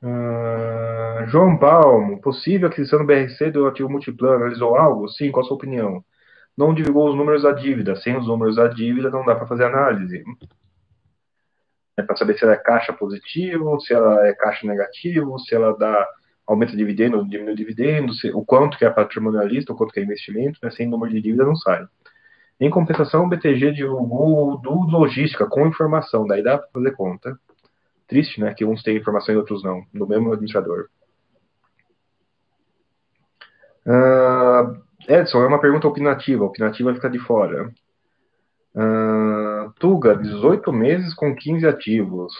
Uh, 0.00 1.26
João 1.26 1.58
Palmo, 1.58 2.20
possível 2.20 2.68
aquisição 2.68 3.00
do 3.00 3.04
BRC 3.04 3.50
do 3.50 3.66
ativo 3.66 3.90
multiplano, 3.90 4.36
analisou 4.36 4.76
algo? 4.76 5.08
Sim, 5.08 5.32
qual 5.32 5.44
a 5.44 5.48
sua 5.48 5.56
opinião? 5.56 6.04
Não 6.58 6.74
divulgou 6.74 7.08
os 7.08 7.14
números 7.14 7.44
da 7.44 7.52
dívida. 7.52 7.94
Sem 7.94 8.16
os 8.16 8.26
números 8.26 8.56
da 8.56 8.66
dívida 8.66 9.08
não 9.10 9.24
dá 9.24 9.36
para 9.36 9.46
fazer 9.46 9.64
análise. 9.64 10.24
É 11.96 12.02
para 12.02 12.16
saber 12.16 12.36
se 12.36 12.44
ela 12.44 12.54
é 12.54 12.56
caixa 12.56 12.92
positivo, 12.92 13.80
se 13.80 13.94
ela 13.94 14.26
é 14.26 14.34
caixa 14.34 14.66
negativo, 14.66 15.38
se 15.38 15.54
ela 15.54 15.76
dá 15.78 16.06
aumenta 16.44 16.74
dividendo, 16.74 17.28
diminui 17.28 17.54
dividendo, 17.54 18.14
se, 18.14 18.30
o 18.30 18.42
quanto 18.42 18.78
que 18.78 18.84
é 18.84 18.90
patrimonialista, 18.90 19.72
o 19.72 19.76
quanto 19.76 19.92
que 19.92 20.00
é 20.00 20.02
investimento, 20.02 20.58
né? 20.62 20.70
sem 20.70 20.88
número 20.88 21.12
de 21.12 21.20
dívida 21.20 21.44
não 21.44 21.54
sai. 21.54 21.86
Em 22.58 22.70
compensação, 22.70 23.24
o 23.24 23.28
BTG 23.28 23.72
divulgou 23.72 24.58
do 24.58 24.80
logística 24.90 25.46
com 25.46 25.66
informação, 25.66 26.26
daí 26.26 26.42
dá 26.42 26.58
para 26.58 26.68
fazer 26.72 26.92
conta. 26.92 27.38
Triste, 28.08 28.40
né? 28.40 28.54
Que 28.54 28.64
uns 28.64 28.82
têm 28.82 28.96
informação 28.96 29.34
e 29.34 29.38
outros 29.38 29.62
não, 29.62 29.84
no 29.92 30.08
mesmo 30.08 30.32
administrador. 30.32 30.88
Uh, 33.86 34.87
Edson, 35.08 35.42
é 35.42 35.46
uma 35.46 35.60
pergunta 35.60 35.88
opinativa. 35.88 36.44
Opinativa 36.44 36.94
fica 36.94 37.08
de 37.08 37.18
fora. 37.18 37.72
Uh, 38.74 39.72
Tuga, 39.80 40.14
18 40.14 40.70
meses 40.70 41.14
com 41.14 41.34
15 41.34 41.66
ativos. 41.66 42.34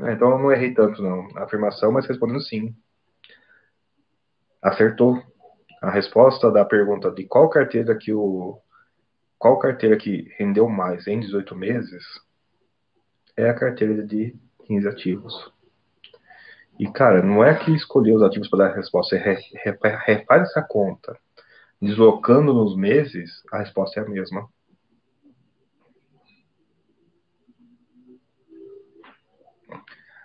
É, 0.00 0.12
então 0.12 0.32
eu 0.32 0.38
não 0.40 0.50
errei 0.50 0.74
tanto, 0.74 1.00
não. 1.00 1.28
A 1.36 1.44
afirmação, 1.44 1.92
mas 1.92 2.04
respondendo 2.04 2.40
sim. 2.40 2.74
Acertou. 4.60 5.22
A 5.80 5.90
resposta 5.90 6.50
da 6.50 6.64
pergunta 6.64 7.08
de 7.12 7.24
qual 7.24 7.48
carteira 7.48 7.96
que 7.96 8.12
o. 8.12 8.58
Qual 9.38 9.58
carteira 9.58 9.96
que 9.96 10.32
rendeu 10.38 10.68
mais 10.68 11.06
em 11.06 11.20
18 11.20 11.54
meses 11.54 12.02
é 13.36 13.48
a 13.48 13.54
carteira 13.54 14.04
de 14.04 14.34
15 14.64 14.88
ativos. 14.88 15.52
E, 16.78 16.90
cara, 16.90 17.22
não 17.22 17.44
é 17.44 17.54
que 17.54 17.70
escolheu 17.72 18.16
os 18.16 18.22
ativos 18.22 18.48
para 18.48 18.60
dar 18.60 18.72
a 18.72 18.76
resposta, 18.76 19.16
você 19.16 19.38
refaz 20.06 20.42
essa 20.42 20.62
conta 20.62 21.16
deslocando 21.80 22.52
nos 22.52 22.76
meses, 22.76 23.42
a 23.52 23.58
resposta 23.58 24.00
é 24.00 24.02
a 24.04 24.08
mesma. 24.08 24.48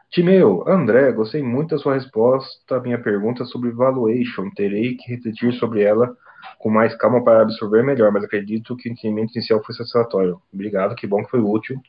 Timeu, 0.10 0.68
André, 0.68 1.10
gostei 1.14 1.42
muito 1.42 1.70
da 1.70 1.78
sua 1.78 1.94
resposta 1.94 2.76
à 2.76 2.82
minha 2.82 3.02
pergunta 3.02 3.46
sobre 3.46 3.72
valuation. 3.72 4.50
Terei 4.54 4.96
que 4.98 5.10
refletir 5.10 5.54
sobre 5.54 5.84
ela 5.84 6.14
com 6.60 6.70
mais 6.70 6.94
calma 6.96 7.24
para 7.24 7.42
absorver 7.42 7.82
melhor, 7.82 8.12
mas 8.12 8.24
acredito 8.24 8.76
que 8.76 8.90
o 8.90 8.92
entendimento 8.92 9.32
inicial 9.34 9.64
foi 9.64 9.74
satisfatório. 9.74 10.42
Obrigado, 10.54 10.96
que 10.96 11.08
bom 11.08 11.24
que 11.24 11.32
foi 11.32 11.40
útil. 11.40 11.80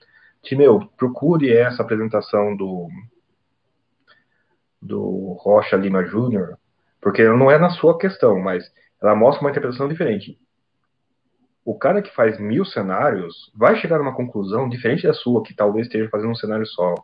Timeu, 0.42 0.88
procure 0.96 1.52
essa 1.52 1.82
apresentação 1.82 2.56
do, 2.56 2.88
do 4.80 5.36
Rocha 5.40 5.76
Lima 5.76 6.04
Júnior, 6.04 6.56
porque 7.00 7.24
não 7.24 7.50
é 7.50 7.58
na 7.58 7.70
sua 7.70 7.98
questão, 7.98 8.40
mas 8.40 8.64
ela 9.02 9.14
mostra 9.16 9.42
uma 9.42 9.50
interpretação 9.50 9.88
diferente. 9.88 10.38
O 11.64 11.76
cara 11.76 12.02
que 12.02 12.14
faz 12.14 12.38
mil 12.38 12.64
cenários 12.64 13.50
vai 13.54 13.76
chegar 13.76 13.98
a 13.98 14.02
uma 14.02 14.14
conclusão 14.14 14.68
diferente 14.68 15.06
da 15.06 15.12
sua, 15.12 15.42
que 15.42 15.54
talvez 15.54 15.86
esteja 15.86 16.08
fazendo 16.08 16.30
um 16.30 16.36
cenário 16.36 16.66
só. 16.66 16.94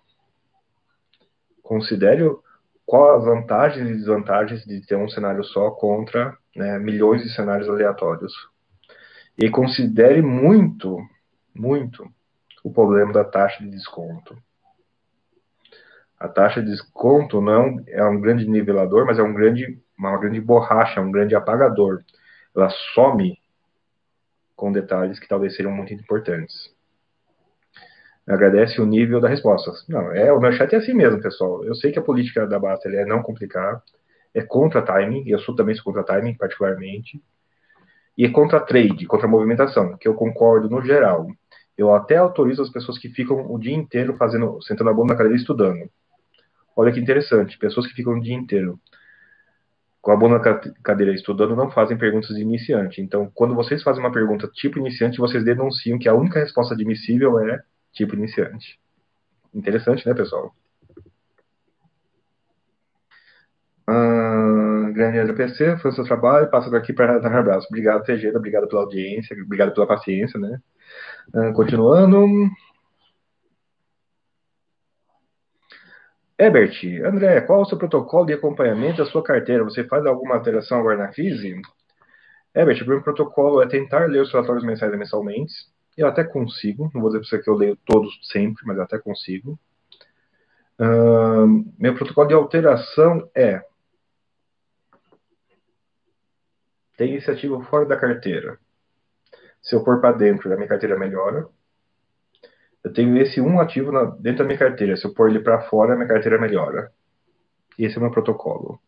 Considere 1.62 2.24
qual 2.86 3.18
as 3.18 3.24
vantagens 3.24 3.88
e 3.88 3.94
desvantagens 3.94 4.64
de 4.64 4.80
ter 4.86 4.96
um 4.96 5.08
cenário 5.08 5.44
só 5.44 5.70
contra 5.70 6.36
né, 6.56 6.78
milhões 6.78 7.22
de 7.22 7.30
cenários 7.34 7.68
aleatórios. 7.68 8.32
E 9.36 9.48
considere 9.50 10.22
muito, 10.22 10.98
muito 11.54 12.08
o 12.64 12.72
problema 12.72 13.12
da 13.12 13.24
taxa 13.24 13.62
de 13.62 13.70
desconto. 13.70 14.36
A 16.18 16.28
taxa 16.28 16.60
de 16.60 16.70
desconto 16.70 17.40
não 17.40 17.80
é 17.86 18.04
um 18.04 18.20
grande 18.20 18.48
nivelador, 18.48 19.06
mas 19.06 19.18
é 19.18 19.22
um 19.22 19.32
grande 19.32 19.80
uma 19.98 20.16
grande 20.16 20.40
borracha, 20.40 21.00
um 21.00 21.10
grande 21.10 21.34
apagador. 21.34 22.02
Ela 22.54 22.70
some 22.94 23.38
com 24.54 24.72
detalhes 24.72 25.18
que 25.18 25.28
talvez 25.28 25.54
sejam 25.56 25.72
muito 25.72 25.92
importantes. 25.92 26.72
Agradece 28.26 28.80
o 28.80 28.86
nível 28.86 29.20
da 29.20 29.28
resposta. 29.28 29.72
Não, 29.88 30.12
é, 30.12 30.32
o 30.32 30.40
meu 30.40 30.52
chat 30.52 30.74
é 30.74 30.78
assim 30.78 30.92
mesmo, 30.92 31.20
pessoal. 31.20 31.64
Eu 31.64 31.74
sei 31.74 31.92
que 31.92 31.98
a 31.98 32.02
política 32.02 32.46
da 32.46 32.58
Basta 32.58 32.88
é 32.88 33.04
não 33.04 33.22
complicar, 33.22 33.82
é 34.34 34.42
contra 34.42 34.82
timing, 34.82 35.22
e 35.26 35.30
eu 35.30 35.38
sou 35.38 35.54
também 35.54 35.76
contra 35.82 36.04
timing, 36.04 36.34
particularmente, 36.34 37.22
e 38.16 38.24
é 38.24 38.30
contra 38.30 38.60
trade, 38.60 39.06
contra 39.06 39.28
movimentação, 39.28 39.96
que 39.96 40.06
eu 40.06 40.14
concordo 40.14 40.68
no 40.68 40.82
geral. 40.82 41.26
Eu 41.76 41.94
até 41.94 42.16
autorizo 42.16 42.60
as 42.60 42.68
pessoas 42.68 42.98
que 42.98 43.08
ficam 43.08 43.50
o 43.50 43.58
dia 43.58 43.74
inteiro 43.74 44.16
fazendo, 44.16 44.60
sentando 44.60 44.90
a 44.90 44.92
bunda 44.92 45.12
na 45.12 45.16
cadeira 45.16 45.36
e 45.36 45.40
estudando. 45.40 45.88
Olha 46.76 46.92
que 46.92 47.00
interessante, 47.00 47.56
pessoas 47.56 47.86
que 47.86 47.94
ficam 47.94 48.14
o 48.14 48.20
dia 48.20 48.34
inteiro 48.34 48.78
com 50.00 50.12
a 50.12 50.16
boa 50.16 50.40
cadeira 50.82 51.12
estudando 51.12 51.56
não 51.56 51.70
fazem 51.70 51.98
perguntas 51.98 52.34
de 52.34 52.42
iniciante. 52.42 53.00
Então, 53.00 53.30
quando 53.34 53.54
vocês 53.54 53.82
fazem 53.82 54.02
uma 54.02 54.12
pergunta 54.12 54.48
tipo 54.52 54.78
iniciante, 54.78 55.18
vocês 55.18 55.44
denunciam 55.44 55.98
que 55.98 56.08
a 56.08 56.14
única 56.14 56.40
resposta 56.40 56.74
admissível 56.74 57.38
é 57.40 57.60
tipo 57.92 58.14
iniciante. 58.14 58.78
Interessante, 59.52 60.06
né, 60.06 60.14
pessoal? 60.14 60.54
Ah, 63.86 64.90
grande 64.92 65.32
PC, 65.32 65.78
foi 65.78 65.90
o 65.90 65.94
seu 65.94 66.04
trabalho, 66.04 66.50
passo 66.50 66.74
aqui 66.76 66.92
para 66.92 67.18
dar 67.18 67.32
um 67.32 67.36
abraço. 67.38 67.66
Obrigado, 67.68 68.04
Tejeda, 68.04 68.38
obrigado 68.38 68.68
pela 68.68 68.82
audiência, 68.82 69.36
obrigado 69.42 69.72
pela 69.72 69.86
paciência, 69.86 70.38
né? 70.38 70.60
Ah, 71.34 71.52
continuando. 71.52 72.26
Ebert, 76.38 76.84
André, 77.04 77.40
qual 77.40 77.58
é 77.58 77.62
o 77.62 77.64
seu 77.64 77.76
protocolo 77.76 78.26
de 78.26 78.32
acompanhamento 78.32 78.98
da 78.98 79.10
sua 79.10 79.24
carteira? 79.24 79.64
Você 79.64 79.82
faz 79.82 80.06
alguma 80.06 80.36
alteração 80.36 80.78
agora 80.78 80.96
na 80.96 81.08
crise? 81.08 81.60
Ebert, 82.54 82.80
o 82.84 82.88
meu 82.88 83.02
protocolo 83.02 83.60
é 83.60 83.66
tentar 83.66 84.08
ler 84.08 84.22
os 84.22 84.30
relatórios 84.32 84.64
mensais 84.64 84.92
e 84.92 84.96
mensalmente. 84.96 85.52
Eu 85.96 86.06
até 86.06 86.22
consigo, 86.22 86.88
não 86.94 87.00
vou 87.00 87.10
dizer 87.10 87.20
para 87.20 87.28
você 87.28 87.42
que 87.42 87.50
eu 87.50 87.54
leio 87.54 87.76
todos 87.84 88.16
sempre, 88.30 88.64
mas 88.64 88.78
até 88.78 88.98
consigo. 88.98 89.58
Uh, 90.78 91.64
meu 91.76 91.96
protocolo 91.96 92.28
de 92.28 92.34
alteração 92.34 93.28
é 93.34 93.60
tem 96.96 97.10
iniciativa 97.10 97.60
fora 97.64 97.84
da 97.84 97.96
carteira. 97.96 98.60
Se 99.60 99.74
eu 99.74 99.82
pôr 99.82 100.00
para 100.00 100.16
dentro, 100.16 100.52
a 100.52 100.56
minha 100.56 100.68
carteira 100.68 100.96
melhora 100.96 101.48
eu 102.84 102.92
tenho 102.92 103.16
esse 103.18 103.40
um 103.40 103.60
ativo 103.60 103.92
na, 103.92 104.04
dentro 104.04 104.38
da 104.38 104.44
minha 104.44 104.58
carteira. 104.58 104.96
Se 104.96 105.04
eu 105.04 105.12
pôr 105.12 105.30
ele 105.30 105.40
para 105.40 105.62
fora, 105.62 105.92
a 105.92 105.96
minha 105.96 106.08
carteira 106.08 106.40
melhora. 106.40 106.90
Esse 107.78 107.96
é 107.96 107.98
o 107.98 108.02
meu 108.02 108.10
protocolo. 108.10 108.80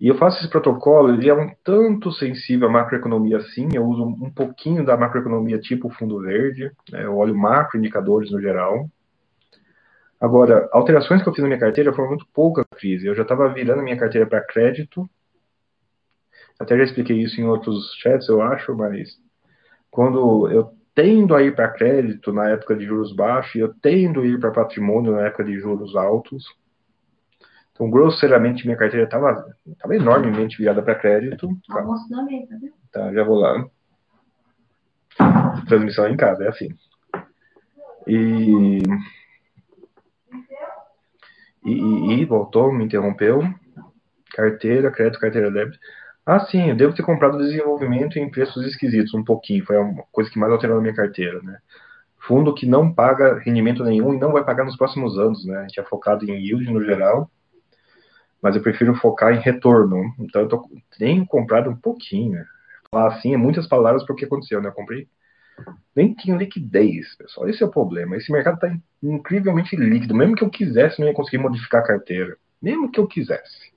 E 0.00 0.08
eu 0.08 0.16
faço 0.16 0.38
esse 0.38 0.48
protocolo, 0.48 1.10
ele 1.10 1.28
é 1.28 1.34
um 1.34 1.50
tanto 1.62 2.10
sensível 2.10 2.68
à 2.68 2.70
macroeconomia 2.70 3.38
sim, 3.40 3.68
eu 3.74 3.84
uso 3.84 4.02
um 4.02 4.30
pouquinho 4.30 4.82
da 4.82 4.96
macroeconomia 4.96 5.58
tipo 5.58 5.90
fundo 5.90 6.20
verde, 6.20 6.72
né, 6.90 7.04
eu 7.04 7.14
olho 7.14 7.36
macroindicadores 7.36 8.30
no 8.30 8.40
geral. 8.40 8.88
Agora, 10.18 10.70
alterações 10.72 11.22
que 11.22 11.28
eu 11.28 11.34
fiz 11.34 11.42
na 11.42 11.48
minha 11.48 11.60
carteira 11.60 11.92
foram 11.92 12.10
muito 12.10 12.26
poucas 12.32 12.64
crise. 12.76 13.06
Eu 13.06 13.14
já 13.14 13.22
estava 13.22 13.48
virando 13.52 13.82
minha 13.82 13.96
carteira 13.96 14.26
para 14.26 14.44
crédito. 14.44 15.08
Até 16.58 16.76
já 16.78 16.84
expliquei 16.84 17.18
isso 17.18 17.40
em 17.40 17.44
outros 17.44 17.94
chats, 18.00 18.28
eu 18.28 18.40
acho, 18.42 18.74
mas 18.74 19.18
quando 19.90 20.50
eu 20.50 20.72
tendo 20.94 21.34
a 21.34 21.42
ir 21.42 21.54
para 21.54 21.68
crédito 21.68 22.32
na 22.32 22.48
época 22.50 22.76
de 22.76 22.84
juros 22.84 23.14
baixos 23.14 23.54
e 23.54 23.60
eu 23.60 23.72
tendo 23.80 24.20
a 24.20 24.26
ir 24.26 24.38
para 24.38 24.50
patrimônio 24.50 25.12
na 25.12 25.26
época 25.26 25.44
de 25.44 25.58
juros 25.58 25.96
altos. 25.96 26.44
Então, 27.72 27.90
grosseiramente, 27.90 28.64
minha 28.64 28.76
carteira 28.76 29.04
estava 29.04 29.46
tava 29.78 29.96
enormemente 29.96 30.58
virada 30.58 30.82
para 30.82 30.94
crédito. 30.94 31.48
Tá. 31.66 31.82
Viu? 32.60 32.72
Tá, 32.92 33.12
já 33.12 33.24
vou 33.24 33.38
lá. 33.38 33.66
Transmissão 35.66 36.08
em 36.08 36.16
casa, 36.16 36.44
é 36.44 36.48
assim. 36.48 36.68
E 38.06 38.82
e, 41.64 41.72
e, 41.72 42.20
e, 42.20 42.24
voltou, 42.24 42.72
me 42.72 42.84
interrompeu. 42.84 43.42
Carteira, 44.32 44.90
crédito, 44.90 45.20
carteira 45.20 45.50
débito. 45.50 45.78
Ah, 46.24 46.40
sim, 46.40 46.68
eu 46.68 46.76
devo 46.76 46.94
ter 46.94 47.02
comprado 47.02 47.38
desenvolvimento 47.38 48.18
em 48.18 48.30
preços 48.30 48.64
esquisitos, 48.66 49.14
um 49.14 49.24
pouquinho. 49.24 49.64
Foi 49.64 49.76
uma 49.76 50.04
coisa 50.12 50.30
que 50.30 50.38
mais 50.38 50.52
alterou 50.52 50.76
na 50.76 50.82
minha 50.82 50.94
carteira, 50.94 51.40
né? 51.42 51.58
Fundo 52.18 52.54
que 52.54 52.66
não 52.66 52.92
paga 52.92 53.38
rendimento 53.38 53.82
nenhum 53.82 54.14
e 54.14 54.18
não 54.18 54.32
vai 54.32 54.44
pagar 54.44 54.64
nos 54.64 54.76
próximos 54.76 55.18
anos, 55.18 55.44
né? 55.44 55.58
A 55.58 55.62
gente 55.62 55.80
é 55.80 55.82
focado 55.84 56.24
em 56.24 56.34
yield 56.34 56.70
no 56.70 56.84
geral, 56.84 57.30
mas 58.42 58.54
eu 58.54 58.62
prefiro 58.62 58.94
focar 58.94 59.34
em 59.34 59.40
retorno. 59.40 60.14
Então 60.18 60.42
eu 60.42 60.48
tô, 60.48 60.68
tenho 60.98 61.26
comprado 61.26 61.70
um 61.70 61.76
pouquinho. 61.76 62.44
Falar 62.90 63.08
assim 63.14 63.34
é 63.34 63.36
muitas 63.36 63.66
palavras 63.66 64.04
porque 64.04 64.24
aconteceu, 64.24 64.60
né? 64.60 64.68
Eu 64.68 64.72
comprei 64.72 65.08
nem 65.94 66.14
tinha 66.14 66.36
liquidez, 66.36 67.14
pessoal. 67.16 67.48
Esse 67.48 67.62
é 67.62 67.66
o 67.66 67.70
problema. 67.70 68.16
Esse 68.16 68.32
mercado 68.32 68.54
está 68.54 68.74
incrivelmente 69.02 69.76
líquido. 69.76 70.14
Mesmo 70.14 70.34
que 70.34 70.44
eu 70.44 70.50
quisesse, 70.50 71.00
não 71.00 71.08
ia 71.08 71.14
conseguir 71.14 71.38
modificar 71.38 71.82
a 71.82 71.86
carteira. 71.86 72.36
Mesmo 72.60 72.90
que 72.90 73.00
eu 73.00 73.06
quisesse. 73.06 73.72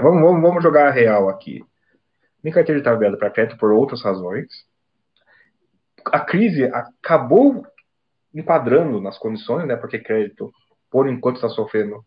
Então 0.00 0.12
vamos, 0.12 0.22
vamos, 0.22 0.42
vamos 0.42 0.62
jogar 0.62 0.88
a 0.88 0.90
real 0.90 1.28
aqui. 1.28 1.62
Minha 2.42 2.54
carteira 2.54 2.80
está 2.80 2.90
aberta 2.90 3.18
para 3.18 3.28
crédito 3.28 3.58
por 3.58 3.70
outras 3.70 4.02
razões. 4.02 4.46
A 6.06 6.20
crise 6.20 6.64
acabou 6.64 7.66
enquadrando 8.34 8.98
nas 8.98 9.18
condições, 9.18 9.68
né? 9.68 9.76
Porque 9.76 9.98
crédito, 9.98 10.50
por 10.90 11.06
enquanto, 11.06 11.36
está 11.36 11.50
sofrendo 11.50 12.02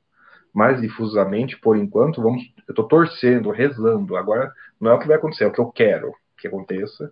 mais 0.52 0.82
difusamente, 0.82 1.56
por 1.60 1.78
enquanto. 1.78 2.20
Vamos, 2.20 2.42
eu 2.68 2.72
estou 2.72 2.88
torcendo, 2.88 3.52
rezando. 3.52 4.18
Agora 4.18 4.52
não 4.82 4.90
é 4.90 4.96
o 4.96 5.00
que 5.00 5.08
vai 5.08 5.18
acontecer, 5.18 5.44
é 5.44 5.48
o 5.48 5.52
que 5.52 5.62
eu 5.62 5.72
quero 5.72 6.12
que 6.36 6.48
aconteça 6.48 7.12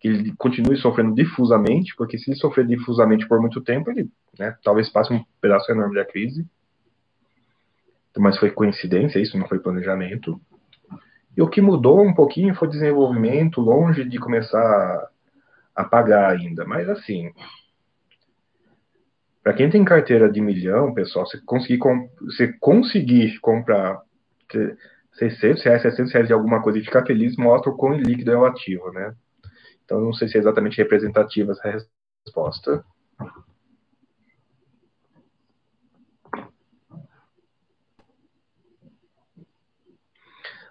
que 0.00 0.08
ele 0.08 0.34
continue 0.36 0.78
sofrendo 0.78 1.14
difusamente, 1.14 1.94
porque 1.96 2.18
se 2.18 2.30
ele 2.30 2.38
sofrer 2.38 2.66
difusamente 2.66 3.26
por 3.28 3.40
muito 3.40 3.62
tempo, 3.62 3.90
ele 3.90 4.10
né, 4.38 4.56
talvez 4.62 4.90
passe 4.90 5.12
um 5.12 5.22
pedaço 5.40 5.70
enorme 5.72 5.94
da 5.94 6.04
crise. 6.04 6.46
Mas 8.18 8.38
foi 8.38 8.50
coincidência, 8.50 9.18
isso 9.18 9.38
não 9.38 9.48
foi 9.48 9.58
planejamento. 9.58 10.40
E 11.36 11.42
o 11.42 11.48
que 11.48 11.60
mudou 11.60 12.02
um 12.02 12.14
pouquinho 12.14 12.54
foi 12.54 12.68
desenvolvimento, 12.68 13.60
longe 13.60 14.04
de 14.04 14.18
começar 14.18 15.10
a 15.74 15.84
pagar 15.84 16.30
ainda. 16.30 16.64
Mas 16.64 16.88
assim, 16.88 17.30
para 19.42 19.52
quem 19.52 19.70
tem 19.70 19.84
carteira 19.84 20.28
de 20.28 20.40
milhão, 20.40 20.92
pessoal, 20.94 21.26
você 21.26 21.38
conseguir, 21.44 21.78
você 22.20 22.52
conseguir 22.54 23.38
comprar 23.40 24.00
600 25.12 25.62
reais, 25.62 25.82
700 25.82 26.12
reais 26.12 26.26
de 26.26 26.32
alguma 26.32 26.62
coisa 26.62 26.78
e 26.78 26.84
ficar 26.84 27.06
feliz, 27.06 27.36
mostra 27.36 27.70
o 27.70 27.76
quão 27.76 27.92
líquido 27.92 28.32
é 28.32 28.36
o 28.36 28.44
ativo, 28.44 28.90
né? 28.92 29.14
Então, 29.84 30.00
não 30.00 30.12
sei 30.12 30.26
se 30.26 30.36
é 30.36 30.40
exatamente 30.40 30.78
representativa 30.78 31.52
essa 31.52 31.86
resposta. 32.24 32.84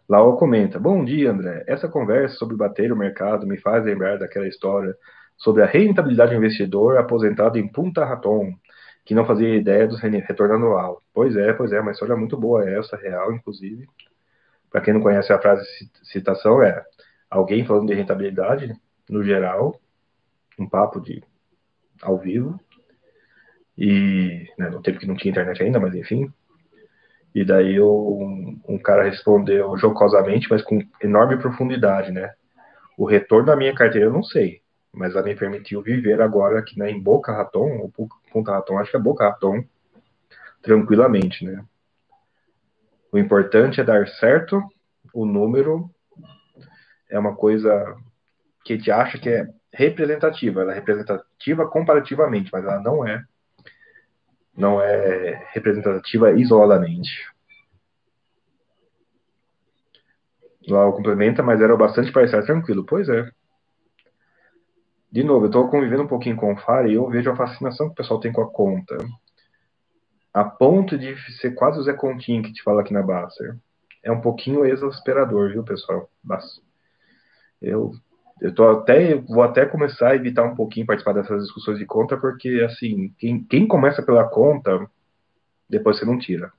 Laura 0.07 0.37
comenta: 0.37 0.79
Bom 0.79 1.03
dia, 1.03 1.31
André. 1.31 1.63
Essa 1.67 1.87
conversa 1.87 2.35
sobre 2.35 2.55
bater 2.55 2.91
o 2.91 2.95
mercado 2.95 3.47
me 3.47 3.57
faz 3.57 3.83
lembrar 3.83 4.17
daquela 4.17 4.47
história 4.47 4.95
sobre 5.37 5.63
a 5.63 5.65
rentabilidade 5.65 6.31
do 6.31 6.37
investidor 6.37 6.97
aposentado 6.97 7.57
em 7.57 7.67
Punta 7.67 8.05
Raton, 8.05 8.53
que 9.03 9.15
não 9.15 9.25
fazia 9.25 9.55
ideia 9.55 9.87
do 9.87 9.95
retorno 9.95 10.55
anual. 10.55 11.01
Pois 11.13 11.35
é, 11.35 11.53
pois 11.53 11.71
é, 11.71 11.79
uma 11.79 11.91
história 11.91 12.15
muito 12.15 12.37
boa 12.37 12.67
essa, 12.69 12.95
real, 12.95 13.33
inclusive. 13.33 13.87
Para 14.71 14.81
quem 14.81 14.93
não 14.93 15.01
conhece 15.01 15.33
a 15.33 15.39
frase 15.39 15.65
citação, 16.03 16.61
é 16.61 16.83
alguém 17.29 17.65
falando 17.65 17.87
de 17.87 17.93
rentabilidade 17.93 18.73
no 19.09 19.23
geral, 19.23 19.79
um 20.57 20.67
papo 20.67 20.99
de 20.99 21.23
ao 22.01 22.17
vivo. 22.17 22.59
E 23.77 24.47
né, 24.57 24.69
no 24.69 24.81
tempo 24.81 24.99
que 24.99 25.07
não 25.07 25.15
tinha 25.15 25.31
internet 25.31 25.61
ainda, 25.63 25.79
mas 25.79 25.93
enfim. 25.95 26.31
E 27.35 27.43
daí 27.43 27.81
um, 27.81 28.57
um 28.65 28.77
cara 28.77 29.03
respondeu 29.03 29.77
jocosamente, 29.77 30.47
mas 30.49 30.61
com 30.61 30.79
enorme 31.03 31.37
profundidade, 31.37 32.09
né? 32.09 32.33
O 32.97 33.05
retorno 33.05 33.47
da 33.47 33.57
minha 33.57 33.75
carteira 33.75 34.07
eu 34.07 34.13
não 34.13 34.23
sei, 34.23 34.61
mas 34.93 35.13
ela 35.13 35.25
me 35.25 35.35
permitiu 35.35 35.81
viver 35.81 36.21
agora 36.21 36.59
aqui 36.59 36.79
né, 36.79 36.89
em 36.89 36.99
Boca 36.99 37.33
Raton, 37.33 37.79
ou 37.79 38.09
Punta 38.31 38.53
Raton, 38.53 38.79
acho 38.79 38.89
que 38.89 38.95
é 38.95 38.99
Boca 39.01 39.25
Raton, 39.25 39.65
tranquilamente, 40.61 41.43
né? 41.43 41.61
O 43.11 43.17
importante 43.17 43.81
é 43.81 43.83
dar 43.83 44.07
certo, 44.07 44.63
o 45.13 45.25
número 45.25 45.89
é 47.09 47.19
uma 47.19 47.35
coisa 47.35 47.95
que 48.63 48.73
a 48.73 48.75
gente 48.77 48.91
acha 48.91 49.17
que 49.17 49.29
é 49.29 49.47
representativa. 49.73 50.61
Ela 50.61 50.71
é 50.71 50.75
representativa 50.75 51.67
comparativamente, 51.67 52.49
mas 52.51 52.63
ela 52.63 52.81
não 52.81 53.05
é. 53.05 53.23
Não 54.55 54.81
é 54.81 55.47
representativa 55.51 56.31
isoladamente. 56.31 57.11
Lá 60.67 60.87
o 60.87 60.93
complementa, 60.93 61.43
mas 61.43 61.61
era 61.61 61.75
bastante 61.75 62.11
parecido 62.11 62.45
tranquilo. 62.45 62.85
Pois 62.85 63.07
é. 63.09 63.29
De 65.11 65.23
novo, 65.23 65.45
eu 65.45 65.49
estou 65.49 65.69
convivendo 65.69 66.03
um 66.03 66.07
pouquinho 66.07 66.35
com 66.35 66.53
o 66.53 66.57
FAR 66.57 66.87
e 66.87 66.95
eu 66.95 67.07
vejo 67.09 67.29
a 67.31 67.35
fascinação 67.35 67.87
que 67.87 67.93
o 67.93 67.95
pessoal 67.95 68.19
tem 68.19 68.33
com 68.33 68.41
a 68.41 68.49
conta. 68.49 68.97
A 70.33 70.43
ponto 70.43 70.97
de 70.97 71.15
ser 71.39 71.51
quase 71.51 71.79
o 71.79 71.83
Zé 71.83 71.93
Continho 71.93 72.43
que 72.43 72.51
te 72.51 72.61
fala 72.63 72.81
aqui 72.81 72.93
na 72.93 73.01
Basser. 73.01 73.55
É 74.03 74.11
um 74.11 74.19
pouquinho 74.19 74.65
exasperador, 74.65 75.51
viu, 75.51 75.63
pessoal? 75.63 76.09
Eu 77.61 77.93
eu 78.41 78.53
tô 78.53 78.67
até 78.67 79.15
vou 79.15 79.43
até 79.43 79.65
começar 79.65 80.09
a 80.09 80.15
evitar 80.15 80.43
um 80.43 80.55
pouquinho 80.55 80.85
participar 80.85 81.13
dessas 81.13 81.43
discussões 81.43 81.79
de 81.79 81.85
conta, 81.85 82.17
porque 82.17 82.65
assim, 82.65 83.13
quem, 83.17 83.43
quem 83.43 83.67
começa 83.67 84.03
pela 84.03 84.27
conta, 84.27 84.89
depois 85.69 85.97
você 85.97 86.05
não 86.05 86.17
tira. 86.17 86.51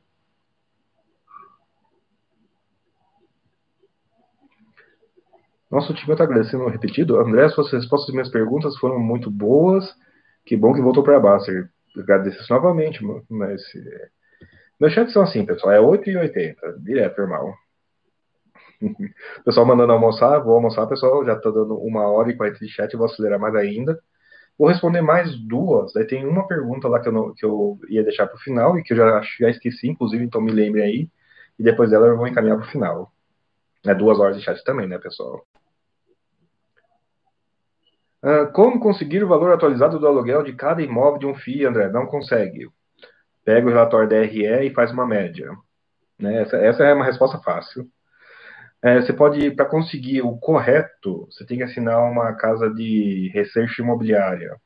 Nosso 5.70 5.92
time 5.94 6.12
está 6.12 6.24
agradecendo 6.24 6.68
repetido. 6.68 7.18
André, 7.18 7.48
suas 7.48 7.70
respostas 7.72 8.08
às 8.08 8.14
minhas 8.14 8.30
perguntas 8.30 8.76
foram 8.78 8.98
muito 8.98 9.30
boas. 9.30 9.84
Que 10.44 10.56
bom 10.56 10.72
que 10.72 10.80
voltou 10.80 11.02
para 11.02 11.16
a 11.16 11.20
Basser. 11.20 11.68
Agradeço 11.96 12.50
novamente, 12.52 13.04
mas. 13.28 13.62
É, 13.74 14.08
meus 14.80 14.92
chats 14.92 15.12
são 15.12 15.22
assim, 15.22 15.44
pessoal. 15.44 15.72
É 15.72 15.80
8 15.80 16.08
e 16.08 16.16
80, 16.16 16.78
direto, 16.78 17.20
irmão. 17.20 17.52
Pessoal 19.44 19.66
mandando 19.66 19.92
almoçar, 19.92 20.38
vou 20.40 20.54
almoçar, 20.54 20.86
pessoal. 20.86 21.24
Já 21.24 21.36
tá 21.36 21.50
dando 21.50 21.76
uma 21.78 22.06
hora 22.08 22.30
e 22.30 22.36
quarenta 22.36 22.58
de 22.58 22.68
chat, 22.68 22.94
vou 22.96 23.06
acelerar 23.06 23.38
mais 23.38 23.54
ainda. 23.54 23.98
Vou 24.58 24.68
responder 24.68 25.02
mais 25.02 25.36
duas. 25.36 25.94
Aí 25.96 26.04
tem 26.04 26.26
uma 26.26 26.46
pergunta 26.46 26.88
lá 26.88 27.00
que 27.00 27.08
eu, 27.08 27.12
não, 27.12 27.34
que 27.34 27.44
eu 27.44 27.78
ia 27.88 28.02
deixar 28.02 28.26
para 28.26 28.36
o 28.36 28.40
final 28.40 28.78
e 28.78 28.82
que 28.82 28.92
eu 28.92 28.96
já, 28.96 29.22
já 29.38 29.50
esqueci, 29.50 29.88
inclusive, 29.88 30.24
então 30.24 30.40
me 30.40 30.50
lembre 30.50 30.82
aí. 30.82 31.08
E 31.58 31.62
depois 31.62 31.90
dela 31.90 32.06
eu 32.06 32.16
vou 32.16 32.26
encaminhar 32.26 32.56
para 32.56 32.66
o 32.66 32.70
final. 32.70 33.12
É 33.84 33.94
duas 33.94 34.18
horas 34.18 34.36
de 34.36 34.42
chat 34.42 34.62
também, 34.64 34.86
né, 34.88 34.98
pessoal? 34.98 35.46
Uh, 38.22 38.50
como 38.52 38.80
conseguir 38.80 39.22
o 39.22 39.28
valor 39.28 39.52
atualizado 39.52 39.98
do 39.98 40.06
aluguel 40.06 40.42
de 40.42 40.52
cada 40.54 40.82
imóvel 40.82 41.18
de 41.18 41.26
um 41.26 41.34
FII, 41.34 41.66
André? 41.66 41.88
Não 41.90 42.06
consegue. 42.06 42.68
Pega 43.44 43.66
o 43.66 43.70
relatório 43.70 44.08
DRE 44.08 44.66
e 44.66 44.74
faz 44.74 44.90
uma 44.90 45.06
média. 45.06 45.50
Né? 46.18 46.42
Essa, 46.42 46.56
essa 46.56 46.82
é 46.82 46.94
uma 46.94 47.04
resposta 47.04 47.38
fácil. 47.38 47.88
É, 48.86 49.00
você 49.00 49.12
pode, 49.12 49.50
para 49.50 49.64
conseguir 49.64 50.22
o 50.22 50.36
correto, 50.36 51.26
você 51.28 51.44
tem 51.44 51.56
que 51.56 51.64
assinar 51.64 52.08
uma 52.08 52.32
casa 52.34 52.72
de 52.72 53.32
research 53.34 53.82
imobiliária. 53.82 54.56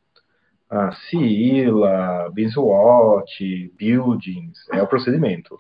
A 0.69 0.93
CILA, 0.93 2.29
Binswatch, 2.31 3.73
Buildings, 3.79 4.59
é 4.75 4.83
o 4.83 4.87
procedimento. 4.87 5.59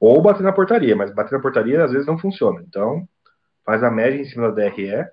Ou 0.00 0.22
bater 0.22 0.42
na 0.42 0.50
portaria, 0.50 0.96
mas 0.96 1.14
bater 1.14 1.34
na 1.34 1.42
portaria 1.42 1.84
às 1.84 1.92
vezes 1.92 2.06
não 2.06 2.16
funciona. 2.16 2.64
Então, 2.66 3.06
faz 3.66 3.82
a 3.82 3.90
média 3.90 4.18
em 4.18 4.24
cima 4.24 4.50
da 4.50 4.66
DRE 4.66 5.06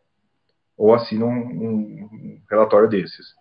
ou 0.77 0.95
assina 0.95 1.25
um, 1.25 1.29
um 1.29 2.41
relatório 2.49 2.87
desses. 2.87 3.35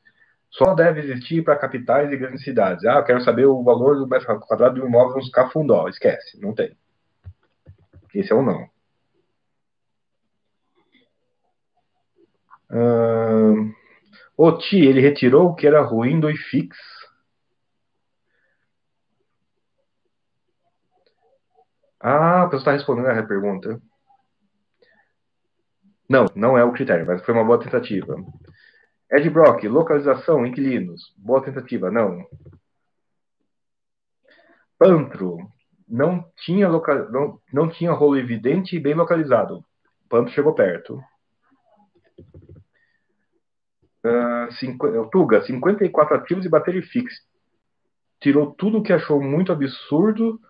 Só 0.50 0.74
deve 0.74 1.02
existir 1.02 1.44
para 1.44 1.54
capitais 1.54 2.10
e 2.10 2.16
grandes 2.16 2.42
cidades. 2.42 2.84
Ah, 2.84 2.94
eu 2.94 3.04
quero 3.04 3.20
saber 3.20 3.46
o 3.46 3.62
valor 3.62 3.96
do 3.96 4.08
metro 4.08 4.40
quadrado 4.40 4.82
um 4.82 4.88
imóvel 4.88 5.18
nos 5.18 5.30
Cafundó. 5.30 5.86
Esquece, 5.86 6.40
não 6.40 6.52
tem. 6.52 6.76
Esse 8.12 8.32
é 8.32 8.34
o 8.34 8.42
não. 8.42 8.68
Uh, 12.70 13.72
T 14.58 14.76
ele 14.76 15.00
retirou 15.00 15.48
o 15.48 15.54
que 15.54 15.66
era 15.66 15.82
ruim 15.82 16.20
do 16.20 16.30
IFIX. 16.30 16.76
Ah, 22.00 22.42
a 22.42 22.46
pessoa 22.46 22.60
está 22.60 22.72
respondendo 22.72 23.08
a 23.08 23.22
pergunta. 23.26 23.80
Não, 26.08 26.26
não 26.34 26.58
é 26.58 26.64
o 26.64 26.72
critério, 26.72 27.06
mas 27.06 27.22
foi 27.24 27.34
uma 27.34 27.44
boa 27.44 27.62
tentativa. 27.62 28.16
Ed 29.12 29.28
Brock, 29.30 29.64
localização, 29.64 30.46
inquilinos. 30.46 31.12
Boa 31.16 31.42
tentativa, 31.42 31.90
não. 31.90 32.24
Pantro, 34.78 35.38
não 35.86 36.24
tinha, 36.36 36.68
loca... 36.68 37.08
não, 37.10 37.40
não 37.52 37.68
tinha 37.68 37.92
rolo 37.92 38.16
evidente 38.16 38.76
e 38.76 38.80
bem 38.80 38.94
localizado. 38.94 39.64
Pantro 40.08 40.32
chegou 40.32 40.54
perto. 40.54 41.00
Uh, 44.04 44.52
cinqu... 44.52 45.08
Tuga, 45.10 45.42
54 45.42 46.16
ativos 46.16 46.44
e 46.44 46.48
bateria 46.48 46.82
fixa. 46.82 47.20
Tirou 48.20 48.52
tudo 48.52 48.82
que 48.82 48.92
achou 48.92 49.22
muito 49.22 49.52
absurdo 49.52 50.40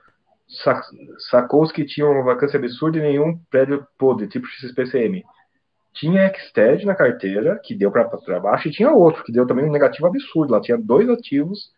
sacou 1.30 1.62
os 1.62 1.72
que 1.72 1.84
tinham 1.84 2.10
uma 2.10 2.24
vacância 2.24 2.58
absurda 2.58 2.98
e 2.98 3.02
nenhum 3.02 3.38
prédio 3.50 3.86
podre, 3.96 4.26
tipo 4.26 4.46
XPCM. 4.46 5.24
Tinha 5.92 6.32
Xted 6.32 6.84
na 6.84 6.94
carteira, 6.94 7.60
que 7.62 7.74
deu 7.74 7.90
para 7.90 8.40
baixo, 8.40 8.68
e 8.68 8.70
tinha 8.70 8.90
outro, 8.90 9.24
que 9.24 9.32
deu 9.32 9.46
também 9.46 9.64
um 9.64 9.72
negativo 9.72 10.06
absurdo. 10.06 10.52
Lá 10.52 10.60
tinha 10.60 10.78
dois 10.78 11.08
ativos 11.08 11.72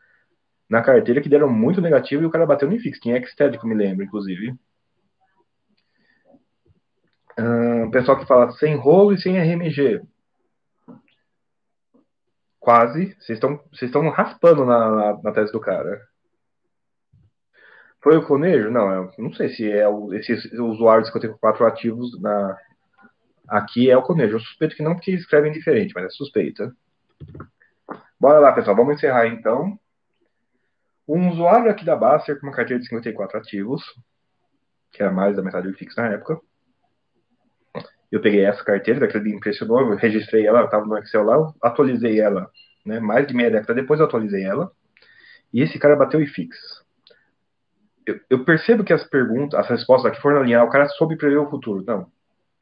na 0.69 0.83
carteira 0.83 1.21
que 1.21 1.29
deram 1.29 1.51
muito 1.51 1.81
negativo 1.81 2.23
e 2.23 2.27
o 2.27 2.31
cara 2.31 2.47
bateu 2.47 2.71
no 2.71 2.79
fixo. 2.79 3.01
Tinha 3.01 3.23
Xted, 3.23 3.59
que 3.59 3.65
eu 3.65 3.69
me 3.69 3.75
lembro, 3.75 4.05
inclusive. 4.05 4.55
Uh, 7.39 7.91
pessoal 7.91 8.19
que 8.19 8.27
fala 8.27 8.51
sem 8.53 8.75
rolo 8.77 9.15
e 9.15 9.21
sem 9.21 9.39
RMG. 9.39 10.03
Quase. 12.63 13.17
Vocês 13.19 13.41
estão 13.83 14.09
raspando 14.09 14.65
na, 14.65 14.89
na, 14.89 15.21
na 15.21 15.33
tese 15.33 15.51
do 15.51 15.59
cara. 15.59 16.01
Foi 18.01 18.17
o 18.17 18.25
Conejo? 18.25 18.71
Não, 18.71 18.89
eu 18.93 19.13
não 19.19 19.33
sei 19.33 19.49
se 19.49 19.69
é 19.69 19.89
o, 19.89 20.15
esse 20.15 20.33
usuário 20.61 21.03
de 21.03 21.09
54 21.09 21.67
ativos 21.67 22.21
na, 22.21 22.57
aqui 23.49 23.91
é 23.91 23.97
o 23.97 24.03
Conejo. 24.03 24.37
Eu 24.37 24.41
suspeito 24.41 24.77
que 24.77 24.83
não, 24.83 24.95
porque 24.95 25.11
escrevem 25.11 25.51
diferente, 25.51 25.93
mas 25.93 26.05
é 26.05 26.11
suspeita. 26.11 26.73
Bora 28.19 28.39
lá, 28.39 28.53
pessoal. 28.53 28.77
Vamos 28.77 28.95
encerrar 28.95 29.27
então. 29.27 29.77
Um 31.09 31.31
usuário 31.31 31.69
aqui 31.69 31.85
da 31.85 31.97
Baster 31.97 32.39
com 32.39 32.47
uma 32.47 32.55
carteira 32.55 32.81
de 32.81 32.89
54 32.89 33.39
ativos, 33.39 33.83
que 34.93 35.03
era 35.03 35.11
mais 35.11 35.35
da 35.35 35.43
metade 35.43 35.67
do 35.67 35.77
fixo 35.77 36.01
na 36.01 36.13
época. 36.13 36.41
Eu 38.13 38.21
peguei 38.21 38.45
essa 38.45 38.63
carteira, 38.63 39.01
daquele 39.01 39.25
me 39.25 39.33
impressionou, 39.37 39.81
eu 39.81 39.97
registrei 39.97 40.47
ela, 40.47 40.65
estava 40.65 40.87
no 40.87 40.97
Excel 40.99 41.25
lá, 41.25 41.53
atualizei 41.63 42.21
ela, 42.21 42.49
né? 42.87 43.01
Mais 43.01 43.27
de 43.27 43.35
meia 43.35 43.51
década 43.51 43.75
depois 43.75 43.99
eu 43.99 44.07
atualizei 44.07 44.45
ela. 44.45 44.71
E 45.53 45.63
esse 45.63 45.79
cara 45.79 45.97
bateu 45.97 46.21
e 46.21 46.27
fix 46.27 46.83
eu, 48.07 48.21
eu, 48.29 48.45
percebo 48.45 48.85
que 48.85 48.93
as 48.93 49.05
perguntas, 49.05 49.59
as 49.59 49.69
respostas 49.69 50.11
aqui 50.11 50.21
foram 50.21 50.41
alinhar, 50.41 50.65
o 50.65 50.71
cara 50.71 50.89
soube 50.89 51.17
prever 51.17 51.39
o 51.39 51.49
futuro. 51.49 51.85
Não. 51.87 52.03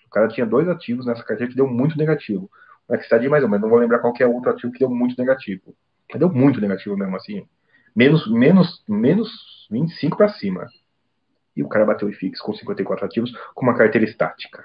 O 0.07 0.11
cara 0.11 0.29
tinha 0.29 0.47
dois 0.47 0.69
ativos 0.69 1.07
nessa 1.07 1.25
carteira 1.25 1.51
que 1.51 1.57
deu 1.57 1.67
muito 1.67 1.97
negativo. 1.97 2.51
O 2.89 2.97
Xtad 2.97 3.27
mais 3.29 3.43
ou 3.43 3.49
menos, 3.49 3.63
não 3.63 3.71
vou 3.71 3.79
lembrar 3.79 4.01
qual 4.01 4.13
é 4.19 4.27
outro 4.27 4.51
ativo 4.51 4.73
que 4.73 4.81
deu 4.81 4.91
muito 4.91 5.17
negativo. 5.19 5.75
Mas 6.11 6.19
deu 6.19 6.31
muito 6.31 6.61
negativo 6.61 6.97
mesmo, 6.97 7.17
assim. 7.17 7.47
Menos, 7.95 8.31
menos, 8.31 8.85
menos 8.89 9.31
25 9.71 10.17
para 10.17 10.29
cima. 10.29 10.67
E 11.57 11.63
o 11.63 11.69
cara 11.69 11.87
bateu 11.87 12.09
o 12.09 12.11
IFIX 12.11 12.41
com 12.41 12.53
54 12.53 13.05
ativos 13.05 13.33
com 13.55 13.65
uma 13.65 13.77
carteira 13.77 14.09
estática. 14.09 14.65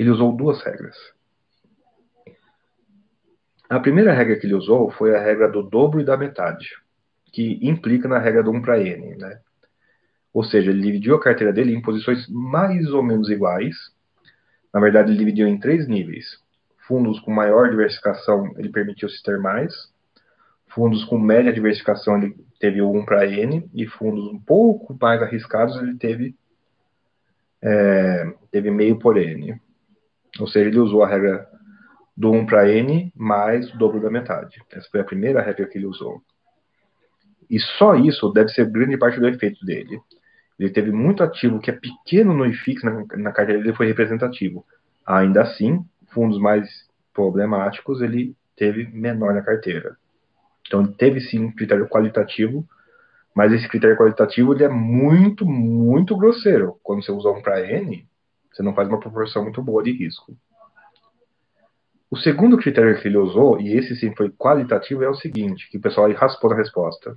Ele 0.00 0.08
usou 0.08 0.34
duas 0.34 0.62
regras. 0.62 0.96
A 3.68 3.78
primeira 3.78 4.14
regra 4.14 4.34
que 4.38 4.46
ele 4.46 4.54
usou 4.54 4.90
foi 4.90 5.14
a 5.14 5.20
regra 5.20 5.46
do 5.46 5.62
dobro 5.62 6.00
e 6.00 6.04
da 6.06 6.16
metade 6.16 6.70
que 7.30 7.58
implica 7.60 8.08
na 8.08 8.18
regra 8.18 8.42
do 8.42 8.50
1 8.50 8.62
para 8.62 8.80
n. 8.80 9.14
Né? 9.18 9.38
Ou 10.32 10.42
seja, 10.42 10.70
ele 10.70 10.80
dividiu 10.80 11.16
a 11.16 11.20
carteira 11.20 11.52
dele 11.52 11.74
em 11.74 11.82
posições 11.82 12.26
mais 12.30 12.90
ou 12.94 13.02
menos 13.02 13.28
iguais. 13.28 13.76
Na 14.72 14.80
verdade, 14.80 15.10
ele 15.10 15.18
dividiu 15.18 15.46
em 15.46 15.60
três 15.60 15.86
níveis. 15.86 16.42
Fundos 16.88 17.20
com 17.20 17.30
maior 17.30 17.68
diversificação, 17.68 18.54
ele 18.56 18.70
permitiu-se 18.70 19.22
ter 19.22 19.38
mais. 19.38 19.92
Fundos 20.68 21.04
com 21.04 21.18
média 21.18 21.52
diversificação, 21.52 22.16
ele 22.16 22.34
teve 22.58 22.80
o 22.80 22.90
1 22.90 23.04
para 23.04 23.26
N. 23.26 23.68
E 23.74 23.86
fundos 23.86 24.32
um 24.32 24.40
pouco 24.40 24.96
mais 24.98 25.20
arriscados, 25.20 25.76
ele 25.76 25.98
teve, 25.98 26.34
é, 27.60 28.32
teve 28.50 28.70
meio 28.70 28.98
por 28.98 29.18
N. 29.18 29.60
Ou 30.38 30.46
seja, 30.46 30.68
ele 30.68 30.78
usou 30.78 31.02
a 31.02 31.08
regra 31.08 31.48
do 32.16 32.30
1 32.30 32.46
para 32.46 32.68
N 32.68 33.12
mais 33.16 33.72
o 33.72 33.78
dobro 33.78 34.00
da 34.00 34.10
metade. 34.10 34.62
Essa 34.70 34.88
foi 34.90 35.00
a 35.00 35.04
primeira 35.04 35.40
regra 35.42 35.66
que 35.66 35.78
ele 35.78 35.86
usou. 35.86 36.22
E 37.48 37.58
só 37.58 37.96
isso 37.96 38.30
deve 38.30 38.50
ser 38.50 38.70
grande 38.70 38.96
parte 38.96 39.18
do 39.18 39.26
efeito 39.26 39.64
dele. 39.64 40.00
Ele 40.58 40.70
teve 40.70 40.92
muito 40.92 41.22
ativo 41.22 41.58
que 41.58 41.70
é 41.70 41.74
pequeno 41.74 42.34
no 42.34 42.46
IFIX, 42.46 42.82
na, 42.82 43.04
na 43.16 43.32
carteira 43.32 43.62
dele 43.62 43.74
foi 43.74 43.86
representativo. 43.86 44.64
Ainda 45.06 45.42
assim, 45.42 45.82
fundos 46.12 46.38
mais 46.38 46.68
problemáticos 47.12 48.02
ele 48.02 48.36
teve 48.54 48.86
menor 48.92 49.34
na 49.34 49.42
carteira. 49.42 49.96
Então 50.66 50.82
ele 50.82 50.92
teve 50.92 51.20
sim 51.20 51.40
um 51.40 51.52
critério 51.52 51.88
qualitativo, 51.88 52.64
mas 53.34 53.52
esse 53.52 53.66
critério 53.68 53.96
qualitativo 53.96 54.52
ele 54.52 54.64
é 54.64 54.68
muito, 54.68 55.46
muito 55.46 56.16
grosseiro. 56.16 56.78
Quando 56.82 57.02
você 57.02 57.10
usa 57.10 57.30
um 57.30 57.40
para 57.40 57.60
N, 57.66 58.06
você 58.52 58.62
não 58.62 58.74
faz 58.74 58.88
uma 58.88 59.00
proporção 59.00 59.42
muito 59.42 59.62
boa 59.62 59.82
de 59.82 59.92
risco. 59.92 60.36
O 62.10 62.16
segundo 62.16 62.58
critério 62.58 63.00
que 63.00 63.06
ele 63.06 63.18
usou, 63.18 63.60
e 63.60 63.76
esse 63.76 63.94
sim 63.94 64.12
foi 64.16 64.30
qualitativo, 64.30 65.04
é 65.04 65.08
o 65.08 65.14
seguinte, 65.14 65.68
que 65.70 65.78
o 65.78 65.80
pessoal 65.80 66.06
aí 66.06 66.12
raspou 66.12 66.50
na 66.50 66.56
resposta. 66.56 67.16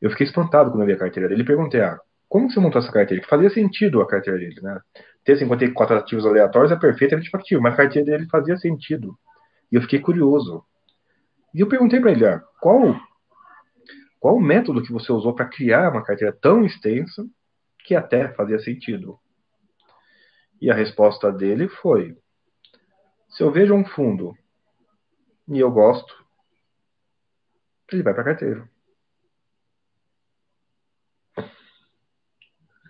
Eu 0.00 0.10
fiquei 0.10 0.26
espantado 0.26 0.70
quando 0.70 0.82
eu 0.82 0.86
vi 0.86 0.92
a 0.92 0.98
carteira 0.98 1.28
dele 1.28 1.44
perguntei, 1.44 1.80
ah, 1.80 1.98
como 2.28 2.48
você 2.48 2.60
montou 2.60 2.80
essa 2.80 2.92
carteira? 2.92 3.20
Que 3.20 3.28
fazia 3.28 3.50
sentido 3.50 4.00
a 4.00 4.06
carteira 4.06 4.38
dele, 4.38 4.60
né? 4.62 4.80
Ter 5.24 5.36
54 5.36 5.96
ativos 5.96 6.24
aleatórios 6.24 6.70
é 6.70 6.76
perfeitamente 6.76 7.28
factível, 7.28 7.60
mas 7.60 7.74
a 7.74 7.78
carteira 7.78 8.12
dele 8.12 8.28
fazia 8.30 8.56
sentido. 8.56 9.18
E 9.70 9.74
eu 9.74 9.82
fiquei 9.82 9.98
curioso. 9.98 10.64
E 11.52 11.60
eu 11.60 11.68
perguntei 11.68 12.00
para 12.00 12.12
ele, 12.12 12.24
ah, 12.24 12.40
qual, 12.60 12.96
qual 14.20 14.36
o 14.36 14.40
método 14.40 14.80
que 14.80 14.92
você 14.92 15.10
usou 15.12 15.34
para 15.34 15.46
criar 15.46 15.90
uma 15.90 16.04
carteira 16.04 16.32
tão 16.40 16.64
extensa 16.64 17.26
que 17.84 17.96
até 17.96 18.28
fazia 18.28 18.60
sentido? 18.60 19.18
E 20.60 20.70
a 20.70 20.74
resposta 20.74 21.32
dele 21.32 21.68
foi: 21.68 22.16
se 23.28 23.42
eu 23.42 23.50
vejo 23.50 23.74
um 23.74 23.84
fundo 23.84 24.36
e 25.48 25.58
eu 25.58 25.70
gosto, 25.70 26.14
ele 27.92 28.02
vai 28.02 28.12
para 28.12 28.22
a 28.22 28.26
carteira. 28.26 28.68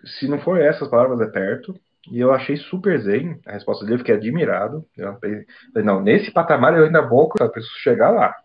se 0.05 0.27
não 0.27 0.39
for 0.39 0.59
essas 0.59 0.87
palavras, 0.87 1.21
é 1.21 1.27
perto. 1.27 1.79
E 2.11 2.19
eu 2.19 2.33
achei 2.33 2.57
super 2.57 2.99
zen 2.99 3.39
a 3.45 3.51
resposta 3.51 3.85
dele, 3.85 3.99
fiquei 3.99 4.15
admirado. 4.15 4.85
Eu 4.97 5.19
falei, 5.19 5.45
não, 5.75 6.01
nesse 6.01 6.31
patamar 6.31 6.75
eu 6.75 6.85
ainda 6.85 7.01
vou, 7.01 7.31
eu 7.39 7.49
preciso 7.49 7.75
chegar 7.79 8.09
lá. 8.09 8.35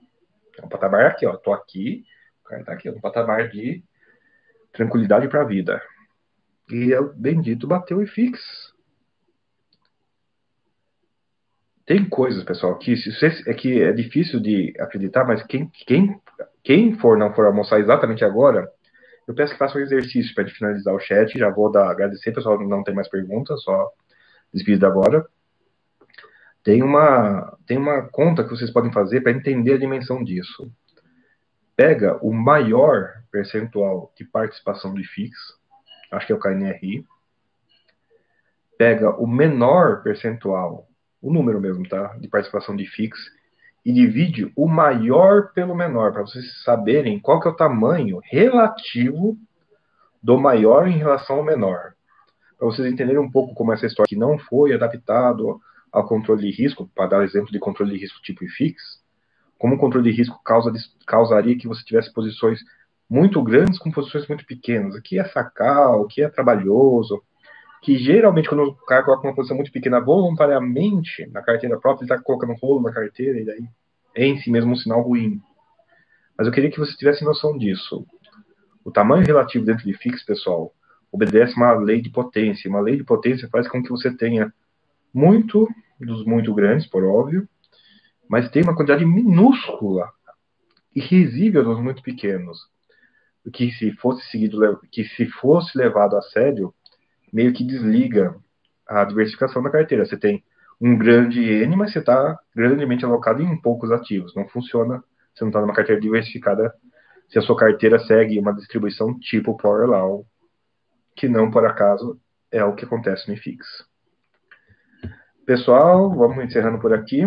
É 0.61 0.65
um 0.65 0.69
patamar 0.69 1.07
aqui, 1.07 1.27
ó. 1.27 1.37
Tô 1.37 1.53
aqui, 1.53 2.05
o 2.45 2.49
cara 2.49 2.65
tá 2.65 2.73
aqui, 2.73 2.91
um 2.91 3.01
patamar 3.01 3.49
de 3.49 3.83
tranquilidade 4.73 5.29
para 5.29 5.43
a 5.43 5.47
vida. 5.47 5.83
E 6.71 6.95
o 6.95 7.13
bendito 7.15 7.67
bateu 7.67 8.03
e 8.03 8.07
fix. 8.07 8.75
Tem 11.87 12.09
coisas, 12.09 12.43
pessoal, 12.43 12.77
que 12.77 12.95
é 13.47 13.55
que 13.55 13.81
é 13.81 13.93
difícil 13.93 14.41
de 14.41 14.75
acreditar, 14.81 15.25
mas 15.25 15.41
quem, 15.45 15.71
quem, 15.87 16.21
quem 16.65 16.99
for 16.99 17.17
não 17.17 17.33
for 17.33 17.47
almoçar 17.47 17.79
exatamente 17.79 18.25
agora, 18.25 18.69
eu 19.27 19.35
peço 19.35 19.53
que 19.53 19.59
faça 19.59 19.79
um 19.79 19.81
exercício 19.81 20.35
para 20.35 20.49
finalizar 20.49 20.95
o 20.95 21.01
chat. 21.01 21.37
Já 21.39 21.51
vou 21.51 21.71
dar, 21.71 21.91
agradecer, 21.91 22.33
pessoal. 22.33 22.59
Não 22.67 22.85
tem 22.85 22.95
mais 22.95 23.09
perguntas, 23.09 23.63
só 23.63 23.91
despedir 24.53 24.85
agora. 24.85 25.27
Tem 26.63 26.83
uma, 26.83 27.57
tem 27.67 27.77
uma 27.79 28.03
conta 28.09 28.43
que 28.43 28.51
vocês 28.51 28.71
podem 28.71 28.93
fazer 28.93 29.21
para 29.21 29.33
entender 29.33 29.75
a 29.75 29.79
dimensão 29.79 30.23
disso. 30.23 30.71
Pega 31.77 32.19
o 32.21 32.33
maior 32.33 33.23
percentual 33.31 34.13
de 34.17 34.25
participação 34.25 34.95
do 34.95 35.01
IFIX, 35.01 35.37
acho 36.11 36.27
que 36.27 36.33
é 36.33 36.37
o 36.37 36.41
KNRI. 36.41 37.05
Pega 38.79 39.11
o 39.11 39.27
menor 39.27 40.03
percentual, 40.03 40.89
o 41.27 41.33
número 41.33 41.61
mesmo, 41.61 41.87
tá? 41.89 42.17
De 42.21 42.29
participação 42.29 42.77
de 42.77 42.85
IFIX 42.85 43.19
e 43.85 43.93
divide 43.93 44.53
o 44.55 44.69
maior 44.69 45.53
pelo 45.53 45.75
menor, 45.75 46.13
para 46.13 46.23
vocês 46.23 46.63
saberem 46.63 47.19
qual 47.19 47.41
que 47.41 47.49
é 47.49 47.51
o 47.51 47.57
tamanho 47.57 48.21
relativo 48.23 49.37
do 50.23 50.39
maior 50.39 50.87
em 50.87 50.97
relação 50.97 51.37
ao 51.37 51.45
menor. 51.45 51.95
Para 52.57 52.67
vocês 52.69 52.91
entenderem 52.93 53.21
um 53.21 53.31
pouco 53.31 53.55
como 53.55 53.73
essa 53.73 53.87
história 53.87 54.09
que 54.09 54.17
não 54.17 54.39
foi 54.39 54.73
adaptado 54.73 55.61
ao 55.93 56.07
controle 56.07 56.43
de 56.43 56.63
risco, 56.63 56.89
para 56.95 57.09
dar 57.09 57.25
exemplo 57.25 57.51
de 57.51 57.59
controle 57.59 57.93
de 57.93 57.99
risco 57.99 58.23
tipo 58.23 58.45
IFIX, 58.45 58.81
como 59.59 59.75
o 59.75 59.79
controle 59.79 60.11
de 60.11 60.17
risco 60.17 60.41
causa, 60.45 60.73
causaria 61.07 61.59
que 61.59 61.67
você 61.67 61.83
tivesse 61.85 62.13
posições 62.13 62.61
muito 63.11 63.43
grandes 63.43 63.79
com 63.79 63.91
posições 63.91 64.29
muito 64.29 64.47
pequenas. 64.47 64.95
Aqui 64.95 65.19
é 65.19 65.25
sacar, 65.25 65.97
o 65.97 66.07
que 66.07 66.23
é 66.23 66.29
trabalhoso, 66.29 67.21
que 67.83 67.97
geralmente 67.99 68.49
quando 68.49 68.65
o 68.65 68.75
cara 68.75 69.03
coloca 69.03 69.27
uma 69.27 69.35
posição 69.35 69.57
muito 69.57 69.73
pequena 69.73 70.01
voluntariamente 70.01 71.27
na 71.31 71.43
carteira 71.43 71.79
própria, 71.79 72.05
ele 72.05 72.13
está 72.13 72.23
colocando 72.23 72.55
rolo 72.61 72.83
na 72.83 72.93
carteira 72.93 73.41
e 73.41 73.45
daí 73.45 73.69
é 74.15 74.27
em 74.27 74.41
si 74.41 74.51
mesmo 74.51 74.73
um 74.73 74.77
sinal 74.77 75.03
ruim. 75.03 75.41
Mas 76.37 76.47
eu 76.47 76.53
queria 76.53 76.71
que 76.71 76.79
você 76.79 76.97
tivesse 76.97 77.25
noção 77.25 77.57
disso. 77.57 78.07
O 78.85 78.91
tamanho 78.91 79.27
relativo 79.27 79.65
dentro 79.65 79.85
de 79.85 79.95
FIX, 79.95 80.23
pessoal, 80.25 80.73
obedece 81.11 81.57
uma 81.57 81.73
lei 81.73 82.01
de 82.01 82.11
potência. 82.11 82.69
Uma 82.69 82.81
lei 82.81 82.97
de 82.97 83.05
potência 83.05 83.49
faz 83.49 83.69
com 83.69 83.83
que 83.83 83.91
você 83.91 84.15
tenha 84.15 84.53
muito 85.13 85.69
dos 85.99 86.25
muito 86.25 86.53
grandes, 86.55 86.87
por 86.87 87.05
óbvio, 87.05 87.49
mas 88.29 88.51
tem 88.51 88.63
uma 88.63 88.77
quantidade 88.77 89.05
minúscula 89.05 90.11
e 90.95 91.01
risível 91.01 91.65
dos 91.65 91.81
muito 91.81 92.03
pequenos. 92.03 92.59
Que 93.53 93.71
se 93.71 93.93
fosse 93.93 94.29
seguido, 94.31 94.81
que 94.91 95.05
se 95.05 95.27
fosse 95.27 95.77
levado 95.79 96.17
a 96.17 96.23
sério, 96.23 96.75
meio 97.33 97.53
que 97.53 97.65
desliga 97.65 98.35
a 98.87 99.05
diversificação 99.05 99.63
da 99.63 99.71
carteira. 99.71 100.05
Você 100.05 100.17
tem 100.17 100.45
um 100.81 100.97
grande 100.97 101.41
N, 101.43 101.77
mas 101.77 101.93
você 101.93 101.99
está 101.99 102.39
grandemente 102.55 103.05
alocado 103.05 103.43
em 103.43 103.61
poucos 103.61 103.91
ativos. 103.91 104.35
Não 104.35 104.49
funciona. 104.49 105.03
Você 105.35 105.45
não 105.45 105.49
está 105.49 105.61
numa 105.61 105.75
carteira 105.75 106.01
diversificada 106.01 106.73
se 107.29 107.39
a 107.39 107.43
sua 107.43 107.57
carteira 107.57 107.99
segue 107.99 108.39
uma 108.39 108.55
distribuição 108.55 109.19
tipo 109.19 109.57
Power 109.57 109.89
Law, 109.89 110.27
que 111.15 111.29
não 111.29 111.51
por 111.51 111.67
acaso 111.67 112.21
é 112.51 112.65
o 112.65 112.75
que 112.75 112.85
acontece 112.85 113.29
no 113.29 113.35
IFIX. 113.35 113.67
Pessoal, 115.45 116.15
vamos 116.15 116.45
encerrando 116.45 116.79
por 116.79 116.93
aqui. 116.93 117.25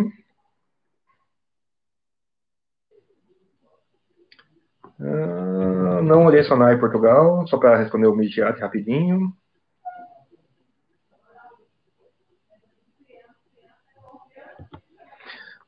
Uh, 5.00 6.02
não 6.04 6.26
olhei 6.26 6.44
Sonai 6.44 6.78
Portugal, 6.78 7.48
só 7.48 7.58
para 7.58 7.78
responder 7.78 8.08
o 8.08 8.16
Midiat 8.16 8.60
rapidinho. 8.60 9.34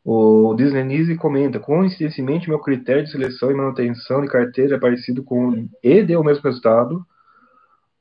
O 0.04 0.56
Disney 0.56 1.16
comenta: 1.16 1.60
coincidentemente, 1.60 2.50
meu 2.50 2.60
critério 2.60 3.04
de 3.04 3.12
seleção 3.12 3.52
e 3.52 3.54
manutenção 3.54 4.22
de 4.22 4.28
carteira 4.28 4.76
é 4.76 4.80
parecido 4.80 5.24
com 5.24 5.68
e 5.84 6.04
deu 6.04 6.22
o 6.22 6.24
mesmo 6.24 6.44
resultado 6.44 7.06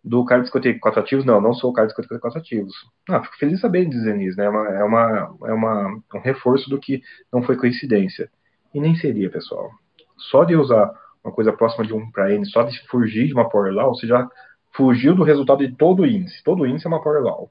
do 0.02 0.24
card 0.24 0.44
de 0.44 0.48
54 0.48 1.01
ativos. 1.01 1.24
Não, 1.27 1.40
não 1.40 1.52
sou 1.52 1.70
o 1.70 1.72
card 1.72 1.90
de 1.90 1.97
54 1.97 2.39
ativos. 2.39 2.74
Ah, 3.09 3.22
fico 3.22 3.36
feliz 3.36 3.60
saber, 3.60 3.85
Disney 3.86 4.35
né? 4.35 4.44
É, 4.44 4.48
uma, 4.48 4.68
é, 4.68 4.85
uma, 4.85 5.36
é 5.44 5.52
uma, 5.52 6.02
um 6.14 6.20
reforço 6.20 6.70
do 6.70 6.78
que 6.78 7.02
não 7.31 7.43
foi 7.43 7.56
coincidência. 7.56 8.31
E 8.72 8.81
nem 8.81 8.94
seria, 8.94 9.31
pessoal. 9.31 9.70
Só 10.16 10.44
de 10.44 10.56
usar 10.56 10.90
uma 11.22 11.32
coisa 11.32 11.52
próxima 11.52 11.85
de 11.85 11.93
1 11.93 12.10
para 12.12 12.32
N, 12.32 12.47
só 12.47 12.62
de 12.62 12.81
fugir 12.89 13.27
de 13.27 13.35
uma 13.35 13.48
Power 13.48 13.74
Law, 13.74 13.94
você 13.94 14.06
já 14.06 14.27
fugiu 14.72 15.14
do 15.14 15.22
resultado 15.22 15.66
de 15.66 15.77
todo 15.77 16.01
o 16.01 16.06
índice. 16.06 16.43
Todo 16.43 16.62
o 16.62 16.66
índice 16.66 16.86
é 16.86 16.89
uma 16.89 17.02
Power 17.02 17.22
Law. 17.22 17.51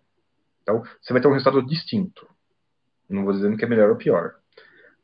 Então, 0.64 0.84
você 1.00 1.14
vai 1.14 1.22
ter 1.22 1.28
um 1.28 1.34
resultado 1.34 1.62
distinto. 1.66 2.28
Não 3.08 3.24
vou 3.24 3.34
dizendo 3.34 3.58
que 3.58 3.66
é 3.66 3.68
melhor 3.68 3.90
ou 3.90 3.96
pior. 3.96 4.36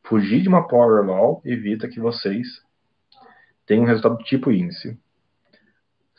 Fugir 0.08 0.42
de 0.42 0.48
uma 0.48 0.68
Power 0.68 1.04
Law 1.04 1.42
evita 1.44 1.88
que 1.88 2.00
vocês 2.00 2.48
tenham 3.66 3.84
um 3.84 3.88
resultado 3.88 4.18
do 4.18 4.24
tipo 4.24 4.52
índice. 4.52 5.00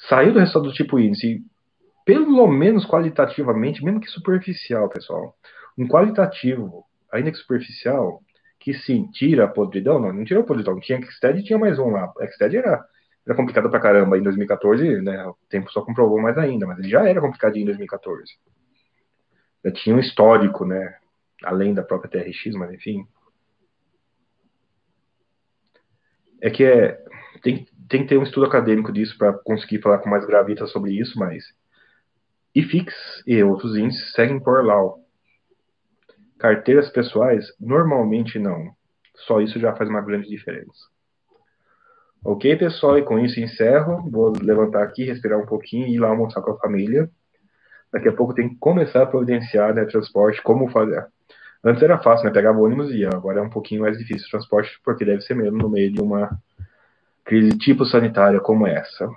Sair 0.08 0.32
do 0.32 0.40
resultado 0.40 0.68
do 0.68 0.74
tipo 0.74 0.98
índice, 0.98 1.44
pelo 2.04 2.46
menos 2.48 2.84
qualitativamente, 2.84 3.84
mesmo 3.84 4.00
que 4.00 4.08
superficial, 4.08 4.88
pessoal. 4.88 5.36
Um 5.78 5.86
qualitativo, 5.86 6.84
ainda 7.12 7.30
que 7.30 7.36
superficial, 7.36 8.20
que 8.58 8.74
sim, 8.74 9.08
tira 9.12 9.44
a 9.44 9.48
podridão, 9.48 10.00
não, 10.00 10.12
não 10.12 10.24
tirou 10.24 10.42
a 10.42 10.46
podridão. 10.46 10.80
Tinha 10.80 11.00
Xted 11.00 11.38
e 11.38 11.44
tinha 11.44 11.58
mais 11.58 11.78
um 11.78 11.90
lá. 11.90 12.12
Xted 12.28 12.56
era, 12.56 12.84
era 13.24 13.36
complicado 13.36 13.70
pra 13.70 13.78
caramba 13.78 14.18
em 14.18 14.22
2014, 14.22 15.00
né? 15.02 15.24
O 15.26 15.36
tempo 15.48 15.70
só 15.70 15.82
comprovou 15.82 16.20
mais 16.20 16.36
ainda, 16.36 16.66
mas 16.66 16.78
ele 16.80 16.88
já 16.88 17.08
era 17.08 17.20
complicadinho 17.20 17.62
em 17.62 17.66
2014. 17.66 18.24
Já 19.64 19.70
tinha 19.70 19.94
um 19.94 20.00
histórico, 20.00 20.64
né? 20.64 20.96
Além 21.44 21.72
da 21.72 21.84
própria 21.84 22.10
TRX, 22.10 22.54
mas 22.56 22.72
enfim. 22.72 23.06
É 26.40 26.50
que 26.50 26.64
é, 26.64 26.98
tem, 27.42 27.66
tem 27.88 28.02
que 28.02 28.08
ter 28.08 28.18
um 28.18 28.22
estudo 28.22 28.46
acadêmico 28.46 28.92
disso 28.92 29.16
para 29.18 29.32
conseguir 29.32 29.80
falar 29.80 29.98
com 29.98 30.10
mais 30.10 30.26
gravita 30.26 30.66
sobre 30.66 30.92
isso, 30.92 31.18
mas 31.18 31.44
IFIX 32.54 32.94
e 33.26 33.42
outros 33.42 33.76
índices 33.76 34.12
seguem 34.12 34.40
por 34.40 34.64
law. 34.64 34.98
Carteiras 36.38 36.90
pessoais, 36.90 37.46
normalmente 37.58 38.38
não. 38.38 38.74
Só 39.14 39.40
isso 39.40 39.58
já 39.58 39.74
faz 39.74 39.88
uma 39.88 40.02
grande 40.02 40.28
diferença. 40.28 40.96
Ok, 42.24 42.56
pessoal, 42.56 42.98
e 42.98 43.02
com 43.02 43.18
isso 43.18 43.40
encerro. 43.40 44.10
Vou 44.10 44.32
levantar 44.42 44.82
aqui, 44.82 45.04
respirar 45.04 45.38
um 45.38 45.46
pouquinho 45.46 45.86
e 45.86 45.94
ir 45.94 45.98
lá 45.98 46.08
almoçar 46.08 46.42
com 46.42 46.52
a 46.52 46.58
família. 46.58 47.10
Daqui 47.92 48.08
a 48.08 48.12
pouco 48.12 48.34
tem 48.34 48.48
que 48.48 48.56
começar 48.56 49.02
a 49.02 49.06
providenciar 49.06 49.74
né, 49.74 49.84
transporte, 49.84 50.42
como 50.42 50.68
fazer. 50.70 51.06
Antes 51.64 51.82
era 51.82 51.98
fácil, 51.98 52.26
né? 52.26 52.32
Pegava 52.32 52.58
ônibus 52.58 52.90
e 52.90 52.98
ia. 52.98 53.08
Agora 53.08 53.40
é 53.40 53.42
um 53.42 53.50
pouquinho 53.50 53.82
mais 53.82 53.98
difícil 53.98 54.26
o 54.26 54.30
transporte, 54.30 54.78
porque 54.84 55.04
deve 55.04 55.22
ser 55.22 55.34
mesmo 55.34 55.58
no 55.58 55.68
meio 55.68 55.92
de 55.92 56.00
uma 56.00 56.30
crise 57.24 57.56
tipo 57.58 57.84
sanitária 57.84 58.40
como 58.40 58.66
essa. 58.66 59.08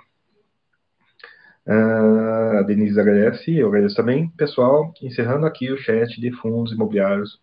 Uh, 1.67 2.57
a 2.57 2.61
Denise 2.63 2.99
agradece, 2.99 3.55
eu 3.55 3.67
agradeço 3.67 3.95
também. 3.95 4.29
Pessoal, 4.29 4.91
encerrando 5.01 5.45
aqui 5.45 5.71
o 5.71 5.77
chat 5.77 6.19
de 6.19 6.31
fundos 6.31 6.73
imobiliários 6.73 7.39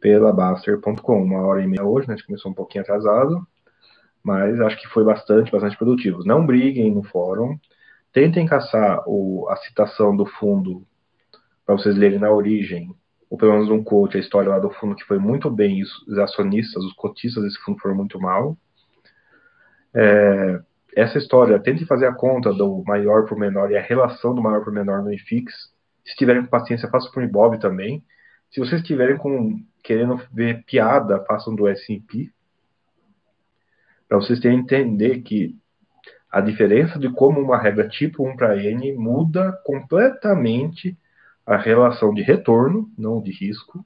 pela 0.00 0.32
Baster.com. 0.32 1.22
Uma 1.22 1.42
hora 1.42 1.62
e 1.62 1.66
meia 1.66 1.84
hoje, 1.84 2.08
né? 2.08 2.14
A 2.14 2.16
gente 2.16 2.26
começou 2.26 2.50
um 2.50 2.54
pouquinho 2.54 2.82
atrasado, 2.82 3.46
mas 4.22 4.58
acho 4.60 4.80
que 4.80 4.88
foi 4.88 5.04
bastante, 5.04 5.52
bastante 5.52 5.76
produtivo. 5.76 6.24
Não 6.24 6.46
briguem 6.46 6.90
no 6.90 7.02
fórum. 7.02 7.58
Tentem 8.12 8.46
caçar 8.46 9.02
o, 9.06 9.46
a 9.50 9.56
citação 9.56 10.16
do 10.16 10.24
fundo 10.24 10.82
para 11.66 11.76
vocês 11.76 11.94
lerem 11.94 12.18
na 12.18 12.30
origem 12.30 12.94
ou 13.30 13.38
pelo 13.38 13.52
menos 13.52 13.70
um 13.70 13.82
quote, 13.82 14.16
a 14.16 14.20
história 14.20 14.50
lá 14.50 14.58
do 14.58 14.70
fundo 14.70 14.96
que 14.96 15.04
foi 15.04 15.18
muito 15.18 15.48
bem, 15.48 15.82
os 15.82 16.18
acionistas, 16.18 16.84
os 16.84 16.92
cotistas 16.94 17.44
desse 17.44 17.60
fundo 17.60 17.78
foram 17.78 17.94
muito 17.94 18.20
mal. 18.20 18.58
É, 19.94 20.60
essa 20.96 21.16
história, 21.16 21.58
tente 21.60 21.86
fazer 21.86 22.06
a 22.06 22.12
conta 22.12 22.52
do 22.52 22.82
maior 22.84 23.26
por 23.26 23.38
menor 23.38 23.70
e 23.70 23.76
a 23.76 23.80
relação 23.80 24.34
do 24.34 24.42
maior 24.42 24.64
por 24.64 24.72
menor 24.72 25.04
no 25.04 25.12
IFIX. 25.12 25.52
Se 26.04 26.16
tiverem 26.16 26.44
paciência, 26.44 26.90
façam 26.90 27.12
para 27.12 27.20
o 27.20 27.24
IBOB 27.24 27.60
também. 27.60 28.02
Se 28.50 28.58
vocês 28.58 28.80
estiverem 28.80 29.16
com, 29.16 29.62
querendo 29.84 30.20
ver 30.32 30.64
piada, 30.64 31.24
façam 31.24 31.54
do 31.54 31.68
S&P. 31.68 32.32
Para 34.08 34.18
vocês 34.18 34.40
terem 34.40 34.58
entender 34.58 35.20
que 35.20 35.56
a 36.28 36.40
diferença 36.40 36.98
de 36.98 37.08
como 37.12 37.40
uma 37.40 37.56
regra 37.56 37.88
tipo 37.88 38.28
1 38.28 38.36
para 38.36 38.56
N 38.56 38.92
muda 38.94 39.52
completamente 39.64 40.98
a 41.50 41.56
relação 41.56 42.14
de 42.14 42.22
retorno, 42.22 42.88
não 42.96 43.20
de 43.20 43.32
risco, 43.32 43.84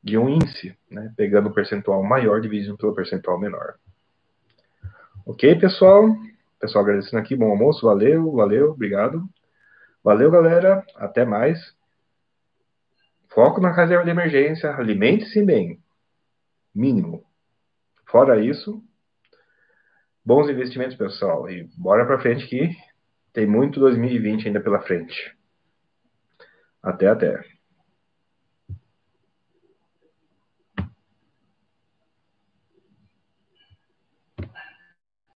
de 0.00 0.16
um 0.16 0.28
índice, 0.28 0.78
né? 0.88 1.12
pegando 1.16 1.48
o 1.48 1.52
percentual 1.52 2.04
maior 2.04 2.40
dividido 2.40 2.76
pelo 2.76 2.94
percentual 2.94 3.36
menor. 3.36 3.74
Ok, 5.26 5.56
pessoal? 5.56 6.08
Pessoal, 6.60 6.84
agradecendo 6.84 7.18
aqui, 7.18 7.34
bom 7.34 7.50
almoço, 7.50 7.84
valeu, 7.84 8.30
valeu, 8.30 8.70
obrigado. 8.70 9.28
Valeu, 10.04 10.30
galera, 10.30 10.86
até 10.94 11.24
mais. 11.24 11.58
Foco 13.28 13.60
na 13.60 13.72
reserva 13.72 14.04
de 14.04 14.10
emergência, 14.10 14.70
alimente-se 14.70 15.44
bem, 15.44 15.80
mínimo. 16.72 17.24
Fora 18.06 18.40
isso, 18.40 18.80
bons 20.24 20.48
investimentos, 20.48 20.96
pessoal, 20.96 21.50
e 21.50 21.68
bora 21.76 22.06
para 22.06 22.20
frente 22.20 22.46
que 22.46 22.70
tem 23.32 23.48
muito 23.48 23.80
2020 23.80 24.46
ainda 24.46 24.60
pela 24.60 24.80
frente. 24.80 25.36
Até, 26.82 27.06
até. 27.08 27.57